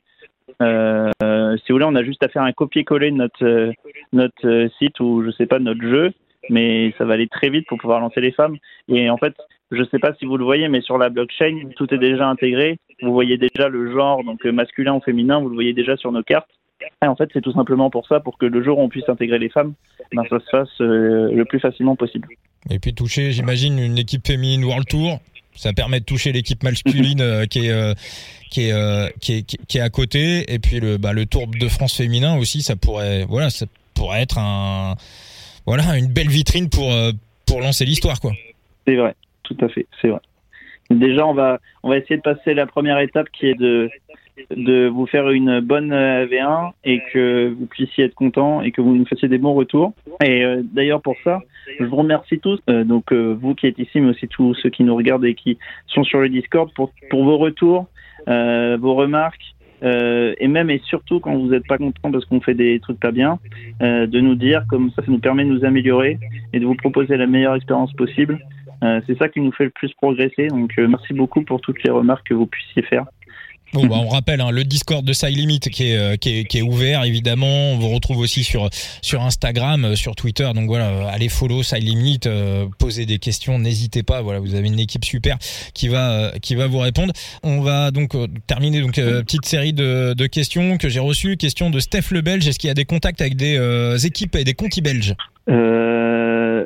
euh, 0.62 1.10
si 1.56 1.72
vous 1.72 1.74
voulez, 1.74 1.86
on 1.86 1.96
a 1.96 2.04
juste 2.04 2.22
à 2.22 2.28
faire 2.28 2.42
un 2.42 2.52
copier-coller 2.52 3.10
de 3.10 3.16
notre 3.16 3.72
notre 4.12 4.68
site 4.78 5.00
ou 5.00 5.24
je 5.24 5.32
sais 5.32 5.46
pas 5.46 5.58
notre 5.58 5.82
jeu 5.82 6.12
mais 6.48 6.94
ça 6.98 7.04
va 7.04 7.14
aller 7.14 7.28
très 7.28 7.50
vite 7.50 7.66
pour 7.68 7.78
pouvoir 7.78 8.00
lancer 8.00 8.20
les 8.20 8.32
femmes. 8.32 8.56
Et 8.88 9.10
en 9.10 9.18
fait, 9.18 9.34
je 9.70 9.78
ne 9.78 9.86
sais 9.86 9.98
pas 9.98 10.14
si 10.18 10.24
vous 10.24 10.36
le 10.36 10.44
voyez, 10.44 10.68
mais 10.68 10.80
sur 10.80 10.98
la 10.98 11.10
blockchain, 11.10 11.70
tout 11.76 11.92
est 11.94 11.98
déjà 11.98 12.28
intégré. 12.28 12.78
Vous 13.02 13.12
voyez 13.12 13.38
déjà 13.38 13.68
le 13.68 13.92
genre, 13.92 14.24
donc 14.24 14.44
euh, 14.44 14.52
masculin 14.52 14.94
ou 14.94 15.00
féminin, 15.00 15.40
vous 15.40 15.48
le 15.48 15.54
voyez 15.54 15.72
déjà 15.72 15.96
sur 15.96 16.10
nos 16.12 16.22
cartes. 16.22 16.50
Et 17.02 17.06
en 17.06 17.14
fait, 17.14 17.28
c'est 17.32 17.42
tout 17.42 17.52
simplement 17.52 17.90
pour 17.90 18.06
ça, 18.06 18.20
pour 18.20 18.38
que 18.38 18.46
le 18.46 18.64
jour 18.64 18.78
où 18.78 18.82
on 18.82 18.88
puisse 18.88 19.08
intégrer 19.08 19.38
les 19.38 19.50
femmes, 19.50 19.74
ben, 20.12 20.22
ça 20.28 20.40
se 20.40 20.50
fasse 20.50 20.80
euh, 20.80 21.30
le 21.30 21.44
plus 21.44 21.60
facilement 21.60 21.94
possible. 21.94 22.28
Et 22.70 22.78
puis 22.78 22.94
toucher, 22.94 23.32
j'imagine, 23.32 23.78
une 23.78 23.98
équipe 23.98 24.26
féminine 24.26 24.64
World 24.64 24.86
Tour, 24.88 25.20
ça 25.54 25.72
permet 25.72 26.00
de 26.00 26.04
toucher 26.04 26.32
l'équipe 26.32 26.62
masculine 26.62 27.20
euh, 27.20 27.46
qui 27.46 27.66
est 27.66 28.04
qui 28.50 28.68
est, 28.68 29.80
à 29.80 29.90
côté 29.90 30.52
et 30.52 30.58
puis 30.58 30.80
le 30.80 30.96
bah, 30.96 31.12
le 31.12 31.26
Tour 31.26 31.46
de 31.46 31.68
France 31.68 31.96
féminin 31.96 32.36
aussi 32.36 32.62
ça 32.62 32.76
pourrait 32.76 33.24
voilà 33.28 33.50
ça 33.50 33.66
pourrait 33.94 34.22
être 34.22 34.38
un 34.38 34.96
voilà, 35.70 35.96
une 35.96 36.12
belle 36.12 36.26
vitrine 36.26 36.68
pour, 36.68 36.90
euh, 36.90 37.12
pour 37.46 37.60
lancer 37.60 37.84
l'histoire, 37.84 38.18
quoi. 38.20 38.32
C'est 38.88 38.96
vrai, 38.96 39.14
tout 39.44 39.56
à 39.60 39.68
fait, 39.68 39.86
c'est 40.02 40.08
vrai. 40.08 40.18
Déjà, 40.90 41.24
on 41.24 41.32
va, 41.32 41.60
on 41.84 41.90
va 41.90 41.98
essayer 41.98 42.16
de 42.16 42.22
passer 42.22 42.54
la 42.54 42.66
première 42.66 42.98
étape 42.98 43.28
qui 43.30 43.46
est 43.46 43.54
de, 43.54 43.88
de 44.50 44.88
vous 44.88 45.06
faire 45.06 45.30
une 45.30 45.60
bonne 45.60 45.92
euh, 45.92 46.26
V1 46.26 46.72
et 46.82 47.00
que 47.12 47.54
vous 47.56 47.66
puissiez 47.66 48.06
être 48.06 48.16
content 48.16 48.62
et 48.62 48.72
que 48.72 48.80
vous 48.80 48.96
nous 48.96 49.06
fassiez 49.06 49.28
des 49.28 49.38
bons 49.38 49.54
retours. 49.54 49.92
Et 50.24 50.44
euh, 50.44 50.60
d'ailleurs, 50.64 51.02
pour 51.02 51.14
ça, 51.22 51.38
je 51.78 51.84
vous 51.84 51.94
remercie 51.94 52.40
tous, 52.40 52.58
donc 52.66 53.12
vous 53.12 53.54
qui 53.54 53.68
êtes 53.68 53.78
ici, 53.78 54.00
mais 54.00 54.10
aussi 54.10 54.26
tous 54.26 54.54
ceux 54.54 54.70
qui 54.70 54.82
nous 54.82 54.96
regardent 54.96 55.24
et 55.24 55.36
qui 55.36 55.56
sont 55.86 56.02
sur 56.02 56.18
le 56.18 56.28
Discord, 56.28 56.72
pour, 56.74 56.90
pour 57.10 57.22
vos 57.22 57.38
retours, 57.38 57.86
vos 58.26 58.94
remarques, 58.96 59.54
euh, 59.82 60.34
et 60.38 60.48
même 60.48 60.70
et 60.70 60.80
surtout 60.84 61.20
quand 61.20 61.36
vous 61.36 61.48
n'êtes 61.48 61.66
pas 61.66 61.78
content 61.78 62.10
parce 62.10 62.24
qu'on 62.26 62.40
fait 62.40 62.54
des 62.54 62.80
trucs 62.80 63.00
pas 63.00 63.12
bien, 63.12 63.38
euh, 63.82 64.06
de 64.06 64.20
nous 64.20 64.34
dire 64.34 64.64
comme 64.68 64.90
ça, 64.90 65.02
ça 65.02 65.10
nous 65.10 65.18
permet 65.18 65.44
de 65.44 65.50
nous 65.50 65.64
améliorer 65.64 66.18
et 66.52 66.60
de 66.60 66.66
vous 66.66 66.74
proposer 66.74 67.16
la 67.16 67.26
meilleure 67.26 67.54
expérience 67.54 67.92
possible. 67.94 68.38
Euh, 68.82 69.00
c'est 69.06 69.18
ça 69.18 69.28
qui 69.28 69.40
nous 69.40 69.52
fait 69.52 69.64
le 69.64 69.70
plus 69.70 69.92
progresser. 69.94 70.48
Donc 70.48 70.76
merci 70.76 71.12
beaucoup 71.12 71.42
pour 71.42 71.60
toutes 71.60 71.82
les 71.82 71.90
remarques 71.90 72.28
que 72.28 72.34
vous 72.34 72.46
puissiez 72.46 72.82
faire. 72.82 73.06
Bon, 73.72 73.86
bah, 73.86 73.96
on 73.98 74.08
rappelle 74.08 74.40
hein, 74.40 74.50
le 74.50 74.64
Discord 74.64 75.04
de 75.04 75.12
Side 75.12 75.36
Limit 75.36 75.60
qui 75.60 75.90
est, 75.90 75.96
euh, 75.96 76.16
qui 76.16 76.40
est, 76.40 76.44
qui 76.44 76.58
est 76.58 76.62
ouvert 76.62 77.04
évidemment. 77.04 77.72
On 77.72 77.78
vous 77.78 77.90
retrouve 77.90 78.18
aussi 78.18 78.42
sur 78.42 78.68
sur 79.00 79.22
Instagram, 79.22 79.84
euh, 79.84 79.94
sur 79.94 80.16
Twitter. 80.16 80.50
Donc 80.54 80.66
voilà, 80.66 81.08
allez 81.08 81.28
follow 81.28 81.62
Side 81.62 81.84
Limit, 81.84 82.20
euh, 82.26 82.66
posez 82.78 83.06
des 83.06 83.18
questions, 83.18 83.58
n'hésitez 83.58 84.02
pas. 84.02 84.22
Voilà, 84.22 84.40
vous 84.40 84.54
avez 84.56 84.66
une 84.66 84.80
équipe 84.80 85.04
super 85.04 85.38
qui 85.72 85.88
va 85.88 86.32
qui 86.42 86.56
va 86.56 86.66
vous 86.66 86.78
répondre. 86.78 87.12
On 87.42 87.60
va 87.60 87.90
donc 87.92 88.16
terminer 88.46 88.80
donc 88.80 88.94
petite 88.96 89.44
série 89.46 89.72
de, 89.72 90.14
de 90.14 90.26
questions 90.26 90.76
que 90.76 90.88
j'ai 90.88 91.00
reçues. 91.00 91.36
Question 91.36 91.70
de 91.70 91.78
Steph 91.78 92.10
Le 92.10 92.22
Belge. 92.22 92.48
Est-ce 92.48 92.58
qu'il 92.58 92.68
y 92.68 92.72
a 92.72 92.74
des 92.74 92.84
contacts 92.84 93.20
avec 93.20 93.36
des 93.36 93.56
équipes 94.04 94.34
et 94.34 94.44
des 94.44 94.54
contis 94.54 94.80
belges? 94.82 95.14
Euh, 95.48 96.64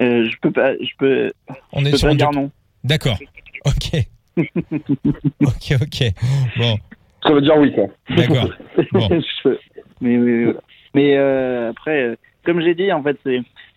Je 0.00 0.36
peux 0.40 0.50
pas. 0.52 0.72
Je 0.74 0.90
peux. 0.98 1.32
On 1.72 1.84
est 1.84 1.96
sur 1.96 2.08
pas 2.08 2.14
dire 2.14 2.30
non. 2.32 2.50
D'accord. 2.84 3.18
Ok. 3.64 4.06
ok, 5.40 5.82
ok. 5.82 6.12
Bon. 6.56 6.76
Ça 7.22 7.32
veut 7.32 7.40
dire 7.40 7.56
oui, 7.56 7.72
quoi. 7.72 7.86
D'accord. 8.10 8.50
Bon. 8.92 9.08
mais, 10.00 10.54
mais 10.94 11.16
euh, 11.16 11.70
après, 11.70 12.02
euh, 12.02 12.16
comme 12.44 12.60
j'ai 12.60 12.74
dit, 12.74 12.92
en 12.92 13.02
fait, 13.02 13.18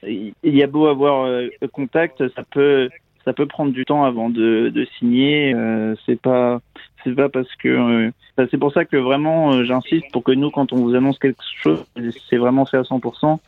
il 0.03 0.33
y 0.43 0.63
a 0.63 0.67
beau 0.67 0.87
avoir 0.87 1.25
euh, 1.25 1.47
contact, 1.73 2.27
ça 2.35 2.43
peut 2.43 2.89
ça 3.25 3.33
peut 3.33 3.45
prendre 3.45 3.71
du 3.71 3.85
temps 3.85 4.03
avant 4.03 4.29
de, 4.29 4.69
de 4.73 4.87
signer. 4.97 5.53
Euh, 5.53 5.95
c'est 6.05 6.19
pas 6.19 6.61
c'est 7.03 7.15
pas 7.15 7.29
parce 7.29 7.53
que 7.55 8.11
c'est 8.37 8.57
pour 8.57 8.73
ça 8.73 8.85
que 8.85 8.97
vraiment 8.97 9.63
j'insiste 9.63 10.11
pour 10.11 10.23
que 10.23 10.31
nous, 10.31 10.51
quand 10.51 10.71
on 10.73 10.77
vous 10.77 10.95
annonce 10.95 11.19
quelque 11.19 11.43
chose, 11.61 11.83
c'est 12.29 12.37
vraiment 12.37 12.65
fait 12.65 12.77
à 12.77 12.83
100%. 12.83 13.39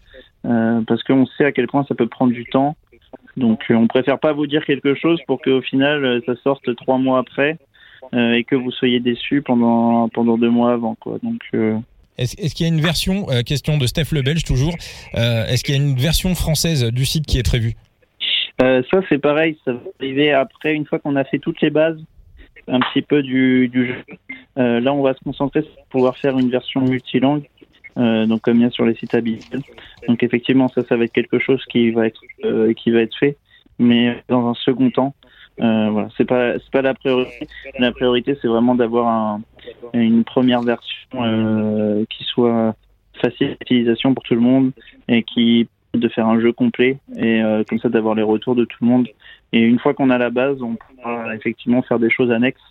parce 0.86 1.04
qu'on 1.04 1.26
sait 1.26 1.46
à 1.46 1.52
quel 1.52 1.68
point 1.68 1.86
ça 1.88 1.96
peut 1.96 2.08
prendre 2.08 2.34
du 2.34 2.46
temps 2.46 2.76
donc 3.38 3.64
euh, 3.70 3.76
on 3.76 3.88
préfère 3.88 4.20
pas 4.20 4.34
vous 4.34 4.48
dire 4.48 4.66
quelque 4.66 4.96
chose 4.96 5.20
pour 5.26 5.42
qu'au 5.42 5.62
final 5.62 6.06
euh, 6.06 6.20
ça 6.26 6.34
sorte 6.44 6.76
trois 6.76 6.98
mois 6.98 7.20
après 7.20 7.58
euh, 8.14 8.34
et 8.34 8.44
que 8.44 8.56
vous 8.56 8.72
soyez 8.72 9.00
déçus 9.00 9.42
pendant 9.42 10.08
pendant 10.10 10.38
deux 10.38 10.50
mois 10.50 10.74
avant 10.74 10.96
quoi. 10.96 11.18
Donc 11.24 11.42
est-ce, 12.18 12.54
qu'il 12.54 12.68
y 12.68 12.70
a 12.70 12.74
une 12.74 12.82
version, 12.82 13.26
question 13.44 13.80
de 13.80 13.88
Steph 13.88 14.12
Le 14.12 14.22
Belge 14.22 14.44
toujours, 14.44 14.76
est-ce 15.16 15.64
qu'il 15.64 15.76
y 15.76 15.78
a 15.80 15.82
une 15.82 15.96
version 15.96 16.36
française 16.36 16.84
du 16.92 17.06
site 17.06 17.26
qui 17.26 17.40
est 17.40 17.44
prévue? 17.44 17.74
Ça 18.60 19.02
c'est 19.10 19.18
pareil, 19.18 19.58
ça 19.66 19.74
va 19.74 19.80
arriver 20.00 20.32
après, 20.32 20.76
une 20.76 20.86
fois 20.86 21.00
qu'on 21.00 21.16
a 21.16 21.24
fait 21.24 21.40
toutes 21.40 21.60
les 21.62 21.72
bases 21.72 21.98
un 22.68 22.80
petit 22.80 23.02
peu 23.02 23.24
du, 23.24 23.68
du 23.68 23.88
jeu. 23.88 24.04
là 24.58 24.94
on 24.94 25.02
va 25.02 25.16
se 25.16 25.24
concentrer 25.24 25.64
sur 25.64 25.72
pouvoir 25.90 26.16
faire 26.18 26.38
une 26.38 26.52
version 26.52 26.82
multilangue 26.82 27.46
euh, 27.98 28.26
donc 28.26 28.42
comme 28.42 28.58
il 28.58 28.64
y 28.64 28.66
a 28.66 28.72
sur 28.72 28.86
les 28.86 28.96
sites 28.96 29.14
habituels. 29.14 29.62
Donc 30.08 30.24
effectivement, 30.24 30.68
ça, 30.70 30.84
ça 30.84 30.98
va 30.98 31.06
être 31.06 31.14
quelque 31.14 31.40
chose 31.40 31.64
qui 31.70 31.92
va 31.92 32.08
être 32.08 32.22
euh, 32.46 32.74
qui 32.74 32.92
va 32.92 33.02
être 33.02 33.16
fait, 33.18 33.38
mais 33.80 34.24
dans 34.28 34.48
un 34.48 34.54
second 34.54 34.90
temps. 34.90 35.14
Euh, 35.62 35.90
voilà, 35.92 36.10
c'est 36.18 36.26
pas 36.26 36.54
c'est 36.54 36.72
pas 36.72 36.82
la 36.82 36.94
priorité. 36.96 37.48
La 37.78 37.92
priorité, 37.92 38.38
c'est 38.42 38.48
vraiment 38.48 38.74
d'avoir 38.76 39.08
un, 39.08 39.42
une 39.94 40.24
première 40.24 40.62
version 40.62 41.08
euh, 41.16 42.06
qui 42.10 42.24
soit 42.24 42.76
facile 43.22 43.56
d'utilisation 43.60 44.16
pour 44.16 44.24
tout 44.24 44.34
le 44.34 44.42
monde 44.42 44.72
et 45.08 45.24
qui 45.24 45.68
de 45.94 46.10
faire 46.10 46.26
un 46.26 46.40
jeu 46.40 46.52
complet 46.52 46.98
et 47.18 47.44
euh, 47.44 47.64
comme 47.70 47.78
ça 47.78 47.88
d'avoir 47.88 48.16
les 48.16 48.24
retours 48.24 48.56
de 48.56 48.66
tout 48.66 48.78
le 48.82 48.88
monde. 48.88 49.08
Et 49.52 49.60
une 49.60 49.78
fois 49.78 49.94
qu'on 49.94 50.10
a 50.10 50.18
la 50.18 50.32
base, 50.32 50.60
on 50.64 50.76
pourra 50.76 51.36
effectivement 51.36 51.84
faire 51.84 52.00
des 52.00 52.10
choses 52.10 52.32
annexes 52.32 52.62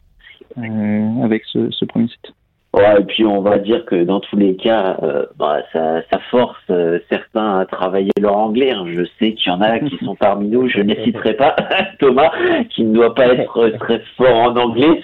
avec 0.57 1.45
ce 1.47 1.85
premier 1.85 2.09
site. 2.09 2.35
Ouais, 2.75 3.01
et 3.01 3.05
puis 3.05 3.27
on 3.27 3.43
va 3.43 3.59
dire 3.59 3.85
que 3.85 4.03
dans 4.03 4.21
tous 4.21 4.37
les 4.37 4.57
cas, 4.57 4.97
euh, 5.03 5.27
bah, 5.37 5.61
ça, 5.75 6.01
ça, 6.11 6.19
force 6.31 6.57
euh, 6.71 6.99
certains 7.11 7.59
à 7.59 7.67
travailler 7.67 8.11
leur 8.19 8.37
anglais. 8.37 8.71
Hein. 8.71 8.87
Je 8.87 9.05
sais 9.19 9.35
qu'il 9.35 9.53
y 9.53 9.55
en 9.55 9.61
a 9.61 9.79
qui 9.79 9.99
sont 10.05 10.17
parmi 10.17 10.49
nous, 10.49 10.69
je 10.69 10.81
ne 10.81 10.95
citerai 10.95 11.35
pas 11.35 11.55
Thomas, 11.99 12.33
qui 12.71 12.85
ne 12.85 12.95
doit 12.95 13.15
pas 13.15 13.27
être 13.27 13.69
très 13.79 14.01
fort 14.17 14.35
en 14.35 14.57
anglais. 14.57 15.03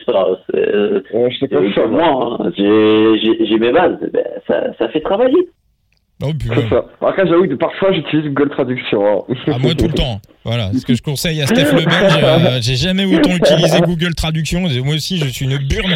Euh, 0.54 1.02
je 1.12 1.38
sais 1.38 1.48
pas 1.48 1.86
moi, 1.86 2.38
hein. 2.40 2.50
j'ai 2.56 3.58
mes 3.58 3.72
bases, 3.72 3.98
ben, 4.12 4.24
ça, 4.46 4.72
ça 4.78 4.88
fait 4.88 5.00
travailler. 5.00 5.48
Oh, 6.20 6.32
c'est 6.40 6.68
ça. 6.68 6.84
Après, 7.00 7.26
j'avoue 7.28 7.46
que 7.46 7.54
parfois 7.54 7.92
j'utilise 7.92 8.26
Google 8.32 8.50
Traduction. 8.50 9.06
Hein. 9.06 9.34
Ah, 9.46 9.58
moi 9.58 9.74
tout 9.74 9.86
le 9.86 9.94
temps. 9.94 10.20
Voilà, 10.44 10.72
ce 10.72 10.84
que 10.84 10.94
je 10.94 11.02
conseille 11.02 11.40
à 11.42 11.46
Steph 11.46 11.72
Le 11.72 11.84
euh, 12.24 12.58
j'ai 12.60 12.74
jamais 12.74 13.04
autant 13.04 13.30
utilisé 13.30 13.80
Google 13.80 14.14
Traduction. 14.14 14.60
Moi 14.60 14.94
aussi, 14.94 15.18
je 15.18 15.26
suis 15.26 15.44
une 15.44 15.58
burne 15.58 15.94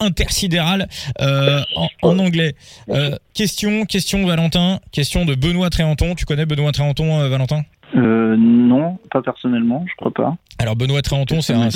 intersidérale 0.00 0.88
euh, 1.20 1.60
en, 2.02 2.18
anglais. 2.18 2.54
Euh, 2.88 3.16
question, 3.34 3.84
question 3.84 4.26
Valentin, 4.26 4.80
question 4.90 5.24
de 5.24 5.34
Benoît 5.34 5.70
Tréanton. 5.70 6.14
Tu 6.14 6.24
connais 6.24 6.46
Benoît 6.46 6.72
Tréanton, 6.72 7.20
euh, 7.20 7.28
Valentin? 7.28 7.62
Euh, 7.94 8.36
non, 8.38 8.98
pas 9.10 9.20
personnellement, 9.22 9.84
je 9.88 9.94
crois 9.96 10.12
pas. 10.12 10.36
Alors 10.58 10.76
Benoît 10.76 11.02
Tréanton, 11.02 11.40
c'est 11.40 11.54
un, 11.54 11.68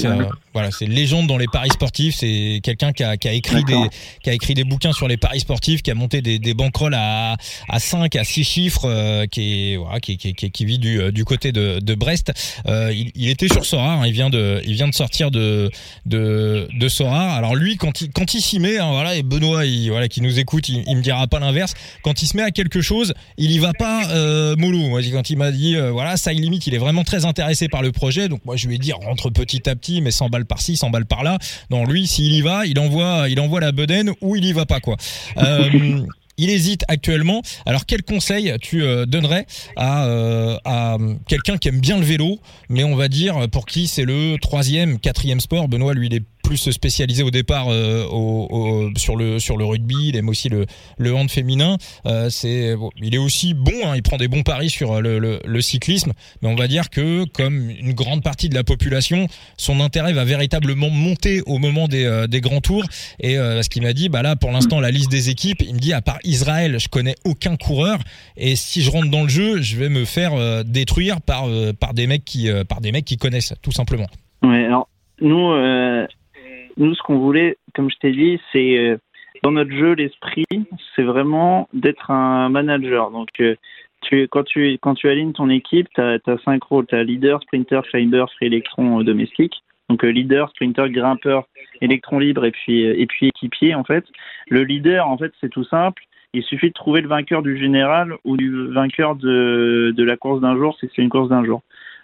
voilà, 0.52 0.70
c'est 0.70 0.86
légende 0.86 1.26
dans 1.26 1.36
les 1.36 1.46
paris 1.46 1.70
sportifs. 1.70 2.14
C'est 2.14 2.60
quelqu'un 2.62 2.92
qui 2.92 3.02
a, 3.02 3.16
qui 3.16 3.28
a 3.28 3.32
écrit 3.32 3.64
des, 3.64 3.88
qui 4.22 4.30
a 4.30 4.32
écrit 4.32 4.54
des 4.54 4.64
bouquins 4.64 4.92
sur 4.92 5.08
les 5.08 5.16
paris 5.16 5.40
sportifs, 5.40 5.82
qui 5.82 5.90
a 5.90 5.94
monté 5.94 6.22
des, 6.22 6.38
des 6.38 6.54
bankrolls 6.54 6.94
à, 6.94 7.36
à 7.68 7.78
5, 7.78 8.14
à 8.16 8.24
6 8.24 8.44
chiffres, 8.44 8.84
euh, 8.84 9.26
qui 9.26 9.72
est, 9.72 9.76
voilà, 9.76 10.00
qui, 10.00 10.16
qui, 10.16 10.34
qui, 10.34 10.64
vit 10.64 10.78
du, 10.78 11.12
du 11.12 11.24
côté 11.24 11.52
de, 11.52 11.80
de 11.80 11.94
Brest. 11.94 12.32
Euh, 12.66 12.92
il, 12.94 13.10
il, 13.14 13.28
était 13.28 13.48
sur 13.48 13.64
Sora. 13.64 13.94
Hein, 13.94 14.06
il 14.06 14.12
vient 14.12 14.30
de, 14.30 14.60
il 14.64 14.74
vient 14.74 14.88
de 14.88 14.94
sortir 14.94 15.30
de, 15.30 15.70
de, 16.06 16.68
de 16.72 16.88
Sora. 16.88 17.34
Alors 17.34 17.56
lui, 17.56 17.76
quand 17.76 18.00
il, 18.00 18.10
quand 18.10 18.34
il 18.34 18.40
s'y 18.40 18.60
met, 18.60 18.78
hein, 18.78 18.90
voilà, 18.92 19.16
et 19.16 19.22
Benoît, 19.22 19.66
il, 19.66 19.90
voilà, 19.90 20.08
qui 20.08 20.20
nous 20.20 20.38
écoute, 20.38 20.68
il, 20.68 20.84
il 20.86 20.96
me 20.96 21.02
dira 21.02 21.26
pas 21.26 21.40
l'inverse. 21.40 21.74
Quand 22.02 22.22
il 22.22 22.26
se 22.26 22.36
met 22.36 22.44
à 22.44 22.52
quelque 22.52 22.80
chose, 22.80 23.14
il 23.36 23.50
y 23.50 23.58
va 23.58 23.72
pas 23.72 24.08
euh, 24.10 24.54
mollo. 24.56 24.78
Moi, 24.78 25.00
quand 25.12 25.28
il 25.28 25.38
m'a 25.38 25.50
dit, 25.50 25.76
euh, 25.76 25.90
voilà 25.90 26.05
voilà, 26.06 26.16
ça 26.16 26.32
limite, 26.32 26.68
il 26.68 26.74
est 26.74 26.78
vraiment 26.78 27.02
très 27.02 27.24
intéressé 27.24 27.66
par 27.66 27.82
le 27.82 27.90
projet. 27.90 28.28
Donc 28.28 28.44
moi 28.44 28.54
je 28.54 28.68
lui 28.68 28.76
ai 28.76 28.78
dit 28.78 28.92
rentre 28.92 29.28
petit 29.28 29.68
à 29.68 29.74
petit, 29.74 30.00
mais 30.00 30.12
100 30.12 30.28
balles 30.28 30.46
par-ci, 30.46 30.76
100 30.76 30.90
balles 30.90 31.04
par-là. 31.04 31.36
Non, 31.68 31.84
lui, 31.84 32.06
s'il 32.06 32.32
y 32.32 32.42
va, 32.42 32.64
il 32.64 32.78
envoie, 32.78 33.28
il 33.28 33.40
envoie 33.40 33.58
la 33.58 33.72
bedaine 33.72 34.12
ou 34.20 34.36
il 34.36 34.44
y 34.44 34.52
va 34.52 34.66
pas 34.66 34.78
quoi. 34.78 34.96
Euh, 35.38 35.68
il 36.38 36.48
hésite 36.50 36.84
actuellement. 36.86 37.42
Alors 37.64 37.86
quel 37.86 38.04
conseil 38.04 38.54
tu 38.60 38.84
euh, 38.84 39.04
donnerais 39.04 39.46
à, 39.74 40.06
euh, 40.06 40.56
à 40.64 40.96
quelqu'un 41.26 41.58
qui 41.58 41.66
aime 41.66 41.80
bien 41.80 41.98
le 41.98 42.04
vélo, 42.04 42.38
mais 42.68 42.84
on 42.84 42.94
va 42.94 43.08
dire 43.08 43.48
pour 43.50 43.66
qui 43.66 43.88
c'est 43.88 44.04
le 44.04 44.36
troisième, 44.40 45.00
quatrième 45.00 45.40
sport 45.40 45.66
Benoît, 45.66 45.92
lui, 45.92 46.06
il 46.06 46.14
est 46.14 46.24
plus 46.46 46.70
spécialisé 46.70 47.24
au 47.24 47.32
départ 47.32 47.66
euh, 47.70 48.90
sur 48.96 49.16
le 49.16 49.40
sur 49.40 49.56
le 49.56 49.64
rugby. 49.64 49.96
Il 50.08 50.16
aime 50.16 50.28
aussi 50.28 50.48
le 50.48 50.66
le 50.96 51.12
hand 51.12 51.28
féminin. 51.28 51.76
Euh, 52.06 52.30
c'est 52.30 52.74
il 53.02 53.14
est 53.14 53.18
aussi 53.18 53.52
bon. 53.52 53.72
Hein, 53.84 53.96
il 53.96 54.02
prend 54.02 54.16
des 54.16 54.28
bons 54.28 54.42
paris 54.42 54.70
sur 54.70 55.02
le, 55.02 55.18
le, 55.18 55.60
cyclisme, 55.60 56.12
mais 56.40 56.48
on 56.48 56.54
va 56.54 56.68
dire 56.68 56.88
que 56.88 57.24
comme 57.24 57.70
une 57.70 57.92
grande 57.92 58.22
partie 58.22 58.48
de 58.48 58.54
la 58.54 58.62
population, 58.62 59.26
son 59.56 59.80
intérêt 59.80 60.12
va 60.12 60.24
véritablement 60.24 60.88
monter 60.88 61.42
au 61.46 61.58
moment 61.58 61.88
des, 61.88 62.04
euh, 62.04 62.28
des 62.28 62.40
grands 62.40 62.60
tours. 62.60 62.84
Et 63.18 63.34
ce 63.34 63.68
qu'il 63.68 63.82
m'a 63.82 63.92
dit, 63.92 64.08
bah 64.08 64.22
là 64.22 64.36
pour 64.36 64.52
l'instant 64.52 64.78
la 64.78 64.92
liste 64.92 65.10
des 65.10 65.30
équipes, 65.30 65.62
il 65.62 65.74
me 65.74 65.80
dit 65.80 65.92
à 65.92 66.00
part 66.00 66.18
Israël, 66.22 66.78
je 66.78 66.88
connais 66.88 67.16
aucun 67.24 67.56
coureur. 67.56 67.98
Et 68.36 68.54
si 68.54 68.82
je 68.82 68.90
rentre 68.90 69.10
dans 69.10 69.22
le 69.22 69.28
jeu, 69.28 69.60
je 69.60 69.76
vais 69.76 69.88
me 69.88 70.04
faire 70.04 70.64
détruire 70.64 71.20
par 71.20 71.46
par 71.80 71.92
des 71.92 72.06
mecs 72.06 72.24
qui 72.24 72.48
par 72.68 72.80
des 72.80 72.92
mecs 72.92 73.04
qui 73.04 73.16
connaissent 73.16 73.54
tout 73.62 73.72
simplement. 73.72 74.06
Ouais, 74.42 74.64
alors 74.66 74.88
nous, 75.20 75.50
nous, 76.76 76.94
ce 76.94 77.02
qu'on 77.02 77.18
voulait, 77.18 77.56
comme 77.74 77.90
je 77.90 77.96
t'ai 77.96 78.12
dit, 78.12 78.40
c'est 78.52 78.78
euh, 78.78 78.96
dans 79.42 79.52
notre 79.52 79.72
jeu, 79.72 79.94
l'esprit, 79.94 80.44
c'est 80.94 81.02
vraiment 81.02 81.68
d'être 81.72 82.10
un 82.10 82.48
manager. 82.48 83.10
Donc, 83.10 83.28
euh, 83.40 83.54
quand, 84.30 84.44
tu, 84.44 84.78
alignes 85.04 85.32
ton 85.32 85.48
équipe, 85.48 85.88
tu 85.94 86.00
as, 86.00 86.18
rôles. 86.68 86.86
Tu 86.86 86.94
as 86.94 87.02
leader, 87.02 87.40
sprinter, 87.42 87.82
climber, 87.90 88.24
free 88.36 88.46
électron 88.46 89.00
euh, 89.00 89.04
domestique. 89.04 89.54
Donc 89.88 90.02
leader, 90.02 90.50
sprinter, 90.50 90.90
grimpeur, 90.90 91.46
électron 91.80 92.18
libre 92.18 92.44
et 92.44 92.50
puis, 92.50 92.80
et 92.80 93.06
équipier 93.22 93.72
en 93.76 93.84
fait. 93.84 94.04
Le 94.48 94.64
leader 94.64 95.06
en 95.08 95.16
fait 95.16 95.32
c'est 95.40 95.48
tout 95.48 95.62
simple. 95.62 96.02
Il 96.32 96.42
suffit 96.42 96.70
de 96.70 96.72
trouver 96.72 97.02
le 97.02 97.08
vainqueur 97.08 97.40
du 97.40 97.56
général 97.56 98.16
ou 98.24 98.36
du 98.36 98.66
vainqueur 98.72 99.14
de 99.14 99.94
la 99.96 100.16
course 100.16 100.40
d'un 100.40 100.56
jour 100.56 100.76
si 100.80 100.90
c'est 100.92 101.02
une 101.02 101.08
course 101.08 101.28
d'un 101.28 101.44
jour. 101.44 101.62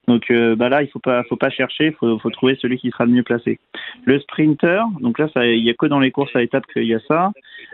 Donc 0.09 0.31
euh, 0.31 0.57
bah 0.57 0.69
là, 0.69 0.83
il 0.83 0.89
faut 0.89 0.99
pas, 0.99 1.23
faut 1.25 1.37
pas 1.37 1.51
chercher, 1.51 1.87
il 1.87 1.93
faut, 1.93 2.19
faut, 2.19 2.31
trouver 2.31 2.57
celui 2.61 2.79
qui 2.79 2.91
sera 2.91 3.05
le 3.05 3.13
mieux 3.13 3.23
placé. 3.23 3.61
Le 4.05 4.19
sprinter, 4.19 4.85
donc 5.01 5.19
là, 5.19 5.29
il 5.37 5.65
y 5.65 5.71
a 5.71 5.75
que 5.75 5.87
dans 5.87 6.01
les 6.01 6.11
courses 6.11 6.35
à 6.35 6.43
étapes 6.43 6.67
qu'il 6.73 6.85
y 6.85 6.95
a 6.95 7.01
ça. 7.07 7.31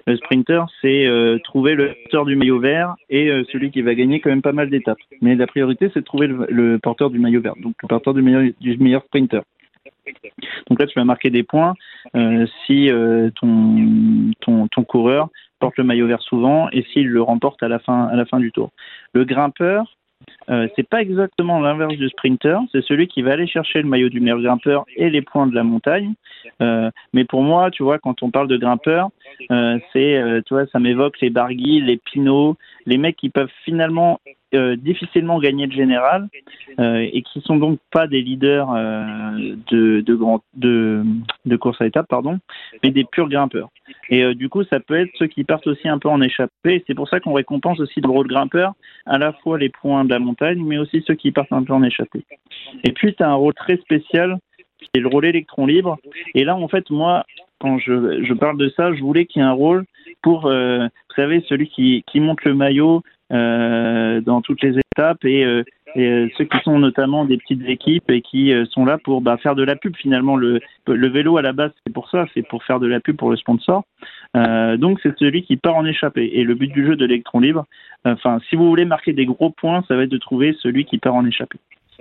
Le 0.06 0.16
sprinter, 0.16 0.66
c'est 0.82 1.06
euh, 1.06 1.38
trouver 1.42 1.74
le 1.74 1.94
porteur 2.02 2.26
du 2.26 2.36
maillot 2.36 2.60
vert 2.60 2.96
et 3.08 3.30
euh, 3.30 3.44
celui 3.50 3.70
qui 3.70 3.80
va 3.80 3.94
gagner 3.94 4.20
quand 4.20 4.30
même 4.30 4.42
pas 4.42 4.52
mal 4.52 4.68
d'étapes. 4.68 4.98
Mais 5.22 5.36
la 5.36 5.46
priorité, 5.46 5.90
c'est 5.94 6.00
de 6.00 6.04
trouver 6.04 6.26
le, 6.26 6.78
porteur 6.78 7.08
du 7.10 7.18
maillot 7.18 7.40
vert, 7.40 7.54
donc 7.62 7.74
le 7.82 7.88
porteur 7.88 8.12
du 8.12 8.20
meilleur, 8.20 8.42
du 8.60 8.76
meilleur 8.76 9.02
sprinter. 9.04 9.42
Donc 10.68 10.80
là, 10.80 10.86
tu 10.86 10.98
vas 10.98 11.04
marquer 11.04 11.30
des 11.30 11.42
points 11.42 11.74
si 12.66 12.90
ton, 13.34 14.30
ton, 14.40 14.68
ton 14.68 14.84
coureur 14.84 15.28
porte 15.58 15.76
le 15.76 15.84
maillot 15.84 16.06
vert 16.06 16.22
souvent 16.22 16.68
et 16.70 16.82
s'il 16.92 17.08
le 17.08 17.20
remporte 17.20 17.62
à 17.62 17.68
la 17.68 17.78
fin, 17.78 18.06
à 18.06 18.16
la 18.16 18.24
fin 18.24 18.38
du 18.38 18.52
tour. 18.52 18.70
Le 19.12 19.24
grimpeur, 19.24 19.97
euh, 20.50 20.66
c'est 20.74 20.88
pas 20.88 21.02
exactement 21.02 21.60
l'inverse 21.60 21.96
du 21.96 22.08
sprinter, 22.08 22.58
c'est 22.72 22.82
celui 22.84 23.06
qui 23.06 23.22
va 23.22 23.32
aller 23.32 23.46
chercher 23.46 23.82
le 23.82 23.88
maillot 23.88 24.08
du 24.08 24.20
meilleur 24.20 24.40
grimpeur 24.40 24.84
et 24.96 25.10
les 25.10 25.22
points 25.22 25.46
de 25.46 25.54
la 25.54 25.62
montagne. 25.62 26.14
Euh, 26.62 26.90
mais 27.12 27.24
pour 27.24 27.42
moi, 27.42 27.70
tu 27.70 27.82
vois, 27.82 27.98
quand 27.98 28.22
on 28.22 28.30
parle 28.30 28.48
de 28.48 28.56
grimpeur, 28.56 29.10
euh, 29.50 29.78
c'est, 29.92 30.22
tu 30.46 30.54
vois, 30.54 30.66
ça 30.66 30.78
m'évoque 30.78 31.20
les 31.20 31.30
Barguil, 31.30 31.84
les 31.84 31.98
Pinot, 31.98 32.56
les 32.86 32.98
mecs 32.98 33.16
qui 33.16 33.28
peuvent 33.28 33.50
finalement 33.64 34.20
euh, 34.54 34.76
difficilement 34.76 35.38
gagner 35.40 35.66
le 35.66 35.72
général 35.72 36.30
euh, 36.80 37.06
et 37.12 37.20
qui 37.20 37.42
sont 37.42 37.56
donc 37.56 37.78
pas 37.90 38.06
des 38.06 38.22
leaders 38.22 38.72
euh, 38.72 39.56
de, 39.70 40.14
grand, 40.14 40.42
de, 40.54 41.04
course 41.60 41.78
à 41.82 41.86
étapes, 41.86 42.08
pardon, 42.08 42.38
mais 42.82 42.90
des 42.90 43.04
purs 43.04 43.28
grimpeurs. 43.28 43.68
Et 44.08 44.34
du 44.34 44.48
coup, 44.48 44.64
ça 44.64 44.80
peut 44.80 44.98
être 44.98 45.10
ceux 45.18 45.26
qui 45.26 45.44
partent 45.44 45.66
aussi 45.66 45.86
un 45.86 45.98
peu 45.98 46.08
en 46.08 46.22
échappée. 46.22 46.82
C'est 46.86 46.94
pour 46.94 47.10
ça 47.10 47.20
qu'on 47.20 47.34
récompense 47.34 47.78
aussi 47.78 48.00
le 48.00 48.08
rôle 48.08 48.26
grimpeur, 48.26 48.72
à 49.04 49.18
la 49.18 49.34
fois 49.34 49.58
les 49.58 49.68
points 49.68 50.06
de 50.06 50.10
la 50.10 50.18
montagne, 50.18 50.62
mais 50.64 50.78
aussi 50.78 51.04
ceux 51.06 51.14
qui 51.14 51.30
partent 51.30 51.52
un 51.52 51.62
peu 51.62 51.74
en 51.74 51.82
échappée. 51.82 52.24
Et 52.84 52.92
puis, 52.92 53.14
tu 53.14 53.22
as 53.22 53.28
un 53.28 53.34
rôle 53.34 53.52
très 53.52 53.76
spécial 53.76 54.38
qui 54.78 54.88
est 54.94 55.00
le 55.00 55.08
rôle 55.08 55.26
électron 55.26 55.66
libre. 55.66 55.98
Et 56.34 56.44
là, 56.44 56.56
en 56.56 56.68
fait, 56.68 56.88
moi, 56.88 57.26
quand 57.60 57.78
je, 57.78 58.32
parle 58.32 58.56
de 58.56 58.70
ça, 58.70 58.94
je 58.94 59.02
voulais 59.02 59.26
qu'il 59.26 59.42
y 59.42 59.44
ait 59.44 59.48
un 59.48 59.52
rôle 59.52 59.84
pour, 60.22 60.42
vous 60.42 61.14
savez, 61.16 61.44
celui 61.48 61.68
qui, 61.68 62.20
monte 62.20 62.44
le 62.44 62.54
maillot 62.54 63.02
dans 63.30 64.40
toutes 64.42 64.62
les 64.62 64.78
étapes 64.78 65.24
et, 65.24 65.44
euh, 65.44 65.62
et, 65.94 66.32
ceux 66.36 66.44
qui 66.44 66.58
sont 66.64 66.78
notamment 66.78 67.24
des 67.24 67.36
petites 67.36 67.66
équipes 67.68 68.10
et 68.10 68.20
qui 68.20 68.52
sont 68.70 68.84
là 68.84 68.98
pour 68.98 69.20
bah, 69.20 69.36
faire 69.36 69.54
de 69.54 69.62
la 69.62 69.76
pub 69.76 69.96
finalement. 69.96 70.36
Le, 70.36 70.60
le 70.86 71.08
vélo 71.08 71.36
à 71.36 71.42
la 71.42 71.52
base, 71.52 71.72
c'est 71.86 71.92
pour 71.92 72.10
ça, 72.10 72.26
c'est 72.34 72.46
pour 72.46 72.64
faire 72.64 72.80
de 72.80 72.86
la 72.86 73.00
pub 73.00 73.16
pour 73.16 73.30
le 73.30 73.36
sponsor. 73.36 73.84
donc 74.34 75.00
c'est 75.02 75.16
celui 75.18 75.42
qui 75.42 75.56
part 75.56 75.76
en 75.76 75.84
échappée. 75.84 76.30
Et 76.34 76.44
le 76.44 76.54
but 76.54 76.72
du 76.72 76.86
jeu 76.86 76.96
de 76.96 77.04
l'électron 77.04 77.40
libre, 77.40 77.66
enfin, 78.04 78.38
si 78.48 78.56
vous 78.56 78.68
voulez 78.68 78.84
marquer 78.84 79.12
des 79.12 79.26
gros 79.26 79.50
points, 79.50 79.82
ça 79.88 79.96
va 79.96 80.04
être 80.04 80.10
de 80.10 80.18
trouver 80.18 80.56
celui 80.60 80.84
qui 80.84 80.98
part 80.98 81.14
en 81.14 81.24
échappée. 81.26 81.58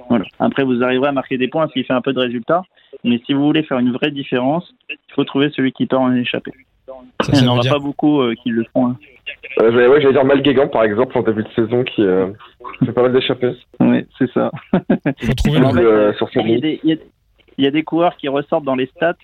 Voilà. 0.09 0.25
Après, 0.39 0.63
vous 0.63 0.83
arriverez 0.83 1.09
à 1.09 1.11
marquer 1.11 1.37
des 1.37 1.47
points 1.47 1.67
s'il 1.69 1.83
fait 1.85 1.93
un 1.93 2.01
peu 2.01 2.13
de 2.13 2.19
résultats. 2.19 2.61
Mais 3.03 3.21
si 3.25 3.33
vous 3.33 3.43
voulez 3.43 3.63
faire 3.63 3.79
une 3.79 3.91
vraie 3.91 4.11
différence, 4.11 4.73
il 4.89 5.13
faut 5.13 5.23
trouver 5.23 5.49
celui 5.49 5.71
qui 5.71 5.85
part 5.85 6.01
en 6.01 6.13
échappée. 6.13 6.53
Il 7.33 7.41
n'y 7.41 7.47
en 7.47 7.57
aura 7.57 7.69
pas 7.69 7.79
beaucoup 7.79 8.21
euh, 8.21 8.33
qui 8.41 8.49
le 8.49 8.65
font. 8.73 8.87
Hein. 8.87 8.97
Euh, 9.61 9.89
ouais, 9.89 10.01
j'allais 10.01 10.13
dire 10.13 10.25
Malguégan, 10.25 10.67
par 10.67 10.83
exemple, 10.83 11.17
en 11.17 11.21
début 11.21 11.43
de 11.43 11.49
saison, 11.49 11.83
qui 11.83 12.03
euh, 12.03 12.27
fait 12.85 12.91
pas 12.91 13.03
mal 13.03 13.13
d'échappées. 13.13 13.55
Oui, 13.79 14.05
c'est 14.17 14.31
ça. 14.31 14.51
Euh, 15.47 16.13
il, 16.35 16.51
y 16.51 16.55
a 16.55 16.59
des, 16.59 16.79
il, 16.83 17.63
y 17.63 17.67
a, 17.67 17.71
des 17.71 17.83
coureurs 17.83 18.17
qui 18.17 18.27
ressortent 18.27 18.63
dans 18.63 18.75
les 18.75 18.87
stats. 18.87 19.15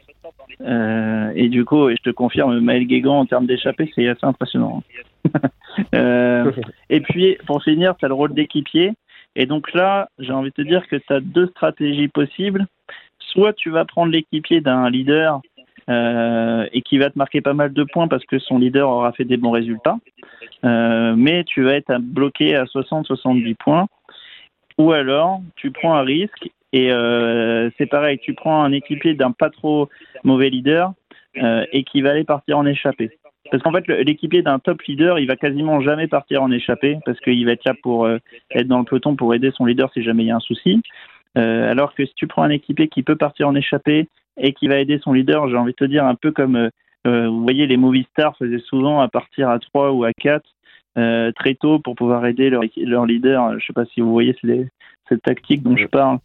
Euh, 0.62 1.32
et 1.36 1.50
du 1.50 1.66
coup, 1.66 1.90
et 1.90 1.96
je 1.96 2.04
te 2.04 2.10
confirme, 2.10 2.60
Maël 2.60 2.86
Guégan, 2.86 3.20
en 3.20 3.26
termes 3.26 3.46
d'échappée, 3.46 3.92
c'est 3.94 4.08
assez 4.08 4.26
impressionnant. 4.26 4.84
euh, 5.96 6.52
et 6.90 7.02
puis, 7.02 7.38
pour 7.46 7.64
finir, 7.64 7.96
tu 7.98 8.06
as 8.06 8.08
le 8.08 8.14
rôle 8.14 8.34
d'équipier. 8.34 8.94
Et 9.36 9.46
donc 9.46 9.74
là, 9.74 10.10
j'ai 10.20 10.32
envie 10.32 10.50
de 10.50 10.56
te 10.56 10.62
dire 10.62 10.88
que 10.88 10.96
tu 10.96 11.14
as 11.14 11.20
deux 11.20 11.48
stratégies 11.48 12.08
possibles. 12.08 12.66
Soit 13.20 13.54
tu 13.54 13.70
vas 13.70 13.86
prendre 13.86 14.12
l'équipier 14.12 14.62
d'un 14.62 14.90
leader 14.90 15.42
euh, 15.90 16.66
et 16.72 16.82
qui 16.82 16.98
va 16.98 17.10
te 17.10 17.18
marquer 17.18 17.42
pas 17.42 17.54
mal 17.54 17.74
de 17.74 17.84
points 17.84 18.08
parce 18.08 18.24
que 18.26 18.40
son 18.40 18.58
leader 18.58 18.90
aura 18.90 19.12
fait 19.12 19.26
des 19.26 19.36
bons 19.36 19.52
résultats, 19.52 19.98
euh, 20.64 21.14
mais 21.18 21.44
tu 21.44 21.64
vas 21.64 21.74
être 21.74 21.98
bloqué 22.00 22.56
à 22.56 22.64
60-70 22.64 23.56
points. 23.56 23.88
Ou 24.78 24.94
alors, 24.94 25.42
tu 25.56 25.72
prends 25.72 25.94
un 25.94 26.04
risque 26.04 26.50
et 26.72 26.92
euh, 26.92 27.70
c'est 27.78 27.86
pareil, 27.86 28.18
tu 28.18 28.34
prends 28.34 28.64
un 28.64 28.72
équipier 28.72 29.14
d'un 29.14 29.32
pas 29.32 29.50
trop 29.50 29.90
mauvais 30.24 30.50
leader 30.50 30.94
et 31.36 31.84
qui 31.84 32.02
va 32.02 32.12
aller 32.12 32.24
partir 32.24 32.60
en 32.60 32.66
échappée. 32.66 33.18
Parce 33.52 33.62
qu'en 33.64 33.72
fait, 33.72 33.88
l'équipier 33.88 34.44
d'un 34.44 34.60
top 34.60 34.82
leader, 34.84 35.20
il 35.20 35.28
va 35.28 35.36
quasiment 35.36 35.82
jamais 35.82 36.08
partir 36.08 36.44
en 36.44 36.52
échappée 36.52 37.00
parce 37.06 37.20
qu'il 37.20 37.44
va 37.46 37.54
être 37.54 37.66
là 37.66 37.74
pour 37.82 38.08
être 38.08 38.68
dans 38.68 38.80
le 38.80 38.86
peloton 38.86 39.16
pour 39.16 39.34
aider 39.34 39.52
son 39.52 39.66
leader 39.66 39.92
si 39.94 40.04
jamais 40.04 40.24
il 40.24 40.28
y 40.28 40.32
a 40.32 40.36
un 40.36 40.40
souci. 40.40 40.82
Alors 41.36 41.96
que 41.96 42.06
si 42.06 42.14
tu 42.16 42.28
prends 42.28 42.44
un 42.44 42.52
équipier 42.52 42.88
qui 42.88 43.02
peut 43.02 43.16
partir 43.16 43.48
en 43.48 43.56
échappée 43.56 44.08
et 44.38 44.54
qui 44.54 44.68
va 44.68 44.80
aider 44.80 45.00
son 45.00 45.14
leader, 45.14 45.50
j'ai 45.50 45.58
envie 45.58 45.72
de 45.72 45.78
te 45.78 45.86
dire 45.86 46.06
un 46.06 46.16
peu 46.16 46.32
comme 46.32 46.70
euh, 47.06 47.28
vous 47.28 47.44
voyez, 47.44 47.68
les 47.68 47.78
Movistar 47.78 48.36
faisaient 48.38 48.64
souvent 48.66 49.02
à 49.02 49.08
partir 49.08 49.50
à 49.50 49.60
3 49.60 49.92
ou 49.92 50.04
à 50.04 50.12
4 50.14 50.44
très 51.36 51.56
tôt 51.56 51.80
pour 51.80 51.96
pouvoir 51.96 52.26
aider 52.26 52.50
leur, 52.50 52.64
leur 52.78 53.06
leader. 53.06 53.60
Je 53.60 53.66
sais 53.66 53.74
pas 53.74 53.86
si 53.86 54.00
vous 54.00 54.12
voyez 54.12 54.36
cette 55.10 55.22
tactique 55.24 55.64
dont 55.64 55.76
je 55.76 55.88
parle. 55.88 56.20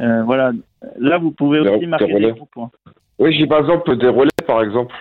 voilà. 0.00 0.52
Là, 0.98 1.18
vous 1.18 1.30
pouvez 1.30 1.60
aussi 1.60 1.86
marquer 1.86 2.12
des 2.12 2.32
groupes. 2.32 2.50
Hein. 2.56 2.70
Oui, 3.18 3.32
j'ai 3.32 3.46
par 3.46 3.60
exemple 3.60 3.96
des 3.96 4.08
relais, 4.08 4.30
par 4.46 4.62
exemple. 4.62 4.94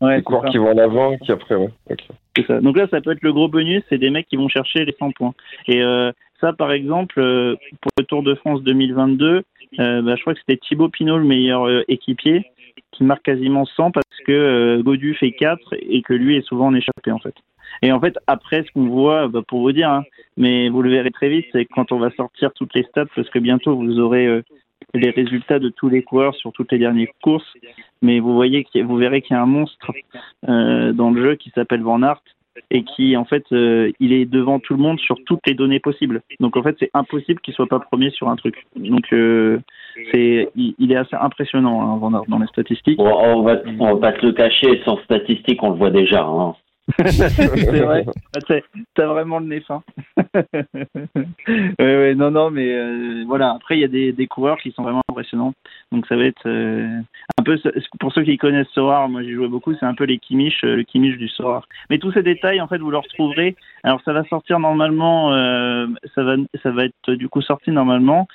Ouais, 0.00 0.16
des 0.16 0.22
coureurs 0.22 0.50
qui 0.50 0.58
vont 0.58 0.70
en 0.70 0.78
avant, 0.78 1.16
qui 1.18 1.32
après, 1.32 1.56
ouais. 1.56 1.70
Ça. 2.46 2.60
Donc 2.60 2.76
là, 2.76 2.86
ça 2.88 3.00
peut 3.00 3.10
être 3.10 3.22
le 3.22 3.32
gros 3.32 3.48
bonus, 3.48 3.82
c'est 3.88 3.98
des 3.98 4.10
mecs 4.10 4.28
qui 4.28 4.36
vont 4.36 4.48
chercher 4.48 4.84
les 4.84 4.94
100 4.96 5.10
points. 5.10 5.34
Et 5.66 5.82
euh, 5.82 6.12
ça, 6.40 6.52
par 6.52 6.70
exemple, 6.70 7.18
euh, 7.18 7.56
pour 7.80 7.90
le 7.98 8.04
Tour 8.04 8.22
de 8.22 8.36
France 8.36 8.62
2022, 8.62 9.26
euh, 9.26 9.42
bah, 9.76 10.16
je 10.16 10.20
crois 10.20 10.34
que 10.34 10.40
c'était 10.40 10.56
Thibaut 10.58 10.88
Pinot, 10.88 11.18
le 11.18 11.24
meilleur 11.24 11.66
euh, 11.66 11.82
équipier, 11.88 12.44
qui 12.92 13.04
marque 13.04 13.22
quasiment 13.22 13.66
100 13.66 13.90
parce 13.90 14.06
que 14.26 14.32
euh, 14.32 14.82
Godu 14.82 15.14
fait 15.14 15.32
4 15.32 15.74
et 15.80 16.02
que 16.02 16.14
lui 16.14 16.36
est 16.36 16.46
souvent 16.46 16.66
en 16.66 16.74
échappé, 16.74 17.10
en 17.10 17.18
fait. 17.18 17.34
Et 17.82 17.92
en 17.92 18.00
fait, 18.00 18.18
après, 18.26 18.64
ce 18.64 18.72
qu'on 18.72 18.88
voit, 18.88 19.28
bah, 19.28 19.42
pour 19.46 19.60
vous 19.60 19.72
dire, 19.72 19.90
hein, 19.90 20.04
mais 20.36 20.68
vous 20.68 20.82
le 20.82 20.90
verrez 20.90 21.10
très 21.10 21.28
vite, 21.28 21.46
c'est 21.52 21.66
quand 21.66 21.92
on 21.92 21.98
va 21.98 22.10
sortir 22.12 22.52
toutes 22.54 22.74
les 22.74 22.84
stats, 22.84 23.06
parce 23.14 23.28
que 23.28 23.38
bientôt 23.38 23.76
vous 23.76 23.98
aurez 23.98 24.42
les 24.94 25.10
résultats 25.10 25.58
de 25.58 25.68
tous 25.68 25.88
les 25.88 26.02
coureurs 26.02 26.34
sur 26.34 26.52
toutes 26.52 26.72
les 26.72 26.78
dernières 26.78 27.08
courses, 27.22 27.52
mais 28.02 28.20
vous 28.20 28.34
voyez, 28.34 28.66
vous 28.82 28.96
verrez 28.96 29.22
qu'il 29.22 29.34
y 29.34 29.38
a 29.38 29.42
un 29.42 29.46
monstre 29.46 29.92
euh, 30.48 30.92
dans 30.92 31.10
le 31.10 31.22
jeu 31.22 31.34
qui 31.36 31.50
s'appelle 31.50 31.82
Van 31.82 32.02
Aert 32.02 32.22
et 32.70 32.84
qui 32.84 33.16
en 33.16 33.24
fait 33.24 33.44
euh, 33.52 33.90
il 34.00 34.12
est 34.12 34.24
devant 34.24 34.58
tout 34.58 34.74
le 34.74 34.80
monde 34.80 34.98
sur 35.00 35.16
toutes 35.26 35.46
les 35.46 35.54
données 35.54 35.80
possibles. 35.80 36.22
Donc 36.40 36.56
en 36.56 36.62
fait 36.62 36.76
c'est 36.78 36.90
impossible 36.94 37.40
qu'il 37.40 37.54
soit 37.54 37.66
pas 37.66 37.80
premier 37.80 38.10
sur 38.10 38.28
un 38.28 38.36
truc. 38.36 38.66
Donc 38.76 39.12
euh, 39.12 39.58
c'est 40.12 40.48
il, 40.56 40.92
est 40.92 40.96
assez 40.96 41.16
impressionnant 41.16 42.00
hein, 42.02 42.22
dans 42.28 42.38
les 42.38 42.46
statistiques. 42.48 42.98
on 43.00 43.42
va 43.42 43.56
on 43.78 43.94
va 43.94 44.12
pas 44.12 44.20
se 44.20 44.26
le 44.26 44.32
cacher, 44.32 44.80
sans 44.84 44.98
statistiques 44.98 45.62
on 45.62 45.70
le 45.70 45.76
voit 45.76 45.90
déjà. 45.90 46.22
Hein. 46.24 46.54
C'est 46.96 47.80
vrai. 47.80 48.06
Ah, 48.34 48.54
t'as 48.94 49.06
vraiment 49.06 49.40
le 49.40 49.46
nez 49.46 49.60
fin. 49.60 49.82
ouais, 51.78 52.14
non, 52.14 52.30
non, 52.30 52.50
mais 52.50 52.74
euh, 52.74 53.24
voilà. 53.26 53.52
Après, 53.52 53.76
il 53.76 53.80
y 53.80 53.84
a 53.84 53.88
des, 53.88 54.12
des, 54.12 54.26
coureurs 54.26 54.58
qui 54.58 54.72
sont 54.72 54.82
vraiment 54.82 55.02
impressionnants. 55.10 55.52
Donc, 55.92 56.06
ça 56.06 56.16
va 56.16 56.24
être 56.24 56.46
euh, 56.46 57.00
un 57.38 57.42
peu 57.42 57.58
pour 58.00 58.12
ceux 58.12 58.22
qui 58.22 58.38
connaissent 58.38 58.68
Sorar. 58.68 59.08
Moi, 59.08 59.22
j'ai 59.22 59.34
joué 59.34 59.48
beaucoup. 59.48 59.74
C'est 59.74 59.86
un 59.86 59.94
peu 59.94 60.04
les 60.04 60.18
Kimish, 60.18 60.64
euh, 60.64 60.76
le 60.76 60.82
Kimish 60.82 61.18
du 61.18 61.28
Sorar. 61.28 61.66
Mais 61.90 61.98
tous 61.98 62.12
ces 62.12 62.22
détails, 62.22 62.60
en 62.60 62.68
fait, 62.68 62.78
vous 62.78 62.90
le 62.90 62.98
retrouverez. 62.98 63.54
Alors, 63.82 64.00
ça 64.04 64.12
va 64.12 64.24
sortir 64.24 64.58
normalement. 64.58 65.30
ça 66.14 66.22
va, 66.22 66.36
ça 66.62 66.70
va 66.70 66.84
être 66.84 67.12
du 67.12 67.28
coup 67.28 67.42
sorti 67.42 67.70
normalement 67.70 68.26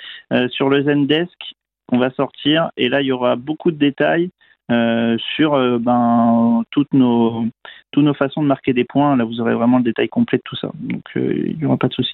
sur 0.49 0.70
le 0.70 0.84
Zendesk. 0.84 1.56
On 1.91 1.97
va 1.97 2.12
sortir 2.12 2.72
et 2.78 2.89
là, 2.89 3.01
il 3.01 3.08
y 3.08 3.12
aura 3.12 3.36
beaucoup 3.36 3.72
de 3.72 3.78
détails. 3.78 4.32
Euh, 4.72 5.18
sur 5.36 5.55
euh, 5.55 5.78
ben, 5.78 6.64
toutes 6.72 6.93
nos, 6.93 7.45
toutes 7.91 8.05
nos 8.05 8.14
façons 8.14 8.41
de 8.41 8.47
marquer 8.47 8.74
des 8.74 8.86
points. 8.86 9.18
Là, 9.18 9.26
vous 9.26 9.41
aurez 9.41 9.53
vraiment 9.53 9.78
le 9.78 9.84
détail 9.84 10.07
complet 10.07 10.38
de 10.38 10.43
tout 10.45 10.55
ça. 10.55 10.70
Donc, 10.80 11.03
euh, 11.18 11.43
il 11.47 11.57
n'y 11.57 11.66
aura 11.66 11.78
pas 11.78 11.89
de 11.89 11.93
souci. 11.93 12.14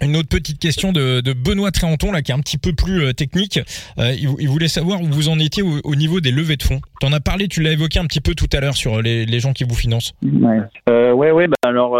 Une 0.00 0.16
autre 0.16 0.28
petite 0.28 0.58
question 0.58 0.90
de, 0.90 1.20
de 1.20 1.32
Benoît 1.32 1.70
Tréanton, 1.70 2.10
là, 2.10 2.20
qui 2.20 2.32
est 2.32 2.34
un 2.34 2.40
petit 2.40 2.58
peu 2.58 2.72
plus 2.72 3.14
technique. 3.14 3.60
il, 3.96 4.48
voulait 4.48 4.66
savoir 4.66 5.00
où 5.00 5.04
vous 5.04 5.28
en 5.28 5.38
étiez 5.38 5.62
au, 5.62 5.94
niveau 5.94 6.20
des 6.20 6.32
levées 6.32 6.56
de 6.56 6.64
fonds. 6.64 6.80
Tu 7.00 7.06
en 7.06 7.12
as 7.12 7.20
parlé, 7.20 7.46
tu 7.46 7.62
l'as 7.62 7.70
évoqué 7.70 8.00
un 8.00 8.06
petit 8.06 8.20
peu 8.20 8.34
tout 8.34 8.48
à 8.52 8.60
l'heure 8.60 8.74
sur 8.74 9.00
les, 9.00 9.24
les, 9.24 9.38
gens 9.38 9.52
qui 9.52 9.62
vous 9.62 9.76
financent. 9.76 10.12
Ouais, 10.24 10.62
ouais, 10.88 11.30
ouais 11.30 11.46
bah, 11.46 11.54
alors, 11.62 11.92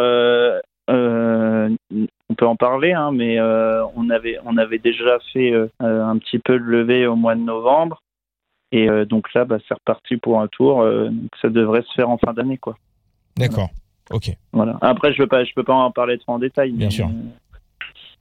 on 0.89 2.35
peut 2.37 2.47
en 2.47 2.57
parler, 2.57 2.93
hein, 2.93 3.13
mais 3.13 3.41
on, 3.41 4.11
avait, 4.11 4.39
on 4.45 4.57
avait 4.57 4.81
déjà 4.81 5.21
fait 5.33 5.53
un 5.79 6.19
petit 6.19 6.41
peu 6.41 6.59
de 6.59 6.65
levée 6.65 7.07
au 7.07 7.15
mois 7.15 7.37
de 7.37 7.43
novembre. 7.43 8.03
Et 8.73 8.89
euh, 8.89 9.05
donc 9.05 9.33
là, 9.35 9.45
bah, 9.45 9.59
c'est 9.67 9.75
reparti 9.75 10.17
pour 10.17 10.41
un 10.41 10.49
tour. 10.49 10.83
Euh, 10.83 11.11
ça 11.41 11.49
devrait 11.49 11.83
se 11.83 11.93
faire 11.95 12.11
en 12.11 12.19
fin 12.19 12.33
d'année, 12.33 12.59
quoi. 12.59 12.77
D'accord. 13.37 13.71
Ok. 14.11 14.31
Voilà. 14.53 14.77
Après, 14.81 15.13
je 15.13 15.23
ne 15.23 15.27
pas, 15.27 15.45
je 15.45 15.53
peux 15.55 15.65
pas 15.65 15.75
en 15.75 15.91
parler 15.91 16.19
trop 16.19 16.33
en 16.33 16.39
détail. 16.39 16.73
Bien 16.73 16.91
sûr. 16.91 17.09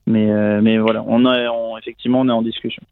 Mais, 0.06 0.30
euh, 0.30 0.60
mais 0.62 0.78
voilà, 0.78 1.02
on, 1.06 1.32
est, 1.32 1.46
effectivement, 1.78 2.20
on 2.20 2.28
est 2.28 2.32
en 2.32 2.42
discussion. 2.42 2.82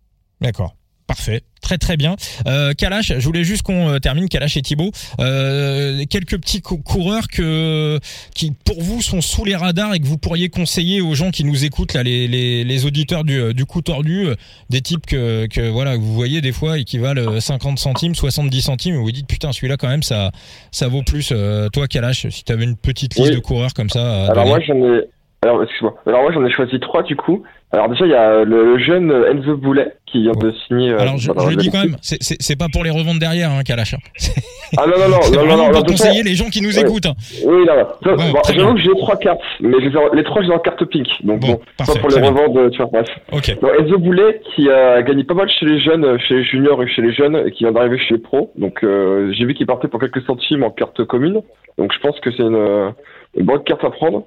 D'accord. 0.41 0.75
Parfait, 1.07 1.43
très 1.61 1.79
très 1.79 1.97
bien. 1.97 2.15
Euh, 2.47 2.73
Kalash, 2.73 3.13
je 3.19 3.25
voulais 3.27 3.45
juste 3.45 3.63
qu'on 3.63 3.91
euh, 3.91 3.99
termine 3.99 4.29
Kalash 4.29 4.57
et 4.57 4.63
Thibaut. 4.63 4.91
Euh, 5.19 6.05
quelques 6.09 6.39
petits 6.39 6.63
coureurs 6.63 7.29
que 7.29 7.99
qui 8.35 8.53
pour 8.65 8.81
vous 8.81 9.03
sont 9.03 9.21
sous 9.21 9.45
les 9.45 9.57
radars 9.57 9.95
et 9.95 9.99
que 9.99 10.07
vous 10.07 10.17
pourriez 10.17 10.49
conseiller 10.49 11.01
aux 11.01 11.15
gens 11.15 11.31
qui 11.31 11.45
nous 11.45 11.65
écoutent 11.65 11.95
là, 11.95 12.03
les, 12.03 12.29
les, 12.29 12.65
les 12.65 12.87
auditeurs 12.87 13.25
du, 13.25 13.53
du 13.53 13.67
coup 13.67 13.83
tordu, 13.83 14.29
des 14.71 14.81
types 14.81 15.05
que, 15.05 15.47
que 15.47 15.69
voilà 15.69 15.97
que 15.97 16.01
vous 16.01 16.15
voyez 16.15 16.41
des 16.41 16.53
fois 16.53 16.79
et 16.79 16.85
qui 16.85 16.99
valent 16.99 17.41
50 17.41 17.79
centimes, 17.79 18.15
70 18.15 18.63
centimes, 18.63 18.95
et 18.95 18.99
vous, 18.99 19.05
vous 19.05 19.13
dites 19.13 19.27
putain 19.27 19.53
celui-là 19.53 19.77
quand 19.77 19.89
même 19.89 20.05
ça 20.05 20.31
ça 20.71 20.89
vaut 20.89 21.03
plus. 21.03 21.33
toi 21.73 21.89
Kalash, 21.89 22.29
si 22.29 22.45
tu 22.45 22.53
avais 22.53 22.65
une 22.65 22.77
petite 22.77 23.17
liste 23.17 23.33
de 23.33 23.41
coureurs 23.41 23.75
comme 23.75 23.91
ça. 23.91 24.27
Alors 24.27 24.47
moi 24.47 24.61
j'en 24.61 24.77
ai 24.77 25.09
alors, 25.43 25.61
excuse-moi. 25.65 25.97
Alors, 26.07 26.23
moi, 26.23 26.33
j'en 26.33 26.45
ai 26.45 26.51
choisi 26.51 26.79
trois, 26.79 27.03
du 27.03 27.17
coup. 27.17 27.43
Alors, 27.73 27.89
déjà, 27.89 28.05
il 28.05 28.11
y 28.11 28.15
a 28.15 28.45
le, 28.45 28.79
jeune 28.79 29.11
Enzo 29.11 29.57
Boulet 29.57 29.95
qui 30.05 30.23
vient 30.23 30.33
de 30.33 30.53
signer. 30.67 30.91
Euh, 30.91 30.99
Alors, 30.99 31.17
je, 31.17 31.33
je 31.35 31.49
le 31.49 31.57
dis 31.57 31.71
quand 31.71 31.81
même, 31.81 31.97
c'est 32.03 32.59
pas 32.59 32.69
pour 32.71 32.85
les 32.85 32.91
revendre 32.91 33.19
derrière, 33.19 33.51
hein, 33.51 33.63
Kalash. 33.65 33.95
Ah 34.77 34.85
non, 34.87 34.99
non, 34.99 35.09
non. 35.09 35.19
non, 35.33 35.47
non, 35.47 35.57
non, 35.57 35.71
pour 35.73 35.85
conseiller 35.85 36.23
les 36.23 36.35
gens 36.35 36.51
qui 36.51 36.61
nous 36.61 36.79
écoutent. 36.79 37.07
Hein. 37.07 37.15
Oui, 37.47 37.65
non, 37.67 38.15
J'avoue 38.53 38.75
que 38.75 38.81
j'ai 38.81 38.91
trois 38.99 39.17
cartes, 39.17 39.41
mais 39.61 39.79
les, 39.79 39.91
les 40.15 40.25
trois, 40.25 40.43
j'ai 40.43 40.53
en 40.53 40.59
carte 40.59 40.85
pink. 40.85 41.09
Donc, 41.25 41.41
bon, 41.41 41.61
pas 41.79 41.85
pour 41.85 42.11
les 42.11 42.21
revendre, 42.21 42.71
tu 42.71 42.77
vois, 42.79 42.91
bref. 42.93 43.09
Donc, 43.33 43.49
Enzo 43.81 43.99
Boulet, 43.99 44.41
qui 44.55 44.71
a 44.71 45.03
gagné 45.03 45.25
pas 45.25 45.35
mal 45.35 45.49
chez 45.49 45.65
les 45.65 45.81
jeunes, 45.81 46.19
chez 46.21 46.35
les 46.35 46.45
juniors 46.45 46.83
et 46.83 46.89
chez 46.89 47.01
les 47.01 47.15
jeunes, 47.15 47.43
et 47.47 47.51
qui 47.53 47.65
vient 47.65 47.73
d'arriver 47.73 47.99
chez 47.99 48.15
les 48.15 48.21
pros. 48.21 48.53
Donc, 48.57 48.85
euh, 48.85 49.33
j'ai 49.33 49.47
vu 49.47 49.55
qu'il 49.55 49.67
partait 49.67 49.89
pour 49.89 49.99
quelques 49.99 50.23
centimes 50.27 50.63
en 50.63 50.71
carte 50.71 51.05
commune. 51.05 51.41
Donc, 51.79 51.93
je 51.95 51.99
pense 52.01 52.21
que 52.21 52.31
c'est 52.33 52.43
une 52.43 52.93
bonne 53.41 53.63
carte 53.65 53.85
à 53.85 53.91
prendre. 53.91 54.27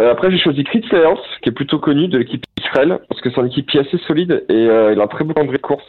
Euh, 0.00 0.12
après, 0.12 0.30
j'ai 0.30 0.38
choisi 0.38 0.64
Chris 0.64 0.82
Science, 0.88 1.20
qui 1.42 1.50
est 1.50 1.52
plutôt 1.52 1.78
connu 1.78 2.08
de 2.08 2.18
l'équipe 2.18 2.44
Israël, 2.60 2.98
parce 3.08 3.20
que 3.20 3.30
c'est 3.30 3.40
une 3.40 3.48
équipe 3.48 3.68
assez 3.74 3.98
solide 4.06 4.44
et 4.48 4.52
euh, 4.52 4.92
il 4.92 5.00
a 5.00 5.04
un 5.04 5.06
très 5.06 5.24
beau 5.24 5.34
calendrier 5.34 5.58
de 5.58 5.62
course. 5.62 5.84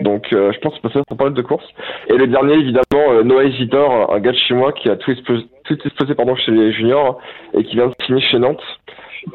Donc, 0.00 0.32
euh, 0.32 0.52
je 0.52 0.58
pense 0.58 0.78
que 0.78 0.90
ça 0.90 1.02
pour 1.06 1.16
parler 1.16 1.34
de 1.34 1.42
course. 1.42 1.66
Et 2.08 2.14
le 2.14 2.26
dernier, 2.26 2.54
évidemment, 2.54 3.22
Noah 3.24 3.44
Isidore, 3.44 4.12
un 4.12 4.20
gars 4.20 4.32
de 4.32 4.36
chez 4.36 4.54
moi 4.54 4.72
qui 4.72 4.88
a 4.88 4.96
tout 4.96 5.10
explosé, 5.10 6.14
pardon, 6.14 6.34
chez 6.36 6.50
les 6.50 6.72
juniors 6.72 7.20
et 7.54 7.62
qui 7.64 7.76
vient 7.76 7.88
de 7.88 7.94
signer 8.04 8.20
chez 8.20 8.38
Nantes 8.38 8.62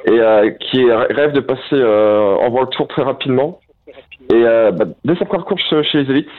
et 0.05 0.19
qui 0.59 0.83
rêve 0.91 1.31
de 1.31 1.39
passer 1.39 1.81
en 1.81 2.49
World 2.49 2.71
Tour 2.71 2.87
très 2.87 3.03
rapidement. 3.03 3.59
Et 4.33 4.43
bah, 4.43 4.85
dès 5.05 5.15
sa 5.15 5.25
première 5.25 5.45
course 5.45 5.63
chez 5.83 6.03
les 6.03 6.11
élites, 6.11 6.29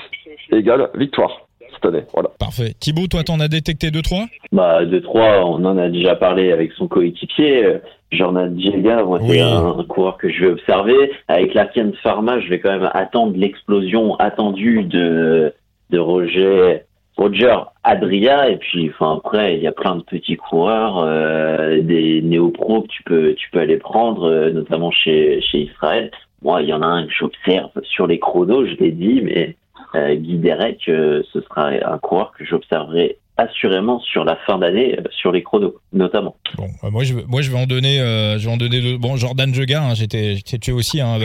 égale 0.53 0.91
victoire. 0.95 1.48
Voilà. 1.83 2.31
Parfait. 2.39 2.75
Thibaut, 2.79 3.07
toi, 3.07 3.23
t'en 3.23 3.41
as 3.41 3.49
détecté 3.49 3.89
2-3 3.89 4.27
Bah, 4.53 4.85
2-3, 4.85 5.43
on 5.45 5.65
en 5.65 5.79
a 5.79 5.89
déjà 5.89 6.17
parlé 6.17 6.53
avec 6.53 6.73
son 6.73 6.89
coéquipier. 6.89 7.65
Euh, 7.65 7.79
Jordan 8.11 8.55
Diega, 8.55 9.05
moi, 9.05 9.21
c'est 9.27 9.41
un, 9.41 9.85
coureur 9.89 10.17
que 10.17 10.31
je 10.31 10.41
vais 10.41 10.51
observer. 10.53 11.13
Avec 11.29 11.55
la 11.55 11.67
Kian 11.67 11.93
Pharma, 12.03 12.41
je 12.41 12.49
vais 12.49 12.59
quand 12.59 12.71
même 12.71 12.91
attendre 12.95 13.37
l'explosion 13.37 14.17
attendue 14.17 14.85
de, 14.85 15.53
de 15.91 15.99
Roger, 15.99 16.81
Roger 17.17 17.57
Adria. 17.85 18.49
Et 18.51 18.57
puis, 18.57 18.91
enfin, 18.91 19.17
après, 19.19 19.57
il 19.57 19.63
y 19.63 19.67
a 19.67 19.73
plein 19.73 19.97
de 19.97 20.03
petits 20.03 20.37
coureurs, 20.37 20.99
euh, 20.99 21.83
des 21.83 22.23
néo-pros 22.23 22.83
que 22.83 22.89
tu 22.89 23.03
peux, 23.03 23.35
tu 23.35 23.51
peux 23.51 23.59
aller 23.59 23.77
prendre, 23.77 24.25
euh, 24.25 24.51
notamment 24.53 24.91
chez, 24.91 25.41
chez 25.43 25.63
Israël. 25.63 26.11
Moi, 26.43 26.63
il 26.63 26.69
y 26.69 26.73
en 26.73 26.83
a 26.83 26.87
un 26.87 27.07
que 27.07 27.13
j'observe 27.13 27.71
sur 27.83 28.07
les 28.07 28.19
chronos, 28.19 28.65
je 28.65 28.75
l'ai 28.77 28.93
dit, 28.93 29.21
mais 29.23 29.57
Guy 29.95 30.37
Derek, 30.39 30.81
euh, 30.89 31.23
ce 31.33 31.41
sera 31.41 31.69
un 31.69 31.99
coureur 31.99 32.33
que 32.37 32.45
j'observerai 32.45 33.19
assurément 33.37 34.01
sur 34.01 34.25
la 34.25 34.37
fin 34.47 34.59
d'année 34.59 34.99
euh, 34.99 35.03
sur 35.11 35.31
les 35.33 35.43
chronos 35.43 35.77
notamment. 35.93 36.37
Bon, 36.57 36.91
moi 36.91 37.05
je 37.05 37.15
moi 37.15 37.41
je 37.41 37.51
vais 37.51 37.59
en 37.59 37.67
donner 37.67 37.99
je 37.99 38.45
vais 38.45 38.53
en 38.53 38.57
donner 38.57 38.81
deux. 38.81 38.99
bon 38.99 39.17
Jordan 39.17 39.55
Jega 39.55 39.83
hein, 39.83 39.95
j'étais 39.95 40.37
j'étais 40.45 40.73
aussi 40.73 41.01
hein, 41.01 41.19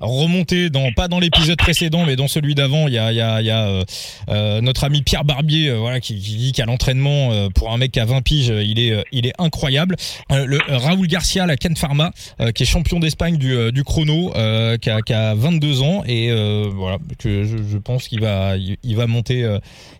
remonter 0.00 0.70
dans 0.70 0.92
pas 0.92 1.08
dans 1.08 1.20
l'épisode 1.20 1.58
précédent 1.58 2.04
mais 2.06 2.16
dans 2.16 2.28
celui 2.28 2.54
d'avant. 2.54 2.88
Il 2.88 2.94
y 2.94 2.98
a 2.98 3.12
y 3.12 3.20
a, 3.20 3.40
y 3.42 3.50
a 3.50 3.66
euh, 3.66 3.84
euh 4.28 4.60
notre 4.60 4.84
ami 4.84 5.02
Pierre 5.02 5.24
Barbier 5.24 5.68
euh, 5.68 5.76
voilà 5.76 6.00
qui, 6.00 6.18
qui, 6.18 6.36
dit 6.36 6.52
qu'à 6.52 6.66
l'entraînement 6.66 7.32
euh, 7.32 7.48
pour 7.48 7.72
un 7.72 7.78
mec 7.78 7.96
à 7.96 8.04
20 8.04 8.22
piges 8.22 8.52
il 8.64 8.78
est 8.78 9.04
il 9.12 9.26
est 9.26 9.34
incroyable. 9.38 9.96
Le 10.30 10.58
Raoul 10.68 11.06
Garcia 11.06 11.46
la 11.46 11.56
Ken 11.56 11.76
Pharma 11.76 12.10
qui 12.54 12.62
est 12.62 12.66
champion 12.66 13.00
d'Espagne 13.00 13.36
du, 13.36 13.72
du 13.72 13.84
chrono 13.84 14.30
qui 14.78 14.90
a, 14.90 15.02
qui, 15.02 15.12
a, 15.12 15.34
22 15.34 15.82
ans. 15.82 16.02
Et 16.06 16.30
voilà 16.74 16.98
que 17.18 17.44
je, 17.44 17.56
je 17.70 17.78
pense 17.78 18.08
qu'il 18.08 18.20
va 18.20 18.56
il, 18.56 18.96
va 18.96 19.06
monter 19.06 19.48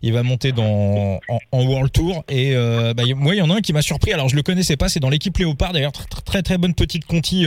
il 0.02 0.12
va 0.12 0.22
monter 0.22 0.52
dans 0.52 1.20
en, 1.28 1.38
en 1.52 1.64
World 1.64 1.92
Tour. 1.92 2.24
Et 2.28 2.54
bah, 2.54 3.02
moi 3.16 3.34
il 3.34 3.38
y 3.38 3.42
en 3.42 3.50
a 3.50 3.56
un 3.56 3.60
qui 3.60 3.72
m'a 3.72 3.82
surpris. 3.82 4.12
Alors 4.12 4.28
je 4.28 4.36
le 4.36 4.42
connaissais 4.42 4.76
pas. 4.76 4.88
C'est 4.88 5.00
dans 5.00 5.10
l'équipe 5.10 5.36
Léopard. 5.38 5.72
D'ailleurs 5.72 5.92
très, 5.92 6.06
très 6.24 6.42
très 6.42 6.58
bonne 6.58 6.74
petite 6.74 7.04
conti 7.04 7.46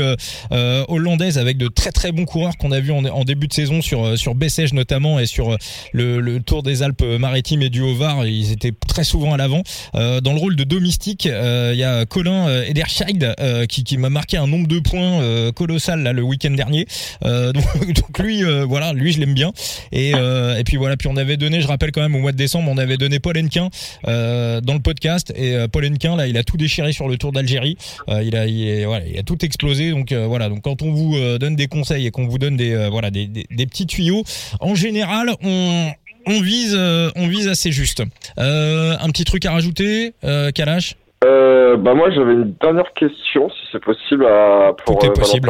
hollandaise 0.52 1.38
avec 1.38 1.58
de 1.58 1.68
très 1.68 1.92
très 1.92 2.12
bons 2.12 2.26
coureurs 2.26 2.45
qu'on 2.58 2.72
a 2.72 2.80
vues 2.80 2.92
en, 2.92 3.24
début 3.24 3.48
de 3.48 3.54
saison 3.54 3.82
sur 3.82 4.18
sur 4.18 4.36
Bessèges 4.36 4.74
notamment 4.74 5.20
et 5.20 5.26
sur 5.26 5.58
le, 5.94 6.20
le 6.20 6.40
Tour 6.40 6.64
des 6.64 6.84
Alpes-Maritimes 6.84 7.62
et 7.64 7.70
du 7.70 7.82
Haut-Var. 7.82 8.26
Ils 8.28 8.52
étaient 8.52 8.74
très 8.88 9.04
souvent 9.04 9.34
à 9.34 9.38
l'avant. 9.38 9.64
dans 9.94 10.34
le 10.34 10.38
rôle 10.38 10.56
de 10.56 10.64
domestique, 10.64 11.26
il 11.26 11.78
y 11.78 11.84
a 11.84 12.06
Colin 12.06 12.64
Ederscheid 12.64 13.36
qui, 13.68 13.84
qui 13.84 13.98
m'a 13.98 14.10
marqué 14.10 14.38
un 14.38 14.48
nombre 14.48 14.68
de 14.68 14.80
points 14.80 15.52
colossal 15.54 16.04
là 16.04 16.14
le 16.14 16.22
week-end 16.22 16.52
dernier. 16.52 16.86
donc, 17.24 18.20
lui, 18.20 18.44
voilà, 18.68 18.94
lui 18.94 19.12
je 19.12 19.20
l'aime 19.20 19.34
bien. 19.34 19.52
Et, 19.92 20.12
et 20.12 20.64
puis 20.64 20.78
voilà, 20.78 20.98
puis 20.98 21.08
on 21.08 21.18
avait 21.18 21.38
donné, 21.38 21.62
je 21.62 21.68
rappelle 21.68 21.92
quand 21.92 22.02
même 22.02 22.16
au 22.16 22.20
mois 22.20 22.32
de 22.32 22.38
décembre, 22.38 22.70
on 22.72 22.78
avait 22.78 22.98
donné 22.98 23.20
Paul 23.20 23.38
Henquin 23.38 23.70
dans 24.04 24.74
le 24.74 24.82
podcast 24.82 25.34
et 25.36 25.56
Paul 25.72 25.86
Henquin 25.86 26.16
là, 26.16 26.28
il 26.28 26.38
a 26.38 26.44
tout 26.44 26.58
déchiré 26.58 26.92
sur 26.92 27.08
le 27.08 27.18
Tour 27.18 27.32
d'Algérie. 27.32 27.78
il 28.08 28.36
a, 28.36 28.46
il, 28.46 28.88
il 29.08 29.20
a 29.20 29.24
tout 29.24 29.44
explosé. 29.44 29.92
Donc 29.92 30.14
voilà, 30.14 30.50
donc 30.50 30.62
quand 30.62 30.82
on 30.82 30.92
vous 30.92 31.18
donne 31.40 31.56
des 31.56 31.68
conseils 31.68 32.06
et 32.06 32.12
qu'on 32.12 32.25
vous 32.26 32.38
donne 32.38 32.58
des 32.58 32.90
voilà 32.90 33.10
des, 33.12 33.28
des, 33.28 33.46
des 33.50 33.66
petits 33.66 33.88
tuyaux, 33.88 34.24
en 34.60 34.76
général, 34.76 35.32
on 35.44 35.92
on 36.28 36.42
vise, 36.42 36.76
euh, 36.78 37.10
on 37.16 37.28
vise 37.28 37.48
assez 37.48 37.72
juste. 37.72 38.04
Euh, 38.40 38.94
un 39.00 39.10
petit 39.10 39.26
truc 39.26 39.46
à 39.46 39.52
rajouter, 39.52 40.14
euh, 40.24 40.52
Kalash? 40.52 40.96
Euh, 41.24 41.76
bah 41.78 41.96
moi 41.96 42.12
j'avais 42.12 42.34
une 42.34 42.54
dernière 42.62 42.94
question 42.94 43.50
si 43.50 43.68
c'est 43.72 43.84
possible 43.84 44.26
à, 44.26 44.74
pour 44.86 45.00
Tout 45.00 45.08
est 45.08 45.14
possible. 45.14 45.50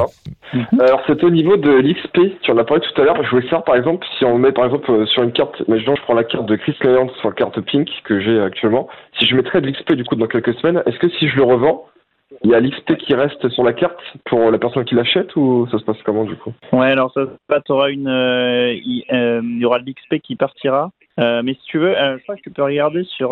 Mhm. 0.54 0.80
Alors 0.80 1.02
c'était 1.06 1.26
au 1.26 1.32
niveau 1.32 1.58
de 1.58 1.70
l'XP, 1.70 2.40
tu 2.42 2.52
en 2.52 2.58
as 2.58 2.64
parlé 2.64 2.82
tout 2.82 3.02
à 3.02 3.04
l'heure, 3.04 3.22
je 3.24 3.30
voulais 3.30 3.44
savoir 3.44 3.66
par 3.66 3.76
exemple 3.76 4.06
si 4.18 4.24
on 4.24 4.38
met 4.38 4.54
par 4.54 4.66
exemple 4.66 5.06
sur 5.08 5.24
une 5.24 5.34
carte, 5.34 5.62
imaginons 5.68 5.96
je 5.98 6.02
prends 6.04 6.14
la 6.14 6.24
carte 6.24 6.46
de 6.46 6.56
Chris 6.56 6.76
Lyons 6.82 7.10
sur 7.20 7.30
la 7.30 7.36
carte 7.36 7.60
pink 7.62 7.90
que 8.06 8.22
j'ai 8.22 8.40
actuellement, 8.40 8.88
si 9.20 9.26
je 9.26 9.36
mettrais 9.36 9.60
de 9.60 9.68
l'XP 9.68 9.94
du 9.94 10.06
coup 10.06 10.16
dans 10.16 10.28
quelques 10.28 10.54
semaines, 10.60 10.82
est-ce 10.86 11.00
que 11.00 11.10
si 11.10 11.28
je 11.28 11.36
le 11.36 11.44
revends, 11.44 11.88
il 12.44 12.50
y 12.50 12.56
a 12.56 12.60
l'XP 12.60 12.96
qui 12.98 13.14
reste 13.14 13.48
sur 13.50 13.64
la 13.64 13.74
carte 13.74 14.00
pour 14.26 14.52
la 14.52 14.58
personne 14.58 14.84
qui 14.86 14.96
l'achète 14.96 15.36
ou 15.36 15.68
ça 15.72 15.78
se 15.78 15.84
passe 15.84 15.98
comment 16.04 16.24
du 16.24 16.36
coup? 16.36 16.54
Ouais, 16.74 16.88
alors 16.88 17.12
ça 17.14 17.26
se 17.26 17.72
aura 17.72 17.90
une, 17.90 18.08
euh, 18.08 18.74
euh, 19.12 19.42
il, 19.44 19.60
y 19.60 19.66
aura 19.66 19.80
l'XP 19.80 20.20
qui 20.24 20.36
partira. 20.36 20.92
Euh, 21.20 21.42
mais 21.44 21.54
si 21.54 21.62
tu 21.66 21.78
veux, 21.78 21.94
je 21.94 22.24
crois 22.24 22.36
que 22.36 22.42
tu 22.42 22.52
peux 22.52 22.64
regarder 22.64 23.04
sur 23.04 23.32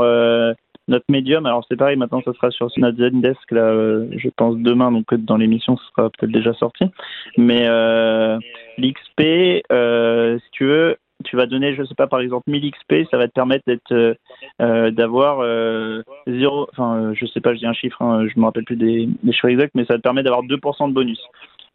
notre 0.87 1.05
médium. 1.09 1.45
Alors 1.45 1.65
c'est 1.67 1.75
pareil, 1.75 1.97
maintenant 1.97 2.21
ça 2.23 2.33
sera 2.33 2.51
sur 2.51 2.69
notre 2.77 2.97
Zendesk 2.97 3.51
là, 3.51 3.73
je 4.11 4.29
pense 4.35 4.57
demain, 4.57 4.91
donc 4.91 5.13
dans 5.13 5.37
l'émission 5.37 5.75
ce 5.77 5.83
sera 5.85 6.09
peut-être 6.09 6.31
déjà 6.31 6.53
sorti. 6.53 6.85
Mais 7.37 7.67
l'XP, 8.77 9.21
si 9.21 10.51
tu 10.51 10.65
veux, 10.65 10.97
tu 11.23 11.35
vas 11.35 11.45
donner, 11.45 11.73
je 11.73 11.83
sais 11.83 11.95
pas, 11.95 12.07
par 12.07 12.19
exemple 12.19 12.49
1000 12.49 12.71
XP, 12.71 13.09
ça 13.09 13.17
va 13.17 13.27
te 13.27 13.33
permettre 13.33 13.63
d'être, 13.65 14.15
euh, 14.61 14.73
euh, 14.73 14.91
d'avoir 14.91 15.39
euh, 15.41 16.01
zéro, 16.27 16.67
enfin, 16.71 17.13
je 17.13 17.25
sais 17.25 17.41
pas, 17.41 17.53
je 17.53 17.59
dis 17.59 17.65
un 17.65 17.73
chiffre, 17.73 18.01
hein, 18.01 18.27
je 18.27 18.39
me 18.39 18.45
rappelle 18.45 18.63
plus 18.63 18.75
des, 18.75 19.07
des 19.23 19.31
chiffres 19.31 19.47
exacts, 19.47 19.75
mais 19.75 19.85
ça 19.85 19.95
te 19.95 20.01
permet 20.01 20.23
d'avoir 20.23 20.43
2% 20.43 20.89
de 20.89 20.93
bonus. 20.93 21.19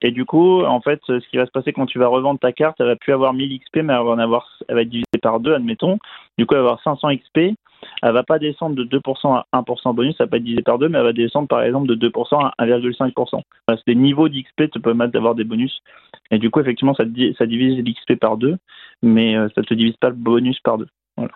Et 0.00 0.12
du 0.12 0.24
coup, 0.24 0.62
en 0.64 0.80
fait, 0.80 1.00
ce 1.06 1.28
qui 1.28 1.38
va 1.38 1.46
se 1.46 1.50
passer 1.50 1.72
quand 1.72 1.86
tu 1.86 1.98
vas 1.98 2.06
revendre 2.06 2.38
ta 2.38 2.52
carte, 2.52 2.76
elle 2.78 2.86
va 2.86 2.96
plus 2.96 3.12
avoir 3.12 3.34
1000 3.34 3.58
XP, 3.58 3.78
mais 3.78 3.92
elle 3.92 4.04
va 4.04 4.10
en 4.10 4.18
avoir, 4.18 4.46
elle 4.68 4.76
va 4.76 4.82
être 4.82 4.88
divisée 4.88 5.18
par 5.20 5.40
deux, 5.40 5.54
admettons. 5.54 5.98
Du 6.38 6.46
coup, 6.46 6.54
elle 6.54 6.60
va 6.60 6.68
avoir 6.68 6.82
500 6.82 7.16
XP. 7.16 7.56
Elle 8.02 8.12
va 8.12 8.22
pas 8.22 8.38
descendre 8.38 8.76
de 8.76 8.84
2% 8.84 9.34
à 9.34 9.46
1% 9.52 9.94
bonus, 9.94 10.16
ça 10.16 10.24
va 10.24 10.30
pas 10.30 10.36
être 10.36 10.44
divisé 10.44 10.62
par 10.62 10.78
deux, 10.78 10.88
mais 10.88 10.98
elle 10.98 11.04
va 11.04 11.12
descendre 11.12 11.48
par 11.48 11.62
exemple 11.62 11.86
de 11.86 12.08
2% 12.08 12.50
à 12.58 12.64
1,5%. 12.64 13.42
c'est 13.68 13.76
des 13.86 13.94
niveaux 13.94 14.28
d'XP 14.28 14.70
te 14.70 14.78
permettent 14.78 15.12
d'avoir 15.12 15.34
des 15.34 15.44
bonus. 15.44 15.80
Et 16.30 16.38
du 16.38 16.50
coup, 16.50 16.60
effectivement, 16.60 16.94
ça, 16.94 17.04
ça 17.36 17.46
divise 17.46 17.78
l'XP 17.84 18.18
par 18.20 18.36
deux, 18.36 18.56
mais 19.02 19.36
euh, 19.36 19.48
ça 19.54 19.62
te 19.62 19.74
divise 19.74 19.96
pas 19.96 20.10
le 20.10 20.16
bonus 20.16 20.58
par 20.60 20.78
deux. 20.78 20.88
Voilà. 21.16 21.32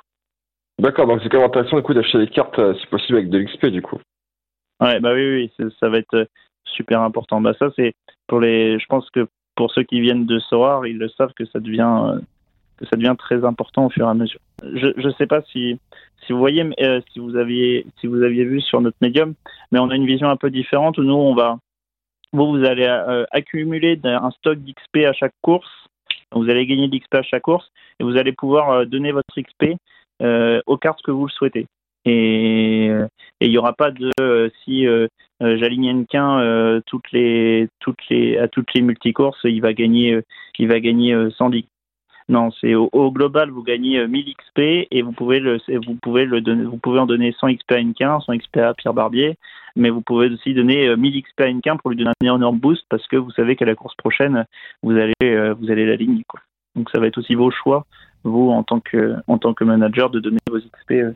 D'accord, 0.79 1.07
donc 1.07 1.20
c'est 1.23 1.29
quand 1.29 1.39
même 1.39 1.47
intéressant 1.47 1.77
du 1.77 1.83
coup 1.83 1.95
d'acheter 1.95 2.18
les 2.18 2.29
cartes 2.29 2.59
euh, 2.59 2.75
si 2.75 2.87
possible 2.87 3.18
avec 3.18 3.31
de 3.31 3.39
l'XP 3.39 3.66
du 3.66 3.83
coup. 3.83 4.01
Ouais, 4.81 4.99
bah 5.01 5.12
oui, 5.14 5.51
oui, 5.59 5.70
ça 5.79 5.89
va 5.89 5.99
être 5.99 6.14
euh, 6.14 6.25
super 6.64 7.03
important. 7.03 7.41
Bah 7.41 7.55
ça 7.59 7.70
c'est 7.77 7.95
pour 8.27 8.41
les, 8.41 8.79
je 8.79 8.87
pense 8.87 9.09
que 9.11 9.29
pour 9.55 9.70
ceux 9.73 9.83
qui 9.83 10.01
viennent 10.01 10.27
de 10.27 10.39
Sorare, 10.39 10.87
ils 10.87 10.99
le 10.99 11.09
savent 11.11 11.35
que 11.35 11.45
ça 11.47 11.61
devient 11.61 12.18
que 12.79 12.87
ça 12.87 12.97
devient 12.97 13.14
très 13.18 13.45
important 13.45 13.87
au 13.87 13.91
fur 13.91 14.07
et 14.07 14.11
à 14.11 14.14
mesure. 14.14 14.41
Je 14.62 15.07
ne 15.07 15.12
sais 15.12 15.27
pas 15.27 15.43
si 15.43 15.79
si 16.27 16.33
vous 16.33 16.39
voyez, 16.39 16.64
si 17.12 17.18
vous 17.18 17.37
aviez 17.37 17.87
si 18.01 18.07
vous 18.07 18.23
aviez 18.23 18.45
vu 18.45 18.61
sur 18.61 18.81
notre 18.81 18.97
médium, 19.01 19.35
mais 19.70 19.79
on 19.79 19.91
a 19.91 19.95
une 19.95 20.07
vision 20.07 20.31
un 20.31 20.37
peu 20.37 20.51
différente 20.51 20.99
où 20.99 21.03
nous 21.03 21.14
on 21.14 21.35
va 21.35 21.59
vous 22.33 22.51
vous 22.51 22.64
allez 22.64 22.87
accumuler 23.31 24.01
un 24.05 24.31
stock 24.31 24.59
d'XP 24.59 25.05
à 25.07 25.12
chaque 25.12 25.35
course 25.43 25.68
vous 26.35 26.49
allez 26.49 26.66
gagner 26.66 26.89
de 26.89 26.97
l'XP 26.97 27.14
à 27.16 27.23
chaque 27.23 27.43
course 27.43 27.70
et 28.01 28.05
vous 28.05 28.16
allez 28.16 28.33
pouvoir 28.33 28.70
euh, 28.70 28.85
donner 28.85 29.12
votre 29.12 29.41
XP 29.41 29.64
euh, 29.64 29.77
aux 30.21 30.77
cartes 30.77 31.03
que 31.03 31.11
vous 31.11 31.27
le 31.27 31.33
souhaitez. 31.33 31.67
Et 32.05 32.91
il 33.41 33.51
n'y 33.51 33.59
aura 33.59 33.73
pas 33.73 33.91
de 33.91 34.11
euh, 34.21 34.49
si 34.65 34.87
j'aligne 35.41 36.05
qu'un 36.07 36.81
toutes 36.87 37.11
les 37.13 37.69
toutes 37.81 38.09
les 38.11 38.39
à 38.39 38.49
toutes 38.49 38.75
les 38.75 38.83
multicourses, 38.83 39.41
il 39.45 39.61
va 39.61 39.73
gagner 39.73 40.21
il 40.59 40.69
va 40.69 40.81
gagner 40.81 41.17
100 41.37 41.51
non, 42.29 42.51
c'est 42.61 42.75
au, 42.75 43.11
global, 43.11 43.51
vous 43.51 43.65
gagnez 43.65 44.07
1000 44.07 44.35
XP 44.35 44.87
et 44.91 45.03
vous 45.03 45.13
pouvez 45.13 45.41
le, 45.41 45.59
vous 45.85 45.97
pouvez 45.97 46.25
le 46.25 46.41
donner, 46.41 46.65
vous 46.65 46.79
pouvez 46.79 47.01
en 47.01 47.07
donner 47.07 47.35
100 47.39 47.55
XP 47.55 47.73
à 47.73 47.77
Inquin, 47.77 48.21
100 48.21 48.39
XP 48.39 48.57
à 48.59 48.75
Pierre 48.75 48.95
Barbier, 48.95 49.37
mais 49.77 49.91
vous 49.91 50.03
pouvez 50.03 50.29
aussi 50.29 50.55
donner 50.55 50.97
1000 50.97 51.23
XP 51.23 51.41
à 51.41 51.47
Inquin 51.47 51.77
pour 51.77 51.91
lui 51.91 51.97
donner 51.97 52.13
un 52.23 52.37
énorme 52.37 52.59
boost 52.59 52.85
parce 52.89 53.07
que 53.09 53.17
vous 53.17 53.33
savez 53.33 53.57
qu'à 53.57 53.65
la 53.65 53.75
course 53.75 53.97
prochaine, 53.97 54.47
vous 54.83 54.93
allez, 54.93 55.15
euh, 55.25 55.55
vous 55.55 55.71
allez 55.71 55.85
l'aligner, 55.85 56.23
quoi. 56.29 56.41
Donc 56.75 56.89
ça 56.91 57.01
va 57.01 57.07
être 57.07 57.19
aussi 57.19 57.35
vos 57.35 57.51
choix, 57.51 57.85
vous, 58.25 58.51
en 58.51 58.62
tant 58.62 58.81
que, 58.81 59.16
en 59.27 59.39
tant 59.39 59.55
que 59.55 59.64
manager, 59.64 60.11
de 60.11 60.20
donner 60.20 60.39
vos 60.51 60.59
XP 60.59 60.93
euh, 60.93 61.12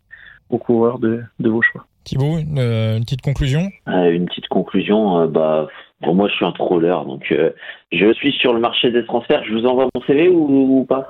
aux 0.50 0.59
coureurs 0.59 0.98
de, 0.98 1.22
de 1.38 1.48
vos 1.50 1.62
choix. 1.62 1.84
Thibaut, 2.04 2.38
une, 2.38 2.59
euh, 2.59 2.96
une 2.96 3.04
petite 3.04 3.22
conclusion? 3.22 3.70
Une 3.86 4.26
petite 4.26 4.48
conclusion, 4.48 5.26
bah, 5.26 5.66
pour 6.02 6.14
moi, 6.14 6.28
je 6.28 6.34
suis 6.34 6.44
un 6.44 6.52
troller, 6.52 6.96
donc 7.07 7.32
euh, 7.32 7.50
je 7.90 8.12
suis 8.12 8.32
sur 8.32 8.52
le 8.52 8.61
marché 8.61 8.90
des 8.90 9.04
transferts. 9.04 9.44
Je 9.44 9.52
vous 9.52 9.66
envoie 9.66 9.88
mon 9.94 10.02
CV 10.02 10.28
ou, 10.28 10.86
pas? 10.88 11.09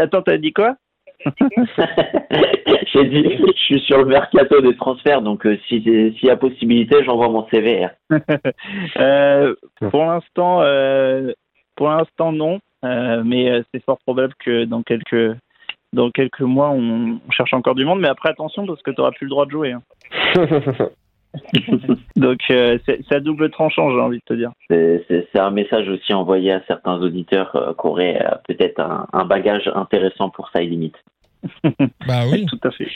Attends, 0.00 0.22
t'as 0.22 0.38
dit 0.38 0.52
quoi? 0.52 0.76
J'ai 2.92 3.04
dit, 3.04 3.24
je 3.38 3.52
suis 3.54 3.80
sur 3.80 3.98
le 3.98 4.06
mercato 4.06 4.60
des 4.60 4.76
transferts, 4.76 5.22
donc 5.22 5.46
euh, 5.46 5.56
si 5.68 5.80
s'il 5.82 6.24
y 6.24 6.30
a 6.30 6.36
possibilité, 6.36 7.04
j'envoie 7.04 7.28
mon 7.28 7.46
CV. 7.48 7.86
euh, 8.96 9.54
pour 9.90 10.04
l'instant, 10.04 10.62
euh, 10.62 11.32
pour 11.76 11.88
l'instant 11.88 12.32
non, 12.32 12.58
mais 12.82 13.62
c'est 13.72 13.84
fort 13.84 13.98
probable 13.98 14.34
que 14.38 14.64
dans 14.64 14.82
quelques 14.82 15.36
dans 15.92 16.10
quelques 16.10 16.40
mois, 16.40 16.70
on, 16.70 17.20
cherche 17.30 17.52
encore 17.52 17.74
du 17.74 17.84
monde. 17.84 18.00
Mais 18.00 18.08
après, 18.08 18.30
attention 18.30 18.66
parce 18.66 18.82
que 18.82 18.90
tu 18.90 18.96
n'auras 18.98 19.12
plus 19.12 19.26
le 19.26 19.30
droit 19.30 19.46
de 19.46 19.50
jouer. 19.50 19.72
Hein. 19.72 19.82
Donc 22.16 22.40
euh, 22.50 22.78
c'est 22.86 23.12
à 23.12 23.20
double 23.20 23.50
tranchant, 23.50 23.90
j'ai 23.90 24.00
envie 24.00 24.18
de 24.18 24.24
te 24.24 24.34
dire. 24.34 24.52
C'est 24.68 25.38
un 25.38 25.50
message 25.50 25.88
aussi 25.88 26.12
envoyé 26.12 26.52
à 26.52 26.62
certains 26.66 27.00
auditeurs 27.00 27.54
euh, 27.56 27.72
qui 27.72 27.86
auraient 27.86 28.22
euh, 28.22 28.34
peut-être 28.46 28.80
un, 28.80 29.24
bagage 29.24 29.70
intéressant 29.74 30.30
pour 30.30 30.50
ça 30.50 30.62
et 30.62 30.66
limite. 30.66 30.96
bah 32.06 32.24
oui. 32.30 32.46
Tout 32.50 32.60
à 32.62 32.70
fait. 32.70 32.88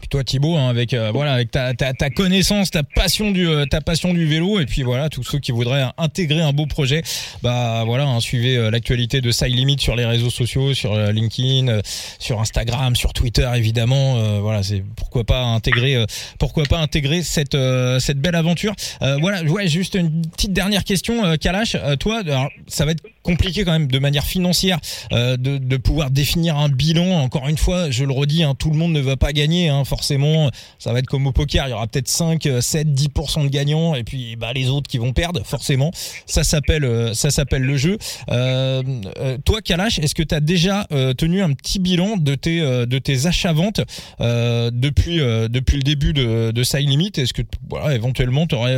Puis 0.00 0.08
toi 0.08 0.24
Thibaut, 0.24 0.56
hein, 0.56 0.68
avec 0.68 0.94
euh, 0.94 1.10
voilà, 1.12 1.34
avec 1.34 1.50
ta, 1.50 1.74
ta, 1.74 1.92
ta, 1.92 2.10
connaissance, 2.10 2.70
ta 2.70 2.82
passion 2.82 3.30
du 3.30 3.46
euh, 3.46 3.66
ta 3.66 3.80
passion 3.80 4.14
du 4.14 4.26
vélo, 4.26 4.58
et 4.58 4.66
puis 4.66 4.82
voilà, 4.82 5.10
tous 5.10 5.22
ceux 5.22 5.38
qui 5.38 5.52
voudraient 5.52 5.84
intégrer 5.98 6.40
un 6.40 6.52
beau 6.52 6.66
projet, 6.66 7.02
bah 7.42 7.84
voilà, 7.84 8.06
hein, 8.06 8.20
suivez 8.20 8.56
euh, 8.56 8.70
l'actualité 8.70 9.20
de 9.20 9.30
Side 9.30 9.54
Limit 9.54 9.76
sur 9.78 9.96
les 9.96 10.06
réseaux 10.06 10.30
sociaux, 10.30 10.72
sur 10.72 10.96
LinkedIn, 10.96 11.80
sur 12.18 12.40
Instagram, 12.40 12.96
sur 12.96 13.12
Twitter 13.12 13.48
évidemment. 13.54 14.40
voilà, 14.40 14.62
c'est 14.62 14.82
pourquoi 14.96 15.24
pas 15.24 15.42
intégrer, 15.42 16.04
pourquoi 16.38 16.64
pas 16.64 16.78
intégrer 16.78 17.22
cette 17.22 17.56
cette 17.98 18.18
belle 18.18 18.34
aventure. 18.34 18.74
voilà, 19.20 19.42
ouais, 19.42 19.68
juste 19.68 19.94
une 19.94 20.22
petite 20.22 20.52
dernière 20.52 20.84
question, 20.84 21.36
Kalash. 21.36 21.76
toi, 21.98 22.20
alors, 22.20 22.48
ça 22.66 22.84
va 22.84 22.92
être 22.92 23.02
compliqué 23.22 23.64
quand 23.64 23.72
même 23.72 23.88
de 23.88 23.98
manière 23.98 24.24
financière 24.24 24.78
de, 25.10 25.36
de 25.36 25.76
pouvoir 25.76 26.10
définir 26.10 26.56
un 26.56 26.68
bilan. 26.68 27.20
Encore 27.20 27.48
une 27.48 27.58
fois, 27.58 27.90
je 27.90 28.04
le 28.04 28.12
redis, 28.12 28.42
hein, 28.42 28.54
tout 28.58 28.70
le 28.70 28.76
monde 28.76 28.92
ne 28.92 29.00
va 29.00 29.16
pas 29.16 29.32
gagner. 29.32 29.68
Hein, 29.68 29.84
forcément, 29.90 30.50
ça 30.78 30.92
va 30.92 31.00
être 31.00 31.06
comme 31.06 31.26
au 31.26 31.32
poker, 31.32 31.66
il 31.66 31.70
y 31.70 31.74
aura 31.74 31.88
peut-être 31.88 32.08
5, 32.08 32.48
7, 32.60 32.88
10% 32.88 33.44
de 33.44 33.48
gagnants 33.48 33.94
et 33.94 34.04
puis 34.04 34.36
bah, 34.36 34.52
les 34.54 34.70
autres 34.70 34.88
qui 34.88 34.98
vont 34.98 35.12
perdre, 35.12 35.40
forcément. 35.44 35.90
Ça 36.26 36.44
s'appelle 36.44 36.84
euh, 36.84 37.12
ça 37.12 37.30
s'appelle 37.30 37.62
le 37.62 37.76
jeu. 37.76 37.98
Euh, 38.30 38.82
euh, 39.18 39.36
toi, 39.44 39.60
Kalash, 39.60 39.98
est-ce 39.98 40.14
que 40.14 40.22
tu 40.22 40.34
as 40.34 40.40
déjà 40.40 40.86
tenu 41.18 41.42
un 41.42 41.52
petit 41.52 41.78
bilan 41.78 42.16
de 42.16 42.34
tes 42.34 42.60
de 42.60 42.98
tes 42.98 43.26
achats-ventes 43.26 43.80
depuis 44.20 45.18
depuis 45.48 45.76
le 45.76 45.82
début 45.82 46.12
de, 46.12 46.50
de 46.50 46.62
Side 46.62 46.88
Limit? 46.88 47.12
Est-ce 47.16 47.32
que 47.32 47.42
voilà, 47.68 47.94
éventuellement 47.94 48.46
tu 48.46 48.54
aurais 48.54 48.76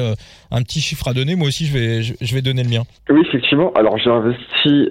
un 0.51 0.63
petit 0.63 0.81
chiffre 0.81 1.09
à 1.09 1.15
donner? 1.15 1.37
Moi 1.37 1.49
aussi, 1.49 1.67
je 1.67 1.73
vais 1.73 2.03
je, 2.03 2.35
vais 2.35 2.43
donner 2.43 2.63
le 2.63 2.71
mien. 2.71 2.83
Oui, 3.11 3.23
effectivement. 3.27 3.73
Alors, 3.75 3.99
j'ai 3.99 4.11
investi 4.11 4.91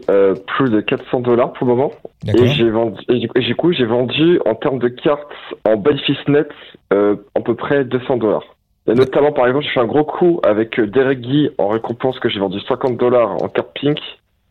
plus 0.57 0.69
de 0.69 0.81
400 0.81 1.21
dollars 1.21 1.53
pour 1.53 1.67
le 1.67 1.75
moment. 1.75 1.91
Et 2.27 2.47
j'ai 2.47 2.69
vendu, 2.69 3.01
et 3.09 3.41
du 3.41 3.55
coup, 3.55 3.73
j'ai 3.73 3.85
vendu 3.85 4.39
en 4.45 4.53
termes 4.53 4.79
de 4.79 4.89
cartes 4.89 5.25
en 5.65 5.75
bénéfice 5.75 6.10
net 6.27 6.49
euh, 6.93 7.15
à 7.35 7.41
peu 7.41 7.55
près 7.55 7.85
200 7.85 8.17
dollars. 8.17 8.43
Et 8.87 8.93
notamment, 8.93 9.31
par 9.31 9.47
exemple, 9.47 9.65
j'ai 9.65 9.71
fait 9.71 9.79
un 9.79 9.85
gros 9.85 10.03
coup 10.03 10.39
avec 10.43 10.79
euh, 10.79 10.87
Derek 10.87 11.21
Guy 11.21 11.49
en 11.57 11.67
récompense 11.67 12.19
que 12.19 12.29
j'ai 12.29 12.39
vendu 12.39 12.59
50 12.67 12.97
dollars 12.97 13.41
en 13.41 13.47
carte 13.47 13.69
pink 13.75 13.99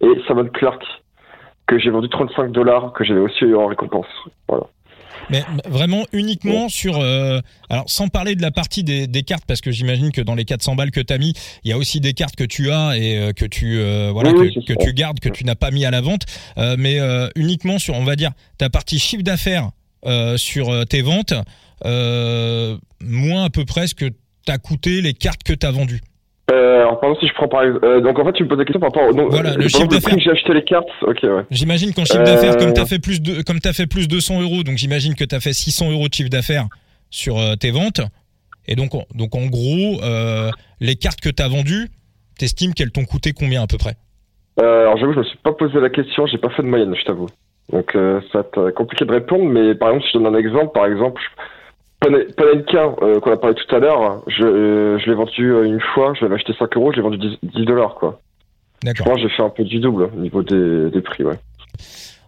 et 0.01 0.09
Simon 0.27 0.49
Clark 0.53 0.83
que 1.67 1.79
j'ai 1.79 1.91
vendu 1.91 2.09
35 2.09 2.51
dollars 2.51 2.93
que 2.93 3.05
j'avais 3.05 3.21
aussi 3.21 3.45
eu 3.45 3.55
en 3.55 3.67
récompense. 3.67 4.07
Voilà. 4.49 4.67
Mais 5.31 5.45
vraiment 5.69 6.05
uniquement 6.13 6.69
sur. 6.69 6.99
Euh, 6.99 7.41
alors 7.69 7.89
sans 7.89 8.09
parler 8.09 8.35
de 8.35 8.43
la 8.43 8.51
partie 8.51 8.83
des, 8.83 9.07
des 9.07 9.23
cartes, 9.23 9.45
parce 9.47 9.61
que 9.61 9.71
j'imagine 9.71 10.11
que 10.11 10.21
dans 10.21 10.35
les 10.35 10.45
400 10.45 10.75
balles 10.75 10.91
que 10.91 11.01
tu 11.01 11.13
as 11.13 11.19
mis, 11.19 11.35
il 11.63 11.71
y 11.71 11.73
a 11.73 11.79
aussi 11.79 12.01
des 12.01 12.13
cartes 12.13 12.35
que 12.35 12.45
tu 12.45 12.71
as 12.71 12.97
et 12.97 13.17
euh, 13.17 13.33
que 13.33 13.45
tu 13.45 13.79
euh, 13.79 14.11
voilà 14.13 14.33
que, 14.33 14.65
que 14.65 14.85
tu 14.85 14.93
gardes, 14.93 15.21
que 15.21 15.29
tu 15.29 15.45
n'as 15.45 15.55
pas 15.55 15.71
mis 15.71 15.85
à 15.85 15.91
la 15.91 16.01
vente. 16.01 16.23
mais 16.57 16.99
uniquement 17.37 17.79
sur, 17.79 17.95
on 17.95 18.05
va 18.05 18.17
dire, 18.17 18.33
ta 18.59 18.71
partie 18.71 18.99
chiffre 18.99 19.23
d'affaires 19.23 19.71
sur 20.37 20.87
tes 20.87 21.03
ventes, 21.03 21.35
moins 21.85 23.45
à 23.45 23.51
peu 23.51 23.65
près 23.65 23.87
ce 23.87 23.95
que 23.95 24.07
t'as 24.47 24.59
coûté 24.59 25.01
les 25.01 25.15
cartes 25.15 25.43
que 25.43 25.53
tu 25.53 25.67
as 25.67 25.71
vendues. 25.71 26.01
Euh, 26.51 26.81
alors, 26.81 26.99
pardon, 26.99 27.17
si 27.21 27.29
je 27.29 27.35
prends 27.35 27.49
par 27.49 27.63
exemple. 27.63 27.85
Euh, 27.85 28.01
donc, 28.01 28.19
en 28.19 28.25
fait, 28.25 28.33
tu 28.33 28.45
me 28.45 28.49
poses 28.49 28.59
la 28.59 28.65
question 28.65 28.81
par 28.81 28.91
rapport 28.91 29.09
au. 29.09 29.13
Donc, 29.13 29.31
voilà, 29.31 29.55
le 29.55 29.69
chiffre 29.69 29.87
d'affaires. 29.87 30.19
J'ai 30.19 30.31
acheté 30.31 30.53
les 30.53 30.65
cartes. 30.65 30.89
Ok, 31.03 31.19
ouais. 31.23 31.45
J'imagine 31.51 31.93
qu'en 31.93 32.05
chiffre 32.05 32.25
d'affaires, 32.25 32.57
comme 32.57 32.73
t'as 32.73 32.83
euh. 32.83 32.87
fait 32.87 32.99
plus 32.99 33.21
de, 33.21 33.43
comme 33.43 33.61
t'as 33.61 33.73
fait 33.73 33.87
plus 33.87 34.09
de 34.09 34.19
100 34.19 34.43
euros, 34.43 34.63
donc 34.63 34.77
j'imagine 34.77 35.15
que 35.15 35.25
t'as 35.25 35.41
fait 35.41 35.53
600 35.53 35.93
euros 35.93 36.09
de 36.09 36.15
chiffre 36.15 36.31
d'affaires 36.31 36.67
sur 37.11 37.39
euh, 37.39 37.55
tes 37.55 37.71
ventes. 37.71 38.01
Et 38.67 38.75
donc, 38.75 38.91
donc 39.15 39.35
en 39.35 39.47
gros, 39.47 40.01
euh, 40.03 40.51
les 40.81 40.97
cartes 40.97 41.21
que 41.21 41.31
t'as 41.31 41.49
vendues, 41.49 41.89
t'estimes 42.39 42.75
qu'elles 42.75 42.93
t'ont 42.93 43.05
coûté 43.05 43.33
combien 43.33 43.63
à 43.63 43.67
peu 43.67 43.79
près? 43.79 43.95
Alors, 44.59 44.97
j'avoue, 44.99 45.15
je 45.15 45.19
me 45.21 45.25
suis 45.25 45.39
pas 45.39 45.53
posé 45.53 45.81
la 45.81 45.89
question, 45.89 46.27
j'ai 46.27 46.39
pas 46.39 46.51
fait 46.51 46.63
de 46.63 46.69
moyenne, 46.69 46.95
je 46.95 47.05
t'avoue. 47.05 47.29
Donc, 47.73 47.93
ça 47.93 48.21
va 48.35 48.41
être 48.41 48.71
compliqué 48.71 49.05
de 49.05 49.13
répondre, 49.13 49.45
mais 49.45 49.75
par 49.75 49.91
exemple, 49.91 50.05
si 50.07 50.13
je 50.13 50.19
donne 50.19 50.35
un 50.35 50.39
exemple, 50.39 50.73
par 50.73 50.87
exemple, 50.87 51.21
Panenka, 52.01 52.95
euh, 53.03 53.21
qu'on 53.21 53.33
a 53.33 53.37
parlé 53.37 53.55
tout 53.55 53.75
à 53.75 53.79
l'heure, 53.79 54.23
je, 54.27 54.43
euh, 54.43 54.99
je 54.99 55.07
l'ai 55.07 55.15
vendu 55.15 55.53
euh, 55.53 55.65
une 55.65 55.81
fois, 55.81 56.15
je 56.15 56.23
l'avais 56.23 56.37
acheté 56.37 56.55
5 56.59 56.75
euros, 56.77 56.93
je 56.93 56.97
l'ai 56.97 57.03
vendu 57.03 57.19
10, 57.19 57.65
dollars, 57.67 57.95
quoi. 57.95 58.21
D'accord. 58.83 59.19
Je 59.19 59.23
j'ai 59.23 59.29
fait 59.29 59.43
un 59.43 59.51
peu 59.51 59.65
du 59.65 59.81
double 59.81 60.05
au 60.05 60.21
niveau 60.21 60.43
des, 60.43 60.91
des 60.91 61.03
prix, 61.03 61.25
ouais. 61.25 61.39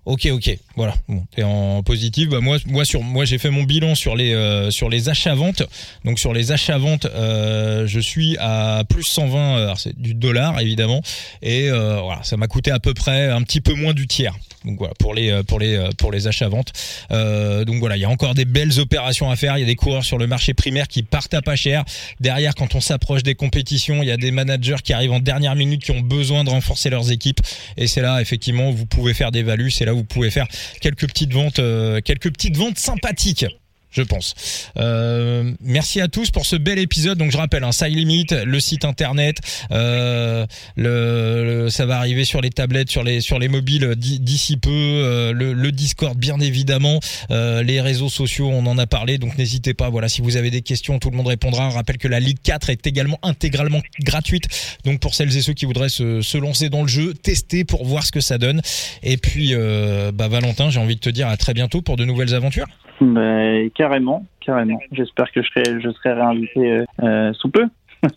Ok, 0.05 0.27
ok, 0.33 0.59
voilà. 0.75 0.95
Bon, 1.09 1.23
et 1.37 1.45
en 1.45 1.85
positif, 1.85 2.29
bah 2.29 2.41
moi, 2.41 2.57
moi 2.67 2.85
sur, 2.85 3.03
moi 3.03 3.25
j'ai 3.25 3.39
fait 3.39 3.51
mon 3.51 3.63
bilan 3.63 3.95
sur 3.95 4.17
les 4.17 4.33
euh, 4.33 4.69
achats 5.07 5.35
ventes. 5.37 5.63
Donc 6.05 6.19
sur 6.19 6.33
les 6.33 6.51
achats 6.51 6.77
ventes, 6.77 7.07
euh, 7.07 7.87
je 7.87 8.01
suis 8.01 8.37
à 8.41 8.83
plus 8.89 9.05
120, 9.05 9.77
c'est 9.77 9.97
du 9.97 10.15
dollar 10.15 10.59
évidemment, 10.59 11.03
et 11.41 11.71
euh, 11.71 12.01
voilà, 12.01 12.21
ça 12.25 12.37
m'a 12.37 12.49
coûté 12.49 12.73
à 12.73 12.81
peu 12.81 12.95
près 12.95 13.29
un 13.29 13.43
petit 13.43 13.61
peu 13.61 13.75
moins 13.75 13.95
du 13.95 14.09
tiers. 14.09 14.35
Donc 14.65 14.79
voilà 14.79 14.95
pour 14.99 15.15
les 15.15 15.43
pour 15.45 15.59
les 15.59 15.89
pour 15.99 16.13
achats 16.15 16.49
ventes. 16.49 16.73
donc 17.11 17.77
voilà, 17.77 17.97
il 17.97 18.01
y 18.01 18.05
a 18.05 18.11
encore 18.11 18.35
des 18.35 18.45
belles 18.45 18.81
opérations 18.81 19.31
à 19.31 19.37
faire. 19.37 19.57
Il 19.57 19.61
y 19.61 19.65
a 19.65 19.67
des 19.67 19.77
coureurs 19.77 20.05
sur 20.05 20.19
le 20.19 20.27
marché 20.27 20.55
primaire 20.55 20.87
qui 20.87 21.03
partent 21.03 21.35
à 21.35 21.43
pas 21.43 21.57
cher. 21.57 21.85
Derrière, 22.21 22.55
quand 22.55 22.75
on 22.77 22.81
s'approche 22.81 23.25
des 23.25 23.35
compétitions, 23.35 24.03
il 24.03 24.09
y 24.09 24.13
a 24.13 24.17
des 24.17 24.31
managers 24.31 24.77
qui 24.83 24.93
arrivent 24.93 25.13
en 25.13 25.21
dernière 25.21 25.57
minute 25.57 25.83
qui 25.83 25.91
ont 25.91 26.01
besoin 26.01 26.45
de 26.45 26.51
renforcer 26.51 26.91
leurs 26.91 27.11
équipes. 27.11 27.41
Et 27.77 27.89
c'est 27.89 28.03
là 28.03 28.21
effectivement 28.21 28.71
vous 28.71 28.87
pouvez 28.87 29.15
faire 29.15 29.33
des 29.33 29.43
values. 29.43 29.71
C'est 29.71 29.85
là 29.85 29.92
vous 29.93 30.05
pouvez 30.05 30.31
faire 30.31 30.47
quelques 30.81 31.07
petites 31.07 31.33
ventes, 31.33 31.59
euh, 31.59 32.01
quelques 32.01 32.33
petites 32.33 32.57
ventes 32.57 32.79
sympathiques 32.79 33.47
je 33.93 34.03
pense. 34.03 34.35
Euh, 34.79 35.53
merci 35.61 36.01
à 36.01 36.09
tous 36.09 36.31
pour 36.31 36.47
ce 36.47 36.57
bel 36.57 36.79
épisode. 36.79 37.19
Donc 37.19 37.31
je 37.31 37.37
rappelle, 37.37 37.65
un 37.65 37.69
hein, 37.69 37.73
Side 37.73 37.97
Limit, 37.97 38.27
le 38.45 38.61
site 38.61 38.85
internet, 38.85 39.39
euh, 39.71 40.47
le, 40.77 41.69
ça 41.71 41.87
va 41.87 41.99
arriver 41.99 42.25
sur 42.25 42.41
les 42.41 42.51
tablettes, 42.51 42.91
sur 42.91 43.05
les 43.05 43.21
sur 43.21 43.39
les 43.39 43.49
mobiles 43.49 43.95
d'ici 43.97 44.57
peu, 44.57 44.71
euh, 44.71 45.33
le, 45.33 45.53
le, 45.53 45.73
Discord 45.73 46.17
bien 46.17 46.41
évidemment, 46.41 47.01
euh, 47.31 47.63
les 47.63 47.81
réseaux 47.81 48.09
sociaux, 48.09 48.49
on 48.49 48.67
en 48.67 48.79
a 48.79 48.87
parlé. 48.87 49.19
Donc 49.19 49.39
n'hésitez 49.39 49.75
pas. 49.75 49.91
Voilà, 49.91 50.09
si 50.09 50.23
vous 50.23 50.37
avez 50.37 50.51
des 50.51 50.63
questions, 50.63 50.99
tout 50.99 51.11
le 51.11 51.17
monde 51.17 51.29
répondra. 51.29 51.71
Je 51.71 51.75
rappelle 51.75 51.99
que 51.99 52.09
la 52.09 52.21
Ligue 52.21 52.39
4 52.43 52.71
est 52.71 52.87
également 52.87 53.19
intégralement 53.23 53.83
gratuite. 54.01 54.45
Donc 54.85 55.01
pour 55.01 55.15
celles 55.15 55.37
et 55.37 55.43
ceux 55.43 55.53
qui 55.53 55.67
voudraient 55.67 55.89
se, 55.89 56.23
se 56.23 56.39
lancer 56.39 56.71
dans 56.71 56.83
le 56.83 56.89
jeu, 56.89 57.15
tester 57.15 57.65
pour 57.65 57.85
voir 57.85 58.05
ce 58.05 58.13
que 58.13 58.21
ça 58.21 58.39
donne. 58.39 58.63
Et 59.03 59.17
puis, 59.17 59.51
euh, 59.53 60.13
bah 60.13 60.29
Valentin, 60.29 60.71
j'ai 60.71 60.81
envie 60.81 60.97
de 60.97 61.01
te 61.01 61.11
dire 61.11 61.29
à 61.29 61.37
très 61.37 61.55
bientôt 61.55 61.83
pour 61.83 61.97
de 61.97 62.05
nouvelles 62.05 62.35
aventures. 62.35 62.67
Bah, 63.03 63.69
carrément, 63.75 64.25
carrément. 64.41 64.79
J'espère 64.93 65.31
que 65.33 65.43
je 65.43 65.49
serai, 65.49 65.81
je 65.81 65.91
serai 65.91 66.13
réinvité 66.13 66.73
euh, 66.73 66.85
euh, 67.03 67.33
sous 67.33 67.51
peu 67.51 67.67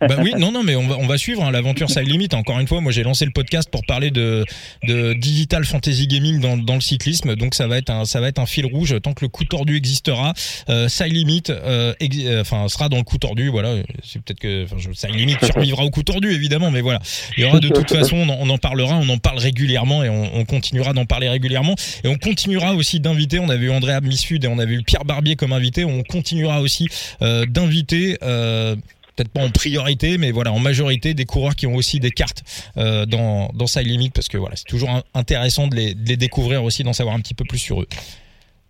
bah 0.02 0.18
oui, 0.20 0.34
non, 0.38 0.52
non, 0.52 0.64
mais 0.64 0.76
on 0.76 0.88
va, 0.88 0.98
on 0.98 1.08
va 1.08 1.18
suivre 1.18 1.44
hein, 1.44 1.52
l'aventure 1.52 1.90
Side 1.90 2.08
Limit. 2.08 2.30
Encore 2.34 2.60
une 2.60 2.68
fois, 2.68 2.82
moi 2.82 2.92
j'ai 2.92 3.04
lancé 3.04 3.26
le 3.26 3.32
podcast 3.32 3.70
pour 3.70 3.86
parler 3.86 4.12
de, 4.12 4.46
de 4.88 5.14
digital 5.14 5.66
fantasy 5.66 6.08
gaming 6.08 6.40
dans, 6.40 6.58
dans 6.58 6.76
le 6.76 6.82
cyclisme, 6.82 7.36
donc 7.36 7.56
ça 7.56 7.68
va 7.68 7.78
être 7.78 7.90
un, 7.90 8.06
ça 8.06 8.20
va 8.20 8.28
être 8.28 8.40
un 8.40 8.46
fil 8.46 8.66
rouge 8.66 8.96
tant 9.02 9.14
que 9.14 9.24
le 9.24 9.30
coup 9.30 9.44
tordu 9.44 9.76
existera. 9.76 10.34
Euh, 10.70 10.88
Side 10.88 11.14
Limit, 11.14 11.44
euh, 11.50 11.94
euh, 12.02 12.42
enfin, 12.42 12.68
sera 12.68 12.90
dans 12.90 12.98
le 12.98 13.04
coup 13.04 13.18
tordu. 13.18 13.50
Voilà, 13.50 13.76
c'est 14.04 14.22
peut-être 14.22 14.40
que, 14.40 14.66
Side 14.94 15.16
Limit 15.16 15.38
survivra 15.44 15.84
au 15.84 15.90
coup 15.90 16.04
tordu 16.04 16.32
évidemment, 16.34 16.72
mais 16.72 16.82
voilà, 16.82 17.00
il 17.38 17.44
y 17.44 17.46
aura 17.46 17.60
de 17.60 17.70
toute 17.70 17.92
façon, 17.92 18.18
on 18.18 18.50
en, 18.50 18.58
parlera, 18.58 18.98
on 18.98 19.10
en 19.10 19.18
parle 19.18 19.40
régulièrement 19.40 20.04
et 20.04 20.10
on, 20.10 20.36
on 20.36 20.46
continuera 20.46 20.94
d'en 20.94 21.06
parler 21.06 21.30
régulièrement 21.30 21.76
et 22.04 22.08
on 22.08 22.16
continuera 22.16 22.74
aussi 22.74 23.00
d'inviter. 23.00 23.40
On 23.40 23.50
avait 23.50 23.66
eu 23.66 23.72
André 23.72 23.94
Missud 24.02 24.44
et 24.44 24.48
on 24.48 24.60
avait 24.60 24.76
eu 24.76 24.84
Pierre 24.84 25.06
Barbier 25.06 25.36
comme 25.36 25.54
invité. 25.54 25.86
On 25.86 26.04
continuera 26.04 26.62
aussi 26.62 26.88
euh, 27.22 27.46
d'inviter. 27.46 28.18
Euh, 28.24 28.76
peut-être 29.16 29.32
pas 29.32 29.42
en 29.42 29.50
priorité, 29.50 30.18
mais 30.18 30.32
voilà, 30.32 30.52
en 30.52 30.60
majorité, 30.60 31.14
des 31.14 31.26
coureurs 31.26 31.56
qui 31.56 31.68
ont 31.68 31.76
aussi 31.76 32.00
des 32.00 32.12
cartes 32.12 32.44
euh, 32.78 33.06
dans, 33.06 33.50
dans 33.54 33.68
Side 33.68 33.88
Limit, 33.88 34.10
parce 34.10 34.28
que 34.28 34.38
voilà, 34.38 34.56
c'est 34.56 34.66
toujours 34.66 34.90
intéressant 35.14 35.68
de 35.68 35.76
les, 35.76 35.94
de 35.94 36.08
les, 36.08 36.18
découvrir 36.18 36.64
aussi, 36.64 36.84
d'en 36.84 36.94
savoir 36.94 37.16
un 37.16 37.20
petit 37.20 37.34
peu 37.34 37.46
plus 37.46 37.60
sur 37.60 37.82
eux. 37.82 37.88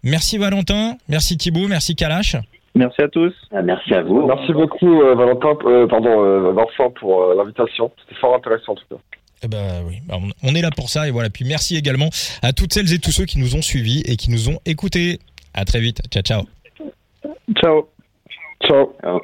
Merci 0.04 0.38
Valentin, 0.38 0.98
merci 1.10 1.38
Thibaut, 1.38 1.68
merci 1.68 1.96
Kalash. 1.96 2.36
Merci 2.76 3.02
à 3.02 3.08
tous. 3.08 3.34
Ah, 3.52 3.62
merci 3.62 3.94
à 3.94 4.04
vous. 4.04 4.28
Merci 4.28 4.52
beaucoup 4.52 5.02
euh, 5.02 5.16
Valentin, 5.16 5.54
euh, 5.66 5.88
pardon 5.88 6.24
euh, 6.24 6.52
Vincent 6.52 6.92
pour 7.00 7.24
euh, 7.24 7.36
l'invitation. 7.36 7.90
C'était 8.02 8.20
fort 8.20 8.36
intéressant 8.36 8.74
en 8.74 8.76
tout 8.76 8.86
cas. 8.90 9.02
Eh 9.44 9.48
ben, 9.48 9.84
oui, 9.88 10.00
bah, 10.06 10.18
on 10.44 10.56
est 10.56 10.62
là 10.62 10.72
pour 10.76 10.90
ça 10.90 11.08
et 11.08 11.12
voilà. 11.12 11.30
Puis 11.30 11.46
merci 11.46 11.78
également 11.78 12.10
à 12.42 12.52
toutes 12.52 12.74
celles 12.74 12.94
et 12.94 13.00
tous 13.00 13.12
ceux 13.12 13.26
qui 13.26 13.40
nous 13.40 13.56
ont 13.56 13.62
suivis 13.62 14.02
et 14.06 14.18
qui 14.18 14.30
nous 14.30 14.50
ont 14.50 14.60
écoutés. 14.66 15.20
À 15.54 15.64
très 15.64 15.80
vite. 15.80 16.02
Ciao, 16.12 16.22
ciao. 16.22 16.44
Ciao. 17.56 17.88
Ciao. 18.62 18.94
ciao. 19.02 19.22